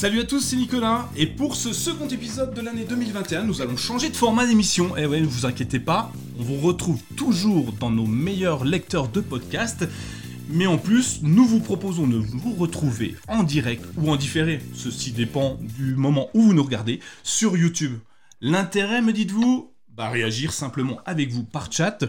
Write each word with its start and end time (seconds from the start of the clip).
Salut 0.00 0.20
à 0.20 0.24
tous, 0.24 0.40
c'est 0.40 0.56
Nicolas, 0.56 1.10
et 1.14 1.26
pour 1.26 1.56
ce 1.56 1.74
second 1.74 2.08
épisode 2.08 2.54
de 2.54 2.62
l'année 2.62 2.86
2021, 2.86 3.42
nous 3.42 3.60
allons 3.60 3.76
changer 3.76 4.08
de 4.08 4.16
format 4.16 4.46
d'émission. 4.46 4.96
Et 4.96 5.02
eh 5.02 5.06
ouais, 5.06 5.20
ne 5.20 5.26
vous 5.26 5.44
inquiétez 5.44 5.78
pas, 5.78 6.10
on 6.38 6.42
vous 6.42 6.56
retrouve 6.56 7.02
toujours 7.18 7.74
dans 7.74 7.90
nos 7.90 8.06
meilleurs 8.06 8.64
lecteurs 8.64 9.08
de 9.08 9.20
podcasts, 9.20 9.86
mais 10.48 10.66
en 10.66 10.78
plus, 10.78 11.20
nous 11.20 11.44
vous 11.44 11.60
proposons 11.60 12.06
de 12.06 12.16
vous 12.16 12.54
retrouver 12.54 13.14
en 13.28 13.42
direct 13.42 13.84
ou 13.98 14.10
en 14.10 14.16
différé, 14.16 14.62
ceci 14.72 15.12
dépend 15.12 15.58
du 15.60 15.94
moment 15.96 16.30
où 16.32 16.44
vous 16.44 16.54
nous 16.54 16.64
regardez, 16.64 17.00
sur 17.22 17.58
YouTube. 17.58 17.98
L'intérêt, 18.40 19.02
me 19.02 19.12
dites-vous 19.12 19.70
réagir 19.98 20.52
simplement 20.52 21.00
avec 21.04 21.30
vous 21.30 21.44
par 21.44 21.70
chat 21.70 22.04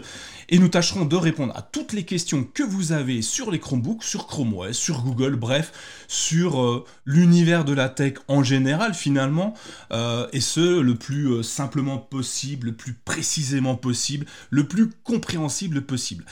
et 0.48 0.58
nous 0.58 0.68
tâcherons 0.68 1.04
de 1.04 1.16
répondre 1.16 1.54
à 1.56 1.62
toutes 1.62 1.92
les 1.92 2.04
questions 2.04 2.44
que 2.44 2.62
vous 2.62 2.92
avez 2.92 3.22
sur 3.22 3.50
les 3.50 3.58
Chromebooks, 3.58 4.04
sur 4.04 4.26
Chrome 4.26 4.54
OS, 4.54 4.76
sur 4.76 5.02
Google, 5.02 5.36
bref, 5.36 5.72
sur 6.08 6.62
euh, 6.62 6.84
l'univers 7.04 7.64
de 7.64 7.72
la 7.72 7.88
tech 7.88 8.14
en 8.28 8.42
général 8.42 8.94
finalement, 8.94 9.54
euh, 9.92 10.26
et 10.32 10.40
ce 10.40 10.80
le 10.80 10.94
plus 10.94 11.26
euh, 11.26 11.42
simplement 11.42 11.98
possible, 11.98 12.68
le 12.68 12.72
plus 12.72 12.94
précisément 12.94 13.76
possible, 13.76 14.26
le 14.50 14.66
plus 14.66 14.90
compréhensible 15.04 15.82
possible. 15.82 16.24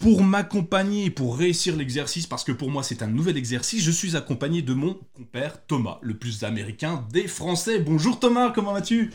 pour 0.00 0.22
m'accompagner 0.22 1.10
pour 1.10 1.36
réussir 1.36 1.76
l'exercice, 1.76 2.26
parce 2.26 2.44
que 2.44 2.52
pour 2.52 2.70
moi 2.70 2.82
c'est 2.82 3.02
un 3.02 3.06
nouvel 3.06 3.36
exercice, 3.36 3.82
je 3.82 3.90
suis 3.90 4.16
accompagné 4.16 4.62
de 4.62 4.72
mon 4.72 4.98
compère 5.14 5.64
Thomas, 5.66 5.98
le 6.02 6.14
plus 6.16 6.44
américain 6.44 7.04
des 7.12 7.28
Français. 7.28 7.78
Bonjour 7.80 8.18
Thomas, 8.18 8.50
comment 8.50 8.72
vas-tu? 8.72 9.12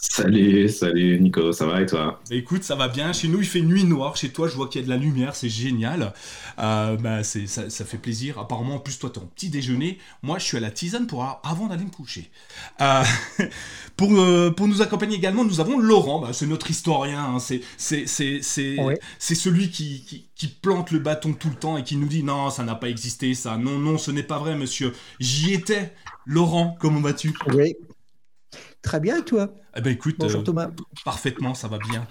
Salut, 0.00 0.68
salut 0.68 1.18
Nico, 1.18 1.50
ça 1.50 1.66
va 1.66 1.82
et 1.82 1.86
toi? 1.86 2.20
Bah, 2.30 2.36
Écoute, 2.36 2.62
ça 2.62 2.76
va 2.76 2.86
bien. 2.86 3.12
Chez 3.12 3.26
nous, 3.26 3.40
il 3.40 3.46
fait 3.46 3.62
nuit 3.62 3.82
noire. 3.82 4.16
Chez 4.16 4.28
toi, 4.28 4.46
je 4.46 4.54
vois 4.54 4.68
qu'il 4.68 4.80
y 4.80 4.84
a 4.84 4.86
de 4.86 4.90
la 4.90 4.96
lumière, 4.96 5.34
c'est 5.34 5.48
génial. 5.48 6.12
Euh, 6.60 6.96
bah, 6.96 7.24
c'est, 7.24 7.48
ça, 7.48 7.84
fait 7.84 7.98
plaisir. 7.98 8.38
Apparemment, 8.38 8.76
en 8.76 8.78
plus, 8.78 8.96
toi, 9.00 9.10
tu 9.12 9.18
es 9.18 9.22
en 9.24 9.26
petit 9.26 9.50
déjeuner. 9.50 9.98
Moi, 10.22 10.38
je 10.38 10.44
suis 10.44 10.56
à 10.56 10.60
la 10.60 10.70
tisane 10.70 11.08
pour, 11.08 11.40
avant 11.42 11.66
d'aller 11.66 11.84
me 11.84 11.90
coucher. 11.90 12.30
Euh, 12.80 13.02
pour, 13.96 14.12
euh, 14.12 14.50
pour 14.52 14.68
nous 14.68 14.82
accompagner 14.82 15.16
également, 15.16 15.44
nous 15.44 15.58
avons 15.58 15.80
Laurent. 15.80 16.20
Bah, 16.20 16.32
c'est 16.32 16.46
notre 16.46 16.70
historien. 16.70 17.34
Hein. 17.34 17.40
C'est, 17.40 17.62
c'est, 17.76 18.06
c'est, 18.06 18.38
c'est, 18.40 19.34
celui 19.34 19.68
qui, 19.68 20.04
qui, 20.04 20.28
qui, 20.36 20.46
plante 20.46 20.92
le 20.92 21.00
bâton 21.00 21.32
tout 21.32 21.48
le 21.48 21.56
temps 21.56 21.76
et 21.76 21.82
qui 21.82 21.96
nous 21.96 22.06
dit 22.06 22.22
non, 22.22 22.50
ça 22.50 22.62
n'a 22.62 22.76
pas 22.76 22.88
existé, 22.88 23.34
ça. 23.34 23.56
Non, 23.56 23.80
non, 23.80 23.98
ce 23.98 24.12
n'est 24.12 24.22
pas 24.22 24.38
vrai, 24.38 24.54
monsieur. 24.54 24.92
J'y 25.18 25.54
étais. 25.54 25.92
Laurent, 26.24 26.76
comment 26.78 27.00
vas-tu? 27.00 27.34
Oui, 27.52 27.74
Très 28.82 29.00
bien, 29.00 29.18
et 29.18 29.24
toi? 29.24 29.50
Eh 29.78 29.80
ben, 29.80 29.92
écoute, 29.92 30.16
Bonjour, 30.18 30.40
euh, 30.40 30.44
Thomas. 30.44 30.70
parfaitement, 31.04 31.54
ça 31.54 31.68
va 31.68 31.78
bien. 31.78 32.04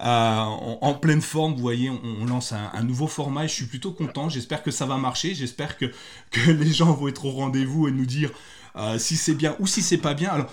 Euh, 0.00 0.04
en, 0.06 0.94
pleine 0.94 1.20
forme, 1.20 1.52
vous 1.52 1.60
voyez, 1.60 1.90
on, 1.90 2.24
lance 2.24 2.52
un, 2.52 2.82
nouveau 2.82 3.06
format 3.06 3.44
et 3.44 3.48
je 3.48 3.52
suis 3.52 3.66
plutôt 3.66 3.92
content. 3.92 4.30
J'espère 4.30 4.62
que 4.62 4.70
ça 4.70 4.86
va 4.86 4.96
marcher. 4.96 5.34
J'espère 5.34 5.76
que, 5.76 5.92
que 6.30 6.50
les 6.50 6.72
gens 6.72 6.94
vont 6.94 7.08
être 7.08 7.26
au 7.26 7.30
rendez-vous 7.30 7.88
et 7.88 7.90
nous 7.90 8.06
dire 8.06 8.30
euh, 8.76 8.98
si 8.98 9.16
c'est 9.16 9.34
bien 9.34 9.54
ou 9.58 9.66
si 9.66 9.82
c'est 9.82 9.98
pas 9.98 10.14
bien. 10.14 10.30
Alors, 10.30 10.50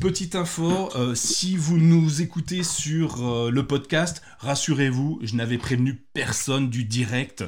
petite 0.00 0.34
info, 0.34 0.90
si 1.14 1.56
vous 1.56 1.78
nous 1.78 2.20
écoutez 2.20 2.64
sur 2.64 3.50
le 3.50 3.66
podcast, 3.66 4.22
rassurez-vous, 4.40 5.20
je 5.22 5.36
n'avais 5.36 5.56
prévenu 5.56 5.94
personne 6.12 6.68
du 6.68 6.84
direct. 6.84 7.44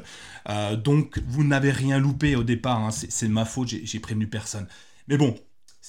donc, 0.82 1.20
vous 1.26 1.44
n'avez 1.44 1.72
rien 1.72 1.98
loupé 1.98 2.36
au 2.36 2.44
départ. 2.44 2.78
Hein. 2.78 2.90
c'est 2.90 3.28
ma 3.28 3.44
faute, 3.44 3.68
j'ai 3.68 3.98
prévenu 3.98 4.28
personne. 4.28 4.66
Mais 5.08 5.18
bon, 5.18 5.36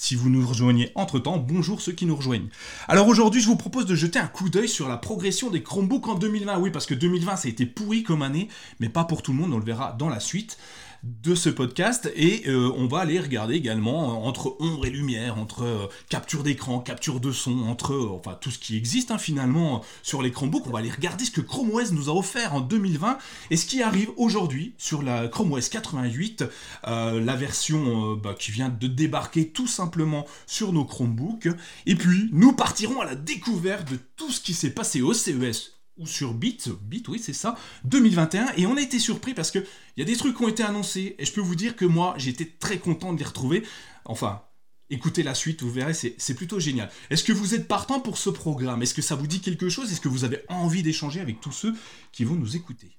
si 0.02 0.16
vous 0.16 0.30
nous 0.30 0.48
rejoignez 0.48 0.94
entre-temps, 0.96 1.38
bonjour 1.38 1.82
ceux 1.82 1.92
qui 1.92 2.06
nous 2.06 2.16
rejoignent. 2.16 2.48
Alors 2.88 3.10
aujourd'hui, 3.10 3.42
je 3.42 3.48
vous 3.48 3.58
propose 3.58 3.86
de 3.86 3.96
jeter 3.96 4.18
un 4.18 4.28
coup 4.28 4.48
d'œil 4.48 4.70
sur 4.70 4.88
la 4.88 4.96
progression 4.96 5.50
des 5.50 5.62
Chromebooks 5.62 6.08
en 6.08 6.16
2020. 6.16 6.58
Oui, 6.60 6.72
parce 6.72 6.86
que 6.86 6.94
2020, 6.94 7.36
ça 7.36 7.50
a 7.50 7.52
été 7.52 7.66
pourri 7.66 8.04
comme 8.04 8.22
année, 8.22 8.48
mais 8.80 8.88
pas 8.88 9.04
pour 9.04 9.22
tout 9.22 9.34
le 9.34 9.40
monde, 9.40 9.52
on 9.52 9.58
le 9.58 9.66
verra 9.66 9.92
dans 10.00 10.08
la 10.08 10.22
suite 10.22 10.58
de 11.04 11.36
ce 11.36 11.50
podcast 11.50 12.12
et 12.16 12.44
euh, 12.48 12.72
on 12.76 12.88
va 12.88 13.00
aller 13.00 13.20
regarder 13.20 13.56
également 13.56 14.10
euh, 14.10 14.28
entre 14.28 14.58
ombre 14.60 14.86
et 14.86 14.90
lumière, 14.90 15.38
entre 15.38 15.64
euh, 15.64 15.88
capture 16.10 16.44
d'écran, 16.44 16.80
capture 16.80 17.20
de 17.20 17.32
son, 17.32 17.64
entre 17.64 17.96
enfin 18.14 18.38
tout 18.40 18.52
ce 18.52 18.60
qui 18.60 18.76
existe 18.76 19.12
hein, 19.12 19.18
finalement 19.18 19.82
sur 20.04 20.22
les 20.22 20.32
Chromebooks. 20.32 20.68
On 20.68 20.72
va 20.72 20.80
aller 20.80 20.90
regarder 20.90 21.26
ce 21.26 21.32
que 21.32 21.42
Chrome 21.42 21.72
OS 21.72 21.92
nous 21.92 22.10
a 22.10 22.14
offert 22.14 22.54
en 22.54 22.62
2020 22.62 23.18
et 23.50 23.58
ce 23.58 23.66
qui 23.66 23.82
arrive 23.82 24.10
aujourd'hui 24.18 24.74
sur 24.78 25.02
la 25.02 25.28
Chrome 25.28 25.54
OS 25.54 25.70
88, 25.70 26.44
la 26.86 27.36
version 27.36 28.16
bah, 28.16 28.36
qui 28.38 28.52
vient 28.52 28.70
de 28.70 28.88
débarquer 28.88 29.50
tout 29.50 29.68
simplement 29.68 30.26
sur 30.48 30.74
nos 30.74 30.86
Chromebooks. 30.86 31.50
Et 31.86 31.96
puis 31.96 32.30
nous 32.32 32.54
partirons 32.54 33.02
à 33.02 33.06
la 33.06 33.16
découverte 33.16 33.92
de 33.92 33.98
tout 34.16 34.32
ce 34.32 34.42
qui 34.42 34.54
s'est 34.54 34.72
passé 34.72 35.02
au 35.02 35.14
CES 35.14 35.79
ou 36.00 36.08
sur 36.08 36.34
Bit, 36.34 36.70
Bit, 36.82 37.08
oui, 37.10 37.20
c'est 37.20 37.34
ça, 37.34 37.56
2021. 37.84 38.54
Et 38.58 38.66
on 38.66 38.78
a 38.78 38.82
été 38.82 39.00
surpris 39.00 39.34
parce 39.34 39.52
qu'il 39.52 39.66
y 39.98 40.02
a 40.02 40.06
des 40.06 40.16
trucs 40.16 40.36
qui 40.36 40.44
ont 40.44 40.48
été 40.48 40.64
annoncés. 40.64 41.16
Et 41.20 41.26
je 41.26 41.34
peux 41.34 41.42
vous 41.42 41.56
dire 41.56 41.76
que 41.76 41.86
moi, 41.86 42.16
j'étais 42.18 42.46
très 42.46 42.80
content 42.80 43.14
de 43.14 43.20
les 43.20 43.26
retrouver. 43.26 43.64
Enfin, 44.06 44.42
écoutez 44.90 45.24
la 45.24 45.36
suite, 45.36 45.62
vous 45.62 45.72
verrez, 45.72 45.94
c'est 45.94 46.34
plutôt 46.34 46.60
génial. 46.60 46.90
Est-ce 47.10 47.24
que 47.24 47.34
vous 47.34 47.54
êtes 47.54 47.68
partant 47.68 48.00
pour 48.00 48.18
ce 48.18 48.30
programme? 48.30 48.82
Est-ce 48.82 48.94
que 48.94 49.02
ça 49.02 49.16
vous 49.16 49.28
dit 49.28 49.42
quelque 49.42 49.70
chose? 49.70 49.92
Est-ce 49.92 50.02
que 50.02 50.10
vous 50.10 50.24
avez 50.24 50.42
envie 50.48 50.84
d'échanger 50.84 51.20
avec 51.20 51.42
tous 51.42 51.52
ceux 51.52 51.76
qui 52.12 52.24
vont 52.24 52.36
nous 52.36 52.56
écouter? 52.56 52.99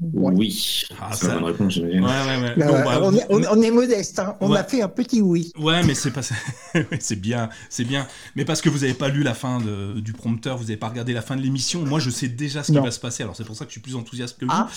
Oui. 0.00 0.84
Ah, 1.00 1.12
ça... 1.14 1.38
Ouais, 1.38 1.52
ouais, 1.52 1.52
ouais. 1.52 2.54
Bah, 2.58 3.00
on, 3.02 3.14
est, 3.14 3.24
on, 3.30 3.62
est, 3.62 3.70
modeste, 3.70 4.18
hein. 4.18 4.36
on 4.40 4.52
a 4.52 4.62
fait 4.62 4.82
un 4.82 4.88
petit 4.88 5.22
oui. 5.22 5.52
Ouais, 5.58 5.82
mais 5.84 5.94
c'est 5.94 6.10
pas 6.10 6.20
c'est 7.00 7.16
bien, 7.16 7.48
c'est 7.70 7.84
bien. 7.84 8.06
Mais 8.34 8.44
parce 8.44 8.60
que 8.60 8.68
vous 8.68 8.80
n'avez 8.80 8.92
pas 8.92 9.08
lu 9.08 9.22
la 9.22 9.32
fin 9.32 9.58
de, 9.58 9.98
du 10.00 10.12
prompteur, 10.12 10.58
vous 10.58 10.64
n'avez 10.64 10.76
pas 10.76 10.88
regardé 10.88 11.14
la 11.14 11.22
fin 11.22 11.34
de 11.34 11.40
l'émission. 11.40 11.80
Moi, 11.82 11.98
je 11.98 12.10
sais 12.10 12.28
déjà 12.28 12.62
ce 12.62 12.72
qui 12.72 12.78
va 12.78 12.90
se 12.90 13.00
passer. 13.00 13.22
Alors 13.22 13.36
c'est 13.36 13.44
pour 13.44 13.56
ça 13.56 13.64
que 13.64 13.70
je 13.70 13.72
suis 13.72 13.80
plus 13.80 13.96
enthousiaste 13.96 14.38
que 14.38 14.44
vous. 14.44 14.50
Ah. 14.54 14.68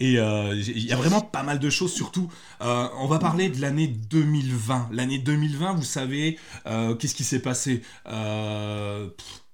Et 0.00 0.18
euh, 0.18 0.54
il 0.56 0.84
y 0.84 0.92
a 0.92 0.96
vraiment 0.96 1.20
pas 1.20 1.44
mal 1.44 1.60
de 1.60 1.70
choses. 1.70 1.92
Surtout, 1.92 2.28
euh, 2.60 2.88
on 2.98 3.06
va 3.06 3.20
parler 3.20 3.50
de 3.50 3.60
l'année 3.60 3.86
2020. 3.86 4.88
L'année 4.92 5.18
2020, 5.18 5.74
vous 5.74 5.82
savez, 5.82 6.36
euh, 6.66 6.96
qu'est-ce 6.96 7.14
qui 7.14 7.24
s'est 7.24 7.38
passé 7.38 7.82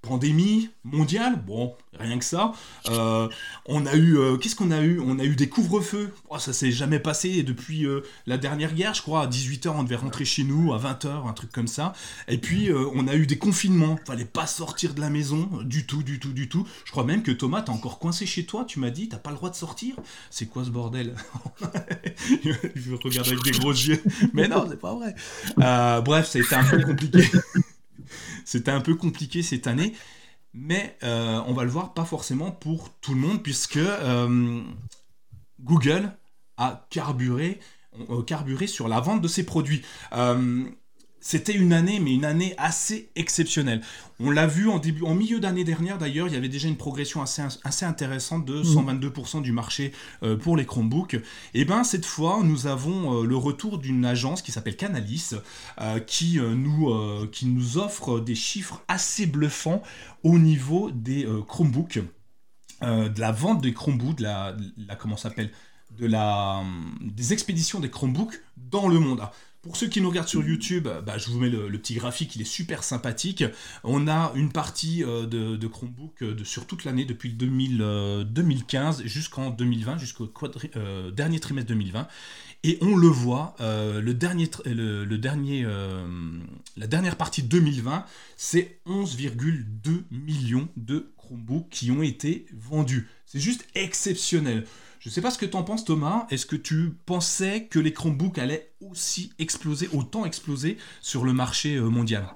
pandémie 0.03 0.71
mondiale, 0.84 1.43
bon, 1.47 1.75
rien 1.99 2.19
que 2.19 2.25
ça. 2.25 2.53
Euh, 2.88 3.28
on 3.66 3.84
a 3.87 3.94
eu, 3.94 4.16
euh, 4.16 4.37
qu'est-ce 4.37 4.56
qu'on 4.56 4.71
a 4.71 4.81
eu? 4.81 4.99
On 5.00 5.19
a 5.19 5.25
eu 5.25 5.37
des 5.37 5.49
couvre-feux. 5.49 6.12
Oh, 6.31 6.38
ça 6.38 6.53
s'est 6.53 6.72
jamais 6.72 6.99
passé 6.99 7.43
depuis 7.43 7.84
euh, 7.87 8.00
la 8.27 8.38
dernière 8.38 8.75
guerre, 8.75 8.94
je 8.94 9.03
crois. 9.03 9.22
À 9.22 9.27
18h, 9.27 9.69
on 9.69 9.83
devait 9.83 9.97
rentrer 9.97 10.25
chez 10.25 10.44
nous, 10.44 10.72
à 10.72 10.78
20h, 10.78 11.28
un 11.28 11.33
truc 11.33 11.53
comme 11.53 11.69
ça. 11.69 11.93
Et 12.28 12.38
puis, 12.38 12.71
on 12.94 13.06
a 13.09 13.15
eu 13.15 13.27
des 13.27 13.38
confinements. 13.38 13.99
Fallait 14.06 14.25
pas 14.25 14.47
sortir 14.47 14.94
de 14.94 15.00
la 15.00 15.11
maison, 15.11 15.49
du 15.65 15.87
tout, 15.87 16.03
du 16.03 16.19
tout, 16.19 16.32
du 16.32 16.49
tout. 16.49 16.67
Je 16.84 16.91
crois 16.91 17.05
même 17.05 17.22
que 17.22 17.31
Thomas, 17.31 17.62
t'es 17.62 17.71
encore 17.71 17.99
coincé 17.99 18.27
chez 18.27 18.44
toi. 18.44 18.65
Tu 18.65 18.78
m'as 18.78 18.91
dit, 18.91 19.09
t'as 19.09 19.19
pas 19.19 19.31
le 19.31 19.37
droit 19.37 19.50
de 19.50 19.56
sortir. 19.56 19.97
C'est 20.31 20.47
quoi 20.47 20.65
ce 20.65 20.71
bordel? 20.71 21.15
Je 22.75 22.94
regarde 22.94 23.28
avec 23.28 23.43
des 23.43 23.53
gros 23.53 23.72
yeux. 23.72 24.03
Mais 24.32 24.49
non, 24.49 24.67
c'est 24.69 24.81
pas 24.81 24.94
vrai. 24.94 25.15
bref, 26.03 26.28
ça 26.28 26.38
a 26.38 26.43
été 26.43 26.55
un 26.55 26.65
peu 26.65 26.81
compliqué. 26.82 27.25
C'était 28.44 28.71
un 28.71 28.81
peu 28.81 28.94
compliqué 28.94 29.43
cette 29.43 29.66
année, 29.66 29.94
mais 30.53 30.97
euh, 31.03 31.41
on 31.47 31.53
va 31.53 31.65
le 31.65 31.71
voir 31.71 31.94
pas 31.94 32.04
forcément 32.04 32.50
pour 32.50 32.91
tout 33.00 33.15
le 33.15 33.21
monde, 33.21 33.43
puisque 33.43 33.76
euh, 33.76 34.62
Google 35.61 36.12
a 36.56 36.87
euh, 36.90 38.23
carburé 38.23 38.67
sur 38.67 38.88
la 38.88 39.00
vente 39.00 39.20
de 39.20 39.29
ses 39.29 39.44
produits 39.44 39.82
c'était 41.20 41.55
une 41.55 41.72
année, 41.72 42.00
mais 42.00 42.14
une 42.14 42.25
année 42.25 42.55
assez 42.56 43.11
exceptionnelle. 43.14 43.82
On 44.19 44.31
l'a 44.31 44.46
vu 44.46 44.69
en, 44.69 44.78
début, 44.78 45.02
en 45.05 45.14
milieu 45.14 45.38
d'année 45.38 45.64
dernière 45.64 45.99
d'ailleurs, 45.99 46.26
il 46.26 46.34
y 46.34 46.37
avait 46.37 46.49
déjà 46.49 46.69
une 46.69 46.76
progression 46.76 47.22
assez, 47.22 47.43
assez 47.62 47.84
intéressante 47.84 48.44
de 48.44 48.62
122% 48.62 49.38
mmh. 49.38 49.43
du 49.43 49.52
marché 49.52 49.93
euh, 50.22 50.37
pour 50.37 50.56
les 50.56 50.64
Chromebooks. 50.64 51.14
Et 51.14 51.22
eh 51.55 51.64
bien 51.64 51.84
cette 51.84 52.06
fois, 52.06 52.40
nous 52.43 52.67
avons 52.67 53.22
euh, 53.22 53.26
le 53.26 53.37
retour 53.37 53.78
d'une 53.78 54.05
agence 54.05 54.40
qui 54.43 54.50
s'appelle 54.50 54.76
Canalis, 54.76 55.32
euh, 55.81 56.00
qui, 56.00 56.38
nous, 56.40 56.90
qui 57.32 57.46
nous 57.46 57.78
offre 57.78 58.20
des 58.20 58.34
chiffres 58.34 58.82
assez 58.88 59.26
bluffants 59.26 59.82
au 60.23 60.38
niveau 60.38 60.90
des 60.90 61.26
Chromebooks, 61.49 62.00
de 62.82 63.20
la 63.20 63.32
vente 63.32 63.61
des 63.61 63.75
Chromebooks, 63.75 64.19
de 64.19 64.23
la, 64.23 64.56
la 64.76 64.96
comment 64.96 65.16
s'appelle, 65.16 65.50
de 65.99 66.06
la, 66.06 66.62
des 67.00 67.32
expéditions 67.32 67.81
des 67.81 67.90
Chromebooks 67.90 68.40
dans 68.56 68.88
le 68.88 68.99
monde. 68.99 69.23
Pour 69.62 69.77
ceux 69.77 69.89
qui 69.89 70.01
nous 70.01 70.09
regardent 70.09 70.29
sur 70.29 70.43
YouTube, 70.43 70.89
bah, 71.05 71.19
je 71.19 71.29
vous 71.29 71.39
mets 71.39 71.51
le, 71.51 71.71
petit 71.73 71.93
graphique, 71.93 72.35
il 72.35 72.41
est 72.41 72.47
super 72.47 72.83
sympathique. 72.83 73.45
On 73.85 74.09
a 74.09 74.33
une 74.35 74.53
partie 74.53 75.05
euh, 75.05 75.27
de, 75.27 75.67
Chromebook 75.67 76.23
euh, 76.23 76.45
sur 76.45 76.67
toute 76.67 76.85
l'année, 76.85 77.05
depuis 77.05 77.35
2015 77.35 79.03
euh, 79.03 79.07
jusqu'en 79.07 79.51
2020, 79.51 79.99
jusqu'au 79.99 80.33
dernier 81.12 81.41
trimestre 81.41 81.69
2020. 81.69 82.09
Et 82.62 82.79
on 82.81 82.97
le 82.97 83.09
voit, 83.09 83.55
le 83.59 84.12
dernier, 84.12 84.49
le, 84.67 85.17
dernier, 85.17 85.67
la 86.77 86.87
dernière 86.87 87.17
partie 87.17 87.43
2020, 87.43 88.05
c'est 88.37 88.81
11,2 88.87 90.03
millions 90.11 90.69
de 90.77 91.11
Chromebooks 91.17 91.71
qui 91.71 91.91
ont 91.91 92.03
été 92.03 92.45
vendus. 92.53 93.09
C'est 93.25 93.41
juste 93.41 93.67
exceptionnel. 93.75 94.67
Je 95.00 95.08
ne 95.08 95.14
sais 95.14 95.23
pas 95.23 95.31
ce 95.31 95.38
que 95.38 95.47
tu 95.47 95.56
en 95.56 95.62
penses 95.62 95.87
Thomas. 95.87 96.26
Est-ce 96.29 96.44
que 96.44 96.56
tu 96.56 96.94
pensais 97.06 97.64
que 97.64 97.79
les 97.79 97.91
Chromebooks 97.91 98.37
allaient 98.37 98.70
aussi 98.82 99.32
exploser, 99.38 99.88
autant 99.94 100.26
exploser 100.26 100.76
sur 101.00 101.25
le 101.25 101.32
marché 101.32 101.76
euh, 101.76 101.88
mondial? 101.88 102.26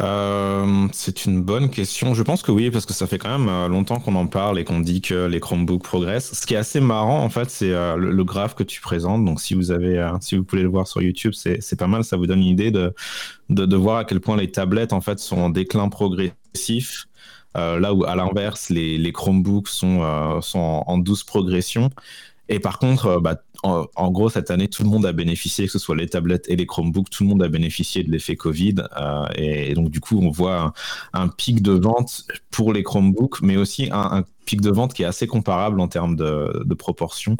Euh, 0.00 0.88
c'est 0.94 1.26
une 1.26 1.42
bonne 1.42 1.68
question. 1.68 2.14
Je 2.14 2.22
pense 2.22 2.42
que 2.42 2.50
oui, 2.50 2.70
parce 2.70 2.86
que 2.86 2.94
ça 2.94 3.06
fait 3.06 3.18
quand 3.18 3.38
même 3.38 3.50
euh, 3.50 3.68
longtemps 3.68 4.00
qu'on 4.00 4.14
en 4.14 4.26
parle 4.26 4.58
et 4.58 4.64
qu'on 4.64 4.80
dit 4.80 5.02
que 5.02 5.26
les 5.26 5.38
Chromebooks 5.38 5.82
progressent. 5.82 6.32
Ce 6.32 6.46
qui 6.46 6.54
est 6.54 6.56
assez 6.56 6.80
marrant, 6.80 7.22
en 7.22 7.28
fait, 7.28 7.50
c'est 7.50 7.68
le, 7.68 8.24
graphe 8.24 8.54
que 8.54 8.62
tu 8.62 8.80
présentes. 8.80 9.26
Donc, 9.26 9.38
si 9.38 9.52
vous 9.52 9.70
avez, 9.70 10.10
si 10.22 10.38
vous 10.38 10.44
pouvez 10.44 10.62
le 10.62 10.68
voir 10.68 10.88
sur 10.88 11.02
YouTube, 11.02 11.34
c'est 11.34 11.76
pas 11.78 11.88
mal. 11.88 12.04
Ça 12.04 12.16
vous 12.16 12.26
donne 12.26 12.38
une 12.38 12.46
idée 12.46 12.70
de, 12.70 12.94
de, 13.50 13.66
de, 13.66 13.76
voir 13.76 13.98
à 13.98 14.04
quel 14.06 14.20
point 14.20 14.38
les 14.38 14.50
tablettes, 14.50 14.94
en 14.94 15.02
fait, 15.02 15.18
sont 15.18 15.36
en 15.36 15.50
déclin 15.50 15.90
progressif. 15.90 17.06
Euh, 17.56 17.78
là 17.78 17.92
où 17.94 18.04
à 18.04 18.14
l'inverse, 18.16 18.70
les, 18.70 19.12
Chromebooks 19.12 19.68
sont, 19.68 20.02
euh, 20.02 20.40
sont 20.40 20.84
en, 20.86 20.98
douce 20.98 21.24
progression. 21.24 21.90
Et 22.48 22.60
par 22.60 22.78
contre, 22.78 23.06
euh, 23.06 23.20
bah, 23.20 23.36
en, 23.62 24.10
gros, 24.10 24.28
cette 24.28 24.50
année, 24.50 24.68
tout 24.68 24.82
le 24.82 24.88
monde 24.88 25.06
a 25.06 25.12
bénéficié, 25.12 25.66
que 25.66 25.72
ce 25.72 25.78
soit 25.78 25.94
les 25.94 26.08
tablettes 26.08 26.46
et 26.48 26.56
les 26.56 26.66
Chromebooks, 26.66 27.10
tout 27.10 27.22
le 27.22 27.28
monde 27.28 27.42
a 27.42 27.48
bénéficié 27.48 28.02
de 28.02 28.10
l'effet 28.10 28.34
Covid. 28.34 28.74
et, 29.36 29.74
donc, 29.74 29.90
du 29.90 30.00
coup, 30.00 30.18
on 30.20 30.30
voit 30.30 30.72
un, 31.12 31.28
pic 31.28 31.62
de 31.62 31.72
vente 31.72 32.24
pour 32.50 32.72
les 32.72 32.82
Chromebooks, 32.82 33.40
mais 33.42 33.56
aussi 33.56 33.88
un, 33.92 34.24
pic 34.46 34.60
de 34.60 34.70
vente 34.70 34.94
qui 34.94 35.04
est 35.04 35.06
assez 35.06 35.28
comparable 35.28 35.80
en 35.80 35.86
termes 35.86 36.16
de, 36.16 36.64
de 36.64 36.74
proportion 36.74 37.36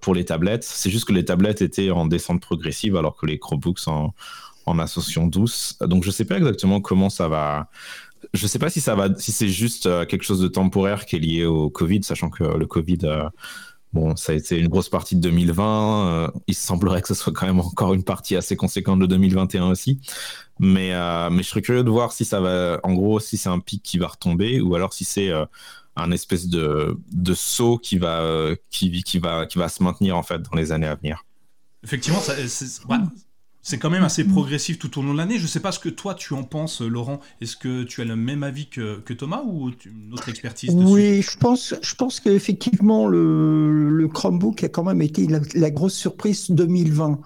pour 0.00 0.14
les 0.14 0.24
tablettes. 0.24 0.64
C'est 0.64 0.90
juste 0.90 1.04
que 1.04 1.12
les 1.12 1.24
tablettes 1.24 1.62
étaient 1.62 1.92
en 1.92 2.06
descente 2.06 2.40
progressive, 2.40 2.96
alors 2.96 3.16
que 3.16 3.26
les 3.26 3.38
Chromebooks 3.38 3.86
en, 3.86 4.14
en 4.68 4.78
ascension 4.78 5.26
douce. 5.26 5.76
Donc, 5.80 6.02
je 6.04 6.08
ne 6.08 6.12
sais 6.12 6.24
pas 6.24 6.36
exactement 6.36 6.80
comment 6.80 7.10
ça 7.10 7.28
va 7.28 7.68
je 8.34 8.46
sais 8.46 8.58
pas 8.58 8.70
si 8.70 8.80
ça 8.80 8.94
va, 8.94 9.08
si 9.16 9.32
c'est 9.32 9.48
juste 9.48 9.86
euh, 9.86 10.04
quelque 10.04 10.22
chose 10.22 10.40
de 10.40 10.48
temporaire 10.48 11.06
qui 11.06 11.16
est 11.16 11.20
lié 11.20 11.44
au 11.44 11.70
Covid, 11.70 12.02
sachant 12.02 12.30
que 12.30 12.44
le 12.44 12.66
Covid, 12.66 12.98
euh, 13.04 13.28
bon, 13.92 14.16
ça 14.16 14.32
a 14.32 14.34
été 14.34 14.58
une 14.58 14.68
grosse 14.68 14.88
partie 14.88 15.16
de 15.16 15.20
2020. 15.20 16.08
Euh, 16.08 16.30
il 16.46 16.54
semblerait 16.54 17.02
que 17.02 17.08
ce 17.08 17.14
soit 17.14 17.32
quand 17.32 17.46
même 17.46 17.60
encore 17.60 17.94
une 17.94 18.04
partie 18.04 18.36
assez 18.36 18.56
conséquente 18.56 18.98
de 19.00 19.06
2021 19.06 19.68
aussi. 19.68 20.00
Mais, 20.60 20.90
je 20.90 21.42
serais 21.42 21.62
curieux 21.62 21.84
de 21.84 21.90
voir 21.90 22.12
si 22.12 22.24
ça 22.24 22.40
va, 22.40 22.80
en 22.82 22.94
gros, 22.94 23.20
si 23.20 23.36
c'est 23.36 23.48
un 23.48 23.60
pic 23.60 23.82
qui 23.82 23.98
va 23.98 24.08
retomber 24.08 24.60
ou 24.60 24.74
alors 24.74 24.92
si 24.92 25.04
c'est 25.04 25.30
un 25.94 26.10
espèce 26.10 26.48
de, 26.48 26.98
de 27.12 27.34
saut 27.34 27.78
qui 27.78 27.98
va, 27.98 28.50
qui, 28.70 29.18
va, 29.20 29.46
qui 29.46 29.58
va 29.58 29.68
se 29.68 29.82
maintenir 29.82 30.16
en 30.16 30.24
fait 30.24 30.42
dans 30.42 30.56
les 30.56 30.72
années 30.72 30.88
à 30.88 30.96
venir. 30.96 31.24
Effectivement, 31.84 32.20
ça, 32.20 32.34
c'est 33.68 33.76
quand 33.76 33.90
même 33.90 34.02
assez 34.02 34.24
progressif 34.24 34.78
tout 34.78 34.98
au 34.98 35.02
long 35.02 35.12
de 35.12 35.18
l'année. 35.18 35.36
Je 35.36 35.42
ne 35.42 35.46
sais 35.46 35.60
pas 35.60 35.72
ce 35.72 35.78
que 35.78 35.90
toi 35.90 36.14
tu 36.14 36.32
en 36.32 36.42
penses, 36.42 36.80
Laurent. 36.80 37.20
Est-ce 37.42 37.54
que 37.54 37.82
tu 37.82 38.00
as 38.00 38.06
le 38.06 38.16
même 38.16 38.42
avis 38.42 38.66
que, 38.68 39.12
Thomas 39.12 39.42
ou 39.46 39.70
une 39.84 40.14
autre 40.14 40.30
expertise 40.30 40.74
dessus? 40.74 40.90
Oui, 40.90 41.20
je 41.20 41.36
pense, 41.36 41.74
je 41.82 41.94
pense 41.94 42.20
qu'effectivement, 42.20 43.06
le, 43.06 44.08
Chromebook 44.08 44.64
a 44.64 44.70
quand 44.70 44.84
même 44.84 45.02
été 45.02 45.26
la, 45.54 45.70
grosse 45.70 45.92
surprise 45.92 46.50
2020. 46.50 47.20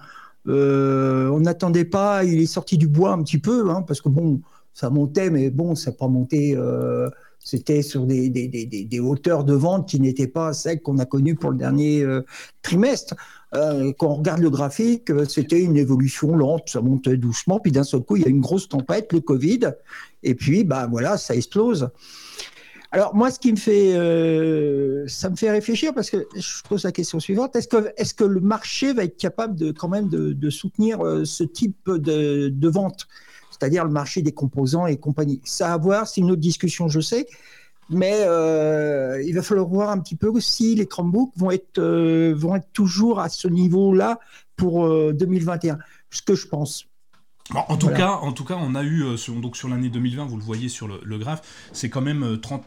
Euh, 0.48 1.28
on 1.28 1.38
n'attendait 1.38 1.84
pas, 1.84 2.24
il 2.24 2.40
est 2.40 2.46
sorti 2.46 2.76
du 2.76 2.88
bois 2.88 3.12
un 3.12 3.22
petit 3.22 3.38
peu, 3.38 3.70
hein, 3.70 3.82
parce 3.82 4.00
que 4.00 4.08
bon, 4.08 4.40
ça 4.74 4.90
montait, 4.90 5.30
mais 5.30 5.50
bon, 5.50 5.76
ça 5.76 5.92
n'a 5.92 5.96
pas 5.96 6.08
monté. 6.08 6.56
Euh, 6.56 7.08
c'était 7.38 7.82
sur 7.82 8.04
des, 8.06 8.30
des, 8.30 9.00
hauteurs 9.00 9.44
de 9.44 9.54
vente 9.54 9.88
qui 9.88 10.00
n'étaient 10.00 10.26
pas 10.26 10.52
celles 10.52 10.80
qu'on 10.80 10.98
a 10.98 11.06
connues 11.06 11.34
pour 11.34 11.50
le 11.50 11.58
dernier 11.58 12.02
euh, 12.02 12.22
trimestre. 12.62 13.14
Euh, 13.54 13.92
quand 13.98 14.08
on 14.08 14.14
regarde 14.14 14.40
le 14.40 14.50
graphique, 14.50 15.10
euh, 15.10 15.26
c'était 15.26 15.60
une 15.60 15.76
évolution 15.76 16.34
lente, 16.34 16.70
ça 16.70 16.80
monte 16.80 17.08
doucement, 17.08 17.60
puis 17.60 17.70
d'un 17.70 17.84
seul 17.84 18.00
coup, 18.00 18.16
il 18.16 18.22
y 18.22 18.26
a 18.26 18.30
une 18.30 18.40
grosse 18.40 18.68
tempête, 18.68 19.12
le 19.12 19.20
Covid, 19.20 19.72
et 20.22 20.34
puis, 20.34 20.64
bah 20.64 20.86
voilà, 20.90 21.18
ça 21.18 21.34
explose. 21.34 21.90
Alors 22.92 23.14
moi, 23.14 23.30
ce 23.30 23.38
qui 23.38 23.52
me 23.52 23.56
fait, 23.56 23.92
ça 25.08 25.30
me 25.30 25.36
fait 25.36 25.50
réfléchir 25.50 25.94
parce 25.94 26.10
que 26.10 26.26
je 26.36 26.62
pose 26.68 26.84
la 26.84 26.92
question 26.92 27.20
suivante 27.20 27.56
est-ce 27.56 27.66
que, 27.66 27.90
est-ce 27.96 28.12
que 28.12 28.24
le 28.24 28.40
marché 28.40 28.92
va 28.92 29.04
être 29.04 29.16
capable 29.16 29.56
de 29.56 29.72
quand 29.72 29.88
même 29.88 30.08
de, 30.10 30.50
soutenir 30.50 30.98
ce 31.24 31.42
type 31.42 31.88
de, 31.88 32.50
de 32.50 32.68
vente 32.68 33.08
c'est-à-dire 33.50 33.84
le 33.84 33.90
marché 33.90 34.20
des 34.20 34.32
composants 34.32 34.86
et 34.86 34.98
compagnie? 34.98 35.40
Ça 35.44 35.72
à 35.72 35.78
voir, 35.78 36.06
c'est 36.06 36.20
une 36.20 36.32
autre 36.32 36.42
discussion, 36.42 36.88
je 36.88 37.00
sais, 37.00 37.26
mais 37.90 38.24
euh, 38.26 39.22
il 39.22 39.34
va 39.34 39.42
falloir 39.42 39.66
voir 39.66 39.90
un 39.90 39.98
petit 39.98 40.16
peu 40.16 40.40
si 40.40 40.74
les 40.74 40.86
Chromebooks 40.86 41.32
vont 41.36 41.50
être, 41.50 41.78
euh, 41.78 42.34
vont 42.34 42.56
être 42.56 42.72
toujours 42.72 43.20
à 43.20 43.28
ce 43.28 43.48
niveau-là 43.48 44.18
pour 44.56 44.88
2021, 45.12 45.74
euh, 45.74 45.78
ce 46.10 46.22
que 46.22 46.34
je 46.34 46.46
pense. 46.46 46.86
en, 47.54 47.76
tout 47.76 47.88
cas, 47.88 48.12
en 48.22 48.32
tout 48.32 48.44
cas, 48.44 48.56
on 48.58 48.74
a 48.74 48.82
eu, 48.82 49.16
sur, 49.18 49.34
donc 49.34 49.56
sur 49.56 49.68
l'année 49.68 49.88
2020, 49.88 50.26
vous 50.26 50.36
le 50.36 50.42
voyez 50.42 50.68
sur 50.68 50.88
le, 50.88 51.00
le 51.02 51.18
graphe, 51.18 51.42
c'est 51.72 51.90
quand 51.90 52.00
même 52.00 52.38
30, 52.40 52.64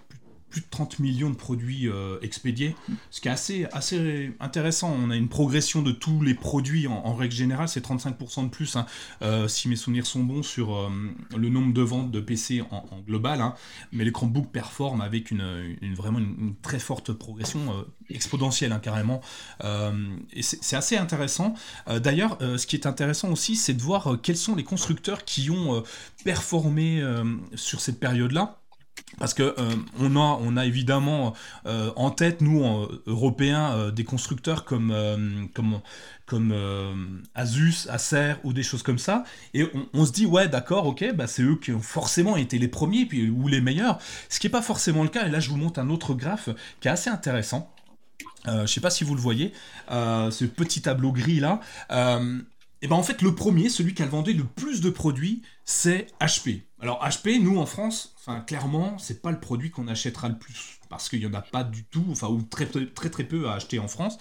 de 0.62 0.66
30 0.70 1.00
millions 1.00 1.30
de 1.30 1.36
produits 1.36 1.88
euh, 1.88 2.18
expédiés, 2.22 2.76
ce 3.12 3.22
qui 3.22 3.28
est 3.28 3.32
assez, 3.32 3.68
assez 3.72 4.32
intéressant. 4.40 4.96
On 4.98 5.10
a 5.10 5.16
une 5.16 5.30
progression 5.30 5.82
de 5.82 5.92
tous 5.92 6.22
les 6.22 6.34
produits 6.34 6.88
en, 6.88 7.14
règle 7.16 7.34
générale, 7.34 7.70
c'est 7.70 7.86
35% 7.86 8.46
de 8.46 8.50
plus, 8.50 8.76
hein. 8.76 8.86
euh, 9.22 9.48
si 9.48 9.70
mes 9.70 9.76
souvenirs 9.76 10.06
sont 10.06 10.24
bons, 10.24 10.44
sur 10.44 10.76
euh, 10.76 10.90
le 11.36 11.50
nombre 11.50 11.74
de 11.74 11.82
ventes 11.82 12.12
de 12.12 12.20
PC 12.20 12.64
en, 12.72 12.84
global. 13.08 13.42
Hein. 13.42 13.56
Mais 13.92 14.04
les 14.04 14.12
Chromebooks 14.12 14.52
performent 14.52 15.02
avec 15.02 15.32
une, 15.32 15.76
vraiment 15.96 16.20
une, 16.20 16.56
très 16.62 16.80
forte 16.80 17.14
progression 17.14 17.86
exponentielle, 18.10 18.72
hein, 18.72 18.80
carrément. 18.80 19.22
et 19.64 20.42
c'est 20.42 20.76
assez 20.76 20.98
intéressant. 20.98 21.54
D'ailleurs, 21.88 22.38
ce 22.40 22.66
qui 22.66 22.76
est 22.76 22.86
intéressant 22.86 23.32
aussi, 23.32 23.56
c'est 23.56 23.74
de 23.74 23.82
voir 23.82 24.18
quels 24.22 24.38
sont 24.38 24.56
les 24.56 24.64
constructeurs 24.64 25.26
qui 25.26 25.50
ont 25.50 25.84
performé 26.24 27.04
sur 27.56 27.82
cette 27.82 28.00
période-là. 28.00 28.60
Parce 29.18 29.34
que 29.34 29.44
euh, 29.44 29.76
on, 30.00 30.16
a, 30.16 30.40
on 30.42 30.58
a 30.58 30.66
évidemment 30.66 31.34
euh, 31.66 31.92
en 31.96 32.12
tête, 32.12 32.42
nous, 32.42 32.64
Européens, 33.06 33.74
euh, 33.74 33.92
des 33.92 34.04
constructeurs 34.04 34.66
comme, 34.66 34.94
comme, 35.54 35.80
comme 36.26 37.24
Asus, 37.34 37.88
Acer 37.90 38.34
ou 38.44 38.52
des 38.52 38.64
choses 38.64 38.84
comme 38.84 39.00
ça. 39.00 39.24
Et 39.54 39.66
on, 39.94 40.06
se 40.06 40.12
dit, 40.12 40.26
ouais, 40.26 40.48
d'accord, 40.48 40.86
ok, 40.86 41.14
bah, 41.14 41.28
c'est 41.28 41.44
eux 41.44 41.56
qui 41.56 41.72
ont 41.72 41.82
forcément 41.82 42.36
été 42.36 42.58
les 42.58 42.68
premiers 42.68 43.06
puis, 43.06 43.30
ou 43.30 43.48
les 43.48 43.62
meilleurs. 43.62 44.00
Ce 44.30 44.40
qui 44.40 44.48
n'est 44.48 44.52
pas 44.52 44.62
forcément 44.62 45.04
le 45.04 45.10
cas. 45.10 45.28
Et 45.28 45.32
là, 45.32 45.40
je 45.40 45.50
vous 45.50 45.58
montre 45.58 45.80
un 45.80 45.90
autre 45.90 46.14
graphe 46.14 46.50
qui 46.82 46.88
est 46.88 46.92
assez 46.92 47.10
intéressant. 47.10 47.72
je 48.46 48.52
ne 48.52 48.68
sais 48.68 48.82
pas 48.82 48.90
si 48.90 49.04
vous 49.04 49.16
le 49.16 49.22
voyez, 49.22 49.54
ce 49.90 50.46
petit 50.46 50.82
tableau 50.82 51.12
gris 51.12 51.40
là. 51.40 51.62
et 51.90 52.88
ben 52.88 52.96
en 52.96 53.04
fait, 53.04 53.22
le 53.22 53.34
premier, 53.34 53.70
celui 53.70 53.94
qui 53.94 54.04
a 54.04 54.08
vendu 54.08 54.34
le 54.34 54.44
plus 54.44 54.82
de 54.82 54.90
produits, 54.90 55.42
c'est 55.64 56.08
HP. 56.20 56.64
Alors 56.86 57.04
HP, 57.04 57.42
nous 57.42 57.58
en 57.58 57.66
France, 57.66 58.14
enfin 58.20 58.42
clairement, 58.42 59.00
c'est 59.00 59.24
pas 59.24 59.32
le 59.32 59.40
produit 59.40 59.72
qu'on 59.72 59.88
achètera 59.88 60.30
le 60.30 60.38
plus 60.38 60.78
parce 60.88 61.10
qu'il 61.10 61.20
y 61.20 61.26
en 61.26 61.34
a 61.34 61.42
pas 61.42 61.64
du 61.64 61.84
tout, 61.84 62.06
enfin 62.12 62.28
ou 62.28 62.44
très 62.44 62.68
très 62.68 63.24
peu 63.24 63.50
à 63.50 63.54
acheter 63.54 63.80
en 63.80 63.88
France. 63.88 64.20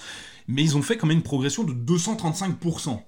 Mais 0.48 0.62
ils 0.62 0.74
ont 0.74 0.80
fait 0.80 0.96
quand 0.96 1.06
même 1.06 1.18
une 1.18 1.22
progression 1.22 1.62
de 1.62 1.74
235%. 1.74 3.02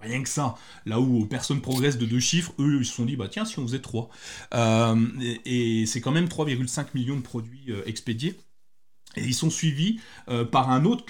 Rien 0.00 0.22
que 0.22 0.30
ça. 0.30 0.54
Là 0.86 0.98
où 0.98 1.26
personne 1.26 1.60
progresse 1.60 1.98
de 1.98 2.06
deux 2.06 2.20
chiffres, 2.20 2.54
eux 2.58 2.78
ils 2.80 2.86
se 2.86 2.94
sont 2.94 3.04
dit 3.04 3.16
bah 3.16 3.28
tiens 3.30 3.44
si 3.44 3.58
on 3.58 3.66
faisait 3.66 3.82
trois. 3.82 4.08
Euh, 4.54 4.96
et, 5.44 5.84
c'est 5.84 6.00
quand 6.00 6.12
même 6.12 6.28
3,5 6.28 6.86
millions 6.94 7.16
de 7.16 7.20
produits 7.20 7.66
euh, 7.68 7.82
expédiés. 7.84 8.34
Et 9.16 9.24
ils 9.24 9.34
sont 9.34 9.50
suivis 9.50 10.00
euh, 10.30 10.46
par 10.46 10.70
un 10.70 10.86
autre 10.86 11.04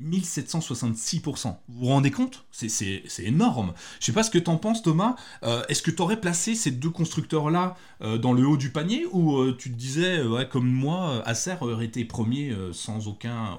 1766%. 0.00 1.56
Vous 1.68 1.80
vous 1.80 1.86
rendez 1.86 2.10
compte? 2.10 2.46
C'est 2.50 3.02
énorme. 3.20 3.74
Je 4.00 4.06
sais 4.06 4.12
pas 4.12 4.22
ce 4.22 4.30
que 4.30 4.38
t'en 4.38 4.56
penses 4.58 4.82
Thomas. 4.82 5.16
Euh, 5.42 5.62
est-ce 5.68 5.82
que 5.82 5.90
tu 5.90 6.02
aurais 6.02 6.20
placé 6.20 6.54
ces 6.54 6.70
deux 6.70 6.90
constructeurs-là 6.90 7.76
dans 8.00 8.34
le 8.34 8.46
haut 8.46 8.58
du 8.58 8.70
panier 8.70 9.06
ou 9.10 9.50
tu 9.52 9.70
te 9.70 9.76
disais, 9.76 10.20
comme 10.50 10.68
moi, 10.68 11.22
Acer 11.26 11.56
aurait 11.62 11.86
été 11.86 12.04
premier 12.04 12.54
sans 12.72 13.08
aucun 13.08 13.58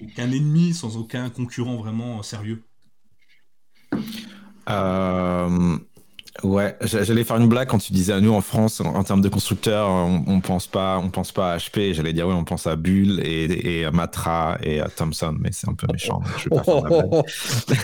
aucun 0.00 0.30
ennemi, 0.30 0.74
sans 0.74 0.96
aucun 0.96 1.30
concurrent 1.30 1.76
vraiment 1.76 2.22
sérieux? 2.22 2.62
Euh, 4.68 5.78
Ouais, 6.44 6.76
j'allais 6.82 7.24
faire 7.24 7.36
une 7.36 7.48
blague 7.48 7.68
quand 7.68 7.78
tu 7.78 7.92
disais 7.92 8.12
à 8.12 8.20
nous 8.20 8.32
en 8.32 8.40
France, 8.40 8.80
en, 8.80 9.02
termes 9.02 9.20
de 9.20 9.28
constructeurs, 9.28 9.88
on, 9.88 10.40
pense 10.40 10.68
pas, 10.68 10.98
on 11.02 11.10
pense 11.10 11.32
pas 11.32 11.54
à 11.54 11.56
HP. 11.56 11.94
J'allais 11.94 12.12
dire 12.12 12.28
oui, 12.28 12.34
on 12.34 12.44
pense 12.44 12.66
à 12.66 12.76
Bull 12.76 13.20
et, 13.24 13.84
à 13.84 13.90
Matra 13.90 14.56
et 14.62 14.80
à 14.80 14.88
Thomson, 14.88 15.34
mais 15.38 15.50
c'est 15.52 15.68
un 15.68 15.74
peu 15.74 15.88
méchant. 15.92 16.22
Je 16.38 16.44
vais 16.44 16.56
pas 16.56 16.62
faire 16.62 17.82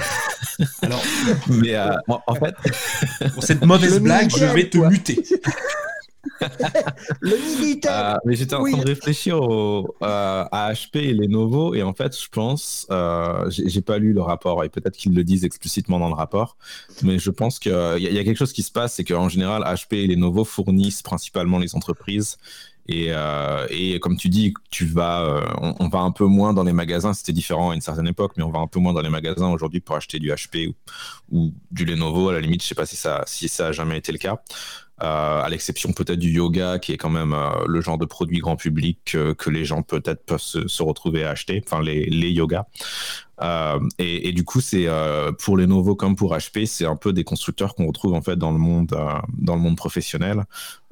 Alors, 0.83 1.03
mais 1.49 1.75
euh, 1.75 1.97
en 2.09 2.35
fait, 2.35 2.55
pour 3.35 3.43
cette 3.43 3.65
mauvaise 3.65 4.01
blague, 4.01 4.31
je 4.31 4.45
vais 4.45 4.69
te 4.69 4.79
muter. 4.79 5.23
le 7.21 7.37
militaire. 7.37 8.15
Euh, 8.15 8.19
mais 8.25 8.35
j'étais 8.37 8.55
en 8.55 8.65
train 8.65 8.79
de 8.79 8.87
réfléchir 8.87 9.39
euh, 9.43 9.85
à 10.01 10.73
HP 10.73 10.99
et 10.99 11.15
Lenovo 11.15 11.75
et 11.75 11.83
en 11.83 11.95
fait, 11.95 12.19
je 12.19 12.29
pense, 12.29 12.87
euh, 12.91 13.49
j'ai 13.51 13.83
pas 13.83 13.99
lu 13.99 14.13
le 14.13 14.23
rapport 14.23 14.65
et 14.65 14.69
peut-être 14.69 14.97
qu'ils 14.97 15.15
le 15.15 15.25
disent 15.25 15.45
explicitement 15.45 15.99
dans 15.99 16.09
le 16.09 16.15
rapport, 16.15 16.57
mais 17.03 17.19
je 17.19 17.31
pense 17.31 17.59
qu'il 17.59 17.73
y, 17.73 18.03
y, 18.03 18.19
a 18.19 18.25
quelque 18.25 18.39
chose 18.39 18.53
qui 18.53 18.63
se 18.63 18.73
passe, 18.73 18.95
c'est 18.95 19.05
qu'en 19.05 19.29
général, 19.29 19.63
HP 19.63 20.05
et 20.05 20.07
Lenovo 20.07 20.45
fournissent 20.45 21.03
principalement 21.03 21.59
les 21.59 21.75
entreprises 21.75 22.37
Et, 22.87 23.07
euh, 23.09 23.67
et 23.71 23.99
comme 24.01 24.17
tu 24.17 24.29
dis, 24.29 24.53
tu 24.71 24.85
vas, 24.85 25.23
euh, 25.23 25.75
on, 25.81 25.89
va 25.89 26.01
un 26.01 26.11
peu 26.11 26.27
moins 26.27 26.53
dans 26.53 26.65
les 26.65 26.73
magasins. 26.73 27.15
C'était 27.15 27.33
différent 27.33 27.71
à 27.71 27.75
une 27.75 27.81
certaine 27.81 28.07
époque, 28.07 28.33
mais 28.37 28.43
on 28.43 28.51
va 28.51 28.59
un 28.59 28.67
peu 28.67 28.79
moins 28.79 28.93
dans 28.93 29.01
les 29.01 29.09
magasins 29.09 29.51
aujourd'hui 29.51 29.81
pour 29.81 29.97
acheter 29.97 30.19
du 30.19 30.31
HP 30.31 30.69
ou, 30.69 30.75
ou, 31.31 31.55
du 31.71 31.87
Lenovo. 31.87 32.29
À 32.29 32.35
la 32.35 32.41
limite, 32.41 32.63
je 32.63 32.69
sais 32.69 32.75
pas 32.75 32.87
si 32.87 32.97
ça, 32.97 33.25
si 33.27 33.49
ça 33.49 33.69
a 33.69 33.73
jamais 33.73 33.97
été 33.97 34.13
le 34.13 34.19
cas. 34.19 34.43
Euh, 35.03 35.43
à 35.43 35.49
l'exception 35.49 35.93
peut-être 35.93 36.21
du 36.21 36.31
yoga, 36.31 36.79
qui 36.79 36.93
est 36.93 36.97
quand 36.97 37.11
même 37.11 37.33
euh, 37.33 37.65
le 37.67 37.81
genre 37.81 37.99
de 37.99 38.05
produit 38.05 38.39
grand 38.39 38.55
public 38.55 39.17
que, 39.37 39.51
les 39.51 39.65
gens 39.65 39.83
peut-être 39.83 40.25
peuvent 40.25 40.41
se, 40.41 40.83
retrouver 40.83 41.25
à 41.25 41.31
acheter, 41.31 41.61
enfin 41.67 41.83
les, 41.83 42.05
les 42.07 42.31
yogas. 42.31 42.67
Euh, 43.43 43.81
et, 43.99 44.33
du 44.33 44.45
coup, 44.45 44.61
c'est 44.61 44.87
pour 45.41 45.57
les 45.57 45.65
Lenovo 45.65 45.97
comme 45.97 46.17
pour 46.17 46.35
HP, 46.35 46.67
c'est 46.67 46.87
un 46.87 46.97
peu 46.97 47.13
des 47.13 47.25
constructeurs 47.25 47.75
qu'on 47.75 47.87
retrouve 47.87 48.15
en 48.15 48.23
fait 48.23 48.37
dans 48.37 48.53
le 48.53 48.59
monde, 48.59 48.95
dans 49.39 49.55
le 49.55 49.61
monde 49.61 49.77
professionnel. 49.77 50.45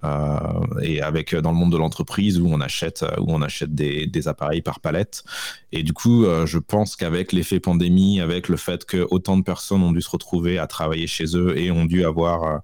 Euh, 0.05 0.39
et 0.83 1.01
avec 1.01 1.33
dans 1.35 1.53
le 1.53 1.57
monde 1.57 1.71
de 1.71 1.77
l'entreprise 1.77 2.41
où 2.41 2.49
on 2.49 2.61
achète 2.61 3.05
où 3.19 3.33
on 3.33 3.41
achète 3.41 3.73
des, 3.73 4.29
appareils 4.29 4.63
par 4.63 4.81
palette. 4.81 5.25
Et 5.73 5.83
du 5.83 5.93
coup, 5.93 6.25
euh, 6.25 6.45
je 6.47 6.59
pense 6.59 6.97
qu'avec 6.97 7.33
l'effet 7.33 7.61
pandémie, 7.61 8.21
avec 8.21 8.49
le 8.49 8.57
fait 8.57 8.85
que 8.85 9.07
autant 9.11 9.37
de 9.37 9.43
personnes 9.43 9.83
ont 9.83 9.93
dû 9.93 10.03
se 10.03 10.11
retrouver 10.11 10.59
à 10.59 10.67
travailler 10.67 11.07
chez 11.07 11.37
eux 11.37 11.57
et 11.57 11.71
ont 11.71 11.85
dû 11.85 12.05
avoir 12.05 12.45
euh, 12.45 12.59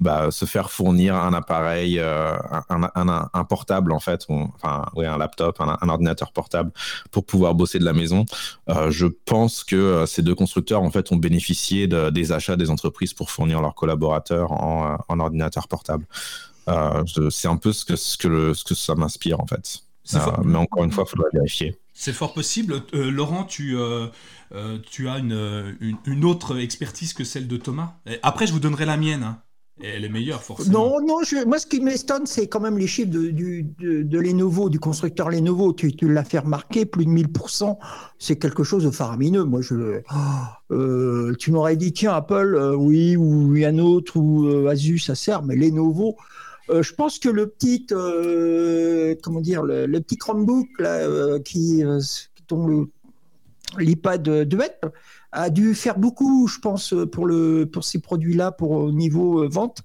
bah, 0.00 0.30
se 0.30 0.44
faire 0.44 0.70
fournir 0.70 1.14
un 1.14 1.32
appareil, 1.32 2.00
un, 2.00 3.44
portable 3.48 3.92
en 3.92 4.00
fait, 4.00 4.26
enfin 4.28 4.86
ouais, 4.94 5.06
un 5.06 5.18
laptop, 5.18 5.60
un, 5.60 5.88
ordinateur 5.88 6.32
portable 6.32 6.70
pour 7.10 7.24
pouvoir 7.24 7.54
bosser 7.54 7.78
de 7.78 7.84
la 7.84 7.92
maison. 7.92 8.24
je 8.88 9.06
pense 9.30 9.62
que 9.62 10.04
ces 10.06 10.22
deux 10.22 10.34
constructeurs 10.34 10.82
en 10.82 10.90
fait 10.90 11.12
ont 11.12 11.16
bénéficié 11.16 11.86
de, 11.86 12.10
des 12.10 12.32
achats 12.32 12.56
des 12.56 12.68
entreprises 12.68 13.14
pour 13.14 13.30
fournir 13.30 13.60
leurs 13.60 13.76
collaborateurs 13.76 14.50
en, 14.50 14.98
en 15.06 15.20
ordinateur 15.20 15.68
portable. 15.68 16.04
Euh, 16.68 17.30
c'est 17.30 17.48
un 17.48 17.56
peu 17.56 17.72
ce 17.72 17.84
que, 17.84 17.96
ce 17.96 18.16
que, 18.16 18.54
ce 18.54 18.64
que 18.64 18.74
ça 18.74 18.94
m'inspire 18.94 19.40
en 19.40 19.46
fait. 19.46 19.80
Euh, 20.14 20.18
mais 20.44 20.58
encore 20.58 20.84
une 20.84 20.90
fois, 20.90 21.04
il 21.06 21.10
faudra 21.10 21.28
vérifier. 21.32 21.76
C'est 21.94 22.12
fort 22.12 22.32
possible. 22.32 22.82
Euh, 22.94 23.10
Laurent, 23.10 23.44
tu, 23.44 23.76
tu 24.90 25.08
as 25.08 25.18
une, 25.18 25.76
une, 26.04 26.24
autre 26.24 26.58
expertise 26.58 27.12
que 27.12 27.24
celle 27.24 27.46
de 27.46 27.56
Thomas. 27.56 27.94
après, 28.22 28.46
je 28.46 28.52
vous 28.52 28.60
donnerai 28.60 28.86
la 28.86 28.96
mienne. 28.96 29.22
Hein. 29.22 29.42
Elle 29.82 30.04
est 30.04 30.08
meilleure, 30.08 30.42
forcément. 30.42 30.98
Non, 31.00 31.00
non, 31.00 31.20
moi, 31.46 31.58
ce 31.58 31.66
qui 31.66 31.80
m'étonne, 31.80 32.26
c'est 32.26 32.48
quand 32.48 32.60
même 32.60 32.78
les 32.78 32.86
chiffres 32.86 33.10
de, 33.10 34.18
Lenovo, 34.18 34.68
du 34.68 34.78
constructeur 34.78 35.30
Lenovo. 35.30 35.72
Tu, 35.72 35.92
l'as 36.02 36.24
fait 36.24 36.38
remarquer, 36.40 36.86
plus 36.86 37.06
de 37.06 37.10
1000%. 37.10 37.76
C'est 38.18 38.36
quelque 38.36 38.64
chose 38.64 38.84
de 38.84 38.90
faramineux. 38.90 39.44
Moi, 39.44 39.60
je, 39.62 40.00
tu 41.34 41.52
m'aurais 41.52 41.76
dit, 41.76 41.92
tiens, 41.92 42.12
Apple, 42.12 42.74
oui, 42.76 43.16
ou 43.16 43.54
un 43.64 43.78
autre, 43.78 44.16
ou 44.16 44.66
Asus, 44.68 44.98
ça 44.98 45.14
sert, 45.14 45.42
mais 45.42 45.56
Lenovo, 45.56 46.16
euh, 46.70 46.82
je 46.82 46.94
pense 46.94 47.18
que 47.18 47.28
le 47.28 47.48
petit, 47.48 47.86
euh, 47.92 49.14
comment 49.22 49.40
dire, 49.40 49.62
le, 49.62 49.86
petit 50.00 50.16
Chromebook 50.16 50.68
là, 50.78 50.98
euh, 50.98 51.40
qui, 51.40 51.82
tombe 52.46 52.88
l'iPad 53.78 54.44
Duet 54.48 54.80
a 55.32 55.50
dû 55.50 55.74
faire 55.74 55.98
beaucoup, 55.98 56.48
je 56.48 56.58
pense, 56.58 56.94
pour, 57.12 57.26
le, 57.26 57.68
pour 57.70 57.84
ces 57.84 58.00
produits-là, 58.00 58.52
pour 58.52 58.72
au 58.72 58.92
niveau 58.92 59.48
vente. 59.48 59.82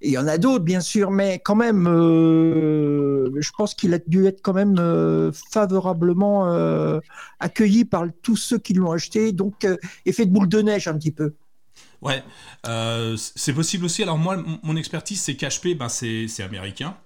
Il 0.00 0.10
y 0.10 0.18
en 0.18 0.26
a 0.28 0.38
d'autres, 0.38 0.64
bien 0.64 0.80
sûr, 0.80 1.10
mais 1.10 1.40
quand 1.44 1.56
même, 1.56 1.84
je 1.86 3.50
pense 3.56 3.74
qu'il 3.74 3.92
a 3.94 3.98
dû 3.98 4.26
être 4.26 4.40
quand 4.42 4.54
même 4.54 5.32
favorablement 5.50 7.00
accueilli 7.40 7.84
par 7.84 8.06
tous 8.22 8.36
ceux 8.36 8.58
qui 8.58 8.74
l'ont 8.74 8.92
acheté. 8.92 9.32
Donc, 9.32 9.66
effet 10.06 10.24
de 10.24 10.30
boule 10.30 10.48
de 10.48 10.62
neige 10.62 10.86
un 10.88 10.96
petit 10.96 11.10
peu. 11.10 11.34
Ouais, 12.00 12.22
euh, 12.66 13.16
c'est 13.16 13.52
possible 13.52 13.84
aussi. 13.84 14.02
Alors 14.02 14.18
moi, 14.18 14.42
mon 14.62 14.76
expertise, 14.76 15.20
c'est 15.20 15.34
qu'HP, 15.34 15.76
ben, 15.76 15.88
c'est 15.88 16.42
américain. 16.42 16.96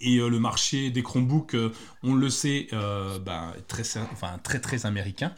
Et 0.00 0.18
euh, 0.18 0.28
le 0.28 0.38
marché 0.38 0.90
des 0.90 1.02
Chromebooks, 1.02 1.54
euh, 1.54 1.72
on 2.02 2.14
le 2.14 2.30
sait, 2.30 2.68
ben, 2.72 3.52
très, 3.66 3.82
enfin, 4.12 4.38
très 4.42 4.60
très 4.60 4.86
américain. 4.86 5.32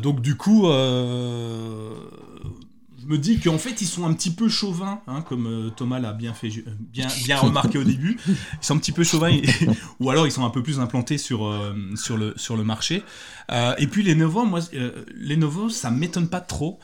donc 0.00 0.20
du 0.20 0.36
coup, 0.36 0.64
je 0.64 1.96
me 3.06 3.18
dis 3.18 3.40
qu'en 3.40 3.58
fait, 3.58 3.80
ils 3.80 3.86
sont 3.86 4.06
un 4.06 4.12
petit 4.14 4.30
peu 4.30 4.48
chauvins, 4.48 5.00
hein, 5.08 5.22
comme 5.22 5.72
Thomas 5.76 5.98
l'a 5.98 6.12
bien, 6.12 6.34
fait, 6.34 6.50
bien, 6.78 7.08
bien 7.24 7.36
remarqué 7.40 7.78
au 7.78 7.84
début. 7.84 8.16
Ils 8.28 8.36
sont 8.60 8.76
un 8.76 8.78
petit 8.78 8.92
peu 8.92 9.02
chauvins, 9.02 9.36
ou 10.00 10.10
alors 10.10 10.26
ils 10.26 10.32
sont 10.32 10.44
un 10.44 10.50
peu 10.50 10.62
plus 10.62 10.78
implantés 10.78 11.18
sur, 11.18 11.52
sur, 11.96 12.16
le, 12.16 12.34
sur 12.36 12.56
le 12.56 12.62
marché. 12.62 13.02
et 13.50 13.86
puis 13.88 14.04
les 14.04 14.14
Lenovo, 14.14 14.44
moi, 14.44 14.60
les 14.72 15.34
Lenovo, 15.34 15.68
ça 15.68 15.90
m'étonne 15.90 16.28
pas 16.28 16.40
trop 16.40 16.78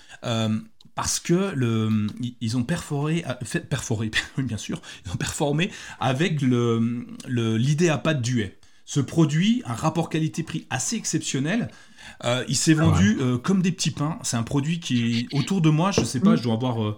parce 0.98 1.20
que 1.20 1.52
le, 1.54 2.08
ils 2.40 2.56
ont 2.56 2.64
perforé, 2.64 3.24
euh, 3.28 3.60
perforé, 3.60 4.10
bien 4.38 4.56
sûr, 4.56 4.82
ils 5.06 5.12
ont 5.12 5.16
performé 5.16 5.70
avec 6.00 6.42
le, 6.42 7.06
l'IdeaPad 7.28 8.20
Duet. 8.20 8.58
Ce 8.84 8.98
produit, 8.98 9.62
un 9.64 9.74
rapport 9.74 10.08
qualité-prix 10.08 10.66
assez 10.70 10.96
exceptionnel. 10.96 11.70
Euh, 12.24 12.44
il 12.48 12.56
s'est 12.56 12.74
vendu 12.74 13.16
euh, 13.20 13.38
comme 13.38 13.62
des 13.62 13.70
petits 13.70 13.92
pains. 13.92 14.18
C'est 14.24 14.38
un 14.38 14.42
produit 14.42 14.80
qui, 14.80 15.28
autour 15.34 15.60
de 15.60 15.70
moi, 15.70 15.92
je 15.92 16.02
sais 16.02 16.18
pas, 16.18 16.34
je 16.34 16.42
dois 16.42 16.54
avoir 16.54 16.96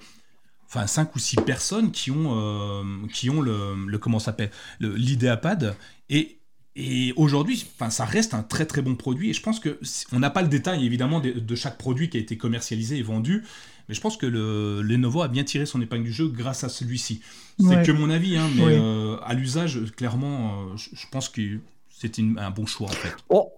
enfin 0.67 0.87
5 0.87 1.15
ou 1.15 1.19
6 1.19 1.37
personnes 1.45 1.91
qui 1.91 2.11
ont, 2.11 3.07
qui 3.13 3.29
ont 3.29 3.43
le, 3.43 3.85
le 3.87 3.99
comment 3.99 4.19
s'appelle, 4.19 4.51
l'IdeaPad. 4.81 5.77
Et 6.09 6.41
et 6.77 7.13
aujourd'hui, 7.17 7.67
enfin, 7.75 7.91
ça 7.91 8.05
reste 8.05 8.33
un 8.33 8.43
très 8.43 8.65
très 8.65 8.81
bon 8.81 8.95
produit. 8.95 9.31
Et 9.31 9.33
je 9.33 9.43
pense 9.43 9.59
que 9.59 9.79
on 10.13 10.21
n'a 10.21 10.31
pas 10.31 10.43
le 10.43 10.49
détail 10.49 10.87
évidemment 10.87 11.21
de, 11.21 11.33
de, 11.33 11.55
chaque 11.57 11.77
produit 11.79 12.09
qui 12.09 12.17
a 12.17 12.21
été 12.21 12.39
commercialisé 12.39 12.97
et 12.97 13.03
vendu, 13.03 13.45
mais 13.91 13.95
je 13.95 14.01
pense 14.01 14.17
que 14.17 14.25
le 14.25 14.83
Lenovo 14.83 15.21
a 15.21 15.27
bien 15.27 15.43
tiré 15.43 15.67
son 15.67 15.83
épingle 15.83 16.05
du 16.05 16.13
jeu 16.13 16.29
grâce 16.29 16.63
à 16.63 16.69
celui-ci. 16.69 17.23
C'est 17.59 17.85
que 17.85 17.91
mon 17.91 18.09
avis, 18.09 18.37
hein, 18.37 18.49
mais 18.55 18.63
euh, 18.69 19.17
à 19.25 19.35
l'usage, 19.35 19.81
clairement, 19.97 20.61
euh, 20.61 20.77
je, 20.77 21.07
pense 21.11 21.29
que 21.29 21.43
c'est 21.89 22.21
un 22.21 22.51
bon 22.53 22.67
choix 22.67 22.87
en 22.87 22.93
fait. 22.93 23.13
Oh, 23.31 23.51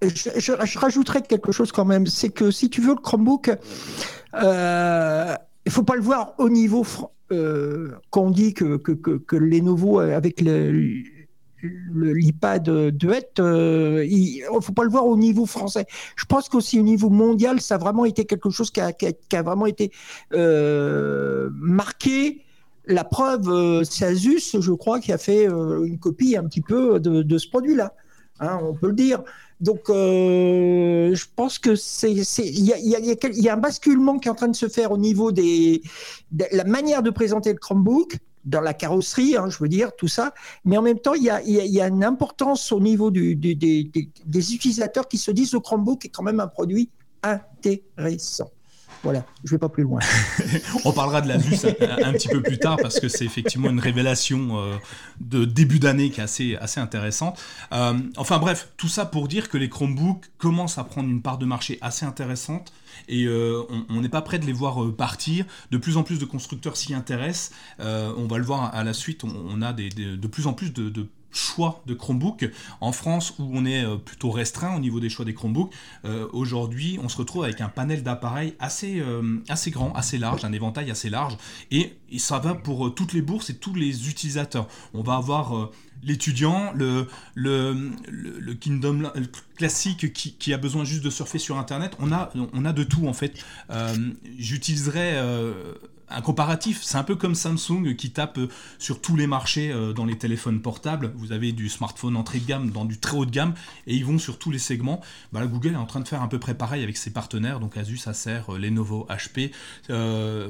je, 0.00 0.40
je, 0.40 0.78
rajouterais 0.78 1.20
quelque 1.20 1.52
chose 1.52 1.70
quand 1.70 1.84
même, 1.84 2.06
c'est 2.06 2.30
que 2.30 2.50
si 2.50 2.70
tu 2.70 2.80
veux 2.80 2.94
le 2.94 3.00
Chromebook, 3.02 3.50
euh, 4.42 5.34
il 5.66 5.70
faut 5.70 5.82
pas 5.82 5.96
le 5.96 6.02
voir 6.02 6.32
au 6.38 6.48
niveau 6.48 6.86
euh, 7.30 7.90
quand 8.08 8.22
on 8.22 8.30
dit 8.30 8.54
que, 8.54 8.78
que, 8.78 8.92
que, 8.92 9.18
que 9.18 9.36
Lenovo 9.36 9.98
avec 9.98 10.40
le 10.40 11.02
l'iPad 11.62 12.68
Duet, 12.90 13.30
euh, 13.38 14.04
il 14.08 14.44
ne 14.52 14.60
faut 14.60 14.72
pas 14.72 14.84
le 14.84 14.90
voir 14.90 15.06
au 15.06 15.16
niveau 15.16 15.46
français. 15.46 15.86
Je 16.16 16.24
pense 16.24 16.48
qu'aussi 16.48 16.78
au 16.78 16.82
niveau 16.82 17.10
mondial, 17.10 17.60
ça 17.60 17.76
a 17.76 17.78
vraiment 17.78 18.04
été 18.04 18.24
quelque 18.24 18.50
chose 18.50 18.70
qui 18.70 18.80
a, 18.80 19.42
vraiment 19.42 19.66
été 19.66 19.90
euh, 20.34 21.48
marqué. 21.52 22.42
La 22.86 23.04
preuve, 23.04 23.48
euh, 23.50 23.84
c'est 23.84 24.06
Asus, 24.06 24.60
je 24.60 24.72
crois, 24.72 25.00
qui 25.00 25.12
a 25.12 25.18
fait 25.18 25.44
une 25.46 25.98
copie 25.98 26.36
un 26.36 26.44
petit 26.44 26.62
peu 26.62 27.00
de, 27.00 27.38
ce 27.38 27.48
produit-là. 27.48 27.94
Hein, 28.40 28.60
on 28.62 28.74
peut 28.74 28.88
le 28.88 28.94
dire. 28.94 29.22
Donc, 29.60 29.88
je 29.88 31.24
pense 31.34 31.58
que 31.58 31.74
c'est, 31.74 32.12
il 32.12 32.64
y 32.64 32.72
a, 32.72 32.78
y, 32.78 33.18
y 33.32 33.48
a, 33.48 33.54
un 33.54 33.56
basculement 33.56 34.20
qui 34.20 34.28
est 34.28 34.30
en 34.30 34.36
train 34.36 34.48
de 34.48 34.56
se 34.56 34.68
faire 34.68 34.92
au 34.92 34.98
niveau 34.98 35.32
des, 35.32 35.82
de 36.30 36.44
la 36.52 36.62
manière 36.62 37.02
de 37.02 37.10
présenter 37.10 37.52
le 37.52 37.58
Chromebook 37.58 38.18
dans 38.48 38.60
la 38.60 38.74
carrosserie, 38.74 39.36
hein, 39.36 39.48
je 39.48 39.58
veux 39.58 39.68
dire, 39.68 39.94
tout 39.96 40.08
ça. 40.08 40.32
Mais 40.64 40.76
en 40.76 40.82
même 40.82 40.98
temps, 40.98 41.14
il 41.14 41.22
y 41.22 41.30
a, 41.30 41.86
une 41.86 42.04
importance 42.04 42.72
au 42.72 42.80
niveau 42.80 43.10
du, 43.10 43.36
des, 43.36 43.54
des 43.54 44.54
utilisateurs 44.54 45.06
qui 45.06 45.18
se 45.18 45.30
disent 45.30 45.52
le 45.52 45.60
Chromebook 45.60 46.04
est 46.04 46.08
quand 46.08 46.22
même 46.22 46.40
un 46.40 46.48
produit 46.48 46.90
intéressant. 47.22 48.50
Voilà, 49.02 49.24
je 49.44 49.50
vais 49.50 49.58
pas 49.58 49.68
plus 49.68 49.84
loin. 49.84 50.00
On 50.84 50.92
parlera 50.92 51.20
de 51.20 51.28
la 51.28 51.36
vue 51.36 51.54
un, 51.54 52.12
petit 52.12 52.28
peu 52.28 52.42
plus 52.42 52.58
tard 52.58 52.76
parce 52.80 52.98
que 52.98 53.08
c'est 53.08 53.24
effectivement 53.24 53.70
une 53.70 53.78
révélation 53.78 54.58
euh, 54.58 54.76
de 55.20 55.44
début 55.44 55.78
d'année 55.78 56.10
qui 56.10 56.20
est 56.20 56.24
assez, 56.24 56.56
assez 56.56 56.80
intéressante. 56.80 57.40
Euh, 57.72 57.94
enfin 58.16 58.38
bref, 58.38 58.70
tout 58.76 58.88
ça 58.88 59.06
pour 59.06 59.28
dire 59.28 59.48
que 59.48 59.56
les 59.56 59.68
Chromebooks 59.68 60.24
commencent 60.38 60.78
à 60.78 60.84
prendre 60.84 61.08
une 61.08 61.22
part 61.22 61.38
de 61.38 61.46
marché 61.46 61.78
assez 61.80 62.06
intéressante 62.06 62.72
et 63.08 63.24
euh, 63.26 63.62
on 63.88 64.00
n'est 64.00 64.08
pas 64.08 64.22
prêt 64.22 64.40
de 64.40 64.46
les 64.46 64.52
voir 64.52 64.92
partir. 64.96 65.44
De 65.70 65.78
plus 65.78 65.96
en 65.96 66.02
plus 66.02 66.18
de 66.18 66.24
constructeurs 66.24 66.76
s'y 66.76 66.94
intéressent. 66.94 67.52
on 67.78 68.26
va 68.28 68.38
le 68.38 68.44
voir 68.44 68.74
à 68.74 68.82
la 68.82 68.92
suite, 68.92 69.22
on, 69.24 69.62
a 69.62 69.72
de 69.72 70.26
plus 70.26 70.46
en 70.46 70.52
plus 70.52 70.72
de 70.72 71.08
choix 71.30 71.82
de 71.86 71.94
Chromebook. 71.94 72.50
En 72.80 72.92
France, 72.92 73.34
où 73.38 73.48
on 73.52 73.64
est 73.64 73.84
euh, 73.84 73.96
plutôt 73.96 74.30
restreint 74.30 74.76
au 74.76 74.80
niveau 74.80 75.00
des 75.00 75.08
choix 75.08 75.24
des 75.24 75.34
Chromebooks, 75.34 75.72
euh, 76.04 76.26
aujourd'hui, 76.32 76.98
on 77.02 77.08
se 77.08 77.16
retrouve 77.16 77.44
avec 77.44 77.60
un 77.60 77.68
panel 77.68 78.02
d'appareils 78.02 78.54
assez, 78.58 79.00
euh, 79.00 79.42
grand, 79.68 79.92
assez 79.94 80.18
large, 80.18 80.44
un 80.44 80.52
éventail 80.52 80.90
assez 80.90 81.10
large, 81.10 81.36
et, 81.70 81.94
ça 82.18 82.38
va 82.38 82.54
pour 82.54 82.94
toutes 82.94 83.12
les 83.12 83.20
bourses 83.20 83.50
et 83.50 83.56
tous 83.56 83.74
les 83.74 84.08
utilisateurs. 84.08 84.66
On 84.94 85.02
va 85.02 85.16
avoir 85.16 85.68
l'étudiant, 86.02 86.72
le, 86.74 87.06
Kingdom 88.54 89.12
classique 89.56 90.14
qui, 90.14 90.54
a 90.54 90.56
besoin 90.56 90.84
juste 90.84 91.04
de 91.04 91.10
surfer 91.10 91.38
sur 91.38 91.58
Internet. 91.58 91.98
On 92.00 92.10
a 92.10 92.72
de 92.72 92.82
tout 92.82 93.06
en 93.06 93.12
fait. 93.12 93.44
J'utiliserai 94.38 95.18
un 96.10 96.20
comparatif, 96.20 96.82
c'est 96.82 96.96
un 96.96 97.04
peu 97.04 97.16
comme 97.16 97.34
Samsung 97.34 97.94
qui 97.96 98.10
tape 98.10 98.38
euh, 98.38 98.48
sur 98.78 99.00
tous 99.00 99.16
les 99.16 99.26
marchés 99.26 99.70
euh, 99.70 99.92
dans 99.92 100.04
les 100.04 100.16
téléphones 100.16 100.60
portables. 100.60 101.12
Vous 101.16 101.32
avez 101.32 101.52
du 101.52 101.68
smartphone 101.68 102.16
entrée 102.16 102.40
de 102.40 102.46
gamme 102.46 102.70
dans 102.70 102.84
du 102.84 102.98
très 102.98 103.16
haut 103.16 103.26
de 103.26 103.30
gamme 103.30 103.54
et 103.86 103.94
ils 103.94 104.04
vont 104.04 104.18
sur 104.18 104.38
tous 104.38 104.50
les 104.50 104.58
segments. 104.58 105.00
Bah, 105.32 105.46
Google 105.46 105.72
est 105.72 105.76
en 105.76 105.86
train 105.86 106.00
de 106.00 106.08
faire 106.08 106.22
à 106.22 106.28
peu 106.28 106.38
près 106.38 106.54
pareil 106.54 106.82
avec 106.82 106.96
ses 106.96 107.12
partenaires, 107.12 107.60
donc 107.60 107.76
Asus, 107.76 108.00
Acer, 108.06 108.40
euh, 108.48 108.58
Lenovo, 108.58 109.06
HP, 109.08 109.52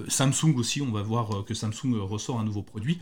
Samsung 0.09 0.55
aussi. 0.57 0.81
On 0.81 0.93
va 0.93 1.03
voir 1.03 1.45
que 1.45 1.55
Samsung 1.55 1.95
ressort 2.01 2.39
un 2.39 2.45
nouveau 2.45 2.63
produit. 2.63 3.01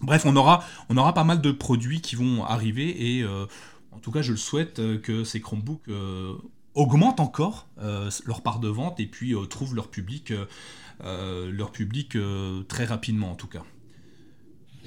Bref, 0.00 0.24
on 0.26 0.36
aura, 0.36 0.62
on 0.88 0.96
aura 0.96 1.14
pas 1.14 1.24
mal 1.24 1.40
de 1.40 1.50
produits 1.50 2.00
qui 2.00 2.16
vont 2.16 2.44
arriver 2.44 3.16
et 3.16 3.24
en 3.24 3.98
tout 4.00 4.12
cas, 4.12 4.22
je 4.22 4.30
le 4.30 4.38
souhaite 4.38 4.76
que 5.02 5.24
ces 5.24 5.40
Chromebooks 5.40 5.88
augmentent 6.74 7.20
encore 7.20 7.66
leur 8.24 8.42
part 8.42 8.60
de 8.60 8.68
vente 8.68 9.00
et 9.00 9.06
puis 9.06 9.34
trouvent 9.50 9.74
leur 9.74 9.88
public, 9.88 10.32
leur 11.00 11.70
public 11.72 12.16
très 12.68 12.84
rapidement 12.84 13.30
en 13.30 13.34
tout 13.34 13.48
cas. 13.48 13.64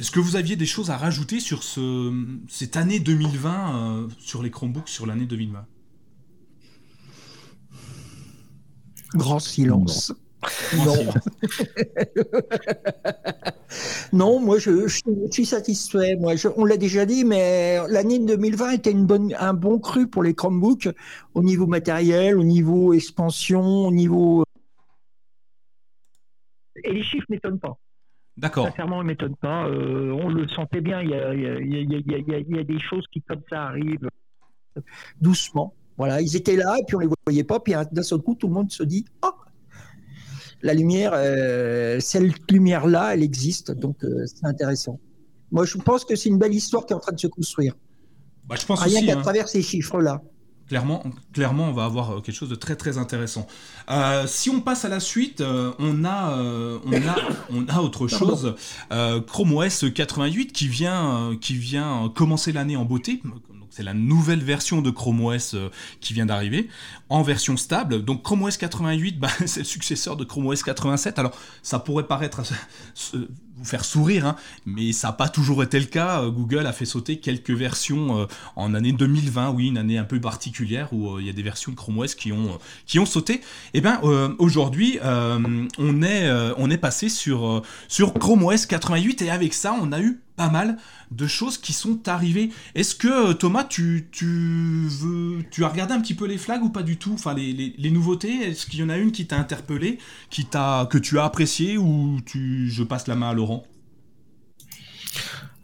Est-ce 0.02 0.10
que 0.10 0.20
vous 0.20 0.36
aviez 0.36 0.56
des 0.56 0.66
choses 0.66 0.90
à 0.90 0.98
rajouter 0.98 1.40
sur 1.40 1.62
ce, 1.62 2.12
cette 2.50 2.76
année 2.76 3.00
2020, 3.00 3.76
euh, 3.76 4.08
sur 4.18 4.42
les 4.42 4.50
Chromebooks, 4.50 4.90
sur 4.90 5.06
l'année 5.06 5.26
2020 5.26 5.64
Grand 9.14 9.40
silence. 9.40 10.12
Non. 10.76 11.14
non, 14.14 14.40
moi 14.40 14.58
je, 14.58 14.88
suis 15.30 15.46
satisfait. 15.46 16.16
Moi, 16.16 16.34
on 16.56 16.66
l'a 16.66 16.78
déjà 16.78 17.06
dit, 17.06 17.24
mais 17.24 17.78
l'année 17.90 18.18
2020 18.18 18.72
était 18.72 18.90
une 18.90 19.06
bonne, 19.06 19.36
un 19.38 19.54
bon 19.54 19.78
cru 19.78 20.08
pour 20.08 20.24
les 20.24 20.34
Chromebooks 20.34 20.90
au 21.36 21.44
niveau 21.44 21.68
matériel, 21.68 22.40
au 22.40 22.44
niveau 22.44 22.94
expansion, 22.94 23.62
au 23.86 23.92
niveau. 23.92 24.46
Et 26.84 26.94
les 26.94 27.04
chiffres 27.04 27.28
n'étonnent 27.30 27.60
pas. 27.60 27.78
D'accord. 28.38 28.68
Sincèrement, 28.68 29.04
ne 29.04 29.08
m'étonne 29.08 29.36
pas. 29.36 29.68
Euh, 29.68 30.12
on 30.12 30.30
le 30.30 30.48
sentait 30.48 30.82
bien. 30.82 31.02
Il 31.02 31.10
y, 31.10 32.60
a, 32.60 32.64
des 32.64 32.80
choses 32.80 33.06
qui, 33.12 33.22
comme 33.22 33.42
ça, 33.50 33.64
arrivent 33.64 34.10
doucement. 35.20 35.74
Voilà, 35.98 36.22
ils 36.22 36.36
étaient 36.36 36.56
là 36.56 36.76
et 36.80 36.84
puis 36.88 36.96
on 36.96 37.00
les 37.00 37.10
voyait 37.26 37.44
pas. 37.44 37.60
Puis 37.60 37.74
d'un 37.92 38.04
seul 38.04 38.20
coup, 38.20 38.36
tout 38.36 38.48
le 38.48 38.54
monde 38.54 38.72
se 38.72 38.84
dit 38.84 39.06
Oh, 39.24 39.32
la 40.62 40.74
lumière, 40.74 41.12
euh, 41.14 42.00
cette 42.00 42.50
lumière-là, 42.50 43.14
elle 43.14 43.24
existe. 43.24 43.72
Donc, 43.72 44.04
euh, 44.04 44.26
c'est 44.26 44.46
intéressant. 44.46 45.00
Moi, 45.52 45.66
je 45.66 45.78
pense 45.78 46.06
que 46.06 46.16
c'est 46.16 46.30
une 46.30 46.38
belle 46.38 46.54
histoire 46.54 46.86
qui 46.86 46.94
est 46.94 46.96
en 46.96 47.00
train 47.00 47.12
de 47.12 47.20
se 47.20 47.28
construire. 47.28 47.76
Bah, 48.46 48.56
je 48.60 48.66
pense 48.66 48.82
Rien 48.82 49.06
qu'à 49.06 49.18
hein. 49.18 49.22
travers 49.22 49.50
ces 49.50 49.62
chiffres-là. 49.62 50.22
Clairement, 50.72 51.04
clairement, 51.34 51.68
on 51.68 51.74
va 51.74 51.84
avoir 51.84 52.12
euh, 52.12 52.22
quelque 52.22 52.34
chose 52.34 52.48
de 52.48 52.56
très 52.56 52.78
très 52.78 52.98
intéressant. 52.98 53.46
Euh, 53.90 54.26
si 54.26 54.50
on 54.50 54.62
passe 54.62 54.86
à 54.86 54.88
la 54.88 55.02
suite, 55.02 55.42
euh, 55.42 55.74
on, 55.80 56.06
a, 56.06 56.38
on, 56.86 56.94
a, 56.94 57.16
on 57.52 57.68
a 57.68 57.82
autre 57.82 58.08
chose. 58.08 58.56
Chrome 59.28 59.52
OS 59.52 59.84
88 59.94 60.54
qui 60.54 60.70
vient, 60.70 61.36
qui 61.42 61.56
vient 61.56 62.10
commencer 62.16 62.54
l'année 62.54 62.78
en 62.78 62.86
beauté. 62.86 63.22
C'est 63.70 63.84
la 63.84 63.94
nouvelle 63.94 64.42
version 64.42 64.82
de 64.82 64.92
Chrome 64.92 65.20
OS 65.26 65.58
qui 66.00 66.14
vient 66.14 66.26
d'arriver 66.26 66.70
en 67.10 67.22
version 67.22 67.58
stable. 67.58 68.06
Donc 68.06 68.24
Chrome 68.24 68.44
OS 68.44 68.56
88, 68.56 69.20
bah, 69.20 69.28
c'est 69.46 69.60
le 69.60 69.66
successeur 69.66 70.16
de 70.16 70.24
Chrome 70.24 70.48
OS 70.48 70.64
87. 70.64 71.20
Alors 71.20 71.34
ça 71.64 71.80
pourrait 71.80 72.08
paraître 72.08 72.44
faire 73.64 73.86
sourire, 73.86 74.26
hein, 74.26 74.36
mais 74.66 74.92
ça 74.92 75.08
n'a 75.08 75.14
pas 75.14 75.30
toujours 75.30 75.64
été 75.64 75.80
le 75.80 75.86
cas. 75.86 76.22
Euh, 76.22 76.30
Google 76.30 76.66
a 76.66 76.74
fait 76.74 76.86
sauter 76.86 77.20
quelques 77.20 77.52
versions 77.52 78.20
euh, 78.20 78.26
en 78.56 78.74
année 78.74 78.92
2020, 78.92 79.52
oui, 79.52 79.68
une 79.68 79.78
année 79.78 79.98
un 79.98 80.04
peu 80.04 80.20
particulière 80.20 80.90
où 80.92 81.16
euh, 81.16 81.22
il 81.22 81.28
y 81.28 81.30
a 81.30 81.34
des 81.34 81.44
versions 81.44 81.72
de 81.72 81.78
Chrome 81.78 82.00
OS 82.00 82.16
qui 82.16 82.32
ont, 82.32 82.58
qui 82.86 83.00
ont 83.00 83.06
sauté. 83.06 83.36
Et 83.36 83.42
eh 83.76 83.82
bien 83.82 84.00
aujourd'hui, 84.38 85.00
on, 85.04 86.02
est, 86.02 86.32
on 86.58 86.70
est 86.70 86.78
passé 86.78 87.10
sur, 87.10 87.62
sur 87.88 88.14
Chrome 88.14 88.44
OS 88.44 88.66
88 88.66 89.22
et 89.22 89.30
avec 89.30 89.54
ça, 89.54 89.76
on 89.80 89.92
a 89.92 90.00
eu 90.00 90.20
pas 90.42 90.50
mal 90.50 90.78
de 91.12 91.28
choses 91.28 91.60
qui 91.60 91.72
sont 91.72 92.08
arrivées. 92.08 92.50
Est-ce 92.74 92.96
que 92.96 93.34
Thomas, 93.34 93.64
tu, 93.64 94.08
tu, 94.12 94.88
veux, 94.90 95.44
tu 95.52 95.64
as 95.64 95.68
regardé 95.68 95.94
un 95.94 96.02
petit 96.02 96.16
peu 96.16 96.26
les 96.26 96.40
flags 96.40 96.64
ou 96.64 96.70
pas 96.70 96.82
du 96.82 96.98
tout? 96.98 97.14
Enfin, 97.14 97.36
les, 97.36 97.54
les, 97.54 97.92
nouveautés, 97.92 98.50
est-ce 98.50 98.66
qu'il 98.66 98.80
y 98.80 98.84
en 98.84 98.90
a 98.90 98.98
une 98.98 99.12
qui 99.12 99.28
t'a 99.28 99.38
interpellé, 99.38 100.00
qui 100.32 100.46
t'a, 100.46 100.88
que 100.90 100.98
tu 100.98 101.20
as 101.20 101.26
apprécié 101.26 101.78
ou 101.78 102.18
tu, 102.26 102.72
je 102.72 102.82
passe 102.82 103.06
la 103.08 103.14
main 103.14 103.30
à 103.30 103.34
Laurent? 103.36 103.64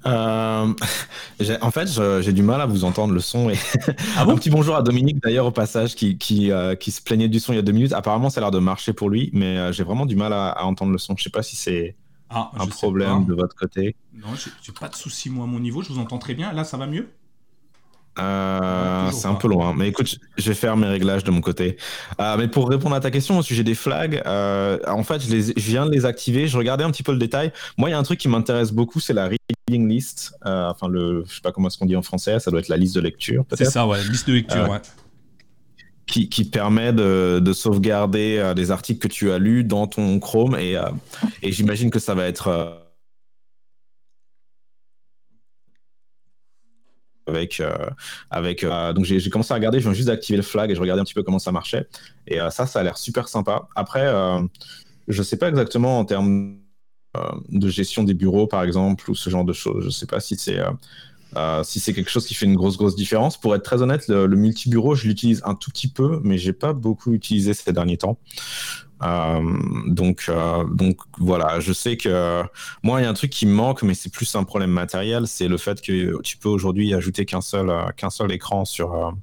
Euh, 0.05 0.71
en 1.61 1.71
fait, 1.71 1.89
j'ai 2.21 2.33
du 2.33 2.43
mal 2.43 2.61
à 2.61 2.67
vous 2.67 2.83
entendre 2.83 3.15
le 3.15 3.19
son. 3.19 3.49
Et 3.49 3.57
ah 4.15 4.25
un 4.27 4.35
petit 4.35 4.51
bonjour 4.51 4.75
à 4.75 4.83
Dominique 4.83 5.17
d'ailleurs 5.23 5.47
au 5.47 5.51
passage 5.51 5.95
qui, 5.95 6.19
qui, 6.19 6.51
euh, 6.51 6.75
qui, 6.75 6.91
se 6.91 7.01
plaignait 7.01 7.29
du 7.29 7.39
son 7.39 7.51
il 7.51 7.55
y 7.55 7.59
a 7.59 7.63
deux 7.63 7.71
minutes. 7.71 7.93
Apparemment, 7.93 8.29
ça 8.29 8.41
a 8.41 8.41
l'air 8.41 8.51
de 8.51 8.59
marcher 8.59 8.93
pour 8.93 9.09
lui, 9.09 9.31
mais 9.33 9.57
euh, 9.57 9.71
j'ai 9.71 9.83
vraiment 9.83 10.05
du 10.05 10.15
mal 10.15 10.33
à, 10.33 10.63
entendre 10.65 10.91
le 10.91 10.99
son. 10.99 11.15
Je 11.17 11.23
sais 11.23 11.31
pas 11.31 11.41
si 11.41 11.55
c'est 11.55 11.95
ah, 12.29 12.51
un 12.57 12.67
problème 12.67 13.25
de 13.25 13.33
votre 13.33 13.55
côté. 13.55 13.95
Non, 14.13 14.29
j'ai 14.61 14.71
pas 14.73 14.89
de 14.89 14.95
souci 14.95 15.29
moi 15.29 15.45
à 15.45 15.47
mon 15.47 15.59
niveau. 15.59 15.81
Je 15.81 15.93
vous 15.93 15.99
entends 15.99 16.17
très 16.17 16.33
bien. 16.33 16.51
Là, 16.53 16.63
ça 16.63 16.77
va 16.77 16.87
mieux? 16.87 17.09
Euh, 18.19 19.11
c'est 19.11 19.27
un 19.27 19.35
peu 19.35 19.47
loin, 19.47 19.73
mais 19.77 19.89
écoute, 19.89 20.17
je 20.37 20.49
vais 20.49 20.55
faire 20.55 20.75
mes 20.75 20.87
réglages 20.87 21.23
de 21.23 21.29
mon 21.29 21.41
côté. 21.41 21.77
Euh, 22.19 22.35
mais 22.37 22.47
pour 22.47 22.67
répondre 22.67 22.95
à 22.95 22.99
ta 22.99 23.11
question 23.11 23.37
au 23.37 23.43
sujet 23.43 23.63
des 23.63 23.75
flags, 23.75 24.21
euh, 24.25 24.79
en 24.87 25.03
fait, 25.03 25.21
je, 25.21 25.29
les, 25.29 25.41
je, 25.43 25.53
viens 25.69 25.85
de 25.85 25.91
les 25.91 26.05
activer. 26.05 26.47
Je 26.47 26.57
regardais 26.57 26.83
un 26.83 26.91
petit 26.91 27.03
peu 27.03 27.11
le 27.11 27.19
détail. 27.19 27.51
Moi, 27.77 27.89
il 27.89 27.91
y 27.91 27.95
a 27.95 27.99
un 27.99 28.03
truc 28.03 28.19
qui 28.19 28.27
m'intéresse 28.27 28.71
beaucoup, 28.71 28.99
c'est 28.99 29.13
la 29.13 29.29
reading 29.29 29.87
list. 29.87 30.33
enfin, 30.43 30.87
le, 30.87 31.23
je 31.27 31.35
sais 31.35 31.41
pas 31.41 31.51
comment 31.51 31.67
est-ce 31.67 31.77
qu'on 31.77 31.85
dit 31.85 31.95
en 31.95 32.01
français. 32.01 32.39
Ça 32.39 32.49
doit 32.49 32.59
être 32.59 32.69
la 32.69 32.77
liste 32.77 32.95
de 32.95 33.01
lecture. 33.01 33.45
C'est 33.53 33.65
ça, 33.65 33.85
ouais, 33.85 34.03
liste 34.05 34.27
de 34.27 34.33
lecture, 34.33 34.67
ouais. 34.67 34.81
Qui, 36.07 36.29
qui, 36.29 36.45
permet 36.45 36.93
de, 36.93 37.39
de 37.43 37.53
sauvegarder 37.53 38.53
des 38.55 38.71
articles 38.71 39.05
que 39.05 39.13
tu 39.13 39.29
as 39.29 39.39
lus 39.39 39.65
dans 39.65 39.87
ton 39.87 40.19
Chrome 40.19 40.55
et, 40.57 40.77
et 41.43 41.51
j'imagine 41.51 41.89
que 41.91 41.99
ça 41.99 42.15
va 42.15 42.27
être 42.27 42.87
avec 47.27 47.59
euh, 47.59 47.89
avec 48.29 48.63
euh, 48.63 48.93
donc 48.93 49.05
j'ai 49.05 49.29
commencé 49.29 49.51
à 49.51 49.55
regarder 49.55 49.79
je 49.79 49.83
viens 49.83 49.93
juste 49.93 50.07
d'activer 50.07 50.37
le 50.37 50.43
flag 50.43 50.71
et 50.71 50.75
je 50.75 50.81
regardais 50.81 51.01
un 51.01 51.05
petit 51.05 51.13
peu 51.13 51.23
comment 51.23 51.39
ça 51.39 51.51
marchait. 51.51 51.87
Et 52.25 52.39
euh, 52.41 52.49
ça 52.49 52.65
ça 52.65 52.79
a 52.79 52.83
l'air 52.83 52.97
super 52.97 53.27
sympa. 53.27 53.67
Après 53.75 54.11
je 55.07 55.23
sais 55.23 55.37
pas 55.37 55.49
exactement 55.49 55.99
en 55.99 56.05
termes 56.05 56.57
de 57.49 57.69
gestion 57.69 58.03
des 58.03 58.13
bureaux 58.13 58.47
par 58.47 58.63
exemple 58.63 59.09
ou 59.09 59.15
ce 59.15 59.29
genre 59.29 59.45
de 59.45 59.53
choses. 59.53 59.85
Je 59.85 59.89
sais 59.89 60.05
pas 60.05 60.19
si 60.19 60.37
c'est 60.37 60.59
si 61.63 61.79
c'est 61.79 61.93
quelque 61.93 62.09
chose 62.09 62.25
qui 62.25 62.33
fait 62.33 62.45
une 62.45 62.55
grosse 62.55 62.77
grosse 62.77 62.95
différence 62.95 63.37
pour 63.39 63.53
être 63.55 63.63
très 63.63 63.81
honnête 63.81 64.07
le, 64.07 64.25
le 64.25 64.35
multi-bureau 64.35 64.95
je 64.95 65.07
l'utilise 65.07 65.41
un 65.45 65.55
tout 65.55 65.69
petit 65.71 65.87
peu 65.87 66.19
mais 66.23 66.37
j'ai 66.37 66.53
pas 66.53 66.73
beaucoup 66.73 67.13
utilisé 67.13 67.53
ces 67.53 67.73
derniers 67.73 67.97
temps 67.97 68.17
euh, 69.03 69.57
donc, 69.87 70.25
euh, 70.29 70.63
donc 70.65 70.97
voilà, 71.19 71.59
je 71.59 71.73
sais 71.73 71.97
que 71.97 72.43
moi, 72.83 72.99
il 72.99 73.03
y 73.03 73.07
a 73.07 73.09
un 73.09 73.13
truc 73.13 73.31
qui 73.31 73.45
me 73.45 73.53
manque, 73.53 73.83
mais 73.83 73.93
c'est 73.93 74.11
plus 74.11 74.33
un 74.35 74.43
problème 74.43 74.71
matériel, 74.71 75.27
c'est 75.27 75.47
le 75.47 75.57
fait 75.57 75.81
que 75.81 76.21
tu 76.21 76.37
peux 76.37 76.49
aujourd'hui 76.49 76.93
ajouter 76.93 77.25
qu'un 77.25 77.41
seul, 77.41 77.69
euh, 77.69 77.87
qu'un 77.95 78.09
seul 78.09 78.31
écran 78.31 78.65
sur 78.65 79.13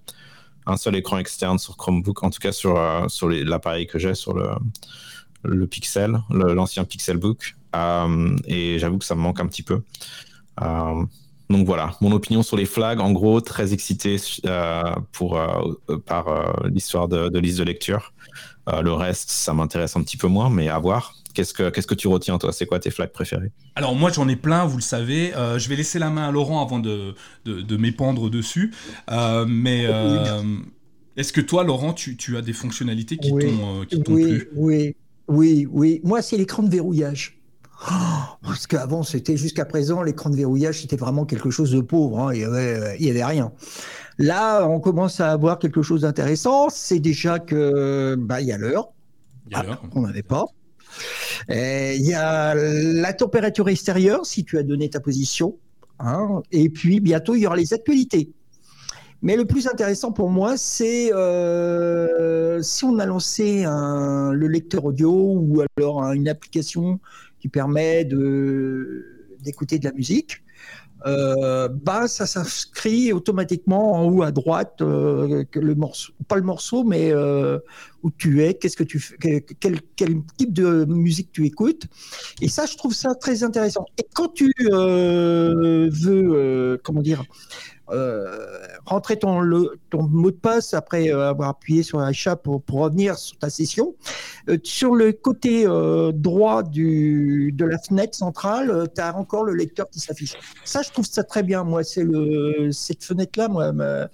un 0.66 0.76
seul 0.76 0.96
écran 0.96 1.18
externe 1.18 1.58
sur 1.58 1.76
Chromebook, 1.76 2.22
en 2.22 2.30
tout 2.30 2.40
cas 2.40 2.52
sur, 2.52 2.78
sur 3.08 3.28
l'appareil 3.28 3.86
que 3.86 3.98
j'ai, 3.98 4.14
sur 4.14 4.32
le, 4.34 4.48
le 5.42 5.66
Pixel, 5.66 6.18
l'ancien 6.30 6.84
Pixelbook. 6.84 7.56
et 8.46 8.78
j'avoue 8.78 8.98
que 8.98 9.04
ça 9.04 9.14
me 9.14 9.20
manque 9.20 9.40
un 9.40 9.46
petit 9.46 9.62
peu. 9.62 9.82
Donc 11.50 11.66
voilà, 11.66 11.96
mon 12.00 12.12
opinion 12.12 12.42
sur 12.42 12.56
les 12.56 12.66
flags, 12.66 13.00
en 13.00 13.12
gros, 13.12 13.40
très 13.40 13.72
excité 13.72 14.16
pour, 15.12 15.38
par 16.06 16.66
l'histoire 16.66 17.08
de, 17.08 17.28
de, 17.28 17.38
liste 17.38 17.58
de 17.58 17.64
lecture. 17.64 18.12
Euh, 18.68 18.80
le 18.80 18.92
reste, 18.92 19.30
ça 19.30 19.52
m'intéresse 19.52 19.96
un 19.96 20.02
petit 20.02 20.16
peu 20.16 20.26
moins, 20.26 20.48
mais 20.48 20.68
à 20.68 20.78
voir. 20.78 21.14
Qu'est-ce 21.34 21.52
que, 21.52 21.68
qu'est-ce 21.70 21.86
que 21.86 21.94
tu 21.94 22.08
retiens, 22.08 22.38
toi? 22.38 22.52
C'est 22.52 22.66
quoi 22.66 22.78
tes 22.78 22.90
flags 22.90 23.10
préférés? 23.10 23.50
Alors, 23.74 23.94
moi, 23.94 24.10
j'en 24.10 24.28
ai 24.28 24.36
plein, 24.36 24.64
vous 24.64 24.76
le 24.76 24.82
savez. 24.82 25.34
Euh, 25.34 25.58
je 25.58 25.68
vais 25.68 25.76
laisser 25.76 25.98
la 25.98 26.10
main 26.10 26.28
à 26.28 26.30
Laurent 26.30 26.64
avant 26.64 26.78
de, 26.78 27.14
de, 27.44 27.76
m'épandre 27.76 28.30
dessus. 28.30 28.72
Euh, 29.10 29.44
mais 29.46 29.86
est-ce 31.16 31.32
que 31.32 31.40
toi, 31.40 31.64
Laurent, 31.64 31.92
tu, 31.92 32.16
tu 32.16 32.36
as 32.36 32.42
des 32.42 32.52
fonctionnalités 32.52 33.16
qui 33.16 33.30
t'ont, 33.30 33.84
qui 33.88 33.96
oui, 33.96 34.02
plu? 34.24 34.48
Oui, 34.54 34.96
oui, 35.28 35.68
oui. 35.70 36.00
Moi, 36.04 36.22
c'est 36.22 36.36
l'écran 36.36 36.62
de 36.62 36.70
verrouillage. 36.70 37.38
Oh, 37.90 38.36
parce 38.42 38.66
qu'avant, 38.66 39.02
c'était 39.02 39.36
jusqu'à 39.36 39.64
présent, 39.64 40.02
l'écran 40.02 40.30
de 40.30 40.36
verrouillage, 40.36 40.80
c'était 40.80 40.96
vraiment 40.96 41.26
quelque 41.26 41.50
chose 41.50 41.70
de 41.70 41.80
pauvre. 41.80 42.18
Hein. 42.20 42.34
Il 42.34 42.38
n'y 42.38 42.44
avait, 42.44 42.96
il 42.98 43.06
y 43.06 43.10
avait 43.10 43.24
rien. 43.24 43.52
Là, 44.18 44.66
on 44.66 44.80
commence 44.80 45.20
à 45.20 45.32
avoir 45.32 45.58
quelque 45.58 45.82
chose 45.82 46.02
d'intéressant. 46.02 46.68
C'est 46.70 47.00
déjà 47.00 47.38
que 47.38 48.16
bah 48.18 48.40
il 48.40 48.46
y 48.46 48.52
a 48.52 48.58
l'heure. 48.58 48.92
Ah, 49.52 49.64
on 49.94 50.02
n'avait 50.02 50.22
pas. 50.22 50.44
Il 51.50 52.02
y 52.02 52.14
a 52.14 52.54
la 52.54 53.12
température 53.12 53.68
extérieure, 53.68 54.24
si 54.24 54.44
tu 54.44 54.58
as 54.58 54.62
donné 54.62 54.88
ta 54.88 55.00
position. 55.00 55.56
Hein. 56.00 56.42
et 56.50 56.70
puis 56.70 56.98
bientôt, 56.98 57.36
il 57.36 57.42
y 57.42 57.46
aura 57.46 57.56
les 57.56 57.72
actualités. 57.72 58.32
Mais 59.22 59.36
le 59.36 59.46
plus 59.46 59.68
intéressant 59.68 60.12
pour 60.12 60.28
moi, 60.28 60.56
c'est 60.56 61.12
euh, 61.14 62.60
si 62.62 62.84
on 62.84 62.98
a 62.98 63.06
lancé 63.06 63.64
le 63.64 64.46
lecteur 64.48 64.84
audio 64.84 65.10
ou 65.10 65.62
alors 65.78 66.12
une 66.12 66.28
application 66.28 67.00
qui 67.44 67.48
permet 67.50 68.06
d'écouter 68.06 69.78
de 69.78 69.84
la 69.84 69.92
musique 69.92 70.42
euh, 71.06 71.68
bah, 71.68 72.08
ça 72.08 72.24
s'inscrit 72.24 73.12
automatiquement 73.12 73.92
en 73.92 74.08
haut 74.08 74.22
à 74.22 74.32
droite, 74.32 74.80
euh, 74.80 75.44
le 75.54 75.74
morceau, 75.74 76.14
pas 76.26 76.36
le 76.36 76.42
morceau, 76.42 76.82
mais 76.82 77.12
euh, 77.12 77.58
où 78.02 78.10
tu 78.10 78.42
es, 78.42 78.54
qu'est-ce 78.54 78.78
que 78.78 78.84
tu 78.84 78.98
quel, 79.20 79.82
quel, 79.96 80.22
type 80.38 80.54
de 80.54 80.86
musique 80.86 81.30
tu 81.32 81.44
écoutes. 81.44 81.88
Et 82.40 82.48
ça, 82.48 82.64
je 82.64 82.78
trouve 82.78 82.94
ça 82.94 83.14
très 83.14 83.42
intéressant. 83.42 83.84
Et 83.98 84.06
quand 84.14 84.32
tu 84.32 84.50
veux, 84.58 85.90
comment 86.82 87.02
dire, 87.02 87.24
rentrer 88.86 89.18
ton, 89.18 89.42
mot 89.92 90.30
de 90.30 90.36
passe 90.36 90.74
après 90.74 91.10
avoir 91.10 91.50
appuyé 91.50 91.82
sur 91.82 91.98
l'achat 91.98 92.36
pour, 92.36 92.62
pour 92.62 92.80
revenir 92.80 93.18
sur 93.18 93.38
ta 93.38 93.50
session. 93.50 93.94
sur 94.62 94.94
le 94.94 95.12
côté 95.12 95.64
droit 96.14 96.62
de 96.62 97.64
la 97.64 97.78
fenêtre 97.78 98.16
centrale, 98.16 98.88
tu 98.94 99.00
as 99.00 99.16
encore 99.16 99.44
le 99.44 99.54
lecteur 99.54 99.88
qui 99.90 100.00
s'affiche. 100.00 100.34
Ça, 100.64 100.82
je 100.82 100.90
trouve 100.90 101.06
ça 101.06 101.24
très 101.24 101.42
bien. 101.42 101.64
Moi, 101.64 101.84
c'est 101.84 102.06
cette 102.72 103.04
fenêtre-là, 103.04 104.08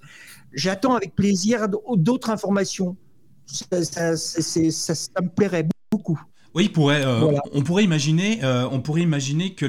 j'attends 0.53 0.95
avec 0.95 1.15
plaisir 1.15 1.67
d'autres 1.69 2.29
informations. 2.29 2.95
Ça, 3.45 4.11
me 5.21 5.27
plairait 5.27 5.67
Oui, 6.53 6.67
pourrait, 6.67 7.05
euh, 7.05 7.31
on 7.53 7.61
pourrait 7.61 7.85
imaginer, 7.85 8.43
euh, 8.43 8.67
on 8.71 8.81
pourrait 8.81 9.01
imaginer 9.01 9.53
que 9.53 9.65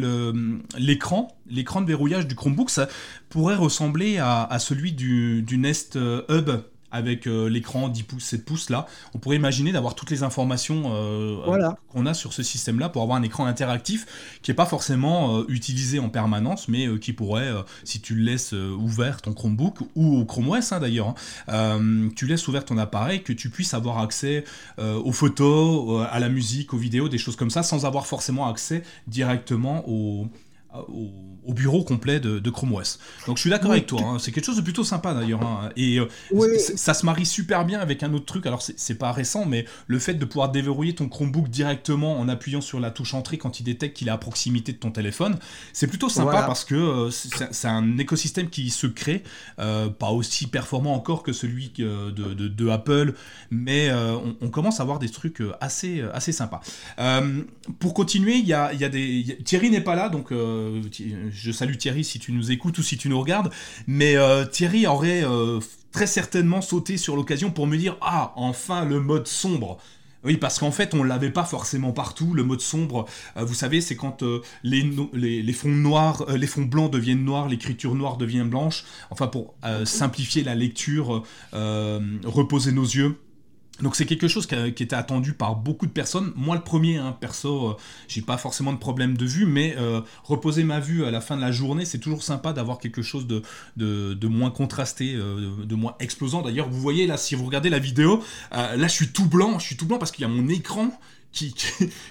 l'écran, 0.77 1.29
l'écran 1.47 1.81
de 1.81 1.87
verrouillage 1.87 2.27
du 2.27 2.35
Chromebook, 2.35 2.71
ça 2.71 2.88
pourrait 3.29 3.55
ressembler 3.55 4.18
à, 4.18 4.42
à 4.42 4.59
celui 4.59 4.92
du, 4.92 5.42
du 5.42 5.59
Nest 5.59 5.95
euh, 5.95 6.23
Hub 6.29 6.51
avec 6.93 7.27
euh, 7.27 7.49
l'écran 7.49 7.89
10 7.89 8.03
pouces, 8.05 8.25
7 8.25 8.45
pouces 8.45 8.71
là, 8.71 8.87
on 9.15 9.19
pourrait 9.19 9.37
imaginer 9.37 9.73
d'avoir 9.73 9.95
toutes 9.95 10.11
les 10.11 10.23
informations 10.23 10.93
euh, 10.95 11.73
qu'on 11.89 12.07
a 12.07 12.15
sur 12.15 12.33
ce 12.33 12.43
système-là 12.43 12.91
pour 12.91 13.03
avoir 13.03 13.19
un 13.19 13.23
écran 13.23 13.47
interactif 13.47 14.07
qui 14.43 14.51
n'est 14.51 14.55
pas 14.55 14.67
forcément 14.67 15.39
euh, 15.39 15.45
utilisé 15.49 15.99
en 15.99 16.11
permanence, 16.11 16.69
mais 16.69 16.99
qui 16.99 17.13
pourrait, 17.13 17.51
si 17.85 18.01
tu 18.01 18.15
le 18.15 18.23
laisses 18.23 18.53
ouvert 18.53 19.23
ton 19.23 19.33
Chromebook 19.33 19.79
ou 19.95 20.19
au 20.19 20.25
Chrome 20.25 20.51
OS 20.51 20.73
hein, 20.73 20.81
d'ailleurs, 20.81 21.15
hein, 21.49 21.81
tu 22.15 22.27
laisses 22.27 22.47
ouvert 22.49 22.65
ton 22.65 22.77
appareil, 22.77 23.23
que 23.23 23.33
tu 23.33 23.49
puisses 23.49 23.75
avoir 23.75 23.99
accès 23.99 24.45
aux 24.79 25.13
photos, 25.13 26.07
à 26.11 26.21
la 26.21 26.29
musique, 26.29 26.75
aux 26.75 26.79
vidéos, 26.79 27.09
des 27.09 27.19
choses 27.19 27.37
comme 27.37 27.51
ça, 27.51 27.63
sans 27.63 27.87
avoir 27.87 28.07
forcément 28.07 28.49
accès 28.49 28.83
directement 29.07 29.89
au 29.89 30.29
au, 30.89 31.53
bureau 31.53 31.85
complet 31.85 32.19
de, 32.21 32.51
Chrome 32.51 32.75
OS. 32.75 32.99
Donc 33.27 33.37
je 33.37 33.43
suis 33.43 33.51
d'accord 33.51 33.73
avec 33.73 33.87
toi, 33.87 34.01
hein. 34.03 34.19
c'est 34.19 34.33
quelque 34.33 34.45
chose 34.45 34.57
de 34.57 34.63
plutôt 34.63 34.85
sympa 34.85 35.15
d'ailleurs. 35.15 35.43
Hein. 35.43 35.71
Et 35.77 35.99
euh, 35.99 36.07
ça 36.59 36.95
se 36.95 37.05
marie 37.05 37.27
super 37.27 37.65
bien 37.65 37.81
avec 37.81 38.03
un 38.03 38.13
autre 38.15 38.27
truc, 38.27 38.47
alors 38.47 38.63
c'est 38.63 38.95
pas 38.95 39.13
récent, 39.13 39.45
mais 39.45 39.67
le 39.87 39.99
fait 39.99 40.15
de 40.15 40.25
pouvoir 40.25 40.51
déverrouiller 40.51 40.95
ton 40.95 41.09
Chromebook 41.09 41.49
directement 41.49 42.19
en 42.19 42.29
appuyant 42.29 42.61
sur 42.61 42.81
la 42.81 42.91
touche 42.91 43.15
entrée 43.15 43.39
quand 43.39 43.61
il 43.61 43.65
détecte 43.65 43.97
qu'il 43.97 44.09
est 44.09 44.13
à 44.13 44.19
proximité 44.19 44.73
de 44.73 44.79
ton 44.79 44.91
téléphone, 44.91 45.39
c'est 45.73 45.87
plutôt 45.87 46.09
sympa 46.09 46.43
parce 46.43 46.65
que 46.65 46.75
euh, 46.75 47.11
c'est 47.11 47.69
un 47.69 47.99
écosystème 47.99 48.49
qui 48.49 48.71
se 48.71 48.87
crée, 48.87 49.23
euh, 49.59 49.89
pas 49.89 50.11
aussi 50.11 50.47
performant 50.47 50.95
encore 50.95 51.23
que 51.23 51.33
celui 51.33 51.73
de, 51.77 52.69
Apple, 52.69 53.15
mais 53.51 53.91
on, 54.41 54.49
commence 54.49 54.81
à 54.81 54.83
avoir 54.83 54.99
des 54.99 55.09
trucs 55.09 55.43
assez, 55.61 56.03
assez 56.13 56.33
sympas. 56.33 56.61
pour 57.79 57.95
continuer, 57.95 58.35
il 58.35 58.47
y 58.47 58.55
a, 58.55 58.73
y 58.73 58.85
a, 58.85 58.89
des... 58.89 59.39
Thierry 59.45 59.71
n'est 59.71 59.81
pas 59.81 59.95
là, 59.95 60.09
donc 60.09 60.33
je 61.31 61.53
salue 61.53 61.77
Thierry 61.77 62.05
si 62.05 62.18
tu 62.18 62.33
nous 62.33 62.51
écoutes 62.51 62.79
ou 62.79 62.83
si 62.83 62.96
tu 62.96 63.09
nous 63.09 63.20
regardes, 63.20 63.51
mais 63.87 64.16
euh, 64.16 64.44
Thierry 64.44 64.87
aurait 64.87 65.25
euh, 65.25 65.61
très 65.90 66.07
certainement 66.07 66.61
sauté 66.61 66.96
sur 66.96 67.16
l'occasion 67.16 67.51
pour 67.51 67.66
me 67.66 67.77
dire 67.77 67.96
Ah, 68.01 68.33
enfin 68.37 68.85
le 68.85 69.01
mode 69.01 69.27
sombre 69.27 69.79
oui, 70.25 70.37
parce 70.37 70.61
qu'en 70.61 70.70
fait, 70.70 70.94
on 70.94 71.03
l'avait 71.03 71.33
pas 71.33 71.42
forcément 71.42 71.90
partout. 71.90 72.33
Le 72.33 72.44
mode 72.44 72.61
sombre, 72.61 73.07
vous 73.35 73.55
savez, 73.55 73.81
c'est 73.81 73.96
quand 73.96 74.22
les, 74.62 74.88
les, 75.12 75.53
fonds 75.53 75.68
noirs, 75.68 76.25
les 76.33 76.46
fonds 76.46 76.62
blancs 76.62 76.92
deviennent 76.92 77.25
noirs, 77.25 77.48
l'écriture 77.48 77.96
noire 77.96 78.18
devient 78.18 78.44
blanche. 78.46 78.85
Enfin, 79.11 79.27
pour 79.27 79.57
simplifier 79.85 80.44
la 80.44 80.55
lecture, 80.55 81.25
reposer 81.53 82.70
nos 82.70 82.85
yeux. 82.85 83.16
Donc 83.83 83.97
c'est 83.97 84.07
quelque 84.07 84.29
chose 84.29 84.47
qui, 84.47 84.55
était 84.55 84.95
attendu 84.95 85.35
par 85.35 85.57
beaucoup 85.57 85.87
de 85.87 85.90
personnes. 85.90 86.33
Moi 86.37 86.55
le 86.55 86.62
premier, 86.62 86.99
hein, 86.99 87.16
perso, 87.21 87.71
euh, 87.71 87.77
j'ai 88.07 88.23
pas 88.23 88.38
forcément 88.38 88.73
de 88.73 88.79
problème 88.79 89.16
de 89.16 89.27
vue, 89.27 89.45
mais 89.45 89.75
euh, 89.77 90.01
reposer 90.23 90.62
ma 90.62 90.79
vue 90.79 91.05
à 91.05 91.11
la 91.11 91.21
fin 91.21 91.37
de 91.37 91.40
la 91.42 91.51
journée, 91.51 91.85
c'est 91.85 91.99
toujours 91.99 92.23
sympa 92.23 92.53
d'avoir 92.53 92.79
quelque 92.79 93.03
chose 93.03 93.27
de, 93.27 94.27
moins 94.27 94.51
contrasté, 94.51 95.14
euh, 95.14 95.64
de, 95.64 95.75
moins 95.75 95.97
explosant. 95.99 96.42
D'ailleurs, 96.42 96.68
vous 96.68 96.81
voyez 96.81 97.07
là, 97.09 97.16
si 97.16 97.35
vous 97.35 97.45
regardez 97.45 97.71
la 97.71 97.81
vidéo, 97.81 98.23
là 98.53 98.77
je 98.77 98.92
suis 98.92 99.09
tout 99.09 99.27
blanc, 99.27 99.59
je 99.59 99.66
suis 99.66 99.77
tout 99.77 99.87
blanc 99.87 99.99
parce 99.99 100.12
qu'il 100.12 100.23
y 100.23 100.27
a 100.27 100.29
mon 100.29 100.49
écran 100.49 100.97
qui, 101.33 101.55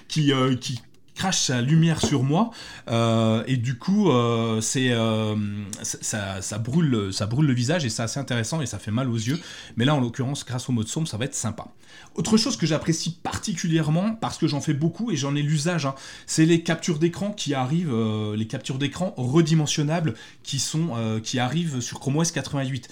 qui, 0.08 0.32
qui 0.60 0.82
crache 1.14 1.40
sa 1.40 1.60
lumière 1.60 2.04
sur 2.04 2.22
moi 2.22 2.50
euh, 2.88 3.44
et 3.46 3.56
du 3.56 3.76
coup 3.76 4.10
euh, 4.10 4.60
c'est 4.60 4.90
euh, 4.90 5.36
ça, 5.82 6.58
brûle 6.58 7.10
ça 7.12 7.26
brûle 7.26 7.46
le 7.46 7.52
visage 7.52 7.84
et 7.84 7.90
c'est 7.90 8.02
assez 8.02 8.18
intéressant 8.18 8.60
et 8.60 8.66
ça 8.66 8.78
fait 8.78 8.90
mal 8.90 9.08
aux 9.08 9.16
yeux. 9.16 9.38
Mais 9.76 9.84
là 9.84 9.94
en 9.94 10.00
l'occurrence 10.00 10.44
grâce 10.44 10.68
au 10.68 10.72
mode 10.72 10.88
sombre 10.88 11.08
ça 11.08 11.16
va 11.16 11.24
être 11.24 11.34
sympa. 11.34 11.66
Autre 12.14 12.36
chose 12.36 12.56
que 12.56 12.66
j'apprécie 12.66 13.18
particulièrement 13.22 14.14
parce 14.14 14.38
que 14.38 14.46
j'en 14.46 14.60
fais 14.60 14.74
beaucoup 14.74 15.10
et 15.10 15.16
j'en 15.16 15.34
ai 15.36 15.42
l'usage 15.42 15.86
hein, 15.86 15.94
c'est 16.26 16.46
les 16.46 16.62
captures 16.62 16.98
d'écran 16.98 17.32
qui 17.32 17.54
arrivent 17.54 17.94
les 18.34 18.46
captures 18.46 18.78
d'écran 18.78 19.14
redimensionnables 19.16 20.14
qui 20.42 20.58
sont 20.58 21.20
qui 21.22 21.38
arrivent 21.38 21.80
sur 21.80 22.00
Chrome 22.00 22.16
OS 22.16 22.32
88 22.32 22.88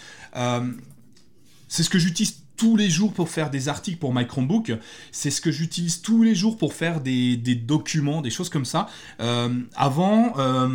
c'est 1.68 1.83
ce 1.85 1.90
que 1.90 1.98
j'utilise 1.98 2.42
les 2.76 2.90
jours 2.90 3.12
pour 3.12 3.28
faire 3.28 3.50
des 3.50 3.68
articles 3.68 3.98
pour 3.98 4.14
My 4.14 4.26
Chromebook. 4.26 4.72
C'est 5.12 5.30
ce 5.30 5.40
que 5.40 5.50
j'utilise 5.50 6.02
tous 6.02 6.22
les 6.22 6.34
jours 6.34 6.56
pour 6.56 6.74
faire 6.74 7.00
des, 7.00 7.36
documents, 7.36 8.20
des 8.20 8.30
choses 8.30 8.48
comme 8.48 8.64
ça. 8.64 8.88
Euh, 9.20 9.48
avant, 9.74 10.38
euh, 10.38 10.68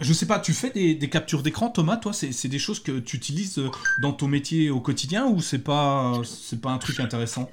je 0.00 0.12
sais 0.12 0.26
pas, 0.26 0.38
tu 0.38 0.52
fais 0.52 0.70
des, 0.70 1.10
captures 1.10 1.42
d'écran, 1.42 1.68
Thomas, 1.68 1.96
toi, 1.96 2.12
c'est 2.12 2.48
des 2.48 2.58
choses 2.58 2.80
que 2.80 2.98
tu 2.98 3.16
utilises 3.16 3.60
dans 4.00 4.12
ton 4.12 4.28
métier 4.28 4.70
au 4.70 4.80
quotidien 4.80 5.26
ou 5.26 5.40
c'est 5.40 5.58
pas, 5.58 6.20
pas 6.62 6.70
un 6.70 6.78
truc 6.78 7.00
intéressant? 7.00 7.50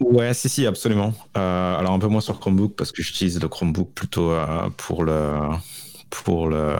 Ouais, 0.00 0.32
si, 0.32 0.48
si, 0.48 0.66
absolument. 0.66 1.12
Euh, 1.36 1.78
alors 1.78 1.92
un 1.92 1.98
peu 1.98 2.06
moins 2.06 2.22
sur 2.22 2.40
Chromebook 2.40 2.74
parce 2.74 2.90
que 2.90 3.02
j'utilise 3.02 3.38
le 3.38 3.48
Chromebook 3.48 3.90
plutôt 3.94 4.32
pour 4.78 5.04
le 5.04 5.32
pour 6.08 6.48
le 6.48 6.76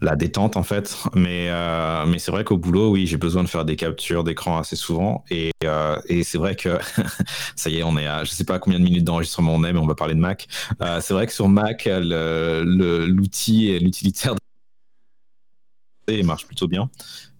la 0.00 0.16
détente 0.16 0.56
en 0.56 0.62
fait. 0.62 0.96
Mais, 1.14 1.48
euh, 1.50 2.06
mais 2.06 2.18
c'est 2.18 2.30
vrai 2.30 2.44
qu'au 2.44 2.56
boulot, 2.56 2.90
oui, 2.90 3.06
j'ai 3.06 3.16
besoin 3.16 3.42
de 3.42 3.48
faire 3.48 3.64
des 3.64 3.76
captures 3.76 4.24
d'écran 4.24 4.58
assez 4.58 4.76
souvent. 4.76 5.24
Et, 5.30 5.50
euh, 5.64 5.96
et 6.06 6.24
c'est 6.24 6.38
vrai 6.38 6.56
que 6.56 6.78
ça 7.56 7.70
y 7.70 7.78
est, 7.78 7.82
on 7.82 7.96
est 7.96 8.06
à 8.06 8.24
je 8.24 8.30
sais 8.30 8.44
pas 8.44 8.58
combien 8.58 8.78
de 8.78 8.84
minutes 8.84 9.04
d'enregistrement 9.04 9.54
on 9.54 9.64
est, 9.64 9.72
mais 9.72 9.80
on 9.80 9.86
va 9.86 9.94
parler 9.94 10.14
de 10.14 10.20
Mac. 10.20 10.48
Euh, 10.82 11.00
c'est 11.00 11.14
vrai 11.14 11.26
que 11.26 11.32
sur 11.32 11.48
Mac, 11.48 11.88
l'outil 11.90 13.68
et 13.70 13.78
l'utilitaire 13.78 14.34
marche 16.24 16.46
plutôt 16.46 16.68
bien. 16.68 16.90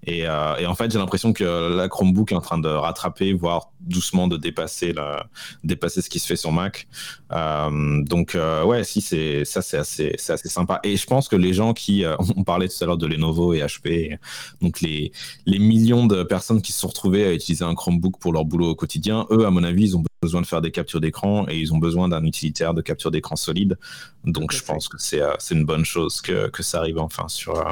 Euh, 0.07 0.57
et, 0.57 0.67
en 0.67 0.75
fait, 0.75 0.91
j'ai 0.91 0.99
l'impression 0.99 1.33
que 1.33 1.75
la 1.75 1.89
Chromebook 1.89 2.33
est 2.33 2.35
en 2.35 2.41
train 2.41 2.59
de 2.59 2.69
rattraper, 2.69 3.33
voire 3.33 3.71
doucement 3.81 4.29
de 4.29 4.37
dépasser, 4.37 4.93
la, 4.93 5.27
dépasser 5.65 6.03
ce 6.03 6.09
qui 6.09 6.19
se 6.19 6.27
fait 6.27 6.37
sur 6.37 6.53
Mac. 6.53 6.89
Euh, 7.33 8.03
donc, 8.05 8.35
euh, 8.35 8.65
ouais, 8.65 8.85
si, 8.85 9.01
c'est, 9.01 9.45
ça, 9.45 9.63
c'est 9.63 9.77
assez, 9.77 10.15
c'est 10.19 10.33
assez 10.33 10.49
sympa. 10.49 10.81
Et 10.85 10.97
je 10.97 11.07
pense 11.07 11.29
que 11.29 11.37
les 11.37 11.53
gens 11.53 11.75
qui, 11.75 12.05
on 12.37 12.45
parlait 12.45 12.69
tout 12.69 12.83
à 12.83 12.87
l'heure 12.87 12.99
de 12.99 13.07
Lenovo 13.07 13.55
et 13.55 13.61
HP, 13.61 14.19
donc 14.61 14.81
les, 14.81 15.13
les 15.47 15.59
millions 15.59 16.07
de 16.07 16.23
personnes 16.23 16.63
qui 16.63 16.73
se 16.73 16.81
sont 16.81 16.89
retrouvées 16.89 17.27
à 17.27 17.33
utiliser 17.33 17.65
un 17.65 17.75
Chromebook 17.75 18.19
pour 18.19 18.33
leur 18.33 18.45
boulot 18.45 18.71
au 18.71 18.75
quotidien, 18.75 19.27
eux, 19.31 19.47
à 19.47 19.51
mon 19.51 19.65
avis, 19.65 19.85
ils 19.85 19.97
ont 19.97 20.05
besoin 20.23 20.41
de 20.41 20.47
faire 20.47 20.61
des 20.61 20.73
captures 20.73 21.01
d'écran 21.01 21.47
et 21.49 21.57
ils 21.59 21.73
ont 21.73 21.79
besoin 21.79 22.09
d'un 22.09 22.25
utilitaire 22.25 22.75
de 22.75 22.83
capture 22.83 23.11
d'écran 23.11 23.37
solide. 23.37 23.79
Donc, 24.25 24.53
je 24.53 24.63
pense 24.63 24.89
que 24.89 24.97
c'est, 24.99 25.23
c'est 25.39 25.55
une 25.55 25.65
bonne 25.65 25.85
chose 25.85 26.21
que, 26.21 26.49
que 26.49 26.63
ça 26.63 26.79
arrive 26.79 26.99
enfin 26.99 27.29
sur, 27.29 27.65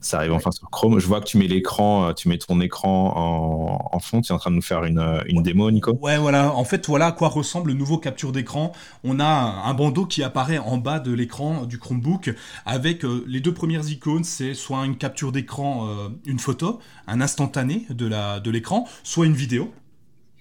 ça 0.00 0.18
arrive 0.18 0.32
enfin 0.32 0.52
sur 0.52 0.70
Chrome. 0.70 1.00
Je 1.00 1.06
vois 1.06 1.20
que 1.20 1.26
tu 1.26 1.38
mets 1.38 1.48
l'écran, 1.52 2.08
euh, 2.08 2.12
tu 2.12 2.28
mets 2.28 2.38
ton 2.38 2.60
écran 2.60 3.88
en, 3.92 3.98
fond. 4.00 4.20
Tu 4.20 4.32
es 4.32 4.34
en 4.34 4.38
train 4.38 4.50
de 4.50 4.56
nous 4.56 4.62
faire 4.62 4.84
une, 4.84 4.98
euh, 4.98 5.42
démo, 5.42 5.70
Nico? 5.70 5.96
Ouais, 6.00 6.18
voilà. 6.18 6.52
En 6.54 6.64
fait, 6.64 6.86
voilà 6.86 7.06
à 7.06 7.12
quoi 7.12 7.28
ressemble 7.28 7.70
le 7.70 7.76
nouveau 7.76 7.98
capture 7.98 8.32
d'écran. 8.32 8.72
On 9.04 9.20
a 9.20 9.24
un 9.24 9.74
bandeau 9.74 10.06
qui 10.06 10.22
apparaît 10.22 10.58
en 10.58 10.78
bas 10.78 10.98
de 10.98 11.12
l'écran 11.12 11.64
du 11.64 11.78
Chromebook 11.78 12.34
avec 12.66 13.04
euh, 13.04 13.24
les 13.26 13.40
deux 13.40 13.54
premières 13.54 13.88
icônes. 13.88 14.24
C'est 14.24 14.54
soit 14.54 14.84
une 14.84 14.96
capture 14.96 15.32
d'écran, 15.32 15.88
une 16.26 16.38
photo, 16.38 16.80
un 17.06 17.20
instantané 17.20 17.86
de 17.90 18.50
l'écran, 18.50 18.86
soit 19.02 19.26
une 19.26 19.34
vidéo. 19.34 19.72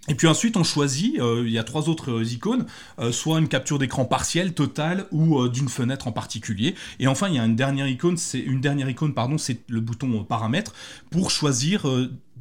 Et 0.07 0.15
puis 0.15 0.27
ensuite, 0.27 0.57
on 0.57 0.63
choisit, 0.63 1.19
euh, 1.19 1.43
il 1.45 1.51
y 1.51 1.59
a 1.59 1.63
trois 1.63 1.87
autres 1.87 2.11
euh, 2.11 2.23
icônes, 2.23 2.65
euh, 2.99 3.11
soit 3.11 3.37
une 3.37 3.47
capture 3.47 3.77
d'écran 3.77 4.03
partielle, 4.03 4.53
totale, 4.53 5.05
ou 5.11 5.47
d'une 5.47 5.69
fenêtre 5.69 6.07
en 6.07 6.11
particulier. 6.11 6.73
Et 6.99 7.07
enfin, 7.07 7.27
il 7.29 7.35
y 7.35 7.39
a 7.39 7.45
une 7.45 7.55
dernière 7.55 7.87
icône, 7.87 8.17
c'est 8.17 8.39
une 8.39 8.61
dernière 8.61 8.89
icône, 8.89 9.13
pardon, 9.13 9.37
c'est 9.37 9.59
le 9.69 9.79
bouton 9.79 10.23
paramètres 10.23 10.73
pour 11.11 11.29
choisir 11.29 11.85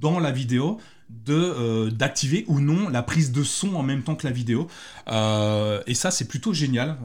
dans 0.00 0.18
la 0.18 0.30
vidéo 0.30 0.78
de 1.26 1.90
d'activer 1.90 2.44
ou 2.46 2.60
non 2.60 2.88
la 2.88 3.02
prise 3.02 3.32
de 3.32 3.42
son 3.42 3.74
en 3.74 3.82
même 3.82 4.02
temps 4.02 4.14
que 4.14 4.26
la 4.26 4.32
vidéo. 4.32 4.68
et 5.08 5.94
ça, 5.94 6.10
c'est 6.10 6.28
plutôt 6.28 6.54
génial. 6.54 6.96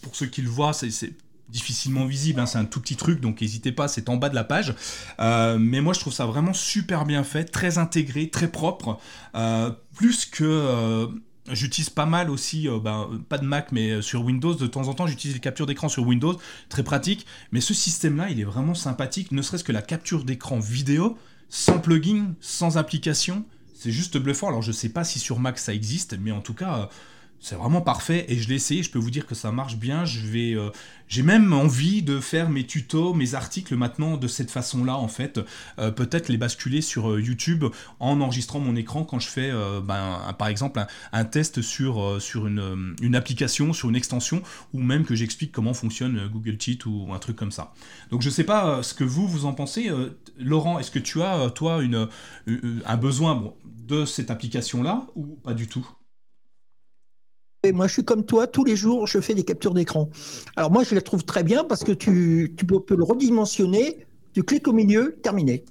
pour 0.00 0.16
ceux 0.16 0.26
qui 0.26 0.42
le 0.42 0.48
voient, 0.48 0.72
c'est 0.72 1.12
difficilement 1.52 2.06
visible, 2.06 2.40
hein, 2.40 2.46
c'est 2.46 2.58
un 2.58 2.64
tout 2.64 2.80
petit 2.80 2.96
truc, 2.96 3.20
donc 3.20 3.40
n'hésitez 3.40 3.70
pas, 3.70 3.86
c'est 3.86 4.08
en 4.08 4.16
bas 4.16 4.30
de 4.30 4.34
la 4.34 4.42
page. 4.42 4.74
Euh, 5.20 5.58
mais 5.58 5.80
moi 5.80 5.92
je 5.92 6.00
trouve 6.00 6.12
ça 6.12 6.26
vraiment 6.26 6.54
super 6.54 7.04
bien 7.04 7.22
fait, 7.22 7.44
très 7.44 7.78
intégré, 7.78 8.28
très 8.28 8.48
propre, 8.48 8.98
euh, 9.36 9.70
plus 9.94 10.26
que... 10.26 10.44
Euh, 10.44 11.06
j'utilise 11.50 11.90
pas 11.90 12.06
mal 12.06 12.30
aussi, 12.30 12.68
ben, 12.82 13.10
pas 13.28 13.36
de 13.36 13.44
Mac, 13.44 13.72
mais 13.72 14.00
sur 14.00 14.22
Windows. 14.22 14.54
De 14.54 14.68
temps 14.68 14.86
en 14.86 14.94
temps, 14.94 15.08
j'utilise 15.08 15.34
les 15.34 15.40
captures 15.40 15.66
d'écran 15.66 15.88
sur 15.88 16.06
Windows, 16.06 16.38
très 16.68 16.84
pratique. 16.84 17.26
Mais 17.50 17.60
ce 17.60 17.74
système-là, 17.74 18.30
il 18.30 18.38
est 18.38 18.44
vraiment 18.44 18.74
sympathique, 18.74 19.32
ne 19.32 19.42
serait-ce 19.42 19.64
que 19.64 19.72
la 19.72 19.82
capture 19.82 20.22
d'écran 20.24 20.60
vidéo, 20.60 21.18
sans 21.48 21.80
plugin, 21.80 22.34
sans 22.40 22.78
application. 22.78 23.44
C'est 23.74 23.90
juste 23.90 24.18
bluffant. 24.18 24.48
Alors, 24.48 24.62
je 24.62 24.70
sais 24.70 24.90
pas 24.90 25.02
si 25.02 25.18
sur 25.18 25.40
Mac 25.40 25.58
ça 25.58 25.74
existe, 25.74 26.16
mais 26.20 26.30
en 26.30 26.42
tout 26.42 26.54
cas, 26.54 26.88
c'est 27.42 27.56
vraiment 27.56 27.80
parfait 27.80 28.24
et 28.28 28.38
je 28.38 28.48
l'ai 28.48 28.54
essayé, 28.54 28.84
je 28.84 28.90
peux 28.90 29.00
vous 29.00 29.10
dire 29.10 29.26
que 29.26 29.34
ça 29.34 29.50
marche 29.50 29.76
bien. 29.76 30.04
Euh, 30.04 30.70
j'ai 31.08 31.22
même 31.24 31.52
envie 31.52 32.02
de 32.02 32.20
faire 32.20 32.48
mes 32.48 32.64
tutos, 32.64 33.14
mes 33.14 33.34
articles 33.34 33.74
maintenant 33.74 34.16
de 34.16 34.28
cette 34.28 34.50
façon-là 34.50 34.96
en 34.96 35.08
fait. 35.08 35.40
Euh, 35.80 35.90
peut-être 35.90 36.28
les 36.28 36.36
basculer 36.36 36.80
sur 36.80 37.10
euh, 37.10 37.20
YouTube 37.20 37.64
en 37.98 38.20
enregistrant 38.20 38.60
mon 38.60 38.76
écran 38.76 39.02
quand 39.02 39.18
je 39.18 39.28
fais, 39.28 39.50
ben, 39.82 40.34
par 40.38 40.46
exemple, 40.46 40.86
un, 41.12 41.24
test 41.24 41.62
sur, 41.62 42.20
une, 42.46 43.16
application, 43.16 43.72
sur 43.72 43.88
une 43.88 43.96
extension, 43.96 44.42
ou 44.72 44.80
même 44.80 45.04
que 45.04 45.16
j'explique 45.16 45.50
comment 45.50 45.74
fonctionne 45.74 46.28
Google 46.28 46.56
Cheat 46.60 46.86
ou 46.86 47.08
un 47.12 47.18
truc 47.18 47.34
comme 47.34 47.52
ça. 47.52 47.74
Donc 48.10 48.22
je 48.22 48.30
sais 48.30 48.44
pas 48.44 48.84
ce 48.84 48.94
que 48.94 49.04
vous 49.04 49.26
vous 49.26 49.46
en 49.46 49.52
pensez. 49.52 49.90
Laurent, 50.38 50.78
est-ce 50.78 50.92
que 50.92 51.00
tu 51.00 51.22
as 51.22 51.50
toi 51.50 51.80
un 52.86 52.96
besoin 52.96 53.52
de 53.64 54.04
cette 54.04 54.30
application-là 54.30 55.06
ou 55.16 55.24
pas 55.42 55.54
du 55.54 55.66
tout? 55.66 55.88
Moi, 57.70 57.86
je 57.86 57.92
suis 57.92 58.04
comme 58.04 58.24
toi, 58.24 58.48
tous 58.48 58.64
les 58.64 58.74
jours, 58.74 59.06
je 59.06 59.20
fais 59.20 59.34
des 59.34 59.44
captures 59.44 59.74
d'écran. 59.74 60.08
Alors 60.56 60.72
moi, 60.72 60.82
je 60.82 60.96
les 60.96 61.02
trouve 61.02 61.24
très 61.24 61.44
bien 61.44 61.62
parce 61.62 61.84
que 61.84 61.92
tu, 61.92 62.54
tu 62.56 62.66
peux, 62.66 62.82
le 62.96 63.04
redimensionner, 63.04 64.04
tu 64.32 64.42
cliques 64.42 64.66
au 64.66 64.72
milieu, 64.72 65.16
terminé. 65.22 65.64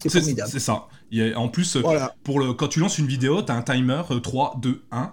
C'est 0.00 0.08
formidable. 0.08 0.50
C'est 0.50 0.58
ça. 0.58 0.88
en 1.36 1.48
plus, 1.48 1.78
pour 2.24 2.40
le, 2.40 2.52
quand 2.52 2.66
tu 2.66 2.80
lances 2.80 2.98
une 2.98 3.06
vidéo, 3.06 3.42
tu 3.42 3.52
as 3.52 3.54
un 3.54 3.62
timer 3.62 4.02
3, 4.22 4.58
2, 4.60 4.82
1. 4.90 5.12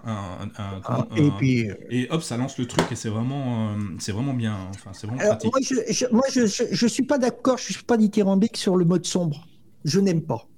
et, 1.16 1.30
puis, 1.38 1.70
euh, 1.70 1.74
et 1.88 2.08
hop, 2.10 2.22
ça 2.22 2.36
lance 2.36 2.58
le 2.58 2.66
truc 2.66 2.90
et 2.90 2.96
c'est 2.96 3.08
vraiment, 3.08 3.70
euh, 3.70 3.76
c'est 4.00 4.12
vraiment 4.12 4.34
bien. 4.34 4.56
Enfin, 4.70 4.90
c'est 4.92 5.06
vraiment 5.06 5.22
pratique. 5.22 5.52
Moi, 5.52 5.60
je, 5.62 6.06
moi, 6.10 6.24
je, 6.28 6.86
suis 6.88 7.04
pas 7.04 7.18
d'accord, 7.18 7.58
je 7.58 7.72
suis 7.72 7.84
pas 7.84 7.96
dithyrambique 7.96 8.56
sur 8.56 8.76
le 8.76 8.84
mode 8.84 9.06
sombre. 9.06 9.46
Je 9.84 10.00
n'aime 10.00 10.22
pas. 10.22 10.48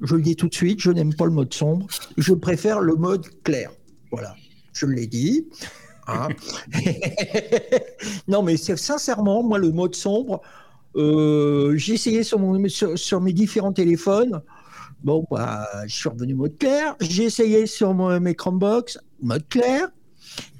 Je 0.00 0.16
le 0.16 0.22
dis 0.22 0.34
tout 0.34 0.48
de 0.48 0.54
suite, 0.54 0.80
je 0.80 0.90
n'aime 0.90 1.14
pas 1.14 1.26
le 1.26 1.30
mode 1.30 1.52
sombre. 1.52 1.86
Je 2.16 2.32
préfère 2.32 2.80
le 2.80 2.96
mode 2.96 3.26
clair. 3.44 3.70
Voilà 4.10 4.34
je 4.72 4.86
l'ai 4.86 5.06
dit. 5.06 5.48
Hein. 6.06 6.28
non, 8.28 8.42
mais 8.42 8.56
sincèrement, 8.56 9.42
moi, 9.42 9.58
le 9.58 9.70
mode 9.70 9.94
sombre, 9.94 10.42
euh, 10.96 11.76
j'ai 11.76 11.94
essayé 11.94 12.22
sur, 12.22 12.40
mes 13.20 13.32
différents 13.32 13.72
téléphones. 13.72 14.42
Bon, 15.04 15.26
bah, 15.30 15.66
je 15.86 15.94
suis 15.94 16.08
revenu 16.08 16.34
mode 16.34 16.58
clair. 16.58 16.96
J'ai 17.00 17.24
essayé 17.24 17.66
sur 17.66 17.94
mon, 17.94 18.18
mes 18.20 18.34
Chromebox, 18.34 18.98
mode 19.20 19.48
clair. 19.48 19.88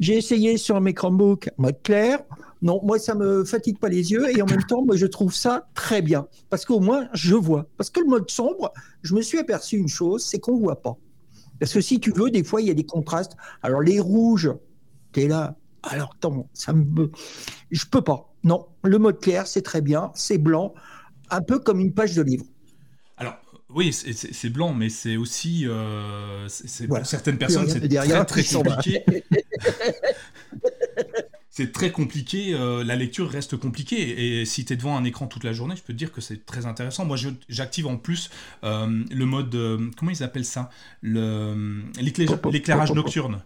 J'ai 0.01 0.17
essayé 0.17 0.57
sur 0.57 0.81
mes 0.81 0.95
Chromebooks, 0.95 1.49
mode 1.59 1.81
clair. 1.83 2.21
Non, 2.61 2.81
moi, 2.85 2.99
ça 2.99 3.15
me 3.15 3.45
fatigue 3.45 3.79
pas 3.79 3.89
les 3.89 4.13
yeux 4.13 4.31
et 4.31 4.41
en 4.41 4.47
même 4.47 4.65
temps, 4.65 4.85
moi, 4.85 4.97
je 4.97 5.07
trouve 5.07 5.35
ça 5.35 5.69
très 5.75 6.01
bien 6.01 6.29
parce 6.49 6.65
qu'au 6.65 6.79
moins, 6.79 7.09
je 7.13 7.35
vois. 7.35 7.67
Parce 7.77 7.91
que 7.91 8.01
le 8.01 8.07
mode 8.07 8.31
sombre, 8.31 8.73
je 9.03 9.15
me 9.15 9.23
suis 9.23 9.39
aperçu 9.39 9.77
une 9.77 9.89
chose, 9.89 10.25
c'est 10.25 10.39
qu'on 10.39 10.57
voit 10.57 10.81
pas. 10.81 10.97
Parce 11.63 11.75
que 11.75 11.81
si 11.81 12.01
tu 12.01 12.11
veux, 12.11 12.29
des 12.29 12.43
fois, 12.43 12.61
il 12.61 12.67
y 12.67 12.73
a 12.73 12.75
des 12.75 12.85
contrastes. 12.85 13.37
Alors, 13.63 13.83
les 13.83 14.01
rouges, 14.01 14.53
tu 15.13 15.21
es 15.21 15.29
là. 15.29 15.55
Alors, 15.85 16.11
attends, 16.17 16.49
ça 16.53 16.73
me. 16.73 17.13
Je 17.71 17.85
peux 17.87 18.03
pas. 18.03 18.35
Non, 18.43 18.67
le 18.83 18.99
mode 18.99 19.21
clair, 19.21 19.47
c'est 19.47 19.63
très 19.63 19.81
bien. 19.81 20.11
C'est 20.17 20.39
blanc, 20.39 20.75
un 21.31 21.41
peu 21.41 21.61
comme 21.61 21.79
une 21.79 21.95
page 21.95 22.17
de 22.17 22.23
livre. 22.23 22.45
Alors, 23.17 23.37
oui, 23.69 23.93
c'est 23.93 24.51
blanc, 24.51 24.75
mais 24.75 24.89
c'est 24.89 25.17
aussi. 25.17 25.63
Euh, 25.69 26.49
pour 26.89 27.07
certaines 27.07 27.39
personnes, 27.39 27.69
c'est 27.69 27.79
très, 27.89 28.25
très 28.25 28.43
compliqué. 28.43 29.05
c'est 31.55 31.71
très 31.71 31.93
compliqué, 31.93 32.55
euh, 32.55 32.83
la 32.83 32.97
lecture 32.97 33.29
reste 33.29 33.59
compliquée. 33.59 34.41
Et 34.41 34.47
si 34.47 34.65
tu 34.65 34.73
es 34.73 34.77
devant 34.77 34.97
un 34.97 35.05
écran 35.05 35.27
toute 35.27 35.45
la 35.45 35.53
journée, 35.53 35.77
je 35.77 35.83
peux 35.83 35.93
te 35.93 35.99
dire 35.99 36.11
que 36.11 36.23
c'est 36.23 36.47
très 36.47 36.65
intéressant. 36.65 37.05
Moi, 37.05 37.19
j'active 37.51 37.87
en 37.87 37.99
plus 37.99 38.31
euh, 38.65 39.05
le 39.11 39.27
mode. 39.27 39.55
Euh, 39.55 39.91
comment 39.99 40.11
ils 40.11 40.23
appellent 40.23 40.47
ça? 40.47 40.71
L'éclairage 41.03 42.93
nocturne. 42.93 43.43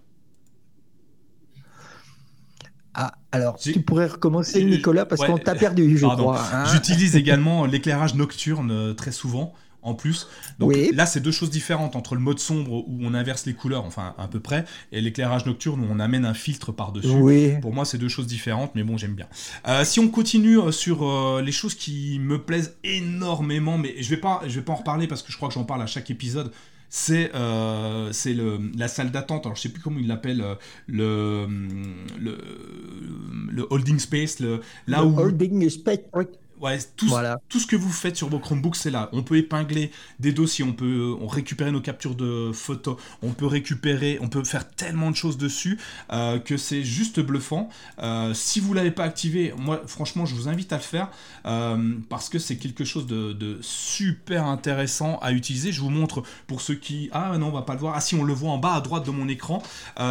Ah, 2.94 3.12
alors, 3.32 3.58
tu 3.58 3.82
pourrais 3.82 4.06
recommencer, 4.06 4.64
Nicolas, 4.64 5.04
parce 5.04 5.26
qu'on 5.26 5.36
t'a 5.36 5.56
perdu, 5.56 5.98
je 5.98 6.06
crois. 6.06 6.40
Hein. 6.52 6.64
J'utilise 6.72 7.16
également 7.16 7.66
l'éclairage 7.66 8.14
nocturne 8.14 8.94
très 8.94 9.12
souvent 9.12 9.52
en 9.87 9.94
plus. 9.94 10.29
Donc 10.59 10.75
là, 10.92 11.07
c'est 11.07 11.20
deux 11.20 11.33
choses 11.33 11.51
différentes 11.51 11.96
entre 11.96 12.14
le 12.14 12.20
mode 12.20 12.38
sombre 12.38 12.87
où 12.88 12.99
on 13.03 13.14
inverse 13.14 13.46
les 13.46 13.55
couleurs, 13.55 13.85
enfin 13.85 14.14
à 14.18 14.29
peu 14.29 14.40
près, 14.40 14.64
et 14.92 15.01
l'éclairage 15.01 15.46
nocturne 15.46 15.81
où 15.81 15.87
on 15.90 16.01
amène 16.01 16.25
un 16.25 16.35
filtre 16.35 16.72
par-dessus. 16.72 17.09
Pour 17.62 17.72
moi, 17.72 17.85
c'est 17.85 17.99
deux 17.99 18.09
choses 18.09 18.27
différentes, 18.27 18.72
mais 18.75 18.83
bon, 18.83 18.96
j'aime 18.96 19.14
bien. 19.14 19.29
Euh, 19.68 19.85
si 19.85 20.01
on 20.01 20.09
continue 20.09 20.59
euh, 20.59 20.72
sur 20.72 21.09
euh, 21.09 21.40
les 21.40 21.53
choses 21.53 21.75
qui 21.75 22.18
me 22.20 22.42
plaisent 22.42 22.77
énormément, 22.85 23.79
mais 23.79 23.94
je 24.01 24.11
vais 24.11 24.16
pas, 24.16 24.42
je 24.46 24.57
vais 24.57 24.64
pas 24.64 24.72
en 24.72 24.77
reparler 24.77 25.07
parce 25.07 25.22
que 25.22 25.31
je 25.31 25.37
crois 25.37 25.49
que 25.49 25.55
j'en 25.55 25.64
parle 25.64 25.83
à 25.83 25.87
chaque 25.87 26.11
épisode. 26.11 26.51
C'est 26.88 27.33
la 27.33 28.88
salle 28.88 29.11
d'attente. 29.11 29.44
Alors 29.46 29.57
je 29.57 29.62
sais 29.62 29.68
plus 29.68 29.83
comment 29.83 29.99
il 29.99 30.07
l'appelle 30.07 30.42
le, 30.87 31.46
le, 32.18 32.38
le 33.51 33.66
holding 33.70 33.99
space, 33.99 34.40
le 34.40 34.61
là 34.87 35.05
où 35.05 35.18
holding 35.18 35.68
space. 35.68 35.99
Ouais, 36.60 36.78
tout, 36.96 37.10
tout, 37.50 37.60
ce 37.60 37.66
que 37.66 37.76
vous 37.76 37.92
faites 37.92 38.16
sur 38.16 38.30
vos 38.30 38.38
Chromebooks, 38.38 38.76
c'est 38.76 38.90
là. 38.90 39.10
On 39.12 39.22
peut 39.22 39.36
épingler 39.36 39.90
des 40.20 40.32
dossiers, 40.32 40.64
on 40.64 40.72
peut 40.72 40.86
euh, 40.86 41.16
on 41.20 41.26
récupérer 41.26 41.70
nos 41.70 41.82
captures 41.82 42.14
de 42.14 42.50
photos, 42.52 42.96
on 43.20 43.32
peut 43.32 43.46
récupérer, 43.46 44.18
on 44.22 44.28
peut 44.28 44.42
faire 44.42 44.66
tellement 44.66 45.10
de 45.10 45.16
choses 45.16 45.36
dessus 45.36 45.78
euh, 46.12 46.38
que 46.38 46.56
c'est 46.56 46.82
juste 46.82 47.20
bluffant. 47.20 47.68
Euh, 47.98 48.32
si 48.32 48.60
vous 48.60 48.72
l'avez 48.72 48.90
pas 48.90 49.04
activé, 49.04 49.52
moi 49.58 49.82
franchement, 49.86 50.24
je 50.24 50.34
vous 50.34 50.48
invite 50.48 50.72
à 50.72 50.76
le 50.76 50.82
faire 50.82 51.10
parce 52.08 52.28
que 52.28 52.38
c'est 52.38 52.56
quelque 52.56 52.84
chose 52.84 53.06
de, 53.06 53.58
super 53.60 54.46
intéressant 54.46 55.18
à 55.18 55.32
utiliser. 55.32 55.72
Je 55.72 55.80
vous 55.80 55.90
montre 55.90 56.22
pour 56.46 56.60
ceux 56.62 56.74
qui 56.74 57.10
ah 57.12 57.36
non 57.38 57.48
on 57.48 57.52
va 57.52 57.62
pas 57.62 57.74
le 57.74 57.80
voir. 57.80 57.94
Ah 57.96 58.00
si 58.00 58.14
on 58.14 58.24
le 58.24 58.32
voit 58.32 58.50
en 58.50 58.58
bas 58.58 58.74
à 58.74 58.80
droite 58.80 59.04
de 59.04 59.10
mon 59.10 59.28
écran, 59.28 59.62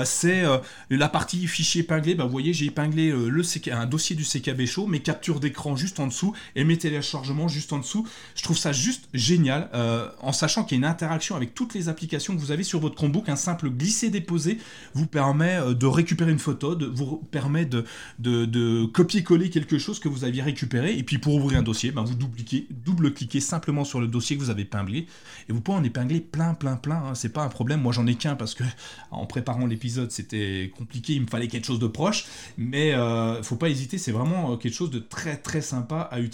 c'est 0.06 0.44
la 0.90 1.10
partie 1.10 1.46
fichier 1.48 1.82
épinglé. 1.82 2.14
Bah, 2.16 2.26
vous 2.26 2.32
voyez, 2.32 2.54
j'ai 2.54 2.66
épinglé 2.66 3.12
le 3.12 3.44
un 3.72 3.86
dossier 3.86 4.16
du 4.16 4.24
CKB 4.24 4.66
Show, 4.66 4.88
mes 4.88 5.00
captures 5.00 5.40
d'écran 5.40 5.76
juste 5.76 6.00
en 6.00 6.08
dessous 6.08 6.35
et 6.56 6.64
mes 6.64 6.78
téléchargements 6.78 7.48
juste 7.48 7.74
en 7.74 7.80
dessous. 7.80 8.08
Je 8.36 8.44
trouve 8.44 8.58
ça 8.58 8.72
juste 8.72 9.08
génial, 9.14 9.70
euh, 9.74 10.10
en 10.22 10.32
sachant 10.32 10.64
qu'il 10.64 10.78
y 10.78 10.80
a 10.80 10.86
une 10.86 10.92
interaction 10.92 11.36
avec 11.36 11.54
toutes 11.54 11.74
les 11.74 11.90
applications 11.90 12.36
que 12.36 12.40
vous 12.40 12.52
avez 12.52 12.64
sur 12.64 12.80
votre 12.80 12.96
Chromebook. 12.96 13.30
Un 13.30 13.36
simple 13.36 13.70
glisser-déposer 13.70 14.60
vous 14.94 15.08
permet 15.08 15.56
euh, 15.56 15.74
de 15.74 15.86
récupérer 15.86 16.32
une 16.32 16.40
photo, 16.40 16.76
de, 16.76 16.86
vous 16.86 17.18
permet 17.32 17.66
de, 17.66 18.86
copier-coller 18.86 19.50
quelque 19.50 19.78
chose 19.78 20.00
que 20.00 20.10
vous 20.10 20.24
aviez 20.24 20.42
récupéré. 20.42 20.98
Et 20.98 21.04
puis 21.04 21.18
pour 21.18 21.36
ouvrir 21.36 21.60
un 21.60 21.64
dossier, 21.64 21.92
ben 21.92 22.04
vous 22.04 22.16
double-cliquez 22.16 23.40
simplement 23.40 23.84
sur 23.84 24.00
le 24.00 24.08
dossier 24.08 24.38
que 24.38 24.42
vous 24.42 24.50
avez 24.50 24.64
épinglé. 24.64 25.08
Et 25.50 25.54
vous 25.54 25.62
pouvez 25.62 25.78
en 25.78 25.84
épingler 25.84 26.20
plein, 26.20 26.54
plein, 26.54 26.76
plein. 26.76 26.98
Hein. 26.98 27.16
C'est 27.16 27.34
pas 27.34 27.44
un 27.44 27.50
problème. 27.50 27.82
Moi 27.82 27.94
j'en 27.94 28.08
ai 28.08 28.16
qu'un 28.16 28.36
parce 28.36 28.54
que 28.54 28.64
en 29.12 29.26
préparant 29.26 29.66
l'épisode 29.66 30.12
c'était 30.12 30.72
compliqué. 30.78 31.14
Il 31.14 31.24
me 31.24 31.28
fallait 31.28 31.48
quelque 31.48 31.66
chose 31.66 31.80
de 31.80 31.88
proche. 31.88 32.26
Mais 32.58 32.94
euh, 32.94 33.42
faut 33.44 33.56
pas 33.56 33.70
hésiter, 33.70 33.98
c'est 33.98 34.12
vraiment 34.12 34.58
quelque 34.58 34.74
chose 34.74 34.92
de 34.92 35.00
très, 35.00 35.38
très 35.38 35.62
sympa 35.62 36.02
à 36.12 36.20
utiliser. 36.20 36.25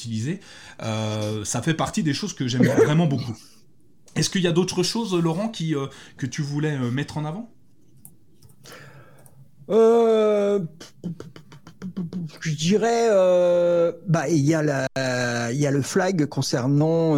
Euh, 0.81 1.45
ça 1.45 1.61
fait 1.61 1.73
partie 1.73 2.03
des 2.03 2.13
choses 2.13 2.33
que 2.33 2.47
j'aime 2.47 2.63
vraiment 2.63 3.07
beaucoup. 3.07 3.37
Est-ce 4.15 4.29
qu'il 4.29 4.41
y 4.41 4.47
a 4.47 4.51
d'autres 4.51 4.83
choses, 4.83 5.13
Laurent, 5.15 5.49
qui, 5.49 5.75
euh, 5.75 5.87
que 6.17 6.25
tu 6.25 6.41
voulais 6.41 6.75
euh, 6.75 6.91
mettre 6.91 7.17
en 7.17 7.25
avant? 7.25 7.49
Je 12.41 12.55
dirais, 12.55 13.07
bah, 14.07 14.27
il 14.27 14.39
y, 14.39 14.53
a 14.53 14.87
il 15.49 15.57
y 15.57 15.65
a 15.65 15.71
le 15.71 15.81
flag 15.81 16.25
concernant 16.25 17.15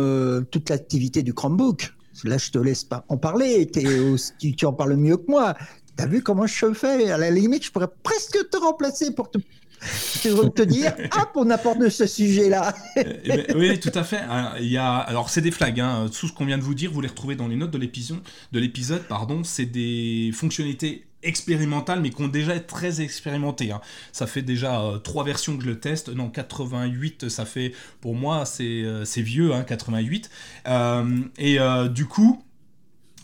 toute 0.51 0.69
l'activité 0.69 1.23
du 1.23 1.33
Chromebook. 1.33 1.93
Là, 2.23 2.37
je 2.37 2.51
te 2.51 2.59
laisse 2.59 2.83
pas 2.83 3.05
en 3.09 3.17
parler. 3.17 3.69
tu, 3.71 4.55
tu 4.55 4.65
en 4.65 4.73
parles 4.73 4.95
mieux 4.95 5.17
que 5.17 5.29
moi. 5.29 5.55
T'as 5.95 6.07
vu 6.07 6.21
comment 6.23 6.47
je 6.47 6.73
fais? 6.73 7.11
À 7.11 7.17
la 7.17 7.29
limite, 7.29 7.65
je 7.65 7.71
pourrais 7.71 7.89
presque 8.03 8.37
te 8.49 8.57
remplacer 8.57 9.13
pour 9.13 9.29
te 9.29 9.37
je 10.23 10.29
veux 10.29 10.49
te 10.49 10.61
dire, 10.61 10.93
hop, 11.15 11.31
on 11.35 11.49
apporte 11.49 11.89
ce 11.89 12.05
sujet-là. 12.07 12.73
Eh 12.95 13.29
ben, 13.29 13.45
oui, 13.55 13.79
tout 13.79 13.91
à 13.93 14.03
fait. 14.03 14.17
Hein, 14.17 14.53
il 14.59 14.67
y 14.67 14.77
a, 14.77 14.97
alors, 14.97 15.29
c'est 15.29 15.41
des 15.41 15.51
flags. 15.51 15.79
Hein. 15.79 16.09
Tout 16.17 16.27
ce 16.27 16.33
qu'on 16.33 16.45
vient 16.45 16.57
de 16.57 16.63
vous 16.63 16.73
dire, 16.73 16.91
vous 16.91 17.01
les 17.01 17.07
retrouvez 17.07 17.35
dans 17.35 17.47
les 17.47 17.55
notes 17.55 17.71
de 17.71 17.77
l'épisode. 17.77 18.21
De 18.51 18.99
pardon. 19.07 19.43
C'est 19.43 19.65
des 19.65 20.31
fonctionnalités 20.33 21.05
expérimentales, 21.23 22.01
mais 22.01 22.09
qui 22.09 22.21
ont 22.21 22.27
déjà 22.27 22.55
été 22.55 22.65
très 22.65 23.01
expérimentées. 23.01 23.71
Hein. 23.71 23.81
Ça 24.11 24.27
fait 24.27 24.41
déjà 24.41 24.81
euh, 24.81 24.97
trois 24.97 25.23
versions 25.23 25.57
que 25.57 25.63
je 25.63 25.69
le 25.69 25.79
teste. 25.79 26.09
Non, 26.09 26.29
88, 26.29 27.29
ça 27.29 27.45
fait, 27.45 27.73
pour 28.01 28.15
moi, 28.15 28.45
c'est 28.45 28.83
euh, 28.83 29.03
vieux, 29.17 29.51
88. 29.65 30.29
Euh, 30.67 31.21
et 31.37 31.57
du 31.89 32.05
coup, 32.05 32.43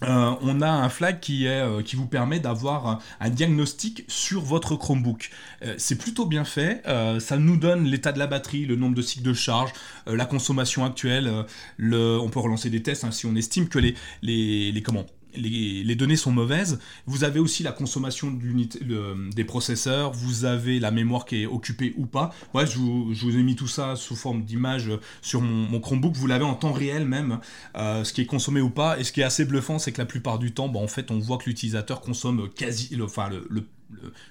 euh, 0.03 0.35
on 0.41 0.61
a 0.61 0.69
un 0.69 0.89
flag 0.89 1.19
qui, 1.19 1.45
est, 1.45 1.61
euh, 1.61 1.81
qui 1.81 1.95
vous 1.95 2.07
permet 2.07 2.39
d'avoir 2.39 3.01
un, 3.19 3.29
diagnostic 3.29 4.05
sur 4.07 4.41
votre 4.41 4.75
Chromebook. 4.75 5.29
Euh, 5.63 5.75
c'est 5.77 5.97
plutôt 5.97 6.25
bien 6.25 6.45
fait, 6.45 6.83
ça 7.19 7.37
nous 7.37 7.57
donne 7.57 7.85
l'état 7.85 8.11
de 8.11 8.19
la 8.19 8.27
batterie, 8.27 8.65
le 8.65 8.75
nombre 8.75 8.95
de 8.95 9.01
cycles 9.01 9.25
de 9.25 9.33
charge, 9.33 9.71
la 10.07 10.25
consommation 10.25 10.85
actuelle, 10.85 11.45
le, 11.77 12.19
on 12.19 12.29
peut 12.29 12.39
relancer 12.39 12.69
des 12.69 12.81
tests 12.81 13.03
hein, 13.03 13.11
si 13.11 13.25
on 13.25 13.35
estime 13.35 13.67
que 13.67 13.79
les, 13.79 13.95
les, 14.21 14.71
les, 14.71 14.81
comment, 14.81 15.05
les, 15.35 15.95
données 15.95 16.15
sont 16.15 16.31
mauvaises. 16.31 16.79
Vous 17.05 17.23
avez 17.23 17.39
aussi 17.39 17.63
la 17.63 17.71
consommation 17.71 18.31
des 18.31 19.43
processeurs, 19.43 20.11
vous 20.11 20.45
avez 20.45 20.79
la 20.79 20.91
mémoire 20.91 21.25
qui 21.25 21.43
est 21.43 21.45
occupée 21.45 21.93
ou 21.97 22.05
pas. 22.05 22.33
Ouais, 22.53 22.65
je 22.65 22.77
vous, 22.77 23.37
ai 23.37 23.43
mis 23.43 23.55
tout 23.55 23.67
ça 23.67 23.95
sous 23.95 24.15
forme 24.15 24.43
d'image 24.43 24.91
sur 25.21 25.41
mon, 25.41 25.79
Chromebook. 25.79 26.15
Vous 26.15 26.27
l'avez 26.27 26.45
en 26.45 26.55
temps 26.55 26.73
réel 26.73 27.05
même, 27.05 27.39
euh, 27.75 28.03
ce 28.03 28.13
qui 28.13 28.21
est 28.21 28.25
consommé 28.25 28.61
ou 28.61 28.69
pas. 28.69 28.99
Et 28.99 29.03
ce 29.03 29.11
qui 29.11 29.21
est 29.21 29.25
assez 29.25 29.45
bluffant, 29.45 29.79
c'est 29.79 29.91
que 29.91 29.99
la 29.99 30.05
plupart 30.05 30.39
du 30.39 30.51
temps, 30.51 30.69
bah, 30.69 30.79
en 30.79 30.87
fait, 30.87 31.11
on 31.11 31.19
voit 31.19 31.37
que 31.37 31.45
l'utilisateur 31.45 32.01
consomme 32.01 32.49
quasi, 32.55 32.97
enfin, 33.01 33.29
le 33.29 33.65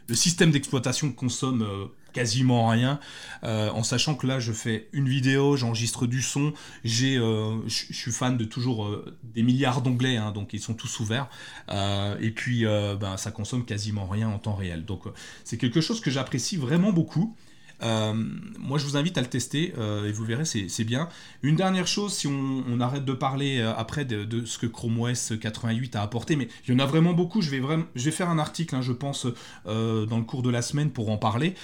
le, 0.07 0.15
système 0.15 0.51
d'exploitation 0.51 1.13
consomme 1.13 1.63
euh, 1.63 1.87
quasiment 2.19 2.69
rien, 2.69 2.99
euh, 3.45 3.71
en 3.71 3.83
sachant 3.83 4.15
que 4.15 4.27
là 4.27 4.41
je 4.41 4.53
fais 4.53 4.89
une 4.93 5.09
vidéo, 5.09 5.57
j'enregistre 5.57 6.07
du 6.07 6.21
son, 6.21 6.53
j'ai, 6.85 7.17
euh, 7.17 7.57
je 7.69 7.93
suis 7.93 8.13
fan 8.13 8.37
de 8.37 8.45
toujours 8.45 8.91
des 9.23 9.43
milliards 9.43 9.83
d'onglets, 9.83 10.17
hein, 10.17 10.33
donc 10.33 10.53
ils 10.53 10.61
sont 10.61 10.75
tous 10.75 11.01
ouverts, 11.01 11.29
et 11.71 12.31
puis 12.31 12.65
ben, 12.65 13.17
ça 13.17 13.31
consomme 13.31 13.65
quasiment 13.65 14.07
rien 14.07 14.29
en 14.29 14.39
temps 14.39 14.55
réel. 14.55 14.85
Donc 14.85 15.05
c'est 15.45 15.59
quelque 15.59 15.81
chose 15.81 16.01
que 16.01 16.11
j'apprécie 16.11 16.57
vraiment 16.57 16.93
beaucoup. 16.93 17.37
Euh, 17.83 18.13
moi, 18.59 18.79
je 18.79 18.85
vous 18.85 18.97
invite 18.97 19.19
à 19.19 19.21
le 19.21 19.27
tester 19.27 19.73
euh, 19.79 20.09
et 20.09 20.13
vous 20.13 20.25
verrez, 20.25 20.45
c'est 20.45 20.85
bien. 20.85 21.09
Une 21.43 21.57
dernière 21.57 21.87
chose, 21.87 22.13
si 22.13 22.27
on, 22.27 22.81
arrête 22.81 23.05
de 23.05 23.13
parler 23.13 23.59
euh, 23.59 23.75
après 23.77 24.05
de, 24.05 24.45
ce 24.45 24.59
que 24.59 24.67
Chrome 24.67 25.01
OS 25.01 25.33
88 25.41 25.97
a 25.97 26.03
apporté, 26.03 26.37
mais 26.37 26.49
il 26.67 26.73
y 26.73 26.77
en 26.77 26.79
a 26.79 26.87
vraiment 26.87 27.13
beaucoup. 27.13 27.41
Je 27.41 27.51
vais, 27.51 27.61
vraiment, 27.61 27.85
je 27.95 28.05
vais 28.05 28.11
faire 28.11 28.31
un 28.31 28.39
article, 28.39 28.75
hein, 28.75 28.83
je 28.83 28.93
pense, 28.93 29.27
dans 29.67 30.19
le 30.19 30.23
cours 30.23 30.43
de 30.43 30.51
la 30.51 30.63
semaine 30.63 30.91
pour 30.91 31.11
en 31.11 31.19
parler. 31.19 31.55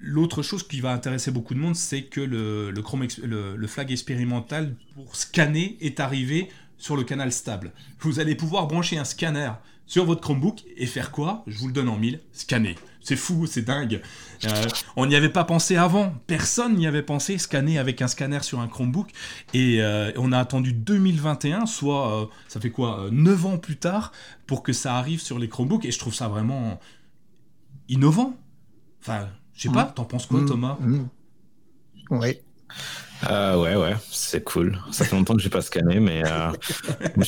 L'autre 0.00 0.42
chose 0.42 0.66
qui 0.66 0.80
va 0.80 0.92
intéresser 0.92 1.30
beaucoup 1.30 1.54
de 1.54 1.58
monde, 1.58 1.76
c'est 1.76 2.02
que 2.02 2.20
le, 2.20 2.72
Chrome, 2.82 3.06
le 3.22 3.66
flag 3.66 3.90
expérimental 3.90 4.74
pour 4.94 5.16
scanner 5.16 5.76
est 5.80 6.00
arrivé 6.00 6.48
sur 6.78 6.96
le 6.96 7.04
canal 7.04 7.32
stable. 7.32 7.72
Vous 8.00 8.18
allez 8.18 8.34
pouvoir 8.34 8.66
brancher 8.66 8.98
un 8.98 9.04
scanner 9.04 9.52
sur 9.86 10.04
votre 10.04 10.20
Chromebook 10.20 10.64
et 10.76 10.86
faire 10.86 11.10
quoi? 11.10 11.44
Je 11.46 11.58
vous 11.58 11.68
le 11.68 11.72
donne 11.72 11.88
en 11.88 11.96
mille, 11.96 12.20
scanner. 12.32 12.76
C'est 13.02 13.16
fou, 13.16 13.46
c'est 13.46 13.62
dingue. 13.62 14.00
Euh, 14.44 14.66
on 14.96 15.06
n'y 15.06 15.16
avait 15.16 15.28
pas 15.28 15.44
pensé 15.44 15.76
avant. 15.76 16.14
Personne 16.26 16.76
n'y 16.76 16.86
avait 16.86 17.02
pensé, 17.02 17.36
scanner 17.38 17.78
avec 17.78 18.00
un 18.00 18.08
scanner 18.08 18.42
sur 18.42 18.60
un 18.60 18.68
Chromebook. 18.68 19.10
Et 19.54 19.82
euh, 19.82 20.12
on 20.16 20.32
a 20.32 20.38
attendu 20.38 20.72
2021, 20.72 21.66
soit, 21.66 22.22
euh, 22.22 22.26
ça 22.48 22.60
fait 22.60 22.70
quoi, 22.70 23.08
9 23.10 23.46
ans 23.46 23.58
plus 23.58 23.76
tard, 23.76 24.12
pour 24.46 24.62
que 24.62 24.72
ça 24.72 24.96
arrive 24.96 25.20
sur 25.20 25.38
les 25.38 25.48
Chromebooks. 25.48 25.84
Et 25.84 25.90
je 25.90 25.98
trouve 25.98 26.14
ça 26.14 26.28
vraiment 26.28 26.80
innovant. 27.88 28.36
Enfin, 29.00 29.28
je 29.54 29.62
sais 29.62 29.74
pas, 29.74 29.84
t'en 29.84 30.04
penses 30.04 30.26
quoi, 30.26 30.40
mmh. 30.40 30.46
Thomas? 30.46 30.76
Mmh. 30.80 31.08
Oui. 32.10 32.38
Euh, 33.30 33.56
ouais, 33.56 33.76
ouais, 33.76 33.94
c'est 34.10 34.42
cool. 34.42 34.78
Ça 34.90 35.04
fait 35.04 35.14
longtemps 35.14 35.34
que 35.34 35.42
j'ai 35.42 35.50
pas 35.50 35.62
scanné, 35.62 36.00
mais 36.00 36.22
euh, 36.26 36.52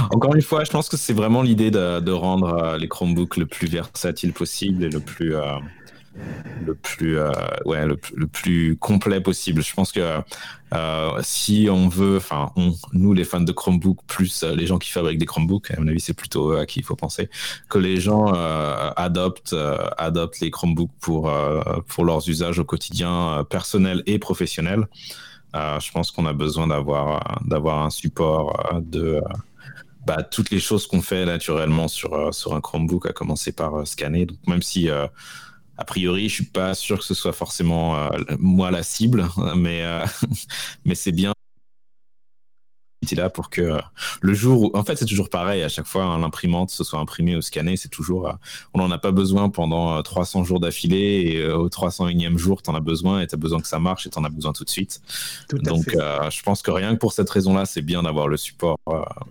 encore 0.10 0.34
une 0.34 0.42
fois, 0.42 0.64
je 0.64 0.70
pense 0.70 0.88
que 0.88 0.96
c'est 0.96 1.12
vraiment 1.12 1.42
l'idée 1.42 1.70
de, 1.70 2.00
de, 2.00 2.12
rendre 2.12 2.62
euh, 2.62 2.78
les 2.78 2.88
Chromebooks 2.88 3.36
le 3.36 3.46
plus 3.46 3.66
versatile 3.66 4.32
possible 4.32 4.84
et 4.84 4.90
le 4.90 5.00
plus 5.00 5.34
euh, 5.34 5.56
le 6.64 6.74
plus 6.74 7.18
euh, 7.18 7.32
ouais 7.64 7.84
le, 7.86 7.96
plus 8.26 8.76
complet 8.76 9.20
possible. 9.20 9.62
Je 9.62 9.74
pense 9.74 9.92
que 9.92 10.20
euh, 10.72 11.10
si 11.22 11.68
on 11.70 11.88
veut, 11.88 12.16
enfin 12.16 12.52
nous 12.92 13.12
les 13.12 13.24
fans 13.24 13.40
de 13.40 13.52
Chromebook 13.52 13.98
plus 14.06 14.42
euh, 14.42 14.54
les 14.54 14.66
gens 14.66 14.78
qui 14.78 14.90
fabriquent 14.90 15.18
des 15.18 15.26
Chromebooks, 15.26 15.70
à 15.70 15.80
mon 15.80 15.88
avis 15.88 16.00
c'est 16.00 16.14
plutôt 16.14 16.52
à 16.52 16.66
qui 16.66 16.80
il 16.80 16.84
faut 16.84 16.96
penser, 16.96 17.28
que 17.68 17.78
les 17.78 18.00
gens 18.00 18.32
adoptent 18.96 19.56
adoptent 19.98 20.40
les 20.40 20.50
Chromebooks 20.50 20.92
pour 21.00 21.32
pour 21.88 22.04
leurs 22.04 22.28
usages 22.28 22.58
au 22.58 22.64
quotidien 22.64 23.44
personnel 23.48 24.02
et 24.06 24.18
professionnel. 24.18 24.86
je 25.54 25.92
pense 25.92 26.10
qu'on 26.10 26.26
a 26.26 26.32
besoin 26.32 26.68
d'avoir 26.68 27.40
d'avoir 27.44 27.84
un 27.84 27.90
support 27.90 28.80
de 28.80 29.20
bah, 30.06 30.22
toutes 30.22 30.50
les 30.50 30.60
choses 30.60 30.86
qu'on 30.86 31.00
fait 31.00 31.24
naturellement 31.24 31.88
sur, 31.88 32.34
sur 32.34 32.54
un 32.54 32.60
Chromebook, 32.60 33.06
à 33.06 33.12
commencer 33.14 33.52
par 33.52 33.86
scanner. 33.86 34.26
Donc, 34.26 34.36
même 34.46 34.60
si 34.60 34.90
a 35.76 35.84
priori, 35.84 36.28
je 36.28 36.34
suis 36.34 36.44
pas 36.44 36.74
sûr 36.74 36.98
que 36.98 37.04
ce 37.04 37.14
soit 37.14 37.32
forcément 37.32 37.96
euh, 37.96 38.08
moi 38.38 38.70
la 38.70 38.82
cible, 38.82 39.26
mais, 39.56 39.82
euh, 39.82 40.04
mais 40.84 40.94
c'est 40.94 41.12
bien 41.12 41.33
là 43.12 43.30
pour 43.30 43.50
que 43.50 43.60
euh, 43.60 43.78
le 44.20 44.34
jour 44.34 44.62
où, 44.62 44.70
en 44.76 44.84
fait, 44.84 44.96
c'est 44.96 45.04
toujours 45.04 45.28
pareil 45.28 45.62
à 45.62 45.68
chaque 45.68 45.86
fois, 45.86 46.04
hein, 46.04 46.18
l'imprimante, 46.18 46.70
ce 46.70 46.84
soit 46.84 46.98
imprimé 46.98 47.36
ou 47.36 47.42
scanné, 47.42 47.76
c'est 47.76 47.88
toujours, 47.88 48.32
on 48.72 48.78
n'en 48.78 48.90
a 48.90 48.98
pas 48.98 49.12
besoin 49.12 49.50
pendant 49.50 50.02
300 50.02 50.44
jours 50.44 50.60
d'affilée 50.60 51.32
et 51.34 51.50
au 51.50 51.68
301e 51.68 52.38
jour, 52.38 52.62
tu 52.62 52.70
en 52.70 52.74
as 52.74 52.80
besoin 52.80 53.20
et 53.20 53.26
tu 53.26 53.34
as 53.34 53.38
besoin 53.38 53.60
que 53.60 53.68
ça 53.68 53.78
marche 53.78 54.06
et 54.06 54.10
tu 54.10 54.18
en 54.18 54.24
as 54.24 54.30
besoin 54.30 54.52
tout 54.52 54.64
de 54.64 54.70
suite. 54.70 55.00
Donc, 55.52 55.84
je 55.90 56.42
pense 56.42 56.62
que 56.62 56.70
rien 56.70 56.94
que 56.94 57.00
pour 57.00 57.12
cette 57.12 57.28
raison-là, 57.28 57.66
c'est 57.66 57.82
bien 57.82 58.02
d'avoir 58.02 58.28
le 58.28 58.36
support, 58.36 58.78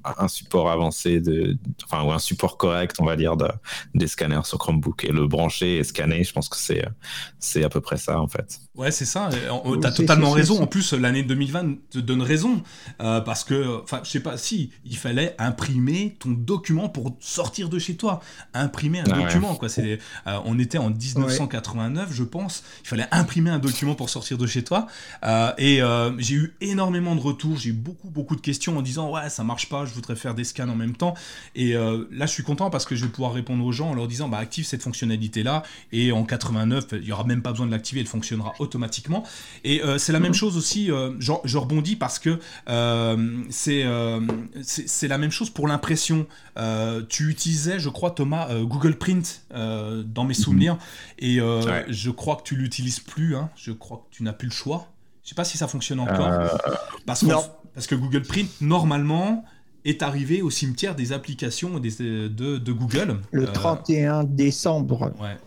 un 0.04 0.28
support 0.28 0.70
avancé, 0.70 1.20
de, 1.20 1.58
enfin, 1.86 2.04
ou 2.04 2.12
un 2.12 2.20
support 2.20 2.58
correct, 2.58 2.98
on 3.00 3.06
va 3.06 3.16
dire, 3.16 3.38
de, 3.38 3.48
des 3.96 4.08
scanners 4.08 4.44
sur 4.44 4.58
Chromebook 4.58 5.06
et 5.06 5.12
le 5.12 5.28
brancher 5.28 5.78
et 5.78 5.84
scanner, 5.84 6.24
je 6.24 6.34
pense 6.34 6.50
que 6.50 6.58
c'est, 6.58 6.86
c'est 7.40 7.64
à 7.64 7.70
peu 7.70 7.82
près 7.82 7.98
ça, 7.98 8.20
en 8.20 8.28
fait. 8.28 8.60
Ouais, 8.76 8.92
c'est 8.92 9.06
ça. 9.06 9.30
Tu 9.32 9.86
as 9.88 9.92
totalement 9.92 10.32
raison. 10.32 10.62
En 10.62 10.68
plus, 10.68 10.94
l'année 10.94 11.24
2020 11.24 11.76
te 11.92 12.00
donne 12.00 12.22
raison. 12.22 12.64
Euh, 13.02 13.22
parce 13.22 13.44
que, 13.44 13.63
enfin, 13.84 14.02
je 14.04 14.10
sais 14.10 14.20
pas, 14.20 14.38
si, 14.38 14.72
il 14.86 14.98
fallait 14.98 15.36
imprimer 15.40 16.16
ton 16.20 16.32
document 16.32 16.90
pour 16.90 17.16
sortir 17.20 17.70
de 17.70 17.80
chez 17.80 17.96
toi. 17.96 18.22
Imprimer 18.54 19.00
un 19.00 19.04
document, 19.04 19.56
quoi. 19.56 19.70
C'est, 19.70 20.00
euh, 20.28 20.40
on 20.46 20.60
était 20.60 20.78
en 20.78 20.90
1989, 20.90 22.10
je 22.12 22.24
pense. 22.24 22.64
Il 22.84 22.88
fallait 22.88 23.08
imprimer 23.12 23.50
un 23.50 23.60
document 23.60 23.96
pour 23.96 24.10
sortir 24.10 24.38
de 24.38 24.48
chez 24.48 24.64
toi. 24.64 24.88
Euh, 25.24 25.52
et 25.58 25.82
j'ai 26.20 26.36
eu 26.36 26.56
énormément 26.62 27.16
de 27.16 27.22
retours. 27.22 27.58
J'ai 27.58 27.70
eu 27.70 27.74
beaucoup, 27.74 28.10
beaucoup 28.10 28.36
de 28.36 28.42
questions 28.42 28.78
en 28.78 28.82
disant, 28.82 29.12
ouais, 29.12 29.30
ça 29.30 29.44
marche 29.44 29.70
pas, 29.70 29.86
je 29.86 29.94
voudrais 29.94 30.16
faire 30.16 30.36
des 30.36 30.44
scans 30.44 30.70
en 30.70 30.76
même 30.76 30.96
temps. 30.96 31.14
Et 31.56 31.74
là, 31.74 32.26
je 32.26 32.32
suis 32.32 32.44
content 32.44 32.70
parce 32.70 32.86
que 32.86 32.96
je 32.96 33.06
vais 33.06 33.12
pouvoir 33.12 33.34
répondre 33.34 33.64
aux 33.66 33.72
gens 33.72 33.90
en 33.90 33.94
leur 33.94 34.08
disant, 34.08 34.30
bah, 34.30 34.38
active 34.38 34.66
cette 34.66 34.84
fonctionnalité-là. 34.84 35.64
Et 35.92 36.12
en 36.12 36.24
89, 36.24 36.86
il 36.94 37.06
y 37.06 37.12
aura 37.12 37.24
même 37.24 37.42
pas 37.42 37.52
besoin 37.52 37.66
de 37.66 37.72
l'activer, 37.72 38.02
elle 38.02 38.08
fonctionnera 38.08 38.54
automatiquement. 38.60 39.24
Et 39.64 39.84
euh, 39.84 39.98
c'est 39.98 40.12
la 40.12 40.20
même 40.20 40.30
mhm. 40.30 40.36
chose 40.36 40.58
aussi, 40.58 40.92
euh, 40.92 41.12
je, 41.20 41.58
rebondis 41.58 41.96
parce 41.96 42.20
que 42.20 42.40
euh, 43.68 44.20
c'est 44.62 44.88
c'est 44.88 45.08
la 45.08 45.18
même 45.18 45.32
chose 45.32 45.50
pour 45.50 45.68
l'impression. 45.68 46.28
tu 47.10 47.30
utilisais, 47.30 47.80
je 47.80 47.90
crois, 47.90 48.12
Thomas, 48.12 48.48
Google 48.64 48.96
Print 48.96 49.46
dans 49.52 50.24
mes 50.24 50.30
mhm. 50.30 50.34
souvenirs, 50.34 50.78
et 51.20 51.40
je 51.90 52.10
crois 52.10 52.36
que 52.38 52.44
tu 52.44 52.56
l'utilises 52.56 53.00
plus. 53.00 53.36
Hein. 53.36 53.50
je 53.56 53.72
crois 53.72 53.98
que 53.98 54.16
tu 54.16 54.24
n'as 54.24 54.34
plus 54.34 54.48
le 54.48 54.54
choix. 54.54 54.88
Je 55.24 55.30
sais 55.30 55.36
pas 55.36 55.46
si 55.46 55.58
ça 55.58 55.68
fonctionne 55.68 56.00
encore. 56.00 56.30
Parce, 57.06 57.26
parce 57.74 57.88
que 57.88 57.96
Google 57.96 58.24
Print, 58.24 58.50
normalement, 58.62 59.46
est 59.86 60.02
arrivé 60.02 60.42
au 60.42 60.50
cimetière 60.50 60.96
des 60.96 61.12
applications 61.12 61.80
des, 61.80 61.92
de, 61.92 62.58
de, 62.58 62.72
Google. 62.72 63.18
Le 63.32 63.46
31 63.46 64.24
décembre. 64.24 65.14
Ouais. 65.20 65.38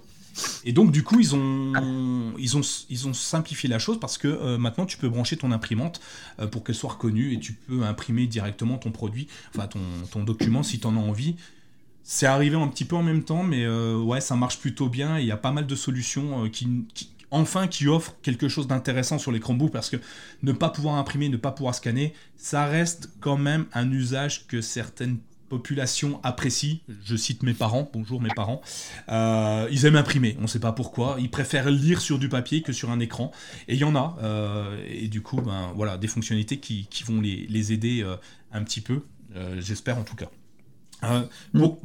Et 0.64 0.72
donc, 0.72 0.92
du 0.92 1.02
coup, 1.02 1.20
ils 1.20 1.34
ont, 1.34 2.34
ils 2.38 2.56
ont, 2.56 2.60
ils 2.90 3.08
ont 3.08 3.14
simplifié 3.14 3.68
la 3.68 3.78
chose 3.78 3.98
parce 4.00 4.18
que 4.18 4.28
euh, 4.28 4.58
maintenant, 4.58 4.86
tu 4.86 4.98
peux 4.98 5.08
brancher 5.08 5.36
ton 5.36 5.52
imprimante 5.52 6.00
euh, 6.38 6.46
pour 6.46 6.64
qu'elle 6.64 6.74
soit 6.74 6.92
reconnue 6.92 7.32
et 7.32 7.40
tu 7.40 7.52
peux 7.52 7.84
imprimer 7.84 8.26
directement 8.26 8.78
ton 8.78 8.90
produit, 8.90 9.28
enfin 9.54 9.66
ton, 9.66 9.80
ton 10.10 10.22
document 10.24 10.62
si 10.62 10.78
tu 10.78 10.86
en 10.86 10.96
as 10.96 11.00
envie. 11.00 11.36
C'est 12.02 12.26
arrivé 12.26 12.56
un 12.56 12.68
petit 12.68 12.84
peu 12.84 12.94
en 12.94 13.02
même 13.02 13.24
temps, 13.24 13.42
mais 13.42 13.64
euh, 13.64 13.98
ouais, 13.98 14.20
ça 14.20 14.36
marche 14.36 14.58
plutôt 14.58 14.88
bien. 14.88 15.18
Il 15.18 15.26
y 15.26 15.32
a 15.32 15.36
pas 15.36 15.50
mal 15.50 15.66
de 15.66 15.74
solutions 15.74 16.48
qui, 16.50 16.84
enfin, 17.30 17.66
qui 17.66 17.88
offrent 17.88 18.14
quelque 18.22 18.48
chose 18.48 18.68
d'intéressant 18.68 19.18
sur 19.18 19.32
les 19.32 19.40
Chromebooks 19.40 19.72
parce 19.72 19.90
que 19.90 19.96
ne 20.42 20.52
pas 20.52 20.68
pouvoir 20.68 20.96
imprimer, 20.96 21.28
ne 21.28 21.36
pas 21.36 21.50
pouvoir 21.50 21.74
scanner, 21.74 22.14
ça 22.36 22.66
reste 22.66 23.10
quand 23.20 23.36
même 23.36 23.66
un 23.72 23.90
usage 23.90 24.46
que 24.46 24.60
certaines 24.60 25.18
population 25.48 26.20
apprécie, 26.22 26.82
je 27.04 27.16
cite 27.16 27.42
mes 27.42 27.54
parents, 27.54 27.90
bonjour 27.92 28.20
mes 28.20 28.30
parents, 28.34 28.60
euh, 29.08 29.68
ils 29.70 29.84
aiment 29.86 29.96
imprimer, 29.96 30.36
on 30.38 30.42
ne 30.42 30.46
sait 30.46 30.60
pas 30.60 30.72
pourquoi, 30.72 31.16
ils 31.18 31.30
préfèrent 31.30 31.70
lire 31.70 32.00
sur 32.00 32.18
du 32.18 32.28
papier 32.28 32.62
que 32.62 32.72
sur 32.72 32.90
un 32.90 33.00
écran, 33.00 33.32
et 33.68 33.74
il 33.74 33.80
y 33.80 33.84
en 33.84 33.96
a, 33.96 34.16
euh, 34.22 34.84
et 34.88 35.08
du 35.08 35.22
coup, 35.22 35.40
ben, 35.40 35.72
voilà, 35.74 35.98
des 35.98 36.08
fonctionnalités 36.08 36.58
qui, 36.58 36.86
vont 37.04 37.20
les, 37.20 37.72
aider 37.72 38.02
euh, 38.02 38.16
un 38.52 38.62
petit 38.62 38.80
peu, 38.80 39.02
j'espère 39.58 39.98
en 39.98 40.04
tout 40.04 40.16
cas. 40.16 40.30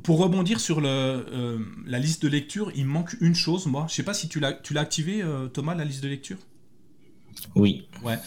Pour, 0.04 0.20
rebondir 0.20 0.60
sur 0.60 0.82
la 0.82 2.00
liste 2.00 2.24
de 2.24 2.28
lecture, 2.28 2.72
il 2.76 2.86
manque 2.86 3.16
une 3.22 3.36
chose, 3.36 3.66
moi, 3.66 3.86
je 3.90 3.96
sais 3.96 4.04
pas 4.04 4.14
si 4.14 4.30
tu 4.30 4.40
l'as 4.40 4.82
activé, 4.82 5.24
Thomas, 5.54 5.76
la 5.76 5.86
liste 5.86 6.04
de 6.04 6.10
lecture? 6.10 6.38
Oui. 7.56 7.88
Ouais. 8.04 8.18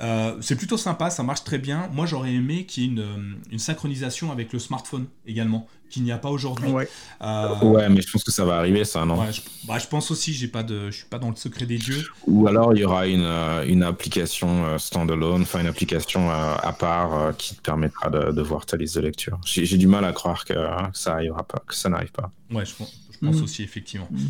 Euh, 0.00 0.36
c'est 0.40 0.56
plutôt 0.56 0.76
sympa, 0.76 1.10
ça 1.10 1.22
marche 1.22 1.44
très 1.44 1.58
bien. 1.58 1.88
Moi, 1.92 2.06
j'aurais 2.06 2.32
aimé 2.32 2.64
qu'il 2.64 2.82
y 2.82 2.86
ait 2.86 2.90
une, 2.90 3.00
euh, 3.00 3.34
une, 3.50 3.58
synchronisation 3.58 4.32
avec 4.32 4.52
le 4.52 4.58
smartphone 4.58 5.06
également, 5.26 5.66
qu'il 5.90 6.04
n'y 6.04 6.12
a 6.12 6.16
pas 6.16 6.30
aujourd'hui. 6.30 6.70
Ouais. 6.70 6.88
Euh, 7.22 7.58
ouais. 7.60 7.88
mais 7.90 8.00
je 8.00 8.10
pense 8.10 8.24
que 8.24 8.30
ça 8.32 8.44
va 8.44 8.56
arriver, 8.56 8.84
ça, 8.84 9.04
non? 9.04 9.20
Ouais, 9.20 9.32
je, 9.32 9.42
bah, 9.66 9.78
je, 9.78 9.86
pense 9.86 10.10
aussi, 10.10 10.32
j'ai 10.32 10.48
pas 10.48 10.62
de, 10.62 10.90
je 10.90 10.96
suis 10.96 11.06
pas 11.06 11.18
dans 11.18 11.28
le 11.28 11.36
secret 11.36 11.66
des 11.66 11.76
dieux. 11.76 12.02
Ou 12.26 12.48
alors, 12.48 12.74
il 12.74 12.80
y 12.80 12.84
aura 12.84 13.06
une, 13.06 13.28
une 13.68 13.82
application 13.82 14.78
standalone, 14.78 15.42
enfin 15.42 15.60
une 15.60 15.66
application 15.66 16.30
à 16.30 16.72
part 16.72 17.36
qui 17.36 17.54
te 17.54 17.60
permettra 17.60 18.08
de, 18.08 18.32
de, 18.32 18.42
voir 18.42 18.64
ta 18.64 18.78
liste 18.78 18.96
de 18.96 19.02
lecture. 19.02 19.38
J'ai 19.44 19.76
du 19.76 19.86
mal 19.86 20.04
à 20.04 20.12
croire 20.12 20.44
que, 20.44 20.54
ça 20.94 21.12
arrivera 21.12 21.42
pas, 21.42 21.62
que 21.66 21.74
ça 21.74 21.90
n'arrive 21.90 22.12
pas. 22.12 22.32
Ouais, 22.50 22.64
je 22.64 22.74
pense, 22.74 22.98
je 23.12 23.18
pense 23.26 23.36
mm. 23.36 23.44
aussi, 23.44 23.62
effectivement. 23.62 24.08
Mm. 24.10 24.26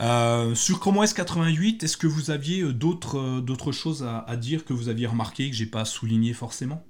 Euh, 0.00 0.54
sur 0.54 0.80
Chrome 0.80 0.98
OS 0.98 1.12
88, 1.12 1.82
est-ce 1.82 1.96
que 1.96 2.06
vous 2.06 2.30
aviez 2.30 2.62
euh, 2.62 2.72
d'autres, 2.72 3.18
euh, 3.18 3.40
d'autres 3.40 3.72
choses 3.72 4.02
à, 4.04 4.36
dire 4.36 4.64
que 4.64 4.72
vous 4.72 4.88
aviez 4.88 5.06
remarqué 5.06 5.50
que 5.50 5.56
j'ai 5.56 5.66
pas 5.66 5.84
souligné 5.84 6.32
forcément? 6.32 6.84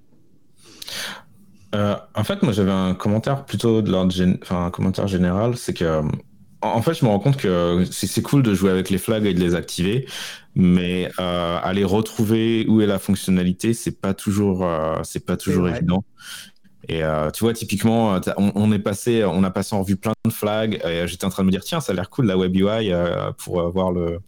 En 1.72 2.24
fait, 2.24 2.42
moi 2.42 2.52
j'avais 2.52 2.72
un 2.72 2.94
commentaire 2.94 3.44
plutôt 3.44 3.80
de 3.80 3.92
l'ordre, 3.92 4.12
enfin 4.42 4.66
un 4.66 4.70
commentaire 4.70 5.06
général, 5.06 5.56
c'est 5.56 5.72
que 5.72 6.02
en 6.62 6.82
fait, 6.82 6.94
je 6.94 7.04
me 7.04 7.10
rends 7.10 7.18
compte 7.18 7.38
que 7.38 7.84
c'est 7.90 8.22
cool 8.22 8.42
de 8.42 8.54
jouer 8.54 8.70
avec 8.70 8.90
les 8.90 8.98
flags 8.98 9.24
et 9.24 9.32
de 9.32 9.40
les 9.40 9.54
activer, 9.54 10.06
mais 10.54 11.10
euh, 11.18 11.58
aller 11.62 11.84
retrouver 11.84 12.66
où 12.68 12.80
est 12.82 12.86
la 12.86 12.98
fonctionnalité, 12.98 13.72
c'est 13.72 13.98
pas 13.98 14.12
toujours, 14.12 14.64
euh, 14.64 14.96
c'est 15.02 15.24
pas 15.24 15.36
toujours 15.36 15.68
évident. 15.68 16.04
Et 16.88 17.04
euh, 17.04 17.30
tu 17.30 17.44
vois, 17.44 17.52
typiquement, 17.52 18.20
on, 18.36 18.72
est 18.72 18.78
passé, 18.78 19.24
on 19.24 19.44
a 19.44 19.50
passé 19.50 19.74
en 19.74 19.82
revue 19.82 19.96
plein 19.96 20.12
de 20.24 20.30
flags. 20.30 20.80
Et 20.84 21.06
j'étais 21.06 21.24
en 21.24 21.30
train 21.30 21.42
de 21.42 21.46
me 21.46 21.52
dire, 21.52 21.62
tiens, 21.62 21.80
ça 21.80 21.92
a 21.92 21.94
l'air 21.94 22.10
cool 22.10 22.26
la 22.26 22.36
web 22.36 22.54
UI 22.54 22.90
pour 23.38 23.68
voir 23.70 23.92
le, 23.92 24.20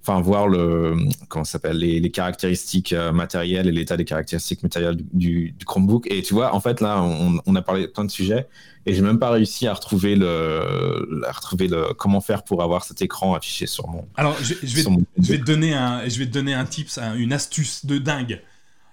enfin 0.00 0.20
voir 0.20 0.48
le 0.48 0.96
comment 1.28 1.44
s'appelle 1.44 1.76
les, 1.76 2.10
caractéristiques 2.10 2.94
matérielles 3.12 3.68
et 3.68 3.72
l'état 3.72 3.96
des 3.96 4.04
caractéristiques 4.04 4.62
matérielles 4.62 4.96
du, 5.12 5.54
Chromebook. 5.66 6.06
Et 6.10 6.22
tu 6.22 6.34
vois, 6.34 6.54
en 6.54 6.60
fait, 6.60 6.80
là, 6.80 7.02
on, 7.02 7.40
on 7.44 7.54
a 7.54 7.62
parlé 7.62 7.82
de 7.82 7.86
plein 7.88 8.04
de 8.04 8.10
sujets 8.10 8.48
et 8.84 8.94
j'ai 8.94 9.02
même 9.02 9.18
pas 9.18 9.30
réussi 9.30 9.66
à 9.66 9.74
retrouver 9.74 10.16
le, 10.16 11.22
à 11.26 11.32
retrouver 11.32 11.68
le, 11.68 11.94
comment 11.94 12.20
faire 12.20 12.42
pour 12.42 12.62
avoir 12.62 12.84
cet 12.84 13.00
écran 13.00 13.34
affiché 13.34 13.66
sur 13.66 13.88
mon. 13.88 14.08
Alors, 14.16 14.36
je, 14.42 14.54
vais, 14.54 14.66
je 14.66 15.32
vais, 15.32 15.38
te 15.38 15.44
donner 15.44 15.74
un, 15.74 16.08
je 16.08 16.18
vais 16.18 16.26
te 16.26 16.32
donner 16.32 16.54
un 16.54 16.64
tips, 16.64 16.98
une 17.16 17.32
astuce 17.32 17.86
de 17.86 17.98
dingue. 17.98 18.42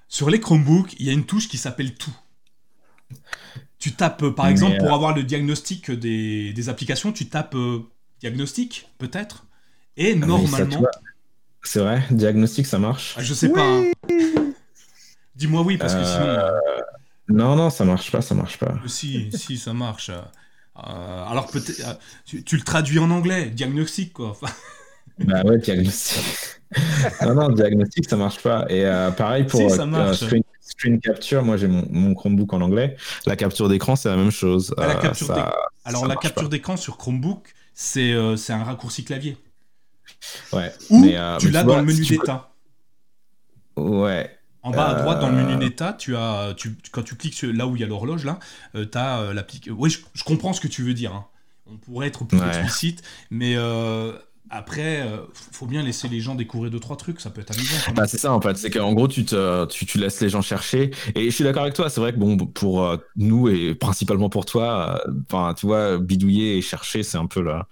Sur 0.08 0.30
les 0.30 0.40
Chromebooks, 0.40 0.94
il 1.00 1.06
y 1.06 1.10
a 1.10 1.14
une 1.14 1.26
touche 1.26 1.48
qui 1.48 1.58
s'appelle 1.58 1.96
tout. 1.96 2.16
Tu 3.78 3.94
tapes, 3.94 4.28
par 4.30 4.48
exemple, 4.48 4.78
pour 4.78 4.90
euh, 4.90 4.96
avoir 4.96 5.16
le 5.16 5.24
diagnostic 5.24 5.90
des, 5.90 6.52
des 6.52 6.70
applications, 6.70 7.14
tu 7.14 7.28
tapes 7.28 7.56
euh, 7.56 7.80
diagnostic, 8.20 8.90
peut-être, 8.98 9.46
et 9.96 10.18
ah, 10.22 10.26
normalement. 10.26 10.84
C'est 11.64 11.80
vrai, 11.80 12.04
diagnostic, 12.12 12.66
ça 12.66 12.80
marche. 12.80 13.16
Ah, 13.18 13.24
je 13.24 13.34
sais 13.34 13.50
pas. 13.50 13.64
Hein. 13.64 13.92
Dis-moi 15.36 15.62
oui, 15.62 15.78
parce 15.78 15.96
que 15.96 16.04
sinon. 16.04 16.26
Euh, 16.26 16.52
non, 17.30 17.56
non, 17.56 17.70
ça 17.70 17.86
marche 17.86 18.12
pas, 18.12 18.22
ça 18.22 18.36
marche 18.36 18.58
pas. 18.58 18.80
Si, 18.88 19.30
si, 19.34 19.58
ça 19.58 19.74
marche. 19.74 20.10
Euh, 20.10 21.24
alors 21.26 21.48
peut-être, 21.48 21.82
euh, 21.88 22.40
tu, 22.46 22.56
le 22.56 22.64
traduis 22.64 23.00
en 23.00 23.12
anglais, 23.12 23.48
diagnostic 23.48 24.14
quoi. 24.14 24.38
bah 25.20 25.42
ouais, 25.44 25.58
diagnostic. 25.58 26.24
non, 27.22 27.36
non, 27.36 27.50
diagnostic, 27.50 28.10
ça 28.10 28.16
marche 28.16 28.42
pas. 28.42 28.66
Et 28.70 28.86
euh, 28.86 29.12
pareil 29.12 29.44
pour 29.46 29.70
screen, 29.70 30.44
capture, 31.02 31.44
moi 31.44 31.58
j'ai 31.58 31.68
mon, 31.68 32.14
Chromebook 32.14 32.54
en 32.54 32.62
anglais. 32.62 32.96
La 33.26 33.36
capture 33.36 33.70
d'écran, 33.70 33.96
c'est 33.96 34.10
la 34.10 34.18
même 34.18 34.32
chose. 34.32 34.74
Ah, 34.78 35.00
alors 35.86 36.08
la 36.08 36.16
capture 36.16 36.50
d'écran 36.50 36.78
sur 36.78 36.98
Chromebook, 36.98 37.54
c'est 37.74 38.14
un 38.14 38.64
raccourci 38.64 39.04
clavier. 39.04 39.38
Ouais. 40.54 40.72
Ou 40.90 41.06
tu 41.40 41.50
l'as 41.52 41.64
dans 41.64 41.78
le 41.78 41.84
menu 41.84 42.06
d'état. 42.06 42.52
Ouais. 43.76 44.36
En 44.62 44.72
bas 44.72 44.90
à 44.90 45.02
droite, 45.02 45.20
dans 45.20 45.30
le 45.30 45.36
menu 45.36 45.56
Neta, 45.56 45.94
tu 45.94 46.16
as, 46.16 46.54
tu, 46.56 46.76
quand 46.92 47.04
tu 47.04 47.16
cliques 47.16 47.42
là 47.42 47.66
où 47.66 47.76
il 47.76 47.82
y 47.82 47.86
a 47.86 47.88
l'horloge, 47.88 48.26
là, 48.26 48.40
euh, 48.76 48.86
tu 48.86 48.98
as 48.98 49.20
euh, 49.20 49.34
l'application. 49.34 49.76
Oui, 49.80 49.90
je, 49.90 50.24
comprends 50.24 50.52
ce 50.52 50.60
que 50.60 50.68
tu 50.68 50.84
veux 50.84 50.94
dire. 50.94 51.14
Hein. 51.14 51.26
On 51.66 51.78
pourrait 51.78 52.08
être 52.08 52.26
plus 52.26 52.40
explicite, 52.40 53.04
mais 53.30 53.56
euh, 53.56 54.14
après, 54.50 55.06
il 55.06 55.56
faut 55.56 55.66
bien 55.66 55.84
laisser 55.84 56.08
les 56.08 56.20
gens 56.20 56.36
découvrir 56.36 56.72
deux 56.72 56.80
trois 56.80 56.98
trucs, 56.98 57.22
ça 57.22 57.30
peut 57.30 57.42
être 57.42 57.52
amusant. 57.52 57.94
Bah, 57.96 58.08
c'est 58.08 58.18
ça 58.18 58.34
en 58.34 58.42
fait, 58.42 58.58
c'est 58.58 58.70
qu'en 58.70 58.94
gros 58.94 59.08
tu, 59.08 59.26
te, 59.26 59.66
tu, 59.66 59.86
tu, 59.86 59.98
laisses 59.98 60.22
les 60.22 60.30
gens 60.30 60.42
chercher. 60.42 60.92
Et 61.16 61.26
je 61.26 61.36
suis 61.36 61.44
d'accord 61.44 61.64
avec 61.64 61.76
toi, 61.76 61.90
c'est 61.90 62.02
vrai 62.02 62.14
que 62.14 62.18
bon 62.18 62.38
pour 62.38 62.98
nous 63.16 63.50
et 63.50 63.76
principalement 63.76 64.30
pour 64.30 64.46
toi, 64.46 65.02
enfin 65.30 65.54
tu 65.54 65.66
vois 65.66 65.98
bidouiller 65.98 66.58
et 66.58 66.62
chercher, 66.62 67.04
c'est 67.04 67.18
un 67.18 67.28
peu 67.28 67.42
là 67.42 67.68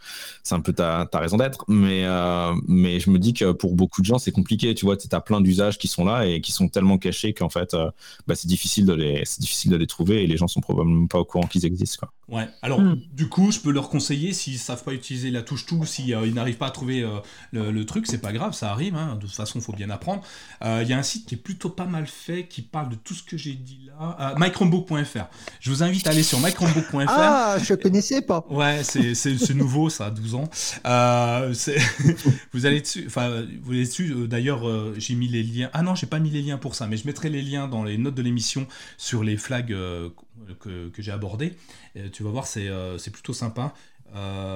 c'est 0.48 0.56
un 0.56 0.62
peu 0.62 0.74
ta, 0.74 1.06
ta 1.06 1.20
raison 1.20 1.38
d'être. 1.38 1.66
Mais, 1.68 2.06
euh, 2.06 2.54
mais 2.68 3.00
je 3.00 3.10
me 3.10 3.20
dis 3.20 3.34
que 3.34 3.52
pour 3.52 3.76
beaucoup 3.76 4.02
de 4.02 4.06
gens, 4.06 4.18
c'est 4.18 4.32
compliqué. 4.32 4.74
Tu 4.74 4.86
vois, 4.86 4.96
tu 4.96 5.08
as 5.12 5.22
plein 5.22 5.42
d'usages 5.42 5.78
qui 5.78 5.88
sont 5.88 6.06
là 6.06 6.26
et 6.26 6.42
qui 6.42 6.52
sont 6.52 6.70
tellement 6.70 6.98
cachés 6.98 7.34
qu'en 7.34 7.50
fait, 7.50 7.74
euh, 7.74 7.92
bah, 8.28 8.36
c'est 8.36 8.48
difficile, 8.48 8.86
de 8.86 8.94
les, 8.94 9.24
difficile 9.40 9.72
de 9.72 9.78
les 9.78 9.88
trouver 9.88 10.24
et 10.24 10.28
les 10.28 10.38
gens 10.38 10.48
sont 10.48 10.62
probablement 10.62 11.08
pas 11.08 11.20
au 11.20 11.26
courant 11.26 11.48
qu'ils 11.48 11.66
existent. 11.66 12.00
Quoi. 12.00 12.38
Ouais, 12.38 12.48
alors 12.62 12.82
hmm. 12.82 12.98
du 13.14 13.30
coup, 13.30 13.52
je 13.52 13.60
peux 13.60 13.72
leur 13.72 13.90
conseiller 13.90 14.34
s'ils 14.34 14.58
savent 14.58 14.84
pas 14.84 14.94
utiliser 14.94 15.32
la 15.32 15.42
touche 15.42 15.66
tout, 15.66 15.86
s'ils 15.86 16.14
euh, 16.14 16.32
n'arrivent 16.32 16.58
pas 16.58 16.66
à 16.68 16.72
trouver 16.72 17.07
le, 17.51 17.86
truc, 17.86 18.07
c'est 18.07 18.18
pas 18.18 18.34
grave, 18.34 18.53
ça 18.53 18.72
arrive. 18.72 18.95
Hein. 18.95 19.15
De 19.15 19.22
toute 19.22 19.36
façon, 19.36 19.59
il 19.59 19.61
faut 19.61 19.74
bien 19.74 19.89
apprendre. 19.89 20.22
Il 20.63 20.88
y 20.88 20.93
a 20.93 20.97
un 20.97 21.03
site 21.03 21.26
qui 21.26 21.36
est 21.36 21.38
plutôt 21.38 21.70
pas 21.70 21.86
mal 21.86 22.07
fait 22.07 22.47
qui 22.47 22.61
parle 22.61 22.89
de 22.89 22.95
tout 22.95 23.13
ce 23.13 23.24
que 23.24 23.38
j'ai 23.38 23.53
dit 23.53 23.89
là. 23.99 24.36
mychromebook.fr. 24.38 25.28
Je 25.59 25.70
vous 25.70 25.84
invite 25.84 26.07
à 26.07 26.11
aller 26.11 26.24
sur 26.24 26.39
mychromebook.fr. 26.39 27.05
Ah, 27.07 27.57
je 27.63 27.74
connaissais 27.74 28.22
pas. 28.22 28.45
Ouais, 28.49 28.84
c'est 28.84 29.53
nouveau, 29.53 29.89
ça, 29.89 30.09
12 30.09 30.36
ans. 30.36 30.49
Euh, 30.86 31.53
vous 32.53 32.65
allez 32.65 32.82
dessus, 32.82 33.03
enfin, 33.07 33.45
vous 33.61 33.72
allez 33.72 33.86
dessus. 33.86 34.13
Euh, 34.13 34.28
d'ailleurs, 34.28 34.68
euh, 34.68 34.93
j'ai 34.97 35.15
mis 35.15 35.28
les 35.28 35.43
liens. 35.43 35.70
Ah 35.74 35.82
non, 35.82 35.95
j'ai 35.95 36.07
pas 36.07 36.20
mis 36.20 36.30
les 36.30 36.41
liens 36.41 36.57
pour 36.57 36.76
ça, 36.76 36.88
mais 36.88 36.97
je 36.97 37.05
mettrai 37.05 37.30
les 37.30 37.41
liens 37.41 37.68
dans 37.68 37.84
les 37.84 37.97
notes 37.97 38.15
de 38.15 38.22
l'émission 38.22 38.68
sur 38.97 39.24
les 39.24 39.38
flags 39.38 39.76
que, 40.59 40.91
j'ai 40.97 41.11
abordés. 41.11 41.53
tu 42.13 42.24
vas 42.24 42.30
voir, 42.30 42.47
c'est 42.47 43.11
plutôt 43.11 43.34
sympa. 43.34 43.74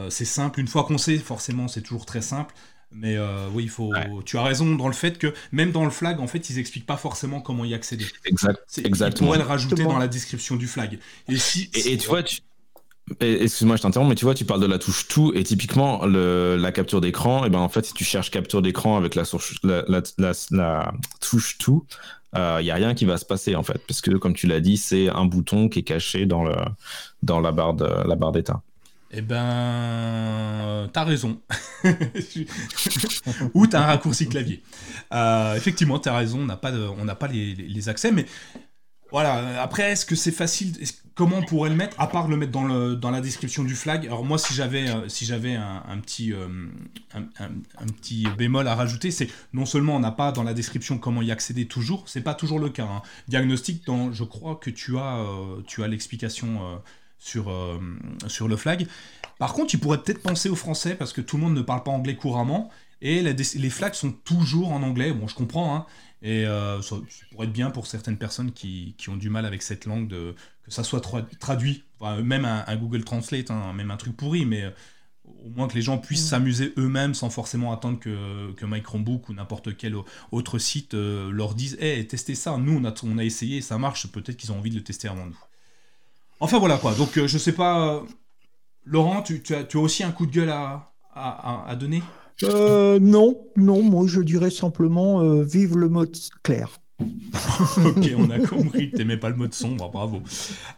C'est 0.10 0.26
simple. 0.26 0.60
Une 0.60 0.68
fois 0.68 0.84
qu'on 0.84 0.98
sait, 0.98 1.18
forcément, 1.18 1.68
c'est 1.68 1.82
toujours 1.82 2.06
très 2.06 2.22
simple. 2.22 2.54
Mais 2.92 3.18
oui, 3.54 3.64
il 3.64 3.70
faut. 3.70 3.94
Tu 4.26 4.38
as 4.38 4.44
raison 4.44 4.76
dans 4.76 4.88
le 4.88 4.94
fait 4.94 5.18
que 5.18 5.34
même 5.52 5.72
dans 5.72 5.86
le 5.86 5.92
flag, 5.92 6.20
en 6.20 6.28
fait, 6.28 6.50
ils 6.50 6.60
expliquent 6.60 6.86
pas 6.86 6.98
forcément 6.98 7.42
comment 7.42 7.66
y 7.66 7.74
accéder. 7.74 8.06
Exact. 8.26 8.60
Exactement. 8.84 9.28
Ils 9.28 9.30
pourraient 9.30 9.44
le 9.44 9.50
rajouter 9.50 9.84
dans 9.84 10.00
la 10.00 10.08
description 10.08 10.56
du 10.56 10.68
flag. 10.68 11.00
Et 11.28 11.38
si. 11.38 11.70
et 11.74 11.98
tu 11.98 12.08
vois, 12.08 12.24
tu, 12.24 12.42
Excuse-moi, 13.20 13.76
je 13.76 13.82
t'interromps, 13.82 14.10
mais 14.10 14.16
tu 14.16 14.26
vois, 14.26 14.34
tu 14.34 14.46
parles 14.46 14.62
de 14.62 14.68
la 14.68 14.80
touche 14.80 15.08
tout, 15.08 15.32
et 15.36 15.44
typiquement, 15.44 16.06
la 16.06 16.72
capture 16.72 17.02
d'écran, 17.02 17.46
et 17.46 17.50
ben 17.50 17.60
en 17.60 17.70
fait, 17.70 17.86
si 17.86 17.94
tu 17.94 18.04
cherches 18.04 18.32
capture 18.32 18.62
d'écran 18.62 18.98
avec 18.98 19.16
la, 19.16 19.24
la, 20.52 20.94
touche 21.20 21.58
tout, 21.58 21.86
il 22.34 22.40
euh, 22.40 22.62
n'y 22.62 22.72
a 22.72 22.76
rien 22.76 22.94
qui 22.94 23.06
va 23.06 23.18
se 23.18 23.26
passer 23.26 23.56
en 23.56 23.64
fait, 23.64 23.82
parce 23.88 24.00
que 24.00 24.12
comme 24.12 24.34
tu 24.34 24.48
l'as 24.48 24.62
dit, 24.62 24.78
c'est 24.78 25.10
un 25.10 25.26
bouton 25.26 25.68
qui 25.68 25.80
est 25.80 25.84
caché 25.84 26.26
dans, 26.26 26.44
le, 26.44 26.56
dans 27.24 27.42
la 27.42 27.52
barre 27.52 27.76
la 27.76 28.16
barre 28.16 28.32
d'état. 28.32 28.62
Eh 29.14 29.22
ben, 29.22 30.90
t'as 30.94 31.04
raison. 31.04 31.42
Ou 33.54 33.68
t'as 33.68 33.82
un 33.82 33.86
raccourci 33.86 34.30
clavier. 34.30 34.64
Euh, 35.14 35.56
effectivement, 35.56 36.00
t'as 36.00 36.16
raison, 36.16 36.40
on 36.40 36.46
n'a 36.46 36.56
pas, 36.56 36.72
on 36.72 37.06
pas 37.08 37.28
les, 37.28 37.90
accès, 37.90 38.12
mais 38.12 38.26
voilà. 39.12 39.62
Après, 39.62 39.92
est-ce 39.92 40.06
que 40.06 40.16
c'est 40.16 40.32
facile 40.32 40.78
comment 41.16 41.38
on 41.38 41.44
pourrait 41.44 41.70
le 41.70 41.76
mettre 41.76 42.00
à 42.00 42.08
part 42.08 42.28
le 42.28 42.38
mettre 42.38 42.52
dans, 42.52 43.12
la 43.12 43.22
description 43.22 43.64
du 43.64 43.76
flag? 43.76 44.06
Alors 44.06 44.24
moi 44.24 44.38
si 44.38 44.54
j'avais 44.54 44.90
euh, 44.90 45.08
euh, 45.08 46.68
un, 47.14 47.86
petit 47.88 48.28
bémol 48.38 48.68
à 48.68 48.76
rajouter 48.76 49.12
c'est 49.12 49.28
non 49.54 49.66
seulement 49.66 49.96
on 49.96 50.00
n'a 50.00 50.12
pas 50.12 50.32
dans 50.32 50.44
la 50.44 50.54
description 50.54 50.98
comment 50.98 51.22
y 51.22 51.32
accéder 51.32 51.68
toujours 51.68 52.08
c'est 52.08 52.22
pas 52.22 52.34
toujours 52.34 52.60
le 52.60 52.70
cas 52.70 52.86
hein. 52.86 53.02
diagnostic 53.28 53.84
je 54.12 54.24
crois 54.24 54.56
que 54.56 54.70
euh, 54.70 55.62
tu 55.68 55.84
as 55.84 55.88
l'explication 55.88 56.82
sur 57.24 57.54
sur 58.28 58.48
le 58.48 58.58
flag 58.58 58.88
par 59.38 59.54
contre 59.54 59.74
il 59.76 59.80
pourrait 59.80 60.02
peut-être 60.02 60.22
penser 60.22 60.50
au 60.50 60.56
français 60.56 60.96
parce 60.96 61.14
que 61.14 61.22
tout 61.22 61.38
le 61.38 61.44
monde 61.44 61.54
ne 61.54 61.62
parle 61.62 61.84
pas 61.84 61.92
anglais 61.92 62.16
couramment 62.16 62.70
et 63.02 63.22
les 63.22 63.70
flags 63.70 63.94
sont 63.94 64.12
toujours 64.12 64.72
en 64.72 64.82
anglais 64.82 65.14
bon 65.14 65.28
je 65.28 65.36
comprends 65.36 65.76
hein, 65.76 65.86
et 66.24 66.46
ça, 66.82 66.96
pourrait 67.32 67.48
être 67.48 67.54
bien 67.54 67.70
pour 67.72 67.88
certaines 67.88 68.18
personnes 68.18 68.52
qui, 68.52 68.96
qui, 68.98 69.10
ont 69.10 69.18
du 69.18 69.30
mal 69.30 69.46
avec 69.46 69.62
cette 69.62 69.86
langue 69.86 70.08
de, 70.08 70.36
que 70.64 70.72
ça 70.72 70.84
soit 70.84 71.02
traduit, 71.40 71.84
même 72.24 72.46
un, 72.46 72.76
Google 72.76 73.04
Translate, 73.04 73.52
hein, 73.52 73.74
même 73.74 73.92
un 73.92 73.98
truc 73.98 74.16
pourri, 74.16 74.46
mais 74.46 74.64
euh, 74.64 74.72
au 75.46 75.50
moins 75.50 75.68
que 75.68 75.76
les 75.76 75.82
gens 75.82 75.98
puissent 75.98 76.26
mm. 76.26 76.30
s'amuser 76.30 76.74
eux-mêmes 76.78 77.14
sans 77.14 77.30
forcément 77.30 77.74
attendre 77.74 78.00
que, 78.00 78.52
que 78.54 78.66
My 78.66 78.82
Chromebook 78.82 79.30
ou 79.30 79.34
n'importe 79.34 79.76
quel 79.76 79.96
autre 80.32 80.60
site 80.60 80.94
euh, 80.94 81.32
leur 81.32 81.56
dise 81.56 81.78
Hé, 81.80 82.06
testez 82.08 82.36
ça, 82.36 82.58
nous 82.58 82.74
on 82.74 82.86
a, 82.86 82.94
on 83.04 83.18
a 83.18 83.24
essayé, 83.24 83.62
ça 83.62 83.78
marche, 83.78 84.08
peut-être 84.08 84.38
qu'ils 84.38 84.52
ont 84.52 84.60
envie 84.60 84.70
de 84.70 84.76
le 84.76 84.84
tester 84.84 85.08
avant 85.08 85.26
nous. 85.26 85.40
Enfin 86.42 86.60
voilà 86.60 86.78
quoi, 86.78 86.94
donc 86.96 87.18
euh, 87.18 87.28
je 87.28 87.38
sais 87.38 87.54
pas. 87.54 88.04
Laurent, 88.84 89.22
tu, 89.22 89.42
tu, 89.42 89.56
as, 89.56 89.64
tu, 89.64 89.78
as, 89.78 89.80
aussi 89.80 90.04
un 90.04 90.12
coup 90.12 90.26
de 90.26 90.32
gueule 90.32 90.50
à, 90.50 90.92
à, 91.14 91.66
à 91.68 91.76
donner? 91.76 92.04
Non, 92.44 93.38
non, 93.56 93.84
moi 93.84 94.06
je 94.08 94.22
dirais 94.22 94.50
simplement 94.50 95.22
vive 95.44 95.78
le 95.78 95.88
mode 95.88 96.18
clair. 96.44 96.82
ok, 97.86 98.12
on 98.18 98.30
a 98.30 98.40
compris 98.40 98.92
que 98.92 98.98
t'aimais 98.98 99.18
pas 99.18 99.30
le 99.30 99.36
mode 99.36 99.54
sombre, 99.54 99.90
bravo. 99.90 100.22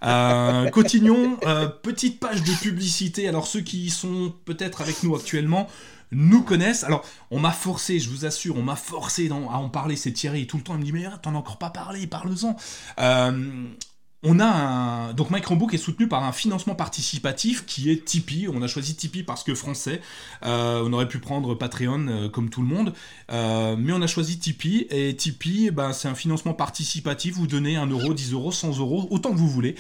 Euh, 0.03 0.69
continuons, 0.69 1.37
euh, 1.45 1.67
petite 1.67 2.19
page 2.19 2.43
de 2.43 2.51
publicité. 2.51 3.27
Alors 3.27 3.47
ceux 3.47 3.61
qui 3.61 3.89
sont 3.89 4.33
peut-être 4.45 4.81
avec 4.81 5.03
nous 5.03 5.15
actuellement 5.15 5.67
nous 6.11 6.43
connaissent. 6.43 6.83
Alors 6.83 7.03
on 7.31 7.39
m'a 7.39 7.51
forcé, 7.51 7.99
je 7.99 8.09
vous 8.09 8.25
assure, 8.25 8.57
on 8.57 8.61
m'a 8.61 8.75
forcé 8.75 9.29
à 9.29 9.33
en 9.33 9.69
parler. 9.69 9.95
C'est 9.95 10.11
Thierry 10.11 10.47
tout 10.47 10.57
le 10.57 10.63
temps 10.63 10.75
il 10.75 10.79
me 10.79 10.85
dit 10.85 10.91
mais 10.91 11.05
ah, 11.05 11.17
t'en 11.21 11.33
as 11.33 11.37
encore 11.37 11.57
pas 11.57 11.69
parlé, 11.69 12.07
parle-en. 12.07 12.55
Euh, 12.99 13.65
on 14.23 14.39
a 14.39 14.45
un... 14.45 15.13
Donc 15.13 15.29
Microbook 15.29 15.73
est 15.73 15.77
soutenu 15.77 16.07
par 16.07 16.23
un 16.23 16.31
financement 16.31 16.75
participatif 16.75 17.65
qui 17.65 17.91
est 17.91 18.05
Tipeee. 18.05 18.47
On 18.47 18.61
a 18.61 18.67
choisi 18.67 18.95
Tipeee 18.95 19.23
parce 19.23 19.43
que 19.43 19.53
français. 19.53 20.01
Euh, 20.45 20.83
on 20.85 20.93
aurait 20.93 21.07
pu 21.07 21.19
prendre 21.19 21.55
Patreon 21.55 22.07
euh, 22.07 22.29
comme 22.29 22.49
tout 22.49 22.61
le 22.61 22.67
monde. 22.67 22.93
Euh, 23.31 23.75
mais 23.77 23.91
on 23.91 24.01
a 24.01 24.07
choisi 24.07 24.39
Tipeee. 24.39 24.87
Et 24.89 25.15
Tipeee, 25.15 25.71
ben, 25.71 25.91
c'est 25.91 26.07
un 26.07 26.15
financement 26.15 26.53
participatif. 26.53 27.35
Vous 27.35 27.47
donnez 27.47 27.75
1 27.75 27.87
euro, 27.87 28.13
10 28.13 28.33
euros, 28.33 28.51
100 28.51 28.79
euros, 28.79 29.07
autant 29.11 29.31
que 29.31 29.37
vous 29.37 29.49
voulez. 29.49 29.75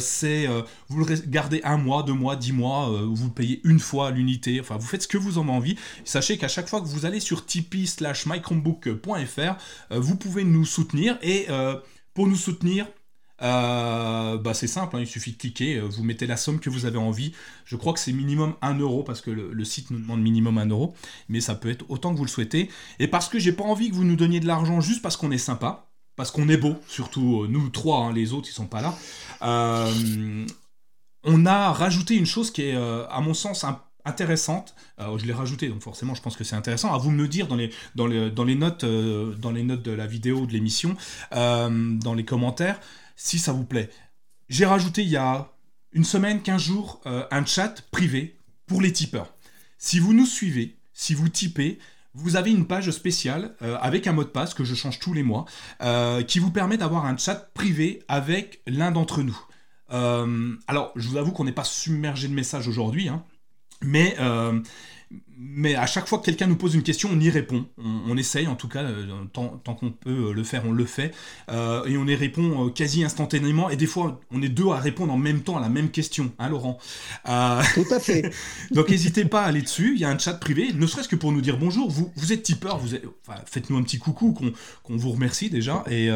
c'est, 0.00 0.48
vous 0.88 1.04
le 1.04 1.14
gardez 1.26 1.60
un 1.64 1.76
mois, 1.76 2.02
deux 2.02 2.12
mois, 2.12 2.36
dix 2.36 2.52
mois. 2.52 2.88
vous 2.88 3.26
le 3.26 3.32
payez 3.32 3.60
une 3.64 3.80
fois 3.80 4.10
l'unité. 4.10 4.60
Enfin, 4.60 4.76
vous 4.76 4.86
faites 4.86 5.02
ce 5.02 5.08
que 5.08 5.18
vous 5.18 5.38
en 5.38 5.42
avez 5.42 5.52
envie. 5.52 5.76
Sachez 6.04 6.38
qu'à 6.38 6.48
chaque 6.48 6.68
fois 6.68 6.80
que 6.80 6.86
vous 6.86 7.04
allez 7.06 7.20
sur 7.20 7.44
Tipeee 7.44 7.86
slash 7.86 8.26
mychromebook.fr, 8.26 9.54
vous 9.90 10.16
pouvez 10.16 10.44
nous 10.44 10.64
soutenir. 10.64 11.18
Et 11.22 11.46
pour 12.14 12.26
nous 12.26 12.36
soutenir, 12.36 12.86
bah 13.44 14.54
c'est 14.54 14.66
simple, 14.66 14.96
hein, 14.96 15.00
il 15.00 15.06
suffit 15.06 15.32
de 15.32 15.36
cliquer, 15.36 15.80
vous 15.80 16.02
mettez 16.02 16.26
la 16.26 16.36
somme 16.36 16.60
que 16.60 16.70
vous 16.70 16.86
avez 16.86 16.98
envie. 16.98 17.32
Je 17.64 17.76
crois 17.76 17.92
que 17.92 18.00
c'est 18.00 18.12
minimum 18.12 18.54
1 18.62 18.78
euro 18.78 19.02
parce 19.02 19.20
que 19.20 19.30
le, 19.30 19.64
site 19.64 19.90
nous 19.90 19.98
demande 19.98 20.22
minimum 20.22 20.58
1 20.58 20.66
euro, 20.66 20.94
mais 21.28 21.40
ça 21.40 21.54
peut 21.54 21.70
être 21.70 21.84
autant 21.88 22.12
que 22.12 22.18
vous 22.18 22.24
le 22.24 22.30
souhaitez. 22.30 22.70
Et 22.98 23.08
parce 23.08 23.28
que 23.28 23.38
j'ai 23.38 23.52
pas 23.52 23.64
envie 23.64 23.90
que 23.90 23.94
vous 23.94 24.04
nous 24.04 24.16
donniez 24.16 24.40
de 24.40 24.46
l'argent 24.46 24.80
juste 24.80 25.02
parce 25.02 25.16
qu'on 25.16 25.30
est 25.30 25.38
sympa, 25.38 25.90
parce 26.16 26.30
qu'on 26.30 26.48
est 26.48 26.56
beau, 26.56 26.76
surtout 26.88 27.46
nous 27.48 27.68
trois, 27.70 28.04
hein, 28.04 28.12
les 28.12 28.32
autres 28.32 28.48
ils 28.48 28.54
sont 28.54 28.66
pas 28.66 28.80
là. 28.80 28.94
on 31.24 31.46
a 31.46 31.72
rajouté 31.72 32.16
une 32.16 32.26
chose 32.26 32.50
qui 32.50 32.62
est, 32.62 32.76
à 32.76 33.20
mon 33.20 33.34
sens, 33.34 33.64
intéressante. 34.04 34.74
Euh, 35.00 35.18
je 35.18 35.26
l'ai 35.26 35.32
rajouté, 35.32 35.68
donc 35.68 35.80
forcément, 35.82 36.14
je 36.14 36.22
pense 36.22 36.36
que 36.36 36.44
c'est 36.44 36.56
intéressant. 36.56 36.94
À 36.94 36.98
vous 36.98 37.10
me 37.10 37.20
le 37.20 37.28
dire 37.28 37.46
dans 37.46 37.56
les, 37.56 37.70
dans 37.94 38.06
les, 38.06 38.30
dans 38.30 38.44
les 38.44 38.54
notes, 38.54 38.84
euh, 38.84 39.34
dans 39.34 39.50
les 39.50 39.62
notes 39.62 39.82
de 39.82 39.92
la 39.92 40.06
vidéo, 40.06 40.46
de 40.46 40.52
l'émission, 40.52 40.96
euh, 41.34 41.96
dans 41.98 42.14
les 42.14 42.24
commentaires, 42.24 42.80
si 43.16 43.38
ça 43.38 43.52
vous 43.52 43.64
plaît. 43.64 43.90
J'ai 44.48 44.66
rajouté 44.66 45.02
il 45.02 45.08
y 45.08 45.16
a 45.16 45.52
une 45.92 46.04
semaine, 46.04 46.42
15 46.42 46.62
jours, 46.62 47.00
un 47.04 47.44
chat 47.44 47.82
privé 47.90 48.38
pour 48.66 48.82
les 48.82 48.92
tipeurs. 48.92 49.32
Si 49.78 49.98
vous 49.98 50.12
nous 50.12 50.26
suivez, 50.26 50.76
si 50.92 51.14
vous 51.14 51.28
typez, 51.28 51.78
vous 52.14 52.36
avez 52.36 52.50
une 52.50 52.66
page 52.66 52.90
spéciale 52.90 53.54
avec 53.80 54.06
un 54.06 54.12
mot 54.12 54.24
de 54.24 54.28
passe 54.28 54.54
que 54.54 54.64
je 54.64 54.74
change 54.74 54.98
tous 54.98 55.12
les 55.12 55.22
mois, 55.22 55.46
qui 56.26 56.40
vous 56.40 56.50
permet 56.50 56.76
d'avoir 56.76 57.06
un 57.06 57.16
chat 57.16 57.54
privé 57.54 58.02
avec 58.08 58.60
l'un 58.66 58.90
d'entre 58.90 59.22
nous. 59.22 59.38
alors, 59.88 60.92
je 60.96 61.08
vous 61.08 61.16
avoue 61.16 61.30
qu'on 61.30 61.44
n'est 61.44 61.52
pas 61.52 61.64
submergé 61.64 62.28
de 62.28 62.34
messages 62.34 62.68
aujourd'hui. 62.68 63.08
Hein. 63.08 63.24
Mais 63.84 64.16
euh, 64.18 64.60
mais 65.36 65.74
à 65.74 65.86
chaque 65.86 66.06
fois 66.06 66.18
que 66.18 66.24
quelqu'un 66.24 66.46
nous 66.46 66.56
pose 66.56 66.74
une 66.74 66.82
question, 66.82 67.10
on 67.12 67.18
y 67.18 67.30
répond. 67.30 67.66
On, 67.78 68.16
essaye, 68.16 68.46
en 68.46 68.54
tout 68.54 68.68
cas, 68.68 68.82
euh, 68.82 69.04
tant, 69.32 69.60
qu'on 69.74 69.90
peut 69.90 70.28
euh, 70.28 70.32
le 70.32 70.44
faire, 70.44 70.62
on 70.66 70.72
le 70.72 70.84
fait. 70.84 71.12
Euh, 71.50 71.84
et 71.84 71.96
on 71.96 72.06
y 72.06 72.14
répond 72.14 72.68
quasi 72.70 73.04
instantanément. 73.04 73.68
Et 73.70 73.76
des 73.76 73.86
fois, 73.86 74.20
on 74.30 74.42
est 74.42 74.48
deux 74.48 74.68
à 74.68 74.78
répondre 74.78 75.12
en 75.12 75.16
même 75.16 75.40
temps 75.40 75.56
à 75.56 75.60
la 75.60 75.68
même 75.68 75.90
question, 75.90 76.32
hein, 76.38 76.48
Laurent 76.48 76.78
Tout 77.24 77.86
à 77.90 78.00
fait. 78.00 78.30
Donc, 78.70 78.90
n'hésitez 78.90 79.24
pas 79.24 79.42
à 79.42 79.46
aller 79.46 79.62
dessus. 79.62 79.92
Il 79.94 80.00
y 80.00 80.04
a 80.04 80.10
un 80.10 80.18
chat 80.18 80.34
privé, 80.34 80.72
ne 80.72 80.86
serait-ce 80.86 81.08
que 81.08 81.16
pour 81.16 81.32
nous 81.32 81.40
dire 81.40 81.58
bonjour. 81.58 81.90
Vous, 81.90 82.12
vous 82.16 82.32
êtes 82.32 82.42
tipeur, 82.42 82.78
vous 82.78 82.96
faites-nous 83.46 83.76
un 83.76 83.82
petit 83.82 83.98
coucou, 83.98 84.32
qu'on 84.32 84.96
vous 84.96 85.10
remercie 85.10 85.50
déjà. 85.50 85.84
Et, 85.90 86.10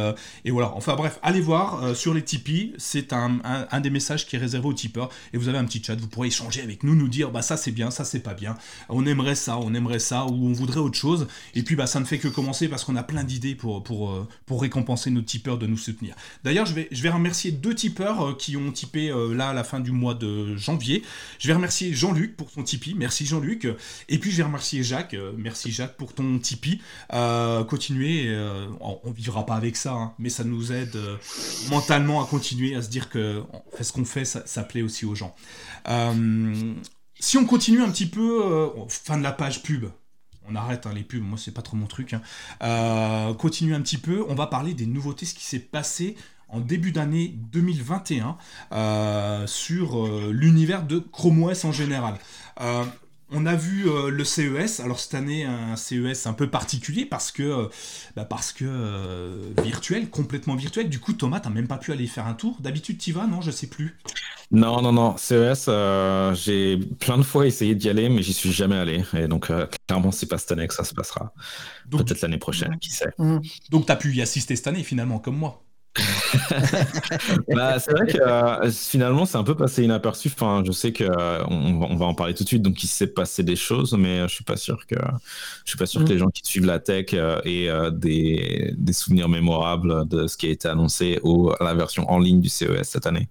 et, 0.45 0.51
voilà. 0.51 0.73
Enfin, 0.75 0.95
bref, 0.95 1.19
allez 1.23 1.41
voir 1.41 1.97
sur 1.97 2.15
les 2.15 2.23
Tipeee. 2.23 2.75
C'est 2.79 3.13
un, 3.13 3.41
un, 3.45 3.81
des 3.81 3.91
messages 3.91 4.27
qui 4.27 4.37
est 4.37 4.39
réservé 4.39 4.69
aux 4.69 4.75
tipeurs. 4.75 5.11
Et 5.33 5.39
vous 5.39 5.49
avez 5.49 5.59
un 5.59 5.65
petit 5.65 5.83
chat. 5.83 5.97
Vous 5.97 6.09
pourrez 6.09 6.29
échanger 6.29 6.63
avec 6.63 6.83
nous, 6.85 6.95
nous 6.95 7.09
dire 7.09 7.31
bah, 7.31 7.43
ça 7.43 7.57
c'est 7.57 7.73
bien, 7.73 7.91
ça 7.91 8.05
c'est 8.05 8.21
pas 8.21 8.35
bien 8.35 8.57
on 8.89 9.07
aimerait 9.07 9.35
ça, 9.35 9.59
on 9.59 9.75
aimerait 9.75 9.99
ça, 9.99 10.25
ou 10.27 10.49
on 10.49 10.53
voudrait 10.53 10.81
autre 10.81 10.99
chose. 10.99 11.27
Et 11.55 11.63
puis 11.63 11.77
bah, 11.77 11.87
ça 11.87 12.01
ne 12.01 12.05
fait 12.05 12.19
que 12.19 12.29
commencer 12.29 12.69
parce 12.69 12.85
qu'on 12.85 12.97
a 12.97 13.03
plein 13.03 13.25
d'idées 13.25 13.55
pour, 13.55 13.83
euh, 14.11 14.29
récompenser 14.51 15.11
nos 15.11 15.23
tipeurs 15.23 15.59
de 15.59 15.67
nous 15.67 15.77
soutenir. 15.77 16.15
D'ailleurs, 16.45 16.67
je 16.67 16.75
vais, 16.75 17.11
remercier 17.11 17.53
deux 17.53 17.75
tipeurs 17.75 18.23
euh, 18.23 18.35
qui 18.35 18.57
ont 18.57 18.73
tipé 18.73 19.11
euh, 19.11 19.35
là 19.35 19.51
à 19.51 19.53
la 19.53 19.65
fin 19.65 19.81
du 19.81 19.93
mois 19.93 20.15
de 20.15 20.57
janvier. 20.57 21.03
Je 21.39 21.49
vais 21.49 21.55
remercier 21.55 21.93
Jean-Luc 21.93 22.37
pour 22.37 22.51
son 22.51 22.63
Tipeee, 22.63 22.95
merci 22.95 23.25
Jean-Luc. 23.27 23.69
Et 24.09 24.19
puis 24.19 24.31
je 24.31 24.37
vais 24.37 24.43
remercier 24.43 24.83
Jacques, 24.83 25.17
merci 25.37 25.71
Jacques 25.71 25.97
pour 25.97 26.15
ton 26.15 26.39
Tipeee. 26.39 26.81
continuez, 27.69 28.37
on, 28.81 29.11
vivra 29.11 29.47
pas 29.47 29.55
avec 29.55 29.77
ça, 29.77 29.93
hein, 29.93 30.13
mais 30.19 30.29
ça 30.29 30.45
nous 30.45 30.73
aide 30.73 30.97
mentalement 31.71 32.23
à 32.23 32.27
continuer, 32.27 32.75
à 32.75 32.83
se 32.83 32.89
dire 32.89 33.09
que 33.09 33.43
ce 33.81 33.93
qu'on 33.93 34.05
fait, 34.05 34.25
ça, 34.25 34.43
ça, 34.47 34.63
plaît 34.63 34.83
aussi 34.83 35.07
aux 35.07 35.15
gens. 35.15 35.35
Si 37.21 37.37
on 37.37 37.45
continue 37.45 37.83
un 37.83 37.91
petit 37.91 38.07
peu, 38.07 38.45
euh, 38.45 38.69
fin 38.89 39.19
de 39.19 39.23
la 39.23 39.33
page 39.33 39.63
pub, 39.63 39.87
on 40.49 40.55
arrête 40.55 40.87
hein, 40.87 40.93
les 40.95 41.03
pubs, 41.03 41.23
moi 41.23 41.37
c'est 41.37 41.53
pas 41.53 41.63
trop 41.63 41.77
mon 41.77 41.87
truc. 41.87 42.15
Hein. 42.15 42.23
Euh, 42.63 43.35
continue 43.35 43.75
un 43.75 43.81
petit 43.81 43.99
peu, 43.99 44.25
on 44.29 44.35
va 44.35 44.47
parler 44.47 44.73
des 44.75 44.87
nouveautés, 44.87 45.27
ce 45.27 45.35
qui 45.35 45.45
s'est 45.45 45.59
passé 45.59 46.17
en 46.49 46.61
début 46.61 46.93
d'année 46.93 47.35
2021 47.53 48.39
euh, 48.73 49.47
sur 49.47 50.07
l'univers 50.31 50.85
de 50.85 50.99
Chrome 50.99 51.43
OS 51.43 51.65
en 51.65 51.73
général. 51.73 52.19
On 53.31 53.45
a 53.45 53.57
vu 53.57 53.89
euh, 53.89 54.11
le 54.11 54.25
CES, 54.25 54.81
alors 54.81 54.99
cette 54.99 55.15
année 55.15 55.45
un 55.45 55.77
CES 55.77 56.27
un 56.27 56.33
peu 56.33 56.49
particulier 56.49 57.05
parce 57.05 57.31
que, 57.31 57.43
euh, 57.43 57.67
bah, 58.17 58.25
parce 58.25 58.53
que 58.53 58.65
euh, 58.67 59.53
virtuel, 59.63 60.09
complètement 60.09 60.55
virtuel. 60.55 60.89
Du 60.89 60.99
coup, 60.99 61.13
Thomas, 61.13 61.41
t'as 61.41 61.51
même 61.51 61.69
pas 61.69 61.77
pu 61.77 61.93
aller 61.93 62.07
faire 62.07 62.27
un 62.27 62.33
tour. 62.33 62.57
D'habitude, 62.61 62.97
t'y 62.97 63.13
vas, 63.13 63.27
non? 63.27 63.43
Je 63.43 63.51
sais 63.51 63.67
plus. 63.67 63.99
Non, 64.51 64.81
non, 64.81 64.93
non. 64.93 65.17
CES, 65.19 65.69
j'ai 66.43 66.79
plein 67.01 67.19
de 67.19 67.23
fois 67.23 67.47
essayé 67.47 67.75
d'y 67.75 67.91
aller, 67.91 68.09
mais 68.09 68.23
j'y 68.23 68.33
suis 68.33 68.53
jamais 68.53 68.77
allé. 68.77 69.05
Et 69.15 69.29
donc, 69.29 69.53
clairement, 69.87 70.11
c'est 70.11 70.27
pas 70.27 70.39
cette 70.39 70.53
année 70.53 70.67
que 70.67 70.75
ça 70.75 70.85
se 70.85 70.95
passera. 70.95 71.35
Peut-être 71.91 72.23
l'année 72.23 72.39
prochaine, 72.39 72.79
qui 72.79 72.91
sait. 72.91 73.13
Mmh. 73.19 73.41
Donc, 73.71 73.85
t'as 73.85 73.97
pu 73.97 74.15
y 74.15 74.23
assister 74.23 74.57
cette 74.57 74.69
année, 74.69 74.83
finalement, 74.83 75.19
comme 75.19 75.37
moi. 75.37 75.63
bah, 77.49 77.79
c'est 77.79 77.93
vrai 77.93 78.07
que 78.07 78.21
euh, 78.21 78.71
finalement, 78.71 79.25
c'est 79.27 79.37
un 79.37 79.45
peu 79.45 79.57
passé 79.57 79.85
inaperçu. 79.85 80.31
Enfin, 80.33 80.63
je 80.67 80.73
sais 80.73 80.93
que 80.93 81.05
euh, 81.05 81.45
on, 81.49 81.97
va 81.97 82.07
en 82.07 82.15
parler 82.15 82.35
tout 82.35 82.45
de 82.45 82.49
suite, 82.49 82.63
donc 82.63 82.83
il 82.83 82.87
s'est 82.89 83.09
passé 83.09 83.43
des 83.43 83.57
choses, 83.57 83.95
mais 83.95 84.21
euh, 84.21 84.29
je 84.29 84.35
suis 84.35 84.45
pas 84.45 84.57
sûr 84.57 84.87
que 84.87 84.97
je 85.65 85.71
suis 85.71 85.79
pas 85.79 85.87
sûr 85.87 86.01
que 86.01 86.07
mm. 86.07 86.13
les 86.13 86.19
gens 86.19 86.29
qui 86.29 86.43
suivent 86.45 86.67
la 86.67 86.79
tech 86.79 87.13
aient 87.13 87.91
des, 87.93 88.75
des, 88.77 88.93
souvenirs 88.93 89.29
mémorables 89.29 90.09
de 90.09 90.27
ce 90.27 90.37
qui 90.37 90.47
a 90.47 90.51
été 90.51 90.69
annoncé 90.69 91.21
ou 91.23 91.53
la 91.61 91.75
version 91.75 92.11
en 92.11 92.19
ligne 92.19 92.41
du 92.41 92.49
CES 92.49 92.89
cette 92.89 93.07
année. 93.07 93.29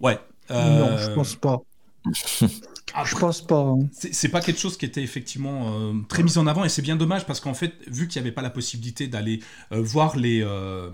Ouais. 0.00 0.18
Non, 0.50 0.96
je 0.98 1.10
pense 1.10 1.34
pas. 1.34 1.60
Ah, 2.94 3.02
je 3.04 3.16
pense 3.16 3.42
pas. 3.42 3.58
Hein. 3.60 3.88
C'est 3.92 4.28
pas 4.28 4.40
quelque 4.40 4.60
chose 4.60 4.76
qui 4.76 4.84
était 4.84 5.02
effectivement 5.02 5.74
euh, 5.74 5.92
très 6.08 6.22
mis 6.22 6.38
en 6.38 6.46
avant 6.46 6.64
et 6.64 6.68
c'est 6.68 6.82
bien 6.82 6.96
dommage 6.96 7.26
parce 7.26 7.40
qu'en 7.40 7.52
fait, 7.52 7.74
vu 7.88 8.06
qu'il 8.06 8.20
n'y 8.22 8.26
avait 8.26 8.34
pas 8.34 8.42
la 8.42 8.50
possibilité 8.50 9.08
d'aller 9.08 9.40
euh, 9.72 9.82
voir 9.82 10.16
les, 10.16 10.40
euh, 10.42 10.90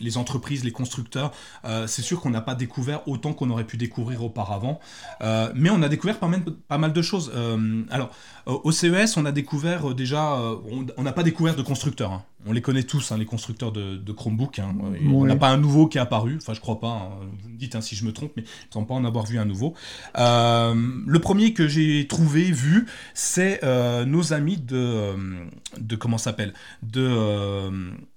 les 0.00 0.16
entreprises, 0.16 0.64
les 0.64 0.72
constructeurs, 0.72 1.32
c'est 1.86 2.02
sûr 2.02 2.20
qu'on 2.20 2.30
n'a 2.30 2.40
pas 2.40 2.54
découvert 2.54 3.06
autant 3.06 3.32
qu'on 3.32 3.50
aurait 3.50 3.64
pu 3.64 3.76
découvrir 3.76 4.24
auparavant. 4.24 4.80
mais 5.20 5.70
on 5.70 5.82
a 5.82 5.88
découvert 5.88 6.18
pas 6.18 6.28
mal, 6.28 6.42
pas 6.68 6.78
mal 6.78 6.92
de 6.92 7.02
choses. 7.02 7.32
alors, 7.90 8.10
au 8.46 8.70
CES, 8.70 9.16
on 9.16 9.24
a 9.24 9.32
découvert 9.32 9.94
déjà, 9.94 10.38
on 10.96 11.02
n'a 11.02 11.12
pas 11.12 11.22
découvert 11.22 11.56
de 11.56 11.62
constructeurs. 11.62 12.12
Hein 12.12 12.24
on 12.46 12.52
les 12.52 12.62
connaît 12.62 12.84
tous, 12.84 13.10
hein, 13.10 13.18
les 13.18 13.24
constructeurs 13.24 13.72
de, 13.72 14.12
Chromebook. 14.12 14.60
Hein. 14.60 14.74
On 15.12 15.24
n'a 15.24 15.36
pas 15.36 15.48
un 15.48 15.56
nouveau 15.56 15.88
qui 15.88 15.98
est 15.98 16.00
apparu. 16.00 16.38
Enfin, 16.40 16.54
je 16.54 16.60
crois 16.60 16.78
pas. 16.78 17.18
Vous 17.42 17.50
me 17.50 17.58
dites 17.58 17.80
si 17.82 17.96
je 17.96 18.04
me 18.04 18.12
trompe, 18.12 18.32
mais 18.36 18.42
il 18.42 18.68
ne 18.68 18.72
semble 18.72 18.86
pas 18.86 18.94
en 18.94 19.04
avoir 19.04 19.26
vu 19.26 19.38
un 19.38 19.44
nouveau. 19.44 19.74
Euh, 20.16 20.74
le 21.06 21.18
premier 21.18 21.52
que 21.52 21.66
j'ai 21.66 22.06
trouvé, 22.06 22.52
vu, 22.52 22.86
c'est 23.14 23.60
euh, 23.64 24.04
nos 24.04 24.32
amis 24.32 24.56
de, 24.56 24.76
euh, 24.76 25.16
de 25.78 25.96
comment 25.96 26.18
s'appelle, 26.18 26.54
de 26.82 27.70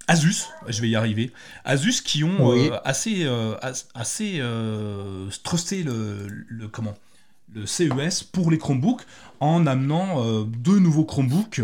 Asus. 0.07 0.45
Je 0.67 0.81
vais 0.81 0.89
y 0.89 0.95
arriver. 0.95 1.31
Asus 1.65 2.01
qui 2.01 2.23
ont 2.23 2.71
assez, 2.83 3.27
assez 3.95 4.41
trusté 5.43 5.81
le, 5.81 6.27
le, 6.47 6.67
comment, 6.67 6.93
le 7.53 7.65
CES 7.65 8.23
pour 8.23 8.51
les 8.51 8.57
Chromebooks 8.57 9.01
en 9.39 9.65
amenant 9.65 10.43
deux 10.43 10.79
nouveaux 10.79 11.05
Chromebooks. 11.05 11.61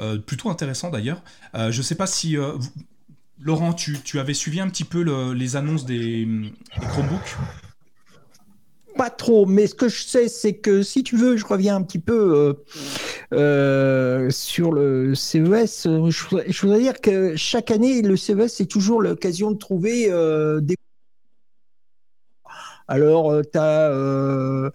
Euh, 0.00 0.18
plutôt 0.18 0.50
intéressant 0.50 0.90
d'ailleurs. 0.90 1.22
Euh, 1.54 1.70
je 1.70 1.78
ne 1.78 1.82
sais 1.82 1.94
pas 1.94 2.08
si 2.08 2.36
euh, 2.36 2.52
Laurent, 3.40 3.72
tu, 3.72 4.18
avais 4.18 4.34
suivi 4.34 4.60
un 4.60 4.68
petit 4.68 4.84
peu 4.84 5.02
les 5.32 5.56
annonces 5.56 5.84
des, 5.84 6.26
Chromebooks? 6.80 7.36
Pas 8.96 9.10
trop, 9.10 9.44
mais 9.44 9.66
ce 9.66 9.74
que 9.74 9.88
je 9.88 10.02
sais, 10.02 10.28
c'est 10.28 10.54
que 10.54 10.82
si 10.82 11.02
tu 11.02 11.16
veux, 11.16 11.36
je 11.36 11.44
reviens 11.44 11.76
un 11.76 11.82
petit 11.82 11.98
peu 11.98 12.56
sur 14.30 14.72
le 14.72 15.14
CES. 15.14 15.84
Je, 15.84 16.60
voudrais 16.60 16.80
dire 16.80 17.00
que 17.00 17.34
chaque 17.36 17.70
année, 17.70 18.02
le 18.02 18.16
CES, 18.16 18.48
c'est 18.48 18.66
toujours 18.66 19.02
l'occasion 19.02 19.50
de 19.50 19.58
trouver 19.58 20.08
des. 20.62 20.76
Alors, 22.86 23.32
tu 23.42 23.58
as 23.58 24.72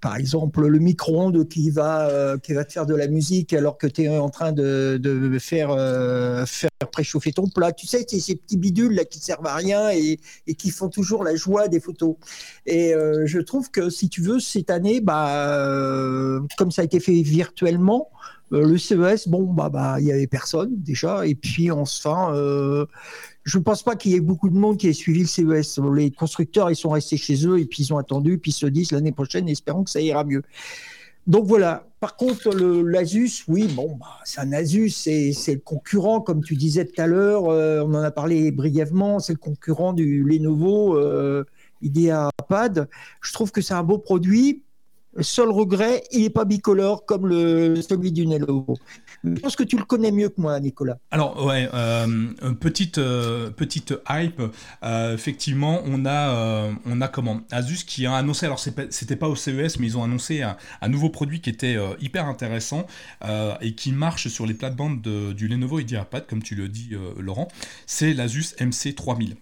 par 0.00 0.16
exemple, 0.16 0.66
le 0.66 0.78
micro-ondes 0.78 1.48
qui 1.48 1.70
va, 1.70 2.08
euh, 2.08 2.38
qui 2.38 2.52
va 2.54 2.64
te 2.64 2.72
faire 2.72 2.86
de 2.86 2.94
la 2.94 3.08
musique 3.08 3.52
alors 3.52 3.78
que 3.78 3.86
tu 3.86 4.02
es 4.02 4.08
en 4.08 4.30
train 4.30 4.52
de, 4.52 4.96
de 5.00 5.38
faire, 5.38 5.70
euh, 5.70 6.46
faire 6.46 6.70
préchauffer 6.92 7.32
ton 7.32 7.48
plat. 7.48 7.72
Tu 7.72 7.86
sais, 7.86 8.04
c'est 8.06 8.20
ces 8.20 8.36
petits 8.36 8.56
bidules 8.56 8.94
là 8.94 9.04
qui 9.04 9.18
servent 9.18 9.46
à 9.46 9.56
rien 9.56 9.90
et, 9.90 10.20
et 10.46 10.54
qui 10.54 10.70
font 10.70 10.88
toujours 10.88 11.24
la 11.24 11.34
joie 11.34 11.66
des 11.66 11.80
photos. 11.80 12.14
Et 12.66 12.94
euh, 12.94 13.26
je 13.26 13.40
trouve 13.40 13.70
que 13.70 13.90
si 13.90 14.08
tu 14.08 14.22
veux, 14.22 14.38
cette 14.38 14.70
année, 14.70 15.00
bah, 15.00 16.38
comme 16.56 16.70
ça 16.70 16.82
a 16.82 16.84
été 16.84 17.00
fait 17.00 17.20
virtuellement, 17.22 18.10
le 18.50 18.78
CES, 18.78 19.28
bon, 19.28 19.44
bah, 19.52 19.68
bah, 19.68 19.96
il 20.00 20.06
y 20.06 20.12
avait 20.12 20.26
personne 20.26 20.70
déjà. 20.76 21.26
Et 21.26 21.34
puis, 21.34 21.70
enfin, 21.70 22.32
je 23.44 23.58
ne 23.58 23.62
pense 23.62 23.82
pas 23.82 23.96
qu'il 23.96 24.12
y 24.12 24.14
ait 24.14 24.20
beaucoup 24.20 24.50
de 24.50 24.56
monde 24.56 24.76
qui 24.76 24.88
ait 24.88 24.92
suivi 24.92 25.20
le 25.20 25.26
CES. 25.26 25.80
Les 25.94 26.10
constructeurs, 26.10 26.70
ils 26.70 26.76
sont 26.76 26.90
restés 26.90 27.16
chez 27.16 27.46
eux 27.46 27.58
et 27.58 27.64
puis 27.64 27.82
ils 27.82 27.92
ont 27.92 27.98
attendu, 27.98 28.38
puis 28.38 28.50
ils 28.50 28.54
se 28.54 28.66
disent 28.66 28.92
l'année 28.92 29.12
prochaine, 29.12 29.48
espérons 29.48 29.84
que 29.84 29.90
ça 29.90 30.00
ira 30.00 30.24
mieux. 30.24 30.42
Donc 31.26 31.46
voilà. 31.46 31.86
Par 32.00 32.16
contre, 32.16 32.54
l'Asus, 32.54 33.44
oui, 33.48 33.68
bon, 33.74 33.96
bah, 34.00 34.06
c'est 34.24 34.40
un 34.40 34.52
Asus, 34.52 34.90
c'est 34.90 35.34
le 35.48 35.60
concurrent, 35.60 36.20
comme 36.20 36.42
tu 36.42 36.56
disais 36.56 36.84
tout 36.84 37.00
à 37.00 37.06
l'heure, 37.06 37.50
euh, 37.50 37.82
on 37.84 37.94
en 37.94 38.02
a 38.02 38.10
parlé 38.10 38.50
brièvement, 38.50 39.18
c'est 39.18 39.32
le 39.32 39.38
concurrent 39.38 39.92
du 39.92 40.22
Lenovo 40.22 40.96
euh, 40.96 41.44
IdeaPad. 41.82 42.88
Je 43.20 43.32
trouve 43.32 43.50
que 43.50 43.60
c'est 43.60 43.74
un 43.74 43.82
beau 43.82 43.98
produit. 43.98 44.62
Seul 45.20 45.50
regret, 45.50 46.04
il 46.12 46.22
n'est 46.22 46.30
pas 46.30 46.44
bicolore 46.44 47.04
comme 47.04 47.26
le, 47.26 47.80
celui 47.82 48.12
du 48.12 48.24
Lenovo. 48.24 48.76
Je 49.24 49.40
pense 49.40 49.56
que 49.56 49.64
tu 49.64 49.76
le 49.76 49.84
connais 49.84 50.12
mieux 50.12 50.28
que 50.28 50.40
moi, 50.40 50.58
Nicolas. 50.60 50.98
Alors, 51.10 51.44
ouais, 51.44 51.68
euh, 51.74 52.06
petite, 52.60 52.98
euh, 52.98 53.50
petite 53.50 53.94
hype. 54.08 54.40
Euh, 54.84 55.14
effectivement, 55.14 55.80
on 55.86 56.06
a, 56.06 57.08
comment? 57.12 57.40
Asus 57.50 57.84
qui 57.84 58.06
a 58.06 58.14
annoncé, 58.14 58.46
alors 58.46 58.60
c'était 58.60 59.16
pas 59.16 59.28
au 59.28 59.36
CES, 59.36 59.78
mais 59.78 59.86
ils 59.86 59.98
ont 59.98 60.04
annoncé 60.04 60.42
un, 60.42 60.88
nouveau 60.88 61.10
produit 61.10 61.40
qui 61.40 61.50
était 61.50 61.76
hyper 62.00 62.26
intéressant 62.26 62.86
et 63.60 63.74
qui 63.74 63.92
marche 63.92 64.28
sur 64.28 64.46
les 64.46 64.54
plates-bandes 64.54 65.00
du 65.00 65.48
Lenovo 65.48 65.80
IdeaPad, 65.80 66.26
comme 66.26 66.42
tu 66.42 66.54
le 66.54 66.68
dis, 66.68 66.90
Laurent. 67.18 67.48
C'est 67.86 68.14
l'Asus 68.14 68.54
MC3000. 68.58 69.34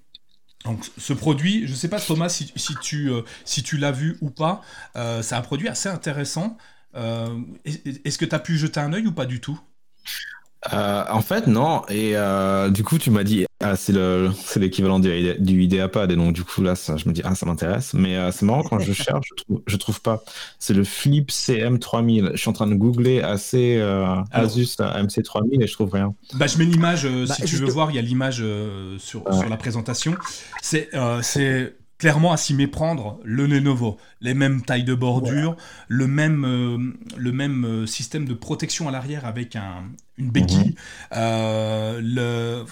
Donc, 0.66 0.84
ce 0.98 1.12
produit, 1.14 1.66
je 1.66 1.72
ne 1.72 1.76
sais 1.76 1.88
pas 1.88 2.00
Thomas 2.00 2.28
si, 2.28 2.52
si 2.54 2.74
tu, 3.62 3.78
l'as 3.78 3.92
vu 3.92 4.18
ou 4.20 4.30
pas, 4.30 4.62
c'est 4.94 5.34
un 5.34 5.42
produit 5.42 5.68
assez 5.68 5.88
intéressant. 5.88 6.58
Euh, 6.96 7.38
est-ce 7.64 8.18
que 8.18 8.24
tu 8.24 8.34
as 8.34 8.38
pu 8.38 8.56
jeter 8.56 8.80
un 8.80 8.92
œil 8.92 9.06
ou 9.06 9.12
pas 9.12 9.26
du 9.26 9.40
tout? 9.40 9.60
Euh, 10.72 11.04
en 11.10 11.20
fait, 11.20 11.46
non. 11.46 11.82
Et 11.88 12.12
euh, 12.14 12.70
du 12.70 12.84
coup, 12.84 12.98
tu 12.98 13.10
m'as 13.10 13.24
dit, 13.24 13.46
ah, 13.60 13.76
c'est 13.76 13.92
l'équivalent 14.56 14.98
du, 14.98 15.34
du 15.38 15.62
IdeaPad. 15.62 16.10
Et 16.10 16.16
donc, 16.16 16.32
du 16.32 16.44
coup, 16.44 16.62
là, 16.62 16.74
ça, 16.74 16.96
je 16.96 17.08
me 17.08 17.14
dis, 17.14 17.22
ah, 17.24 17.34
ça 17.34 17.46
m'intéresse. 17.46 17.94
Mais 17.94 18.16
c'est 18.32 18.44
marrant, 18.44 18.62
quand 18.62 18.78
je 18.78 18.92
cherche, 18.94 19.28
je 19.38 19.42
trouve, 19.42 19.78
trouve 19.78 20.00
pas. 20.00 20.22
C'est 20.58 20.74
le 20.74 20.84
Flip 20.84 21.30
CM3000. 21.30 22.32
Je 22.32 22.36
suis 22.36 22.48
en 22.48 22.52
train 22.52 22.66
de 22.66 22.74
googler 22.74 23.22
assez 23.22 23.80
Asus 24.32 24.76
MC3000 24.78 25.62
et 25.62 25.66
je 25.66 25.72
trouve 25.72 25.92
rien. 25.92 26.14
Bah, 26.34 26.46
je 26.46 26.58
mets 26.58 26.64
l'image, 26.64 27.06
bah, 27.06 27.34
si 27.34 27.44
tu 27.44 27.56
veux 27.56 27.70
voir, 27.70 27.90
il 27.90 27.96
y 27.96 27.98
a 27.98 28.02
l'image 28.02 28.44
sur, 28.98 29.22
sur, 29.32 29.48
la 29.48 29.56
présentation. 29.56 30.14
C'est 30.62 30.90
clairement 31.98 32.32
à 32.32 32.36
s'y 32.36 32.54
méprendre 32.54 33.20
le 33.24 33.46
Lenovo. 33.46 33.96
Les 34.20 34.34
mêmes 34.34 34.62
tailles 34.62 34.84
de 34.84 34.94
bordure, 34.94 35.56
le 35.88 36.06
même, 36.06 36.44
euh, 36.44 36.78
le 37.16 37.32
même 37.32 37.64
euh, 37.64 37.86
système 37.86 38.26
de 38.26 38.34
protection 38.34 38.88
à 38.88 38.90
l'arrière 38.90 39.24
avec 39.24 39.56
un, 39.56 39.84
une 40.18 40.30
béquille. 40.30 40.58
Mhm. 40.58 40.74
Euh, 41.16 42.00
le, 42.02 42.64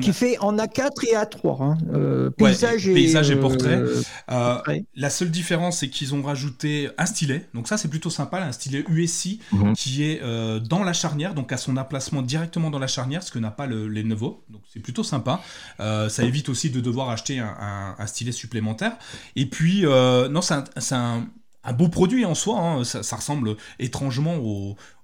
qui 0.00 0.12
fait 0.12 0.38
en 0.38 0.56
A4 0.56 1.08
et 1.08 1.14
A3. 1.14 1.62
Hein. 1.62 1.78
Euh, 1.92 2.30
paysage, 2.30 2.88
et, 2.88 2.94
paysage, 2.94 3.30
et, 3.30 3.36
portrait. 3.36 3.82
Euh, 4.30 4.58
la 4.94 5.10
seule 5.10 5.30
différence, 5.30 5.78
c'est 5.78 5.88
qu'ils 5.88 6.14
ont 6.14 6.22
rajouté 6.22 6.90
un 6.98 7.06
stylet. 7.06 7.46
Donc 7.54 7.68
ça, 7.68 7.76
c'est 7.76 7.88
plutôt 7.88 8.10
sympa, 8.10 8.40
un 8.40 8.52
stylet 8.52 8.84
USI 8.88 9.40
mhm. 9.52 9.74
qui 9.74 10.04
est 10.04 10.20
euh, 10.22 10.60
dans 10.60 10.82
la 10.82 10.92
charnière, 10.92 11.34
donc 11.34 11.52
à 11.52 11.56
son 11.56 11.76
emplacement 11.76 12.22
directement 12.22 12.70
dans 12.70 12.78
la 12.78 12.86
charnière, 12.86 13.22
ce 13.22 13.30
que 13.30 13.38
n'a 13.38 13.50
pas 13.50 13.66
le 13.66 13.88
Lenovo. 13.88 14.44
Donc 14.48 14.62
c'est 14.72 14.80
plutôt 14.80 15.04
sympa. 15.04 15.40
ça 15.78 16.24
évite 16.24 16.48
aussi 16.48 16.70
de 16.70 16.80
devoir 16.80 17.10
acheter 17.10 17.38
un, 17.38 18.06
stylet 18.06 18.32
supplémentaire. 18.32 18.96
Et 19.36 19.46
puis, 19.46 19.82
non, 19.82 20.40
c'est 20.42 20.94
un, 20.94 21.26
un, 21.64 21.72
beau 21.72 21.88
produit 21.88 22.24
en 22.24 22.34
soi. 22.34 22.58
Hein. 22.58 22.84
Ça, 22.84 23.02
ça, 23.02 23.16
ressemble 23.16 23.56
étrangement 23.78 24.36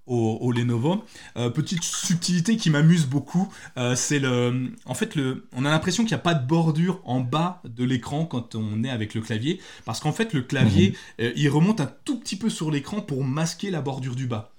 au, 0.07 0.39
au, 0.41 0.53
Lenovo. 0.53 1.05
Euh, 1.37 1.51
petite 1.51 1.83
subtilité 1.83 2.57
qui 2.57 2.71
m'amuse 2.71 3.07
beaucoup, 3.07 3.53
euh, 3.77 3.95
c'est 3.97 4.19
le, 4.19 4.73
en 4.85 4.95
fait 4.95 5.15
le, 5.15 5.47
on 5.53 5.65
a 5.65 5.71
l'impression 5.71 6.05
qu'il 6.05 6.13
n'y 6.13 6.21
a 6.21 6.23
pas 6.23 6.35
de 6.35 6.47
bordure 6.47 7.01
en 7.05 7.21
bas 7.21 7.61
de 7.65 7.85
l'écran 7.85 8.25
quand 8.25 8.55
on 8.55 8.85
est 8.85 8.91
avec 8.91 9.15
le 9.15 9.21
clavier, 9.21 9.61
parce 9.85 10.01
qu'en 10.01 10.13
fait 10.13 10.33
le 10.33 10.43
clavier, 10.43 10.91
mhm. 10.91 11.27
euh, 11.27 11.33
il 11.37 11.49
remonte 11.49 11.81
un 11.81 11.91
tout 12.05 12.19
petit 12.19 12.37
peu 12.37 12.51
sur 12.51 12.71
l'écran 12.71 13.01
pour 13.01 13.25
masquer 13.25 13.71
la 13.71 13.81
bordure 13.81 14.15
du 14.15 14.27
bas. 14.27 14.53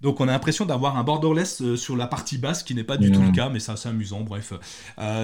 Donc 0.00 0.20
on 0.20 0.28
a 0.28 0.32
l'impression 0.32 0.66
d'avoir 0.66 0.98
un 0.98 1.04
borderless 1.04 1.76
sur 1.76 1.96
la 1.96 2.06
partie 2.06 2.36
basse, 2.36 2.62
qui 2.62 2.74
n'est 2.74 2.84
pas 2.84 2.98
du 2.98 3.10
tout 3.10 3.20
le 3.20 3.28
mhm. 3.28 3.32
cas, 3.32 3.48
mais 3.48 3.58
c'est 3.58 3.72
assez 3.72 3.88
amusant. 3.88 4.20
Bref, 4.20 4.52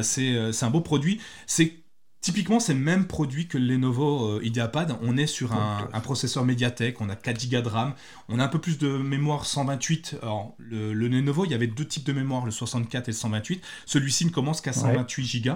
c'est 0.03 0.63
un 0.63 0.71
beau 0.71 0.81
produit. 0.81 1.21
C'est 1.47 1.75
Typiquement, 2.21 2.61
c'est 2.61 2.75
le 2.75 2.81
même 2.81 3.07
produit 3.07 3.47
que 3.47 3.57
le 3.57 3.67
Lenovo 3.67 4.37
euh, 4.37 4.45
IdeaPad. 4.45 4.95
On 5.01 5.17
est 5.17 5.27
sur 5.27 5.55
un, 5.55 5.89
processeur 6.01 6.45
Mediatek, 6.45 7.01
on 7.01 7.09
a 7.09 7.17
4 7.17 7.49
Go 7.49 7.63
de 7.63 7.69
RAM, 7.69 7.95
on 8.29 8.39
a 8.39 8.45
un 8.45 8.49
peu 8.49 8.59
plus 8.59 8.77
de 8.77 8.89
mémoire 8.89 9.47
128. 9.47 10.17
Alors, 10.21 10.55
le, 10.59 10.93
Lenovo, 10.93 11.47
il 11.47 11.51
y 11.51 11.55
avait 11.55 11.67
deux 11.67 11.87
types 11.87 12.05
de 12.05 12.13
mémoire, 12.13 12.45
le 12.45 12.51
64 12.51 13.09
et 13.09 13.13
le 13.13 13.17
128. 13.17 13.63
Celui-ci 13.87 14.27
ne 14.27 14.31
commence 14.31 14.61
qu'à 14.61 14.75
128 14.75 15.43
Go. 15.43 15.53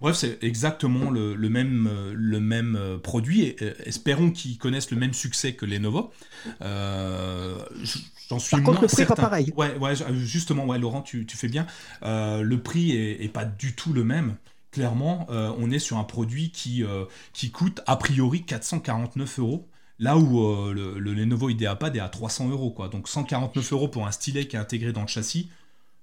Bref, 0.00 0.16
c'est 0.16 0.42
exactement 0.42 1.10
le, 1.10 1.36
même, 1.50 1.90
le 2.14 2.40
même 2.40 2.76
euh, 2.76 2.98
produit. 2.98 3.42
Et, 3.42 3.56
euh, 3.60 3.74
espérons 3.84 4.30
qu'ils 4.30 4.56
connaissent 4.56 4.90
le 4.90 4.96
même 4.96 5.12
succès 5.12 5.52
que 5.52 5.66
Lenovo. 5.66 6.12
J'en 6.60 8.38
suis 8.38 8.56
Par 8.56 8.62
contre, 8.62 8.82
le 8.82 8.88
prix 8.88 9.02
n'est 9.02 9.06
pas 9.06 9.16
pareil. 9.16 9.52
Ouais, 9.54 9.76
ouais, 9.76 9.94
justement, 10.14 10.64
ouais, 10.64 10.78
Laurent, 10.78 11.02
tu, 11.02 11.26
fais 11.28 11.48
bien. 11.48 11.66
le 12.02 12.56
prix 12.56 12.92
est, 12.92 13.32
pas 13.32 13.44
du 13.44 13.74
tout 13.74 13.92
le 13.92 14.02
même 14.02 14.36
clairement, 14.76 15.26
euh, 15.30 15.50
on 15.58 15.70
est 15.70 15.78
sur 15.78 15.96
un 15.96 16.04
produit 16.04 16.50
qui, 16.50 16.84
euh, 16.84 17.06
qui 17.32 17.50
coûte 17.50 17.80
a 17.86 17.96
priori 17.96 18.42
449 18.42 19.38
euros. 19.38 19.70
Là 19.98 20.18
où 20.18 20.44
euh, 20.44 20.98
le, 20.98 21.14
Lenovo 21.14 21.48
IdeaPad 21.48 21.96
est 21.96 22.00
à 22.00 22.10
300 22.10 22.50
euros. 22.50 22.70
Quoi. 22.70 22.88
Donc 22.88 23.08
149 23.08 23.72
euros 23.72 23.88
pour 23.88 24.06
un 24.06 24.12
stylet 24.12 24.46
qui 24.46 24.56
est 24.56 24.58
intégré 24.58 24.92
dans 24.92 25.00
le 25.00 25.06
châssis, 25.06 25.48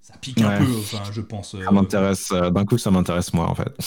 ça 0.02 0.16
pique 0.20 0.42
un 0.42 0.58
peu, 0.58 0.66
je 1.12 1.22
pense. 1.22 1.56
Ça 1.64 1.70
m'intéresse, 1.70 2.30
d'un 2.32 2.66
coup, 2.66 2.80
ça 2.80 2.90
m'intéresse 2.90 3.32
moi, 3.36 3.48
en 3.48 3.54
fait. 3.54 3.78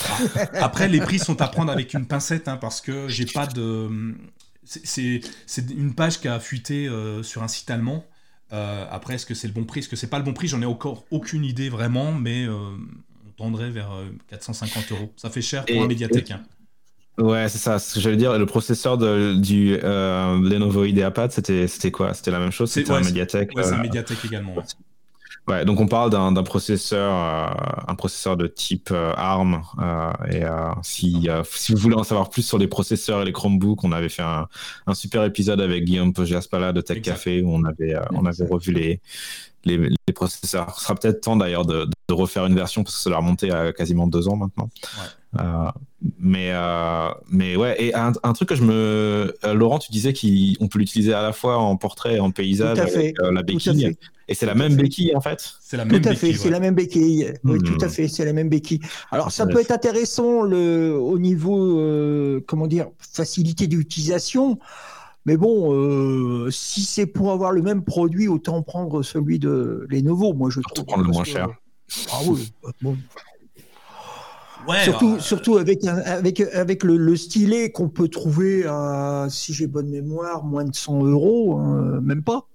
Après, 0.53 0.87
les 0.87 1.01
prix 1.01 1.19
sont 1.19 1.41
à 1.41 1.49
prendre 1.49 1.71
avec 1.71 1.93
une 1.93 2.07
pincette, 2.07 2.47
hein, 2.47 2.55
parce 2.55 2.79
que 2.79 3.09
j'ai 3.09 3.25
pas 3.25 3.45
de. 3.45 4.15
C'est 4.63 5.21
une 5.69 5.95
page 5.95 6.21
qui 6.21 6.29
a 6.29 6.39
fuité 6.39 6.89
sur 7.23 7.43
un 7.43 7.49
site 7.49 7.69
allemand. 7.69 8.05
après, 8.51 9.15
est-ce 9.15 9.25
que 9.25 9.35
c'est 9.35 9.47
le 9.47 9.53
bon 9.53 9.65
prix? 9.65 9.81
Est-ce 9.81 9.89
que 9.89 9.97
c'est 9.97 10.09
pas 10.09 10.17
le 10.17 10.25
bon 10.25 10.33
prix? 10.33 10.47
J'en 10.47 10.61
ai 10.61 10.65
encore 10.65 11.03
aucune 11.11 11.43
idée 11.43 11.67
vraiment, 11.67 12.13
mais 12.13 12.47
tendrait 13.37 13.69
vers 13.69 13.89
450 14.29 14.83
euh, 14.91 14.95
euros. 14.95 15.13
Ça 15.15 15.29
fait 15.29 15.41
cher 15.41 15.65
pour 15.65 15.81
un 15.81 15.87
médiathèque. 15.87 16.31
Hein. 16.31 16.43
Ouais, 17.17 17.47
c'est 17.49 17.57
ça. 17.57 17.79
Ce 17.79 17.95
que 17.95 17.99
j'allais 17.99 18.17
dire, 18.17 18.37
le 18.37 18.45
processeur 18.45 18.97
de, 18.97 19.35
du 19.35 19.77
euh, 19.83 20.39
Lenovo 20.41 20.85
IdeaPad, 20.85 21.31
c'était 21.31 21.91
quoi? 21.91 22.13
C'était 22.13 22.31
la 22.31 22.39
même 22.39 22.51
chose? 22.51 22.71
C'était 22.71 22.91
un 22.91 23.01
médiathèque 23.01 23.55
Ouais, 23.55 23.63
c'est 23.63 23.73
un 23.73 23.79
euh, 23.79 23.81
médiathèque 23.81 24.23
également. 24.25 24.55
Ouais. 25.47 25.63
donc 25.63 25.79
on 25.79 25.87
parle 25.87 26.11
d'un 26.11 26.43
processeur, 26.43 27.09
un 27.87 27.95
processeur 27.95 28.35
de 28.35 28.47
type 28.47 28.91
ARM. 28.91 29.61
et 30.29 30.43
si, 30.83 31.29
si 31.49 31.71
vous 31.71 31.77
voulez 31.77 31.95
en 31.95 32.03
savoir 32.03 32.29
plus 32.29 32.41
sur 32.41 32.57
les 32.57 32.67
processeurs 32.67 33.21
et 33.21 33.25
les 33.25 33.31
Chromebooks, 33.31 33.83
on 33.85 33.93
avait 33.93 34.09
fait 34.09 34.23
un, 34.23 34.47
un 34.87 34.93
super 34.93 35.23
épisode 35.23 35.61
avec 35.61 35.85
Guillaume 35.85 36.11
Pogiaspala 36.11 36.73
de 36.73 36.81
Tech 36.81 37.01
Café 37.01 37.41
où 37.41 37.53
on 37.53 37.63
avait, 37.63 37.95
on 38.11 38.25
avait 38.25 38.45
revu 38.45 38.73
les, 38.73 38.99
les, 39.63 40.13
processeurs. 40.13 40.77
Ce 40.77 40.83
sera 40.83 40.95
peut-être 40.95 41.21
temps 41.21 41.37
d'ailleurs 41.37 41.65
de, 41.65 41.87
refaire 42.13 42.45
une 42.45 42.55
version 42.55 42.83
parce 42.83 42.95
que 42.95 43.01
ça 43.01 43.09
leur 43.09 43.19
remonté 43.19 43.51
à 43.51 43.73
quasiment 43.73 44.07
deux 44.07 44.27
ans 44.27 44.35
maintenant. 44.35 44.69
Euh, 45.39 45.71
mais, 46.19 46.51
euh, 46.51 47.09
mais 47.29 47.55
ouais, 47.55 47.75
et 47.83 47.93
un, 47.93 48.11
truc 48.11 48.49
que 48.49 48.55
je 48.55 48.63
me. 48.63 49.35
Euh, 49.43 49.53
Laurent, 49.53 49.79
tu 49.79 49.91
disais 49.91 50.13
qu'on 50.13 50.67
peut 50.67 50.79
l'utiliser 50.79 51.13
à 51.13 51.21
la 51.21 51.33
fois 51.33 51.57
en 51.57 51.75
portrait 51.75 52.15
et 52.15 52.19
en 52.19 52.31
paysage 52.31 52.79
avec 52.79 53.15
la 53.19 53.43
béquille. 53.43 53.97
Et 54.29 54.33
c'est 54.33 54.45
la 54.45 54.55
même 54.55 54.75
béquille 54.75 55.15
en 55.15 55.21
fait 55.21 55.53
C'est 55.61 55.77
la 55.77 55.85
même 55.85 56.01
Tout 56.01 56.09
à 56.09 56.13
fait, 56.13 56.33
c'est 56.33 56.49
la 56.49 56.59
même 56.59 56.75
béquille. 56.75 57.31
Oui, 57.45 57.59
tout 57.59 57.77
à 57.79 57.87
hmm. 57.87 57.89
fait, 57.89 58.07
c'est 58.09 58.25
la 58.25 58.33
même 58.33 58.49
béquille. 58.49 58.81
Alors 59.11 59.31
ça 59.31 59.45
peut 59.45 59.59
être 59.59 59.71
intéressant 59.71 60.43
le, 60.43 60.97
au 60.97 61.17
niveau, 61.17 61.81
comment 62.45 62.67
dire, 62.67 62.87
facilité 62.99 63.67
d'utilisation. 63.67 64.59
Mais 65.27 65.35
bon, 65.35 65.73
euh, 65.73 66.49
si 66.51 66.83
c'est 66.83 67.05
pour 67.05 67.33
avoir 67.33 67.51
le 67.51 67.61
même 67.61 67.83
produit, 67.83 68.29
autant 68.29 68.63
prendre 68.63 69.03
celui 69.03 69.39
de 69.39 69.85
Lenovo, 69.89 70.33
moi 70.33 70.49
je 70.49 70.61
trouve. 70.61 70.85
prendre 70.85 71.03
le 71.03 71.11
moins 71.11 71.25
cher. 71.25 71.49
Ah 72.11 72.19
oui, 72.25 72.51
bon. 72.81 72.97
Ouais, 74.67 74.83
surtout, 74.83 75.13
bah, 75.13 75.21
surtout 75.21 75.57
avec, 75.57 75.85
avec, 75.85 76.41
avec 76.41 76.83
le, 76.83 77.15
stylet 77.15 77.71
qu'on 77.71 77.87
peut 77.87 78.09
trouver 78.09 78.65
à, 78.65 79.27
si 79.29 79.53
j'ai 79.53 79.67
bonne 79.67 79.89
mémoire, 79.89 80.43
moins 80.43 80.65
de 80.65 80.75
100 80.75 81.05
euros, 81.05 81.57
hein, 81.57 82.01
même 82.01 82.23
pas. 82.23 82.47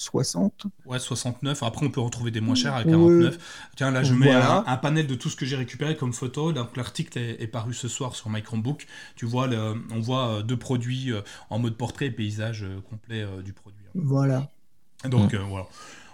60. 0.00 0.66
Ouais, 0.86 0.98
69. 0.98 1.62
Après, 1.62 1.86
on 1.86 1.90
peut 1.90 2.00
retrouver 2.00 2.30
des 2.30 2.40
moins 2.40 2.54
chers 2.54 2.74
à 2.74 2.84
49. 2.84 3.38
Tiens, 3.76 3.90
là, 3.90 4.02
je 4.02 4.14
mets 4.14 4.32
un, 4.32 4.76
panel 4.78 5.06
de 5.06 5.14
tout 5.14 5.28
ce 5.28 5.36
que 5.36 5.44
j'ai 5.44 5.56
récupéré 5.56 5.96
comme 5.96 6.12
photo. 6.12 6.52
Donc, 6.52 6.76
l'article 6.76 7.18
est, 7.18 7.46
paru 7.46 7.74
ce 7.74 7.88
soir 7.88 8.16
sur 8.16 8.30
My 8.30 8.42
Chromebook. 8.42 8.86
Tu 9.16 9.26
vois, 9.26 9.48
on 9.94 10.00
voit 10.00 10.28
euh, 10.28 10.42
deux 10.42 10.56
produits 10.56 11.12
euh, 11.12 11.20
en 11.50 11.58
mode 11.58 11.76
portrait 11.76 12.06
et 12.06 12.10
paysage 12.10 12.62
euh, 12.62 12.80
complet 12.88 13.26
du 13.44 13.52
produit. 13.52 13.84
Voilà. 13.94 14.48
Donc, 15.04 15.34
voilà. 15.34 15.66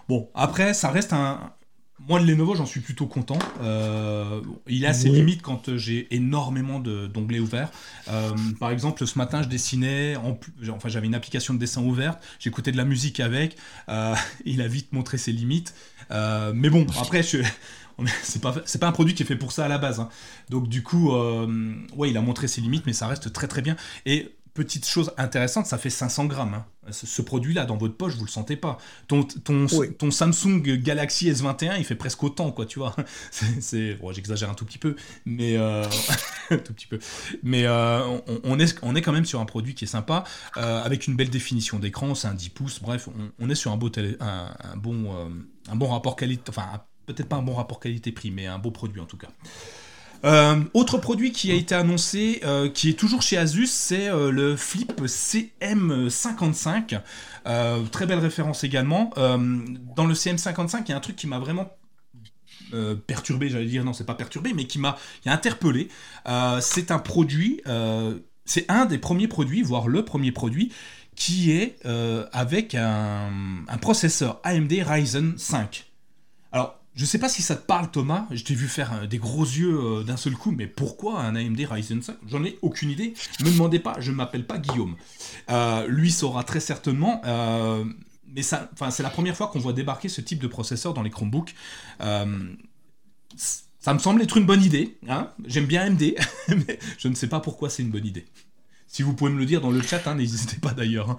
Bon, 0.09 0.29
après, 0.33 0.73
ça 0.73 0.89
reste 0.89 1.13
un, 1.13 1.53
moi, 2.05 2.19
le 2.19 2.25
Lenovo, 2.25 2.55
j'en 2.55 2.67
suis 2.67 2.79
plutôt 2.79 3.07
content. 3.07 3.39
Euh, 3.61 4.41
il 4.67 4.85
a 4.85 4.93
ses 4.93 5.09
limites 5.09 5.41
quand 5.41 5.69
euh, 5.69 5.77
j'ai 5.77 6.07
énormément 6.15 6.79
d'onglets 6.79 7.39
ouverts. 7.39 7.71
Euh, 8.09 8.31
par 8.59 8.69
exemple, 8.69 9.05
ce 9.05 9.17
matin, 9.17 9.41
je 9.41 9.47
dessinais, 9.47 10.15
en, 10.15 10.39
enfin, 10.69 10.89
j'avais 10.89 11.07
une 11.07 11.15
application 11.15 11.55
de 11.55 11.59
dessin 11.59 11.81
ouverte, 11.81 12.21
j'écoutais 12.39 12.71
de 12.71 12.77
la 12.77 12.85
musique 12.85 13.19
avec. 13.19 13.57
il 14.45 14.61
a 14.61 14.67
vite 14.67 14.93
montré 14.93 15.17
ses 15.17 15.31
limites. 15.31 15.73
mais 16.11 16.69
bon, 16.69 16.85
après, 16.99 17.23
je, 17.23 17.39
c'est 18.21 18.41
pas 18.41 18.53
c'est 18.65 18.79
pas 18.79 18.87
un 18.87 18.91
produit 18.91 19.15
qui 19.15 19.23
est 19.23 19.25
fait 19.25 19.35
pour 19.35 19.51
ça 19.51 19.65
à 19.65 19.67
la 19.67 19.79
base. 19.79 19.99
Hein. 19.99 20.09
Donc 20.49 20.69
du 20.69 20.83
coup, 20.83 21.11
ouais, 21.95 22.09
il 22.11 22.17
a 22.17 22.21
montré 22.21 22.47
ses 22.47 22.61
limites, 22.61 22.85
mais 22.85 22.93
ça 22.93 23.07
reste 23.07 23.33
très 23.33 23.47
très 23.47 23.63
bien. 23.63 23.75
Et 24.05 24.36
petite 24.57 24.87
chose 24.87 25.11
intéressante, 25.17 25.67
ça 25.67 25.77
fait 25.77 25.91
500 25.91 26.25
grammes. 26.25 26.55
Hein. 26.55 26.65
Ce, 26.91 27.21
produit-là, 27.21 27.65
dans 27.65 27.77
votre 27.77 27.95
poche, 27.95 28.15
vous 28.15 28.25
le 28.25 28.29
sentez 28.29 28.55
pas. 28.55 28.79
Ton, 29.07 29.23
ton, 29.23 29.67
ton, 29.67 30.09
Samsung 30.09 30.61
Galaxy 30.77 31.29
S21, 31.29 31.75
il 31.77 31.85
fait 31.85 31.95
presque 31.95 32.23
autant, 32.23 32.51
quoi, 32.51 32.65
tu 32.65 32.79
vois. 32.79 32.95
C'est, 33.31 33.99
j'exagère 34.11 34.49
un 34.49 34.55
tout 34.55 34.65
petit 34.65 34.79
peu, 34.79 34.95
mais 35.25 35.57
euh, 35.57 35.83
tout 36.49 36.73
petit 36.73 36.87
peu. 36.87 36.97
Mais 37.43 37.65
euh, 37.65 38.19
on, 38.43 38.59
est, 38.59 38.79
on 38.81 38.95
est 38.95 39.01
quand 39.03 39.11
même 39.11 39.25
sur 39.25 39.39
un 39.39 39.45
produit 39.45 39.75
qui 39.75 39.83
est 39.83 39.87
sympa, 39.87 40.23
euh, 40.57 40.83
avec 40.83 41.05
une 41.05 41.15
belle 41.15 41.29
définition 41.29 41.77
d'écran. 41.77 42.15
C'est 42.15 42.27
un 42.27 42.33
10 42.33 42.49
pouces. 42.49 42.81
Bref, 42.81 43.09
on, 43.39 43.49
est 43.49 43.55
sur 43.55 43.71
un 43.71 43.77
beau, 43.77 43.91
un, 44.19 44.77
bon, 44.77 45.13
un 45.69 45.75
bon 45.75 45.87
rapport 45.87 46.15
qualité, 46.15 46.49
enfin 46.49 46.81
peut-être 47.05 47.29
pas 47.29 47.37
un 47.37 47.41
bon 47.41 47.53
rapport 47.53 47.79
qualité-prix, 47.79 48.31
mais 48.31 48.47
un 48.47 48.59
beau 48.59 48.71
produit 48.71 48.99
en 48.99 49.05
tout 49.05 49.17
cas. 49.17 49.29
Euh, 50.23 50.61
autre 50.73 50.97
produit 50.97 51.31
qui 51.31 51.51
a 51.51 51.53
été 51.55 51.75
annoncé, 51.75 52.41
euh, 52.43 52.69
qui 52.69 52.89
est 52.89 52.93
toujours 52.93 53.21
chez 53.21 53.37
Asus, 53.37 53.67
c'est 53.67 54.07
euh, 54.07 54.31
le 54.31 54.55
Flip 54.55 55.01
CM55. 55.01 56.99
très 57.91 58.05
belle 58.05 58.19
référence 58.19 58.63
également. 58.63 59.11
dans 59.15 60.05
le 60.05 60.13
CM55, 60.13 60.83
il 60.85 60.89
y 60.89 60.93
a 60.93 60.97
un 60.97 61.01
truc 61.01 61.15
qui 61.15 61.27
m'a 61.27 61.39
vraiment 61.39 61.71
perturbé, 63.05 63.47
j'allais 63.49 63.65
dire, 63.65 63.85
non, 63.85 63.93
c'est 63.93 64.05
pas 64.05 64.15
perturbé, 64.15 64.53
mais 64.53 64.65
qui 64.65 64.79
m'a 64.79 64.97
interpellé. 65.25 65.87
c'est 66.59 66.91
un 66.91 66.99
produit, 66.99 67.61
c'est 68.45 68.65
un 68.69 68.85
des 68.85 68.97
premiers 68.97 69.29
produits, 69.29 69.61
voire 69.61 69.87
le 69.87 70.03
premier 70.03 70.33
produit, 70.33 70.73
qui 71.15 71.51
est 71.51 71.77
avec 72.33 72.75
un, 72.75 73.31
un 73.67 73.77
processeur 73.77 74.41
AMD 74.43 74.73
Ryzen 74.85 75.37
5. 75.37 75.85
Alors, 76.51 76.76
je 76.97 77.05
sais 77.05 77.19
pas 77.19 77.29
si 77.29 77.43
ça 77.43 77.55
te 77.55 77.63
parle 77.65 77.91
Thomas, 77.91 78.25
je 78.31 78.43
t'ai 78.43 78.55
vu 78.55 78.67
faire 78.67 78.91
euh, 78.93 79.05
des 79.05 79.19
gros 79.19 79.43
yeux 79.43 79.79
euh, 79.79 80.03
d'un 80.03 80.17
seul 80.17 80.33
coup, 80.33 80.49
mais 80.51 80.65
pourquoi 80.65 81.21
un 81.21 81.35
AMD 81.35 81.59
Ryzen 81.69 82.01
5 82.01 82.17
J'en 82.27 82.43
ai 82.43 82.57
aucune 82.63 82.89
idée. 82.89 83.13
Ne 83.39 83.45
me 83.45 83.51
demandez 83.51 83.77
pas, 83.77 83.97
je 83.99 84.09
ne 84.09 84.15
m'appelle 84.15 84.47
pas 84.47 84.57
Guillaume. 84.57 84.95
Euh, 85.51 85.85
lui 85.87 86.11
saura 86.11 86.43
très 86.43 86.59
certainement, 86.59 87.21
mais 88.33 88.41
c'est 88.41 89.03
la 89.03 89.09
première 89.11 89.37
fois 89.37 89.47
qu'on 89.47 89.59
voit 89.59 89.73
débarquer 89.73 90.09
ce 90.09 90.21
type 90.21 90.39
de 90.39 90.47
processeur 90.47 90.95
dans 90.95 91.03
les 91.03 91.11
Chromebooks. 91.11 91.53
ça 91.99 92.25
me 93.93 93.99
semble 93.99 94.23
être 94.23 94.35
une 94.37 94.47
bonne 94.47 94.63
idée. 94.63 94.97
Hein. 95.07 95.29
J'aime 95.45 95.67
bien 95.67 95.83
AMD, 95.83 96.01
mais 96.49 96.79
je 96.97 97.07
ne 97.07 97.13
sais 97.13 97.27
pas 97.27 97.39
pourquoi 97.39 97.69
c'est 97.69 97.83
une 97.83 97.91
bonne 97.91 98.07
idée. 98.07 98.25
Si 98.87 99.03
vous 99.03 99.13
pouvez 99.13 99.31
me 99.31 99.37
le 99.37 99.45
dire 99.45 99.61
dans 99.61 99.69
le 99.69 99.83
chat, 99.83 100.07
hein, 100.07 100.15
n'hésitez 100.15 100.57
pas 100.57 100.73
d'ailleurs. 100.73 101.11
Hein. 101.11 101.17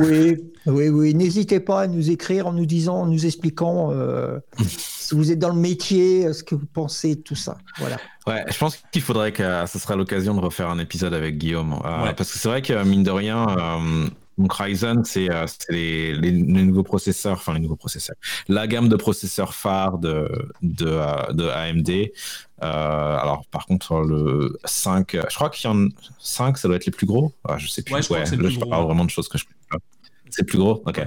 Oui, 0.00 0.36
oui, 0.66 0.88
oui. 0.88 1.14
N'hésitez 1.14 1.60
pas 1.60 1.82
à 1.82 1.86
nous 1.86 2.10
écrire 2.10 2.46
en 2.46 2.52
nous 2.52 2.66
disant, 2.66 3.02
en 3.02 3.06
nous 3.06 3.26
expliquant 3.26 3.90
euh, 3.92 4.38
si 4.66 5.14
vous 5.14 5.30
êtes 5.30 5.38
dans 5.38 5.50
le 5.50 5.60
métier, 5.60 6.32
ce 6.32 6.42
que 6.42 6.54
vous 6.54 6.66
pensez 6.66 7.16
de 7.16 7.20
tout 7.20 7.34
ça. 7.34 7.58
Voilà. 7.78 7.98
Ouais, 8.26 8.44
je 8.50 8.58
pense 8.58 8.78
qu'il 8.92 9.02
faudrait 9.02 9.32
que 9.32 9.66
ce 9.66 9.78
sera 9.78 9.96
l'occasion 9.96 10.34
de 10.34 10.40
refaire 10.40 10.68
un 10.68 10.78
épisode 10.78 11.14
avec 11.14 11.38
Guillaume. 11.38 11.74
Euh, 11.84 12.12
parce 12.12 12.32
que 12.32 12.38
c'est 12.38 12.48
vrai 12.48 12.62
que, 12.62 12.82
mine 12.84 13.02
de 13.02 13.10
rien, 13.10 13.46
euh, 13.48 14.08
donc 14.36 14.52
Ryzen, 14.52 15.04
c'est 15.04 15.28
les, 15.68 16.14
les, 16.14 16.32
nouveaux 16.32 16.82
processeurs, 16.82 17.38
enfin 17.38 17.54
les 17.54 17.60
nouveaux 17.60 17.76
processeurs, 17.76 18.16
la 18.48 18.66
gamme 18.66 18.88
de 18.88 18.96
processeurs 18.96 19.54
phares 19.54 19.98
de, 19.98 20.28
de, 20.62 21.32
de 21.32 21.48
AMD. 21.48 21.90
Euh, 22.62 23.18
alors, 23.18 23.44
par 23.50 23.66
contre, 23.66 24.00
le 24.00 24.58
5, 24.64 25.16
je 25.28 25.34
crois 25.34 25.50
qu'il 25.50 25.70
y 25.70 25.72
en 25.72 25.86
a 25.86 25.88
5, 26.18 26.58
ça 26.58 26.68
doit 26.68 26.76
être 26.76 26.86
les 26.86 26.92
plus 26.92 27.06
gros. 27.06 27.32
Ah, 27.48 27.56
je 27.58 27.68
sais 27.68 27.82
plus. 27.82 27.94
Ouais, 27.94 28.02
je, 28.02 28.08
crois 28.08 28.22
que 28.24 28.36
là, 28.36 28.48
je 28.48 28.58
parle 28.58 28.84
vraiment 28.84 29.04
de 29.04 29.10
choses 29.10 29.28
que 29.28 29.38
je. 29.38 29.44
C'est 30.30 30.44
plus 30.44 30.58
gros, 30.58 30.82
ok. 30.86 31.06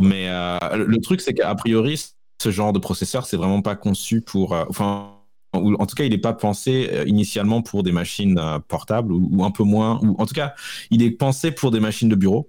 Mais 0.00 0.28
euh, 0.28 0.58
le 0.76 0.98
truc, 1.00 1.20
c'est 1.20 1.34
qu'à 1.34 1.54
priori, 1.54 2.02
ce 2.42 2.50
genre 2.50 2.72
de 2.72 2.78
processeur, 2.78 3.26
c'est 3.26 3.36
vraiment 3.36 3.62
pas 3.62 3.76
conçu 3.76 4.20
pour. 4.20 4.54
Euh, 4.54 4.64
enfin, 4.68 5.16
ou 5.56 5.74
en 5.80 5.86
tout 5.86 5.96
cas, 5.96 6.04
il 6.04 6.10
n'est 6.10 6.18
pas 6.18 6.32
pensé 6.32 6.88
euh, 6.92 7.04
initialement 7.06 7.60
pour 7.60 7.82
des 7.82 7.90
machines 7.90 8.40
portables 8.68 9.12
ou, 9.12 9.42
un 9.42 9.50
peu 9.50 9.64
moins, 9.64 9.98
ou 10.00 10.14
en 10.18 10.26
tout 10.26 10.34
cas, 10.34 10.54
il 10.90 11.02
est 11.02 11.10
pensé 11.10 11.50
pour 11.50 11.72
des 11.72 11.80
machines 11.80 12.08
de 12.08 12.14
bureau. 12.14 12.48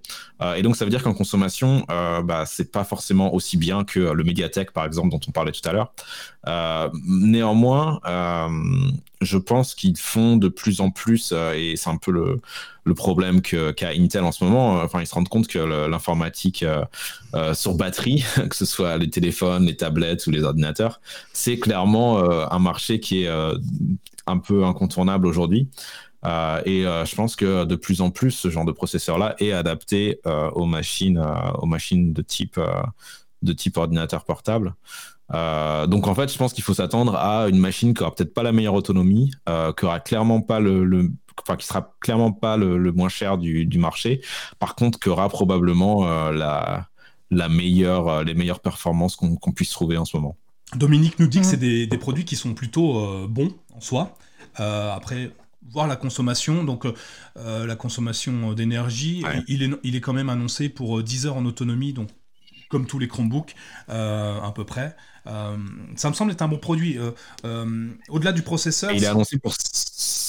Et 0.56 0.62
donc, 0.62 0.76
ça 0.76 0.84
veut 0.84 0.90
dire 0.90 1.02
qu'en 1.02 1.14
consommation, 1.14 1.84
bah, 1.88 2.44
c'est 2.46 2.70
pas 2.70 2.84
forcément 2.84 3.34
aussi 3.34 3.56
bien 3.56 3.82
que 3.82 3.98
le 3.98 4.22
Mediatek, 4.22 4.72
par 4.72 4.84
exemple, 4.84 5.10
dont 5.10 5.20
on 5.26 5.32
parlait 5.32 5.50
tout 5.50 5.68
à 5.68 5.72
l'heure. 5.72 5.92
néanmoins, 7.04 7.98
je 9.22 9.38
pense 9.38 9.74
qu'ils 9.74 9.96
font 9.96 10.36
de 10.36 10.48
plus 10.48 10.80
en 10.80 10.90
plus, 10.90 11.32
et 11.32 11.74
c'est 11.76 11.90
un 11.90 11.96
peu 11.96 12.12
le, 12.12 12.94
problème 12.94 13.40
qu'a 13.40 13.90
Intel 13.90 14.24
en 14.24 14.32
ce 14.32 14.44
moment. 14.44 14.82
Enfin, 14.82 15.00
ils 15.00 15.06
se 15.06 15.14
rendent 15.14 15.28
compte 15.28 15.48
que 15.48 15.58
l'informatique 15.88 16.64
euh, 17.34 17.54
sur 17.54 17.74
batterie, 17.74 18.24
que 18.50 18.56
ce 18.56 18.64
soit 18.64 18.98
les 18.98 19.10
téléphones, 19.10 19.66
les 19.66 19.76
tablettes 19.76 20.26
ou 20.26 20.30
les 20.30 20.42
ordinateurs, 20.42 21.00
c'est 21.32 21.58
clairement 21.58 22.18
euh, 22.18 22.46
un 22.50 22.58
marché 22.58 23.00
qui 23.00 23.22
est 23.22 23.28
euh, 23.28 23.56
un 24.26 24.38
peu 24.38 24.64
incontournable 24.64 25.26
aujourd'hui. 25.26 25.68
et 26.24 26.82
je 26.84 27.14
pense 27.14 27.34
que 27.34 27.64
de 27.64 27.76
plus 27.76 28.00
en 28.00 28.10
plus, 28.10 28.30
ce 28.30 28.50
genre 28.50 28.64
de 28.64 28.72
processeur-là 28.72 29.34
est 29.38 29.52
adapté 29.52 30.20
aux 30.54 30.66
machines, 30.66 31.20
aux 31.58 31.66
machines 31.66 32.12
de 32.12 32.22
type, 32.22 32.60
de 33.42 33.52
type 33.52 33.76
ordinateur 33.76 34.24
portable. 34.24 34.74
donc 35.30 36.06
en 36.06 36.14
fait, 36.14 36.32
je 36.32 36.38
pense 36.38 36.52
qu'il 36.52 36.64
faut 36.64 36.74
s'attendre 36.74 37.16
à 37.16 37.48
une 37.48 37.58
machine 37.58 37.94
qui 37.94 38.02
aura 38.02 38.14
peut-être 38.14 38.34
pas 38.34 38.42
la 38.42 38.52
meilleure 38.52 38.74
autonomie, 38.74 39.32
qui 39.46 39.84
aura 39.84 40.00
clairement 40.00 40.40
pas 40.40 40.60
le, 40.60 41.10
enfin 41.40 41.56
qui 41.56 41.66
sera 41.66 41.94
clairement 42.00 42.32
pas 42.32 42.56
le, 42.56 42.92
moins 42.92 43.08
cher 43.08 43.38
du, 43.38 43.64
du, 43.66 43.78
marché. 43.78 44.20
Par 44.58 44.74
contre, 44.74 44.98
qui 44.98 45.08
aura 45.08 45.28
probablement 45.28 46.30
la 46.30 46.88
la 47.32 47.48
meilleure, 47.48 48.08
euh, 48.08 48.24
les 48.24 48.34
meilleures 48.34 48.60
performances 48.60 49.16
qu'on 49.16 49.52
puisse 49.52 49.70
trouver 49.70 49.96
en 49.96 50.04
ce 50.04 50.16
moment. 50.16 50.36
Dominique 50.76 51.18
nous 51.18 51.26
dit 51.26 51.40
que 51.40 51.46
c'est 51.46 51.56
des, 51.56 51.98
produits 51.98 52.24
qui 52.24 52.36
sont 52.36 52.54
plutôt 52.54 52.98
euh, 52.98 53.26
bons 53.28 53.52
en 53.74 53.80
soi. 53.80 54.16
Euh, 54.60 54.94
après, 54.94 55.32
voir 55.70 55.86
la 55.86 55.96
consommation, 55.96 56.64
donc 56.64 56.86
la 57.36 57.76
consommation 57.76 58.52
d'énergie, 58.52 59.24
il, 59.48 59.62
est, 59.62 59.70
il 59.82 59.96
est 59.96 60.00
quand 60.00 60.12
même 60.12 60.28
annoncé 60.28 60.68
pour 60.68 61.02
10 61.02 61.26
heures 61.26 61.36
en 61.36 61.46
autonomie, 61.46 61.92
donc 61.92 62.08
comme 62.72 62.86
tous 62.86 62.98
les 62.98 63.06
Chromebooks, 63.06 63.54
à 63.88 64.50
peu 64.54 64.64
près. 64.64 64.96
Ça 65.24 66.08
me 66.08 66.14
semble 66.14 66.32
être 66.32 66.42
un 66.42 66.48
bon 66.48 66.58
produit. 66.58 66.98
Au-delà 68.08 68.32
du 68.32 68.42
processeur. 68.42 68.92
il 68.92 69.04
est 69.04 69.06
annoncé 69.06 69.38
pour 69.38 69.54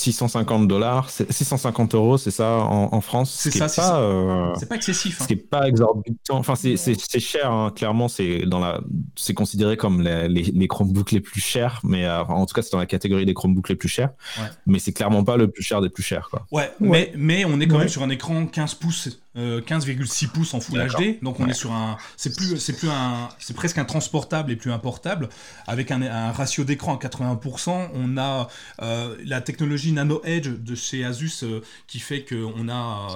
650 0.03 0.67
dollars, 0.67 1.09
650 1.09 1.95
euros, 1.95 2.17
c'est 2.17 2.31
ça 2.31 2.57
en, 2.57 3.01
France? 3.01 3.35
C'est 3.39 3.51
ça, 3.51 3.69
c'est 3.69 3.81
euh, 3.83 4.53
pas 4.67 4.75
excessif. 4.75 5.21
Ce 5.21 5.27
qui 5.27 5.35
n'est 5.35 5.41
pas 5.41 5.67
exorbitant. 5.67 6.37
Enfin, 6.37 6.55
c'est 6.55 7.19
cher, 7.19 7.51
hein. 7.51 7.71
clairement, 7.73 8.07
c'est 8.07 8.45
dans 8.45 8.59
la, 8.59 8.81
c'est 9.15 9.33
considéré 9.33 9.77
comme 9.77 10.01
les, 10.01 10.27
les, 10.27 10.67
Chromebooks 10.67 11.11
les 11.11 11.21
plus 11.21 11.41
chers, 11.41 11.79
mais 11.83 12.05
euh, 12.05 12.23
en 12.23 12.45
tout 12.45 12.53
cas, 12.53 12.61
c'est 12.61 12.71
dans 12.71 12.79
la 12.79 12.85
catégorie 12.85 13.25
des 13.25 13.33
Chromebooks 13.33 13.69
les 13.69 13.75
plus 13.75 13.89
chers. 13.89 14.11
Mais 14.65 14.79
c'est 14.79 14.93
clairement 14.93 15.23
pas 15.23 15.37
le 15.37 15.49
plus 15.49 15.63
cher 15.63 15.81
des 15.81 15.89
plus 15.89 16.03
chers, 16.03 16.29
quoi. 16.29 16.45
Ouais, 16.51 16.71
Mais, 16.79 17.13
mais 17.15 17.45
on 17.45 17.59
est 17.59 17.67
quand 17.67 17.79
même 17.79 17.89
sur 17.89 18.03
un 18.03 18.09
écran 18.09 18.45
15 18.45 18.75
pouces 18.75 19.09
15,6 19.35 20.25
euh, 20.25 20.27
pouces 20.31 20.53
en 20.53 20.59
Full 20.59 20.79
HD, 20.79 21.23
donc 21.23 21.39
on 21.39 21.47
est 21.47 21.53
sur 21.53 21.71
un, 21.71 21.97
c'est 22.17 22.35
plus, 22.35 22.57
c'est 22.57 22.73
plus 22.73 22.89
un, 22.89 23.29
c'est 23.39 23.55
presque 23.55 23.79
un 23.79 23.85
transportable 23.85 24.51
et 24.51 24.55
plus 24.55 24.71
un 24.71 24.77
portable, 24.83 25.29
avec 25.65 25.89
un, 25.89 26.31
ratio 26.31 26.63
d'écran 26.63 26.95
à 26.95 26.99
80%. 26.99 27.89
On 27.95 28.17
a 28.17 28.47
euh, 28.81 29.17
la 29.25 29.41
technologie 29.41 29.91
Nano 29.91 30.21
Edge 30.23 30.49
de 30.49 30.75
chez 30.75 31.03
Asus 31.03 31.43
euh, 31.43 31.61
qui 31.87 31.99
fait 31.99 32.23
qu'on 32.23 32.69
a 32.69 33.07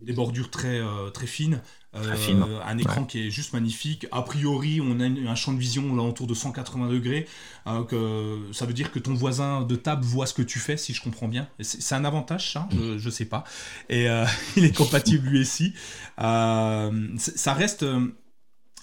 des 0.00 0.12
bordures 0.12 0.50
très, 0.50 0.80
très 1.14 1.28
fines, 1.28 1.60
euh, 1.94 2.60
un 2.64 2.78
écran 2.78 3.04
qui 3.04 3.26
est 3.26 3.30
juste 3.30 3.52
magnifique. 3.52 4.06
A 4.12 4.22
priori, 4.22 4.80
on 4.80 4.98
a 5.00 5.04
un 5.04 5.34
champ 5.34 5.52
de 5.52 5.58
vision 5.58 5.92
autour 5.98 6.26
de 6.26 6.32
180 6.32 6.88
degrés. 6.88 7.26
Euh, 7.66 7.84
que, 7.84 8.52
ça 8.52 8.64
veut 8.64 8.72
dire 8.72 8.90
que 8.90 8.98
ton 8.98 9.12
voisin 9.12 9.62
de 9.62 9.76
table 9.76 10.02
voit 10.02 10.26
ce 10.26 10.32
que 10.32 10.42
tu 10.42 10.58
fais, 10.58 10.78
si 10.78 10.94
je 10.94 11.02
comprends 11.02 11.28
bien. 11.28 11.48
C'est 11.60 11.94
un 11.94 12.06
avantage, 12.06 12.52
ça 12.52 12.66
je, 12.72 12.96
je, 12.96 13.10
sais 13.10 13.26
pas. 13.26 13.44
Et 13.90 14.08
euh, 14.08 14.24
il 14.56 14.64
est 14.64 14.74
compatible 14.74 15.28
lui 15.28 15.40
aussi. 15.42 15.74
ça 16.16 17.54
reste 17.54 17.84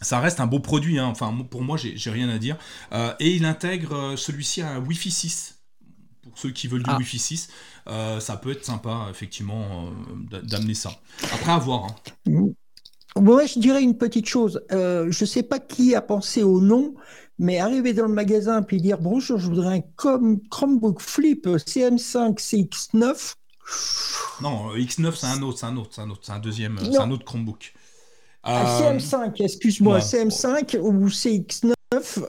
ça 0.01 0.19
reste 0.19 0.39
un 0.39 0.47
beau 0.47 0.59
produit, 0.59 0.99
hein. 0.99 1.05
enfin 1.05 1.35
pour 1.49 1.61
moi 1.61 1.77
j'ai 1.77 2.11
rien 2.11 2.29
à 2.29 2.37
dire. 2.37 2.57
et 3.19 3.35
il 3.35 3.45
intègre 3.45 4.15
celui-ci 4.17 4.61
à 4.61 4.71
un 4.71 4.79
Wi-Fi 4.79 5.11
6. 5.11 5.55
Pour 6.21 6.37
ceux 6.37 6.51
qui 6.51 6.67
veulent 6.67 6.83
du 6.83 6.89
ah. 6.91 6.97
Wi-Fi 6.97 7.19
6, 7.19 7.49
ça 8.19 8.37
peut 8.41 8.51
être 8.51 8.65
sympa 8.65 9.07
effectivement 9.09 9.91
d'amener 10.43 10.73
ça. 10.73 10.91
Après 11.33 11.51
à 11.51 11.57
voir. 11.57 11.85
Hein. 12.27 12.51
Moi, 13.15 13.45
je 13.45 13.59
dirais 13.59 13.81
une 13.81 13.97
petite 13.97 14.27
chose. 14.27 14.61
Euh, 14.71 15.11
je 15.11 15.23
ne 15.23 15.27
sais 15.27 15.43
pas 15.43 15.59
qui 15.59 15.95
a 15.95 16.01
pensé 16.01 16.43
au 16.43 16.61
nom, 16.61 16.93
mais 17.37 17.59
arriver 17.59 17.93
dans 17.93 18.05
le 18.05 18.13
magasin 18.13 18.65
et 18.69 18.77
dire 18.77 18.99
bonjour, 18.99 19.39
je 19.39 19.47
voudrais 19.47 19.77
un 19.77 20.37
Chromebook 20.49 21.01
Flip 21.01 21.45
CM5 21.47 22.37
CX9. 22.37 23.33
Non, 24.41 24.73
X9 24.75 25.15
c'est 25.15 25.27
un 25.27 25.41
autre, 25.41 25.59
c'est 25.59 25.65
un 25.65 25.77
autre, 25.77 25.89
c'est 25.91 26.01
un 26.01 26.09
autre, 26.09 26.21
c'est 26.23 26.31
un 26.31 26.39
deuxième, 26.39 26.79
c'est 26.79 26.97
un 26.97 27.11
autre 27.11 27.25
Chromebook. 27.25 27.73
Ah, 28.43 28.81
euh... 28.81 28.97
CM5, 28.97 29.43
excuse-moi, 29.43 29.99
CM5 29.99 30.77
ou 30.79 31.07
CX9, 31.07 31.73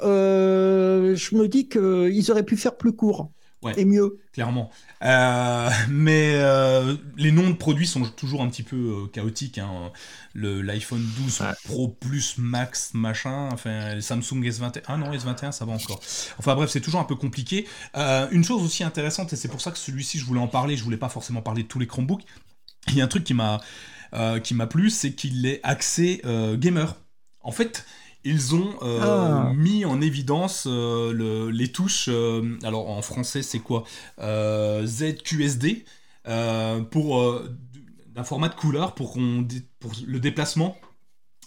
euh, 0.02 1.14
je 1.14 1.34
me 1.34 1.48
dis 1.48 1.68
qu'ils 1.68 2.30
auraient 2.30 2.44
pu 2.44 2.56
faire 2.56 2.76
plus 2.76 2.92
court 2.92 3.30
et 3.76 3.84
mieux. 3.84 4.18
Clairement. 4.32 4.70
Euh, 5.02 5.70
mais 5.88 6.32
euh, 6.34 6.96
les 7.16 7.32
noms 7.32 7.48
de 7.48 7.54
produits 7.54 7.86
sont 7.86 8.02
toujours 8.02 8.42
un 8.42 8.48
petit 8.48 8.62
peu 8.62 8.76
euh, 8.76 9.06
chaotiques. 9.08 9.58
Hein. 9.58 9.92
L'iPhone 10.34 11.04
12 11.18 11.42
Pro 11.64 11.88
Plus 11.88 12.38
Max 12.38 12.92
machin, 12.94 13.48
enfin 13.52 13.96
le 13.96 14.00
Samsung 14.00 14.42
S21, 14.42 14.82
ah 14.86 14.96
non 14.96 15.12
S21 15.12 15.52
ça 15.52 15.64
va 15.64 15.72
encore. 15.72 16.00
Enfin 16.38 16.54
bref 16.54 16.70
c'est 16.70 16.80
toujours 16.80 17.00
un 17.00 17.04
peu 17.04 17.16
compliqué. 17.16 17.66
une 17.94 18.44
chose 18.44 18.62
aussi 18.62 18.84
intéressante 18.84 19.32
et 19.32 19.36
c'est 19.36 19.48
pour 19.48 19.60
ça 19.60 19.70
que 19.70 19.78
celui-ci 19.78 20.18
je 20.18 20.24
voulais 20.24 20.40
en 20.40 20.48
parler, 20.48 20.76
je 20.76 20.84
voulais 20.84 20.96
pas 20.96 21.08
forcément 21.08 21.42
parler 21.42 21.64
de 21.64 21.68
tous 21.68 21.78
les 21.78 21.86
Chromebooks, 21.86 22.22
Il 22.88 22.96
y 22.96 23.00
a 23.00 23.04
un 23.04 23.08
truc 23.08 23.24
qui 23.24 23.34
m'a 23.34 23.60
qui 24.42 24.54
m'a 24.54 24.66
plu, 24.66 24.90
c'est 24.90 25.12
qu'il 25.12 25.46
est 25.46 25.60
axé 25.62 26.22
gamer. 26.54 26.96
En 27.42 27.52
fait, 27.52 27.84
ils 28.24 28.54
ont 28.54 28.74
ah. 28.82 29.52
mis 29.54 29.84
en 29.84 30.00
évidence 30.00 30.66
les 30.66 31.72
touches. 31.72 32.08
alors 32.62 32.90
en 32.90 33.02
français, 33.02 33.42
c'est 33.42 33.60
quoi 33.60 33.84
ZQSD 34.18 35.84
pour 36.90 37.40
d'un 38.14 38.24
format 38.24 38.48
de 38.48 38.54
couleur 38.54 38.94
pour, 38.94 39.18
pour 39.78 39.92
le 40.06 40.20
déplacement 40.20 40.76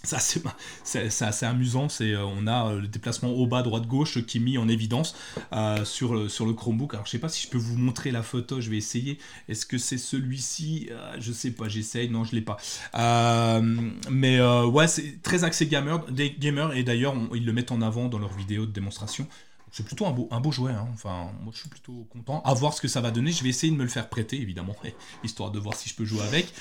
ça 0.06 0.20
c'est 0.20 1.26
assez 1.26 1.45
amusant, 1.45 1.88
c'est 1.88 2.12
euh, 2.12 2.26
on 2.26 2.45
a 2.45 2.68
euh, 2.68 2.82
le 2.82 2.88
déplacement 2.89 3.30
haut 3.30 3.47
bas 3.47 3.62
droite 3.62 3.88
gauche 3.88 4.26
qui 4.26 4.38
est 4.38 4.41
mis 4.41 4.58
en 4.58 4.68
évidence 4.68 5.16
euh, 5.54 5.86
sur, 5.86 6.30
sur 6.30 6.45
le 6.45 6.54
Chromebook. 6.54 6.93
Alors 6.93 7.06
je 7.06 7.12
sais 7.12 7.20
pas 7.20 7.30
si 7.30 7.45
je 7.45 7.49
peux 7.49 7.58
vous 7.58 7.78
montrer 7.78 8.12
la 8.12 8.22
photo, 8.22 8.60
je 8.60 8.70
vais 8.70 8.76
essayer. 8.76 9.18
Est-ce 9.47 9.66
que 9.66 9.78
c'est 9.78 9.97
celui-ci? 9.97 10.89
Je 11.20 11.32
sais 11.32 11.51
pas, 11.51 11.70
j'essaye. 11.70 12.10
Non, 12.10 12.26
je 12.26 12.36
l'ai 12.36 12.41
pas. 12.41 12.58
mais 14.12 14.41
ouais, 14.41 14.88
c'est 14.88 15.22
très 15.22 15.45
axé 15.45 15.68
gamer, 15.68 16.04
des 16.12 16.32
gamers 16.32 16.74
et 16.74 16.84
d'ailleurs 16.84 17.16
ils 17.34 17.45
le 17.45 17.54
mettent 17.54 17.72
en 17.72 17.82
avant 17.82 18.10
dans 18.10 18.20
leurs 18.20 18.34
vidéos 18.34 18.66
de 18.66 18.72
démonstration. 18.72 19.26
C'est 19.72 19.86
plutôt 19.86 20.06
un 20.06 20.12
beau, 20.12 20.28
un 20.32 20.39
beau 20.39 20.51
jouet. 20.51 20.72
Hein. 20.72 20.88
Enfin, 20.93 21.32
moi 21.41 21.51
je 21.54 21.62
suis 21.62 21.70
plutôt 21.70 22.06
content. 22.12 22.41
À 22.43 22.54
voir 22.54 22.74
ce 22.74 22.82
que 22.82 22.88
ça 22.88 23.01
va 23.01 23.10
donner. 23.10 23.32
Je 23.32 23.41
vais 23.41 23.49
essayer 23.49 23.72
de 23.72 23.78
me 23.78 23.84
le 23.84 23.89
faire 23.89 24.08
prêter 24.10 24.39
évidemment, 24.39 24.76
histoire 25.24 25.49
de 25.49 25.60
voir 25.60 25.76
si 25.76 25.89
je 25.89 25.95
peux 25.95 26.06
jouer 26.06 26.22
avec. 26.22 26.54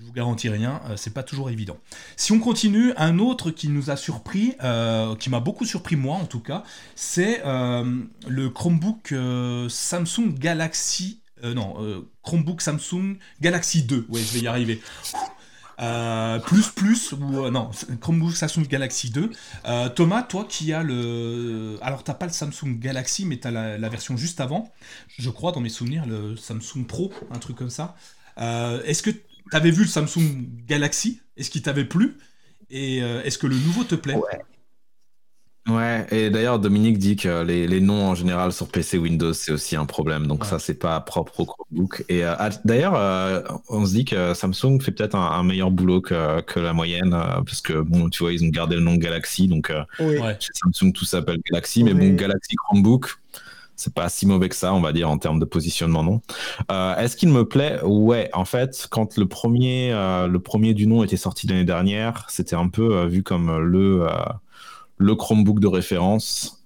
Je 0.00 0.06
vous 0.06 0.12
garantis 0.12 0.48
rien, 0.48 0.80
euh, 0.88 0.96
c'est 0.96 1.12
pas 1.12 1.22
toujours 1.22 1.50
évident. 1.50 1.76
Si 2.16 2.32
on 2.32 2.38
continue, 2.38 2.94
un 2.96 3.18
autre 3.18 3.50
qui 3.50 3.68
nous 3.68 3.90
a 3.90 3.96
surpris, 3.96 4.54
euh, 4.64 5.14
qui 5.16 5.28
m'a 5.28 5.40
beaucoup 5.40 5.66
surpris 5.66 5.96
moi 5.96 6.16
en 6.16 6.24
tout 6.24 6.40
cas, 6.40 6.64
c'est 6.94 7.42
euh, 7.44 8.00
le 8.26 8.48
Chromebook 8.48 9.14
Samsung 9.68 10.32
Galaxy, 10.38 11.20
non, 11.42 11.74
Chromebook 12.22 12.62
Samsung 12.62 13.16
Galaxy 13.42 13.82
2. 13.82 14.06
Ouais, 14.08 14.20
je 14.20 14.32
vais 14.32 14.40
y 14.40 14.46
arriver. 14.46 14.80
plus 16.46 16.68
plus 16.70 17.12
ou 17.12 17.50
non 17.50 17.70
Chromebook 18.00 18.34
Samsung 18.34 18.66
Galaxy 18.68 19.10
2 19.10 19.30
Thomas 19.94 20.22
toi 20.22 20.46
qui 20.48 20.72
as 20.72 20.82
le 20.82 21.78
alors 21.82 22.04
t'as 22.04 22.14
pas 22.14 22.26
le 22.26 22.32
Samsung 22.32 22.78
Galaxy 22.78 23.24
mais 23.26 23.38
t'as 23.38 23.50
la, 23.50 23.76
la 23.78 23.88
version 23.88 24.16
juste 24.16 24.40
avant 24.40 24.70
je 25.18 25.30
crois 25.30 25.52
dans 25.52 25.60
mes 25.60 25.70
souvenirs 25.70 26.04
le 26.06 26.36
Samsung 26.36 26.86
Pro 26.86 27.10
un 27.30 27.38
truc 27.38 27.56
comme 27.56 27.70
ça 27.70 27.96
est-ce 28.36 29.02
que 29.02 29.10
T'avais 29.50 29.70
vu 29.70 29.82
le 29.82 29.88
Samsung 29.88 30.46
Galaxy? 30.66 31.20
Est-ce 31.36 31.50
qu'il 31.50 31.62
t'avait 31.62 31.84
plu? 31.84 32.16
Et 32.70 33.02
euh, 33.02 33.22
est-ce 33.22 33.38
que 33.38 33.46
le 33.46 33.56
nouveau 33.56 33.84
te 33.84 33.94
plaît? 33.94 34.14
Ouais. 34.14 34.40
Ouais, 35.68 36.06
et 36.10 36.30
d'ailleurs 36.30 36.58
Dominique 36.58 36.98
dit 36.98 37.16
que 37.16 37.42
les, 37.42 37.80
noms 37.80 38.08
en 38.08 38.14
général 38.14 38.50
sur 38.50 38.66
PC 38.68 38.96
Windows 38.96 39.34
c'est 39.34 39.52
aussi 39.52 39.76
un 39.76 39.84
problème, 39.84 40.26
donc 40.26 40.46
ça 40.46 40.58
c'est 40.58 40.74
pas 40.74 40.98
propre 41.00 41.40
au 41.40 41.46
Chromebook. 41.46 42.02
Et 42.08 42.24
euh, 42.24 42.34
d'ailleurs, 42.64 42.94
euh, 42.96 43.42
on 43.68 43.84
se 43.84 43.92
dit 43.92 44.04
que 44.06 44.32
Samsung 44.32 44.80
fait 44.80 44.90
peut-être 44.90 45.14
un, 45.14 45.42
meilleur 45.44 45.70
boulot 45.70 46.00
que, 46.00 46.58
la 46.58 46.72
moyenne, 46.72 47.10
parce 47.10 47.60
que 47.60 47.74
bon, 47.74 48.08
tu 48.08 48.22
vois, 48.22 48.32
ils 48.32 48.42
ont 48.42 48.48
gardé 48.48 48.74
le 48.74 48.80
nom 48.80 48.96
Galaxy, 48.96 49.48
donc 49.48 49.70
chez 49.98 50.50
Samsung 50.54 50.92
tout 50.92 51.04
s'appelle 51.04 51.38
Galaxy, 51.50 51.84
mais 51.84 51.92
bon, 51.92 52.16
Galaxy 52.16 52.56
Chromebook, 52.56 53.18
c'est 53.80 53.94
pas 53.94 54.08
si 54.10 54.26
mauvais 54.26 54.50
que 54.50 54.54
ça, 54.54 54.74
on 54.74 54.80
va 54.80 54.92
dire, 54.92 55.08
en 55.10 55.16
termes 55.16 55.38
de 55.38 55.46
positionnement, 55.46 56.02
non. 56.04 56.20
Euh, 56.70 56.94
est-ce 56.96 57.16
qu'il 57.16 57.30
me 57.30 57.46
plaît? 57.46 57.80
Ouais, 57.82 58.28
en 58.34 58.44
fait, 58.44 58.86
quand 58.90 59.16
le 59.16 59.26
premier, 59.26 59.90
euh, 59.92 60.26
le 60.26 60.38
premier 60.38 60.74
du 60.74 60.86
nom 60.86 61.02
était 61.02 61.16
sorti 61.16 61.46
l'année 61.46 61.64
dernière, 61.64 62.26
c'était 62.28 62.56
un 62.56 62.68
peu 62.68 62.94
euh, 62.94 63.06
vu 63.06 63.22
comme 63.22 63.58
le, 63.58 64.06
le 64.98 65.14
Chromebook 65.14 65.60
de 65.60 65.66
référence 65.66 66.62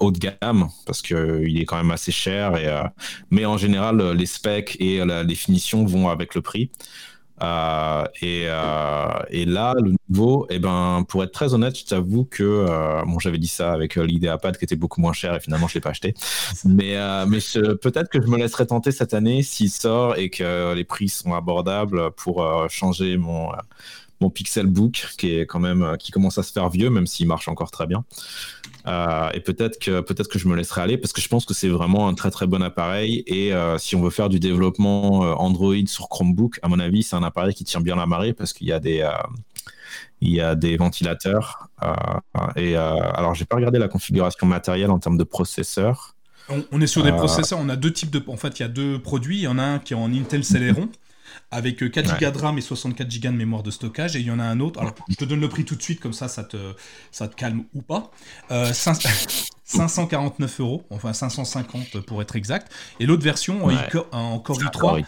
haut 0.00 0.10
de 0.10 0.18
gamme, 0.18 0.68
parce 0.86 1.02
qu'il 1.02 1.60
est 1.60 1.64
quand 1.66 1.76
même 1.76 1.90
assez 1.90 2.12
cher, 2.12 2.56
et, 2.56 2.82
mais 3.30 3.44
en 3.44 3.58
général, 3.58 4.12
les 4.12 4.26
specs 4.26 4.76
et 4.80 5.04
les 5.04 5.34
finitions 5.34 5.84
vont 5.84 6.08
avec 6.08 6.34
le 6.34 6.40
prix. 6.40 6.70
Euh, 7.42 8.04
euh, 8.22 9.22
et, 9.30 9.44
là, 9.44 9.74
le 9.82 9.94
nouveau, 10.08 10.46
eh 10.50 10.58
ben, 10.58 11.04
pour 11.08 11.24
être 11.24 11.32
très 11.32 11.54
honnête, 11.54 11.76
je 11.76 11.84
t'avoue 11.84 12.24
que 12.24 12.42
euh, 12.42 13.02
bon, 13.04 13.18
j'avais 13.18 13.38
dit 13.38 13.48
ça 13.48 13.72
avec 13.72 13.96
l'IdeaPad 13.96 14.56
qui 14.56 14.64
était 14.64 14.76
beaucoup 14.76 15.00
moins 15.00 15.12
cher 15.12 15.34
et 15.34 15.40
finalement 15.40 15.66
je 15.66 15.74
l'ai 15.74 15.80
pas 15.80 15.90
acheté. 15.90 16.14
Mais, 16.64 16.96
mais 17.26 17.38
peut-être 17.82 18.08
que 18.08 18.22
je 18.22 18.26
me 18.28 18.38
laisserai 18.38 18.66
tenter 18.66 18.92
cette 18.92 19.14
année 19.14 19.42
s'il 19.42 19.70
sort 19.70 20.16
et 20.16 20.30
que 20.30 20.74
les 20.74 20.84
prix 20.84 21.08
sont 21.08 21.34
abordables 21.34 22.10
pour 22.12 22.46
changer 22.70 23.16
mon 23.16 23.50
mon 24.20 24.30
Pixelbook 24.30 25.08
qui 25.18 25.34
est 25.34 25.46
quand 25.46 25.58
même 25.58 25.96
qui 25.98 26.12
commence 26.12 26.38
à 26.38 26.42
se 26.42 26.52
faire 26.52 26.68
vieux, 26.68 26.90
même 26.90 27.06
s'il 27.06 27.26
marche 27.26 27.48
encore 27.48 27.70
très 27.70 27.86
bien. 27.86 28.04
Euh, 28.86 29.30
et 29.34 29.40
peut-être 29.40 29.78
que 29.78 30.00
peut-être 30.00 30.28
que 30.28 30.38
je 30.38 30.48
me 30.48 30.56
laisserai 30.56 30.80
aller 30.80 30.98
parce 30.98 31.12
que 31.12 31.20
je 31.20 31.28
pense 31.28 31.44
que 31.44 31.54
c'est 31.54 31.68
vraiment 31.68 32.08
un 32.08 32.14
très 32.14 32.30
très 32.30 32.46
bon 32.46 32.62
appareil. 32.62 33.22
Et 33.26 33.52
euh, 33.52 33.78
si 33.78 33.96
on 33.96 34.02
veut 34.02 34.10
faire 34.10 34.28
du 34.28 34.40
développement 34.40 35.24
euh, 35.24 35.34
Android 35.34 35.86
sur 35.86 36.08
Chromebook, 36.08 36.58
à 36.62 36.68
mon 36.68 36.78
avis, 36.78 37.02
c'est 37.02 37.16
un 37.16 37.22
appareil 37.22 37.54
qui 37.54 37.64
tient 37.64 37.80
bien 37.80 37.96
la 37.96 38.06
marée 38.06 38.32
parce 38.32 38.52
qu'il 38.52 38.66
y 38.66 38.72
a 38.72 38.80
des 38.80 39.08
il 40.20 40.30
y 40.30 40.40
a 40.40 40.54
des 40.54 40.76
ventilateurs. 40.76 41.68
et 42.56 42.76
alors, 42.76 43.34
j'ai 43.34 43.44
pas 43.44 43.56
regardé 43.56 43.78
la 43.78 43.88
configuration 43.88 44.46
matérielle 44.46 44.90
en 44.90 44.98
termes 44.98 45.18
de 45.18 45.24
processeur. 45.24 46.14
On, 46.70 46.80
est 46.80 46.86
sur 46.86 47.02
des 47.02 47.12
processeurs. 47.12 47.58
On 47.60 47.68
a 47.68 47.76
deux 47.76 47.92
types 47.92 48.10
de. 48.10 48.22
En 48.26 48.36
fait, 48.36 48.58
il 48.58 48.62
y 48.62 48.64
a 48.64 48.68
deux 48.68 49.00
produits. 49.00 49.38
Il 49.38 49.42
y 49.42 49.48
en 49.48 49.58
a 49.58 49.62
un 49.62 49.78
qui 49.78 49.94
est 49.94 49.96
en 49.96 50.12
Intel 50.12 50.44
Celeron 50.44 50.88
avec 51.52 51.90
4 51.90 52.18
Go 52.18 52.30
de 52.30 52.38
RAM 52.38 52.58
et 52.58 52.62
64 52.62 53.20
Go 53.20 53.28
de 53.28 53.36
mémoire 53.36 53.62
de 53.62 53.70
stockage. 53.70 54.16
Et 54.16 54.20
il 54.20 54.26
y 54.26 54.30
en 54.30 54.38
a 54.38 54.44
un 54.44 54.60
autre. 54.60 54.80
Alors, 54.80 54.94
je 55.08 55.14
te 55.14 55.24
donne 55.24 55.40
le 55.40 55.48
prix 55.48 55.64
tout 55.64 55.76
de 55.76 55.82
suite, 55.82 56.00
comme 56.00 56.14
ça, 56.14 56.28
ça 56.28 56.44
te, 56.44 56.56
ça 57.10 57.28
te 57.28 57.34
calme 57.34 57.64
ou 57.74 57.82
pas. 57.82 58.10
549 58.48 60.60
euh, 60.60 60.62
euros, 60.62 60.84
enfin 60.90 61.12
550 61.12 62.00
pour 62.00 62.22
être 62.22 62.36
exact. 62.36 62.72
Et 63.00 63.06
l'autre 63.06 63.22
version 63.22 63.68
en, 64.12 64.38
Core 64.38 64.60
i3, 64.60 65.04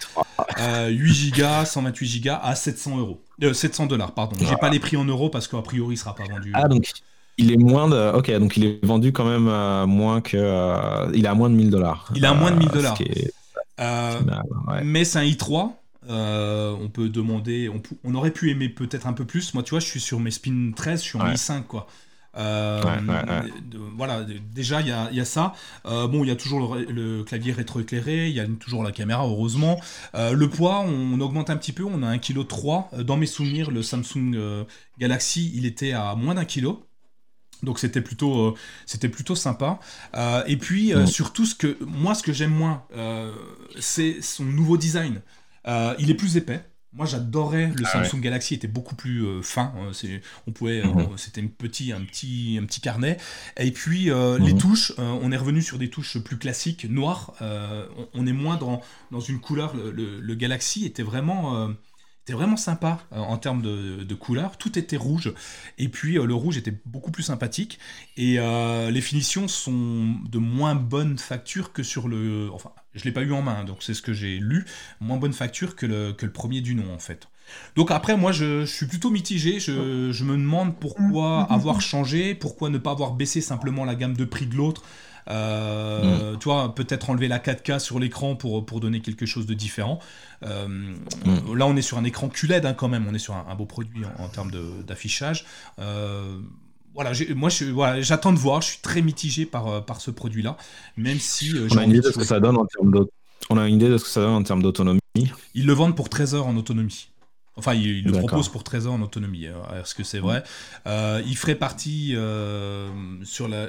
8 0.91 1.37
Go, 1.37 1.65
128 1.65 2.25
Go 2.25 2.31
à 2.43 2.55
700 2.55 2.99
euros. 2.99 3.23
700 3.41 3.85
euh, 3.85 3.87
dollars, 3.87 4.13
pardon. 4.13 4.37
J'ai 4.41 4.57
pas 4.57 4.71
les 4.71 4.79
prix 4.79 4.97
en 4.97 5.05
euros 5.05 5.31
parce 5.31 5.49
qu'a 5.49 5.61
priori, 5.63 5.95
il 5.95 5.99
sera 5.99 6.15
pas 6.15 6.25
vendu. 6.25 6.53
Ah, 6.55 6.69
donc 6.69 6.91
il 7.39 7.53
est 7.53 7.57
moins 7.57 7.89
de. 7.89 8.17
Ok, 8.17 8.31
donc 8.39 8.57
il 8.57 8.65
est 8.65 8.85
vendu 8.85 9.13
quand 9.13 9.25
même 9.25 9.49
euh, 9.49 9.87
moins 9.87 10.21
que. 10.21 10.37
il 11.15 11.25
est 11.25 11.29
à 11.29 11.35
moins 11.35 11.51
de 11.51 11.55
1000 11.55 11.71
dollars. 11.71 12.11
Il 12.15 12.25
est 12.25 12.29
à 12.29 12.35
moins 12.35 12.51
de 12.51 12.59
1000 12.59 12.69
dollars. 12.69 12.99
Mais 14.83 15.05
c'est 15.05 15.19
un 15.19 15.25
i3 15.25 15.73
euh, 16.09 16.77
on 16.79 16.89
peut 16.89 17.09
demander, 17.09 17.71
on, 18.05 18.15
aurait 18.15 18.31
pu 18.31 18.51
aimer 18.51 18.69
peut-être 18.69 19.07
un 19.07 19.13
peu 19.13 19.25
plus. 19.25 19.55
Moi, 19.55 19.63
tu 19.63 19.71
vois, 19.71 19.81
je 19.81 19.87
suis 19.87 20.01
sur 20.01 20.21
mes 20.21 20.31
spin 20.31 20.73
13, 20.75 21.03
je 21.03 21.05
suis 21.05 21.19
en 21.19 21.27
i5, 21.27 21.65
quoi. 21.65 21.87
Euh, 22.37 22.81
voilà, 23.97 24.27
déjà 24.53 24.81
il 24.81 24.89
y 24.89 24.91
a, 24.93 25.25
ça. 25.25 25.55
Euh, 25.87 26.09
bon, 26.09 26.25
il 26.25 26.29
y 26.29 26.33
a 26.33 26.37
toujours 26.37 26.75
le, 26.75 27.23
clavier 27.23 27.53
rétroéclairé, 27.53 28.29
il 28.29 28.35
y 28.35 28.41
a 28.41 28.47
toujours 28.47 28.83
la 28.83 28.93
caméra, 28.93 29.25
heureusement. 29.25 29.81
le 30.15 30.47
poids, 30.47 30.81
on, 30.81 31.21
augmente 31.21 31.51
un 31.51 31.57
petit 31.57 31.73
peu, 31.73 31.85
on 31.85 32.03
a 32.03 32.15
1,3 32.17 32.91
kg. 32.91 33.03
Dans 33.03 33.17
mes 33.17 33.27
souvenirs, 33.27 33.71
le 33.71 33.83
Samsung 33.83 34.67
Galaxy, 34.99 35.53
il 35.55 35.65
était 35.65 35.93
à 35.93 36.15
moins 36.15 36.35
d'un 36.35 36.45
kilo. 36.45 36.87
Donc 37.63 37.79
c'était 37.79 38.03
plutôt, 38.03 38.55
c'était 38.85 39.09
plutôt 39.09 39.37
sympa. 39.37 39.79
et 40.47 40.57
puis 40.59 40.93
surtout, 41.07 41.47
ce 41.47 41.55
que, 41.55 41.79
moi, 41.81 42.15
ce 42.15 42.23
que 42.23 42.33
j'aime 42.33 42.53
moins, 42.53 42.83
c'est 43.79 44.21
son 44.21 44.45
nouveau 44.45 44.77
design. 44.77 45.23
Euh, 45.67 45.95
il 45.99 46.11
est 46.11 46.15
plus 46.15 46.37
épais. 46.37 46.61
Moi, 46.93 47.07
j'adorais 47.07 47.73
le 47.77 47.85
ah 47.87 48.05
Samsung 48.05 48.21
Galaxy, 48.21 48.55
était 48.55 48.69
beaucoup 48.69 48.95
plus 48.95 49.27
euh, 49.27 49.43
fin. 49.43 49.73
Hein, 49.77 49.91
on 50.47 50.53
pouvait, 50.53 50.85
mhm. 50.85 51.09
c'était 51.17 51.41
un 51.41 51.49
petit, 51.49 51.93
un 51.93 52.03
petit, 52.03 52.57
un 52.61 52.65
petit 52.67 52.81
carnet. 52.81 53.17
Et 53.59 53.73
puis 53.73 54.11
euh, 54.11 54.39
les 54.39 54.53
mhm. 54.53 54.59
touches, 54.59 54.93
on 54.99 55.33
est 55.33 55.37
revenu 55.37 55.61
sur 55.61 55.79
des 55.79 55.91
touches 55.91 56.19
plus 56.19 56.39
classiques, 56.39 56.89
noires. 56.89 57.35
On, 58.15 58.27
est 58.27 58.33
moins 58.33 58.57
dans, 58.57 58.81
dans 59.11 59.21
une 59.21 59.41
couleur. 59.41 59.75
Le, 59.75 60.35
Galaxy 60.35 60.87
était 60.87 61.03
vraiment 61.03 61.69
était 62.25 62.33
vraiment 62.33 62.57
sympa 62.57 63.01
en 63.11 63.37
termes 63.37 63.63
de, 63.63 64.03
de, 64.03 64.15
couleur. 64.15 64.57
Tout 64.57 64.79
était 64.79 64.97
rouge. 64.97 65.33
Et 65.79 65.89
puis 65.89 66.15
le 66.15 66.35
rouge 66.35 66.57
était 66.57 66.75
beaucoup 66.87 67.11
plus 67.11 67.23
sympathique. 67.23 67.79
Et 68.17 68.39
les 68.91 69.01
finitions 69.01 69.47
sont 69.47 70.17
de 70.29 70.39
moins 70.39 70.75
bonne 70.75 71.19
facture 71.19 71.73
que 71.73 71.83
sur 71.83 72.09
le. 72.09 72.51
Enfin, 72.53 72.71
je 72.95 73.01
ne 73.01 73.05
l'ai 73.05 73.13
pas 73.13 73.23
eu 73.23 73.33
en 73.33 73.43
main, 73.43 73.65
donc 73.65 73.79
c'est 73.83 73.95
ce 73.95 74.03
que 74.03 74.13
j'ai 74.13 74.39
lu. 74.39 74.65
Moins 75.01 75.19
bonne 75.19 75.33
facture 75.33 75.77
que 75.77 75.87
le, 75.87 76.13
que 76.13 76.27
le 76.27 76.33
premier 76.33 76.61
du 76.61 76.75
nom, 76.75 76.95
en 76.95 76.99
fait. 76.99 77.29
Donc 77.77 77.91
après, 77.91 78.17
moi, 78.17 78.33
je, 78.33 78.65
suis 78.65 78.87
plutôt 78.87 79.11
mitigé. 79.11 79.61
Je, 79.61 80.13
je, 80.13 80.25
me 80.25 80.33
demande 80.33 80.79
pourquoi 80.79 81.43
mm. 81.43 81.53
avoir 81.53 81.81
changé, 81.81 82.35
pourquoi 82.35 82.71
ne 82.71 82.79
pas 82.79 82.93
avoir 82.93 83.13
baissé 83.13 83.41
simplement 83.41 83.85
la 83.85 83.95
gamme 83.95 84.17
de 84.17 84.25
prix 84.25 84.47
de 84.47 84.55
l'autre. 84.55 84.83
Euh, 85.29 86.33
mm. 86.33 86.39
Tu 86.39 86.45
vois, 86.45 86.75
peut-être 86.75 87.11
enlever 87.11 87.29
la 87.29 87.39
4K 87.39 87.79
sur 87.79 87.99
l'écran 87.99 88.37
pour, 88.37 88.65
pour 88.65 88.81
donner 88.81 89.01
quelque 89.01 89.27
chose 89.27 89.47
de 89.47 89.55
différent. 89.55 89.99
Euh, 90.43 90.69
mm. 90.69 91.57
Là, 91.57 91.67
on 91.67 91.77
est 91.77 91.83
sur 91.83 91.99
un 91.99 92.05
écran 92.05 92.29
QLED 92.29 92.67
hein, 92.67 92.75
quand 92.75 92.89
même. 92.89 93.07
On 93.09 93.15
est 93.15 93.19
sur 93.19 93.35
un, 93.35 93.55
beau 93.55 93.67
produit 93.67 94.03
en, 94.19 94.29
termes 94.29 94.51
d'affichage. 94.87 95.45
Euh, 95.79 96.39
voilà, 96.95 97.11
moi 97.35 97.51
j'attends 98.01 98.33
de 98.33 98.39
voir, 98.39 98.63
je 98.63 98.69
suis 98.69 98.79
très 98.81 99.03
mitigé 99.03 99.47
par, 99.47 99.67
euh, 99.67 99.81
par 99.81 100.01
ce 100.01 100.13
produit-là, 100.13 100.57
même 100.97 101.19
si... 101.19 101.53
On 101.73 101.77
a 101.77 101.85
une 101.85 101.91
idée 101.91 102.01
de 102.01 102.13
ce 102.13 102.19
que 102.19 102.25
ça 102.25 102.39
donne 102.39 102.57
en 102.57 102.67
termes 102.67 103.07
On 103.51 103.59
a 103.59 103.67
une 103.67 103.75
idée 103.75 103.89
de 103.89 103.99
ce 103.99 104.05
que 104.05 104.11
ça 104.11 104.21
donne 104.21 104.35
en 104.35 104.43
termes 104.45 104.63
d'autonomie. 104.63 105.01
Ils 105.55 105.67
le 105.67 105.73
vendent 105.73 105.97
pour 105.97 106.09
13 106.09 106.37
heures 106.37 106.47
en 106.47 106.57
autonomie. 106.57 107.09
Enfin, 107.57 107.75
ils, 107.75 108.05
le 108.05 108.13
proposent 108.13 108.49
pour 108.49 108.65
13 108.65 108.87
heures 108.87 108.93
en 108.93 109.03
autonomie. 109.03 109.47
Est-ce 109.47 109.95
que 109.95 110.05
c'est 110.05 110.19
vrai? 110.19 110.45
Euh, 110.87 111.21
Il 111.27 111.37
ferait 111.37 111.55
partie 111.57 112.17
sur 113.25 113.49
la... 113.49 113.69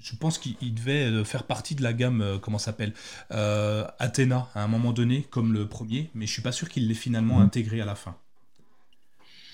je 0.00 0.16
pense 0.16 0.38
qu'il 0.38 0.74
devait 0.74 1.24
faire 1.24 1.44
partie 1.44 1.74
de 1.74 1.82
la 1.82 1.92
gamme, 1.92 2.38
comment 2.40 2.58
s'appelle, 2.58 2.92
Athena 3.30 4.48
à 4.54 4.62
un 4.62 4.68
moment 4.68 4.92
donné, 4.92 5.26
comme 5.30 5.52
le 5.52 5.66
premier, 5.66 6.10
mais 6.14 6.26
je 6.26 6.32
suis 6.32 6.42
pas 6.42 6.52
sûr 6.52 6.68
qu'il 6.68 6.88
l'ait 6.88 6.94
finalement 6.94 7.38
mmh. 7.38 7.42
intégré 7.42 7.80
à 7.80 7.84
la 7.84 7.94
fin. 7.94 8.16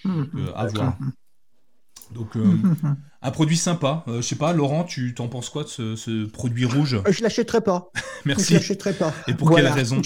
Mmh. 0.05 0.25
à 0.55 0.67
voir. 0.67 0.99
Donc, 2.13 2.37
euh, 2.37 2.43
un 3.23 3.31
produit 3.31 3.57
sympa. 3.57 4.05
Euh, 4.09 4.17
je 4.17 4.23
sais 4.23 4.37
pas, 4.37 4.53
Laurent, 4.53 4.85
tu 4.85 5.15
t'en 5.15 5.29
penses 5.29 5.49
quoi 5.49 5.65
de 5.65 5.69
ce, 5.69 6.27
produit 6.27 6.65
rouge? 6.65 6.95
Euh, 6.95 7.13
Je 7.13 7.23
l'achèterai 7.23 7.61
pas. 7.61 7.91
Merci. 8.25 8.55
Je 8.55 8.55
l'achèterai 8.55 8.95
pas. 8.95 9.13
Et 9.27 9.35
pour 9.35 9.55
quelle 9.55 9.67
raison? 9.69 10.01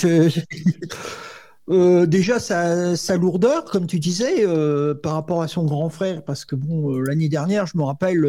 Déjà 2.07 2.39
sa, 2.39 3.16
lourdeur, 3.16 3.64
comme 3.66 3.86
tu 3.86 3.99
disais, 3.99 4.47
par 5.03 5.14
rapport 5.14 5.43
à 5.43 5.49
son 5.49 5.64
grand 5.64 5.91
frère, 5.91 6.24
parce 6.24 6.45
que 6.45 6.57
bon, 6.57 6.97
l'année 6.99 7.28
dernière, 7.28 7.66
je 7.66 7.76
me 7.76 7.82
rappelle, 7.82 8.20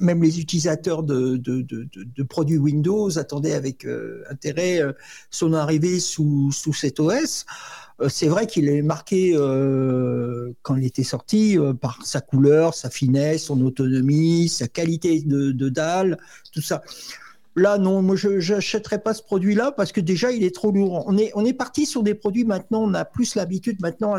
même 0.00 0.22
les 0.22 0.40
utilisateurs 0.40 1.02
de, 1.02 2.22
produits 2.28 2.58
Windows 2.58 3.18
attendaient 3.18 3.54
avec 3.54 3.86
intérêt 4.30 4.80
son 5.30 5.52
arrivée 5.52 6.00
sous, 6.00 6.52
cet 6.72 7.00
OS. 7.00 7.46
Euh, 8.00 8.08
c'est 8.08 8.28
vrai 8.28 8.46
qu'il 8.46 8.68
est 8.68 8.82
marqué 8.82 9.32
euh, 9.34 10.52
quand 10.62 10.76
il 10.76 10.84
était 10.84 11.04
sorti 11.04 11.58
euh, 11.58 11.74
par 11.74 12.04
sa 12.04 12.20
couleur, 12.20 12.74
sa 12.74 12.90
finesse, 12.90 13.44
son 13.44 13.60
autonomie, 13.62 14.48
sa 14.48 14.68
qualité 14.68 15.20
de, 15.20 15.68
dalle, 15.68 16.18
tout 16.52 16.62
ça. 16.62 16.82
Là, 17.56 17.78
non, 17.78 18.00
moi, 18.00 18.16
je 18.16 18.54
n'achèterais 18.54 19.00
pas 19.00 19.12
ce 19.12 19.22
produit-là 19.22 19.72
parce 19.72 19.92
que 19.92 20.00
déjà, 20.00 20.30
il 20.30 20.44
est 20.44 20.54
trop 20.54 20.70
lourd. 20.70 21.04
On 21.06 21.16
est, 21.18 21.52
parti 21.52 21.84
sur 21.84 22.02
des 22.02 22.14
produits 22.14 22.44
maintenant, 22.44 22.82
on 22.84 22.94
a 22.94 23.04
plus 23.04 23.34
l'habitude 23.34 23.80
maintenant. 23.82 24.14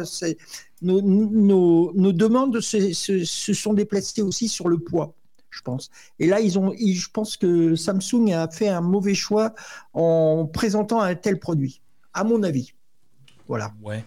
Nos, 0.82 2.12
demandes 2.12 2.60
se, 2.60 3.24
sont 3.24 3.74
déplacées 3.74 4.22
aussi 4.22 4.50
sur 4.50 4.68
le 4.68 4.78
poids, 4.80 5.14
je 5.52 5.62
pense. 5.62 5.92
Et 6.20 6.28
là, 6.28 6.40
ils 6.40 6.58
ont, 6.58 6.74
je 6.74 7.08
pense 7.12 7.38
que 7.38 7.76
Samsung 7.76 8.32
a 8.34 8.50
fait 8.50 8.70
un 8.70 8.82
mauvais 8.82 9.16
choix 9.16 9.54
en 9.94 10.50
présentant 10.52 11.02
un 11.02 11.16
tel 11.16 11.40
produit, 11.40 11.82
à 12.14 12.24
mon 12.24 12.42
avis. 12.44 12.74
Voilà. 13.48 13.74
Ouais. 13.84 14.04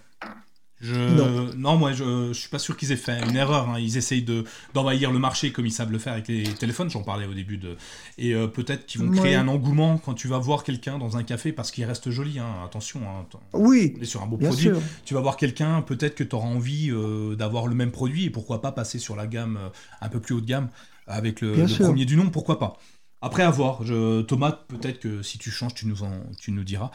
Je... 0.84 1.57
Non. 1.57 1.76
moi 1.78 1.92
je, 1.92 2.28
je 2.28 2.38
suis 2.38 2.51
pas 2.51 2.59
sûr 2.59 2.76
qu'ils 2.76 2.92
aient 2.92 2.97
fait 2.97 3.18
une 3.22 3.36
erreur. 3.36 3.70
Hein. 3.70 3.78
Ils 3.78 3.97
essayent 3.97 4.22
de, 4.22 4.45
d'envahir 4.74 5.12
le 5.12 5.18
marché 5.18 5.51
comme 5.51 5.64
ils 5.64 5.72
savent 5.72 5.90
le 5.90 5.99
faire 5.99 6.12
avec 6.12 6.28
les 6.28 6.42
téléphones, 6.42 6.90
j'en 6.90 7.03
parlais 7.03 7.26
au 7.26 7.32
début. 7.32 7.57
De... 7.57 7.76
Et 8.18 8.34
euh, 8.34 8.49
peut-être 8.49 8.84
qu'ils 8.84 9.01
vont 9.01 9.11
créer 9.11 9.34
un 9.34 9.49
engouement 9.49 9.99
quand 9.99 10.12
tu 10.14 10.28
vas 10.28 10.38
voir 10.38 10.62
quelqu'un 10.62 10.99
dans 10.99 11.16
un 11.16 11.22
café 11.22 11.53
parce 11.53 11.70
qu'il 11.70 11.84
reste 11.84 12.11
joli. 12.11 12.38
Hein. 12.38 12.47
Attention, 12.64 13.01
hein. 13.09 13.26
oui, 13.55 13.95
on 13.97 14.03
est 14.03 14.05
sur 14.05 14.22
un 14.22 14.26
beau 14.26 14.36
produit. 14.36 14.70
Tu 15.07 15.14
vas 15.14 15.20
voir 15.20 15.36
quelqu'un, 15.36 15.80
peut-être 15.80 16.14
que 16.14 16.24
tu 16.24 16.36
auras 16.36 16.49
envie 16.49 16.90
euh, 16.90 17.34
d'avoir 17.34 17.66
le 17.66 17.74
même 17.74 17.90
produit 17.90 18.24
et 18.24 18.30
pourquoi 18.30 18.61
pas 18.61 18.72
passer 18.72 18.99
sur 18.99 19.16
la 19.16 19.26
gamme 19.26 19.57
euh, 19.57 19.68
un 20.03 20.09
peu 20.09 20.20
plus 20.20 20.34
haut 20.34 20.40
de 20.40 20.47
gamme 20.47 20.68
avec 21.07 21.41
le, 21.41 21.55
le 21.55 21.79
premier 21.79 22.05
du 22.05 22.17
nom, 22.17 22.31
pourquoi 22.31 22.59
pas. 22.59 22.79
Après, 23.25 23.43
à 23.43 23.49
voir. 23.49 23.83
Je, 23.87 24.21
Thomas, 24.21 24.53
peut-être 24.69 25.01
que 25.01 25.23
si 25.23 25.39
tu 25.39 25.51
changes, 25.51 25.73
tu 25.73 25.87
nous, 25.87 26.03
en, 26.03 26.11
tu 26.39 26.53
nous 26.53 26.63
diras. 26.63 26.91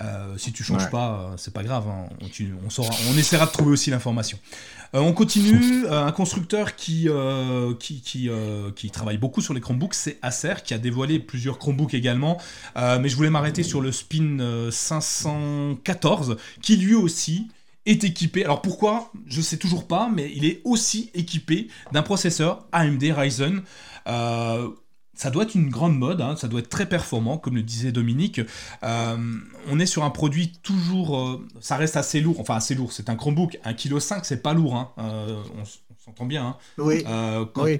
Euh, 0.00 0.38
si 0.38 0.50
tu 0.50 0.64
changes 0.64 0.88
pas, 0.88 1.20
euh, 1.32 1.34
c'est 1.36 1.52
pas 1.52 1.62
grave. 1.62 1.86
Hein. 1.86 2.08
On, 2.64 2.70
saura, 2.70 2.94
on 3.10 3.18
essaiera 3.18 3.44
de 3.44 3.50
trouver 3.50 3.72
aussi 3.72 3.90
l'information. 3.90 4.38
Euh, 4.94 5.00
on 5.00 5.12
continue. 5.12 5.86
un 5.86 6.12
constructeur 6.12 6.76
qui, 6.76 7.10
qui, 7.78 8.00
qui, 8.00 8.30
qui, 8.74 8.90
travaille 8.90 9.18
beaucoup 9.18 9.42
sur 9.42 9.52
les 9.52 9.60
Chromebooks, 9.60 9.92
c'est 9.92 10.18
Acer, 10.22 10.54
qui 10.64 10.72
a 10.72 10.78
dévoilé 10.78 11.18
plusieurs 11.18 11.58
Chromebooks 11.58 11.92
également. 11.92 12.38
mais 12.74 13.10
je 13.10 13.16
voulais 13.16 13.30
m'arrêter 13.30 13.62
sur 13.62 13.82
le 13.82 13.92
Spin 13.92 14.70
514, 14.70 16.38
qui 16.62 16.78
lui 16.78 16.94
aussi 16.94 17.48
est 17.86 18.04
équipé. 18.04 18.44
Alors 18.44 18.62
pourquoi? 18.62 19.12
Je 19.26 19.40
sais 19.40 19.56
toujours 19.56 19.86
pas, 19.86 20.10
mais 20.12 20.30
il 20.34 20.44
est 20.44 20.60
aussi 20.64 21.10
équipé 21.14 21.68
d'un 21.92 22.02
processeur 22.02 22.66
AMD 22.72 23.02
Ryzen 23.02 23.62
ça 25.16 25.30
doit 25.30 25.44
être 25.44 25.54
une 25.54 25.70
grande 25.70 25.98
mode, 25.98 26.20
hein, 26.20 26.36
ça 26.36 26.46
doit 26.46 26.60
être 26.60 26.68
très 26.68 26.86
performant, 26.86 27.38
comme 27.38 27.56
le 27.56 27.62
disait 27.62 27.90
Dominique. 27.90 28.40
Euh, 28.82 29.16
on 29.68 29.80
est 29.80 29.86
sur 29.86 30.04
un 30.04 30.10
produit 30.10 30.52
toujours, 30.62 31.18
euh, 31.18 31.46
ça 31.60 31.76
reste 31.76 31.96
assez 31.96 32.20
lourd, 32.20 32.38
enfin 32.38 32.54
assez 32.54 32.74
lourd, 32.74 32.92
c'est 32.92 33.08
un 33.08 33.16
Chromebook, 33.16 33.58
1,5 33.64 33.74
kg, 33.74 34.20
c'est 34.22 34.42
pas 34.42 34.52
lourd, 34.52 34.76
hein, 34.76 34.92
euh, 34.98 35.42
on, 35.58 35.64
s'entend 36.04 36.26
bien. 36.26 36.46
Hein. 36.46 36.56
Oui. 36.78 37.04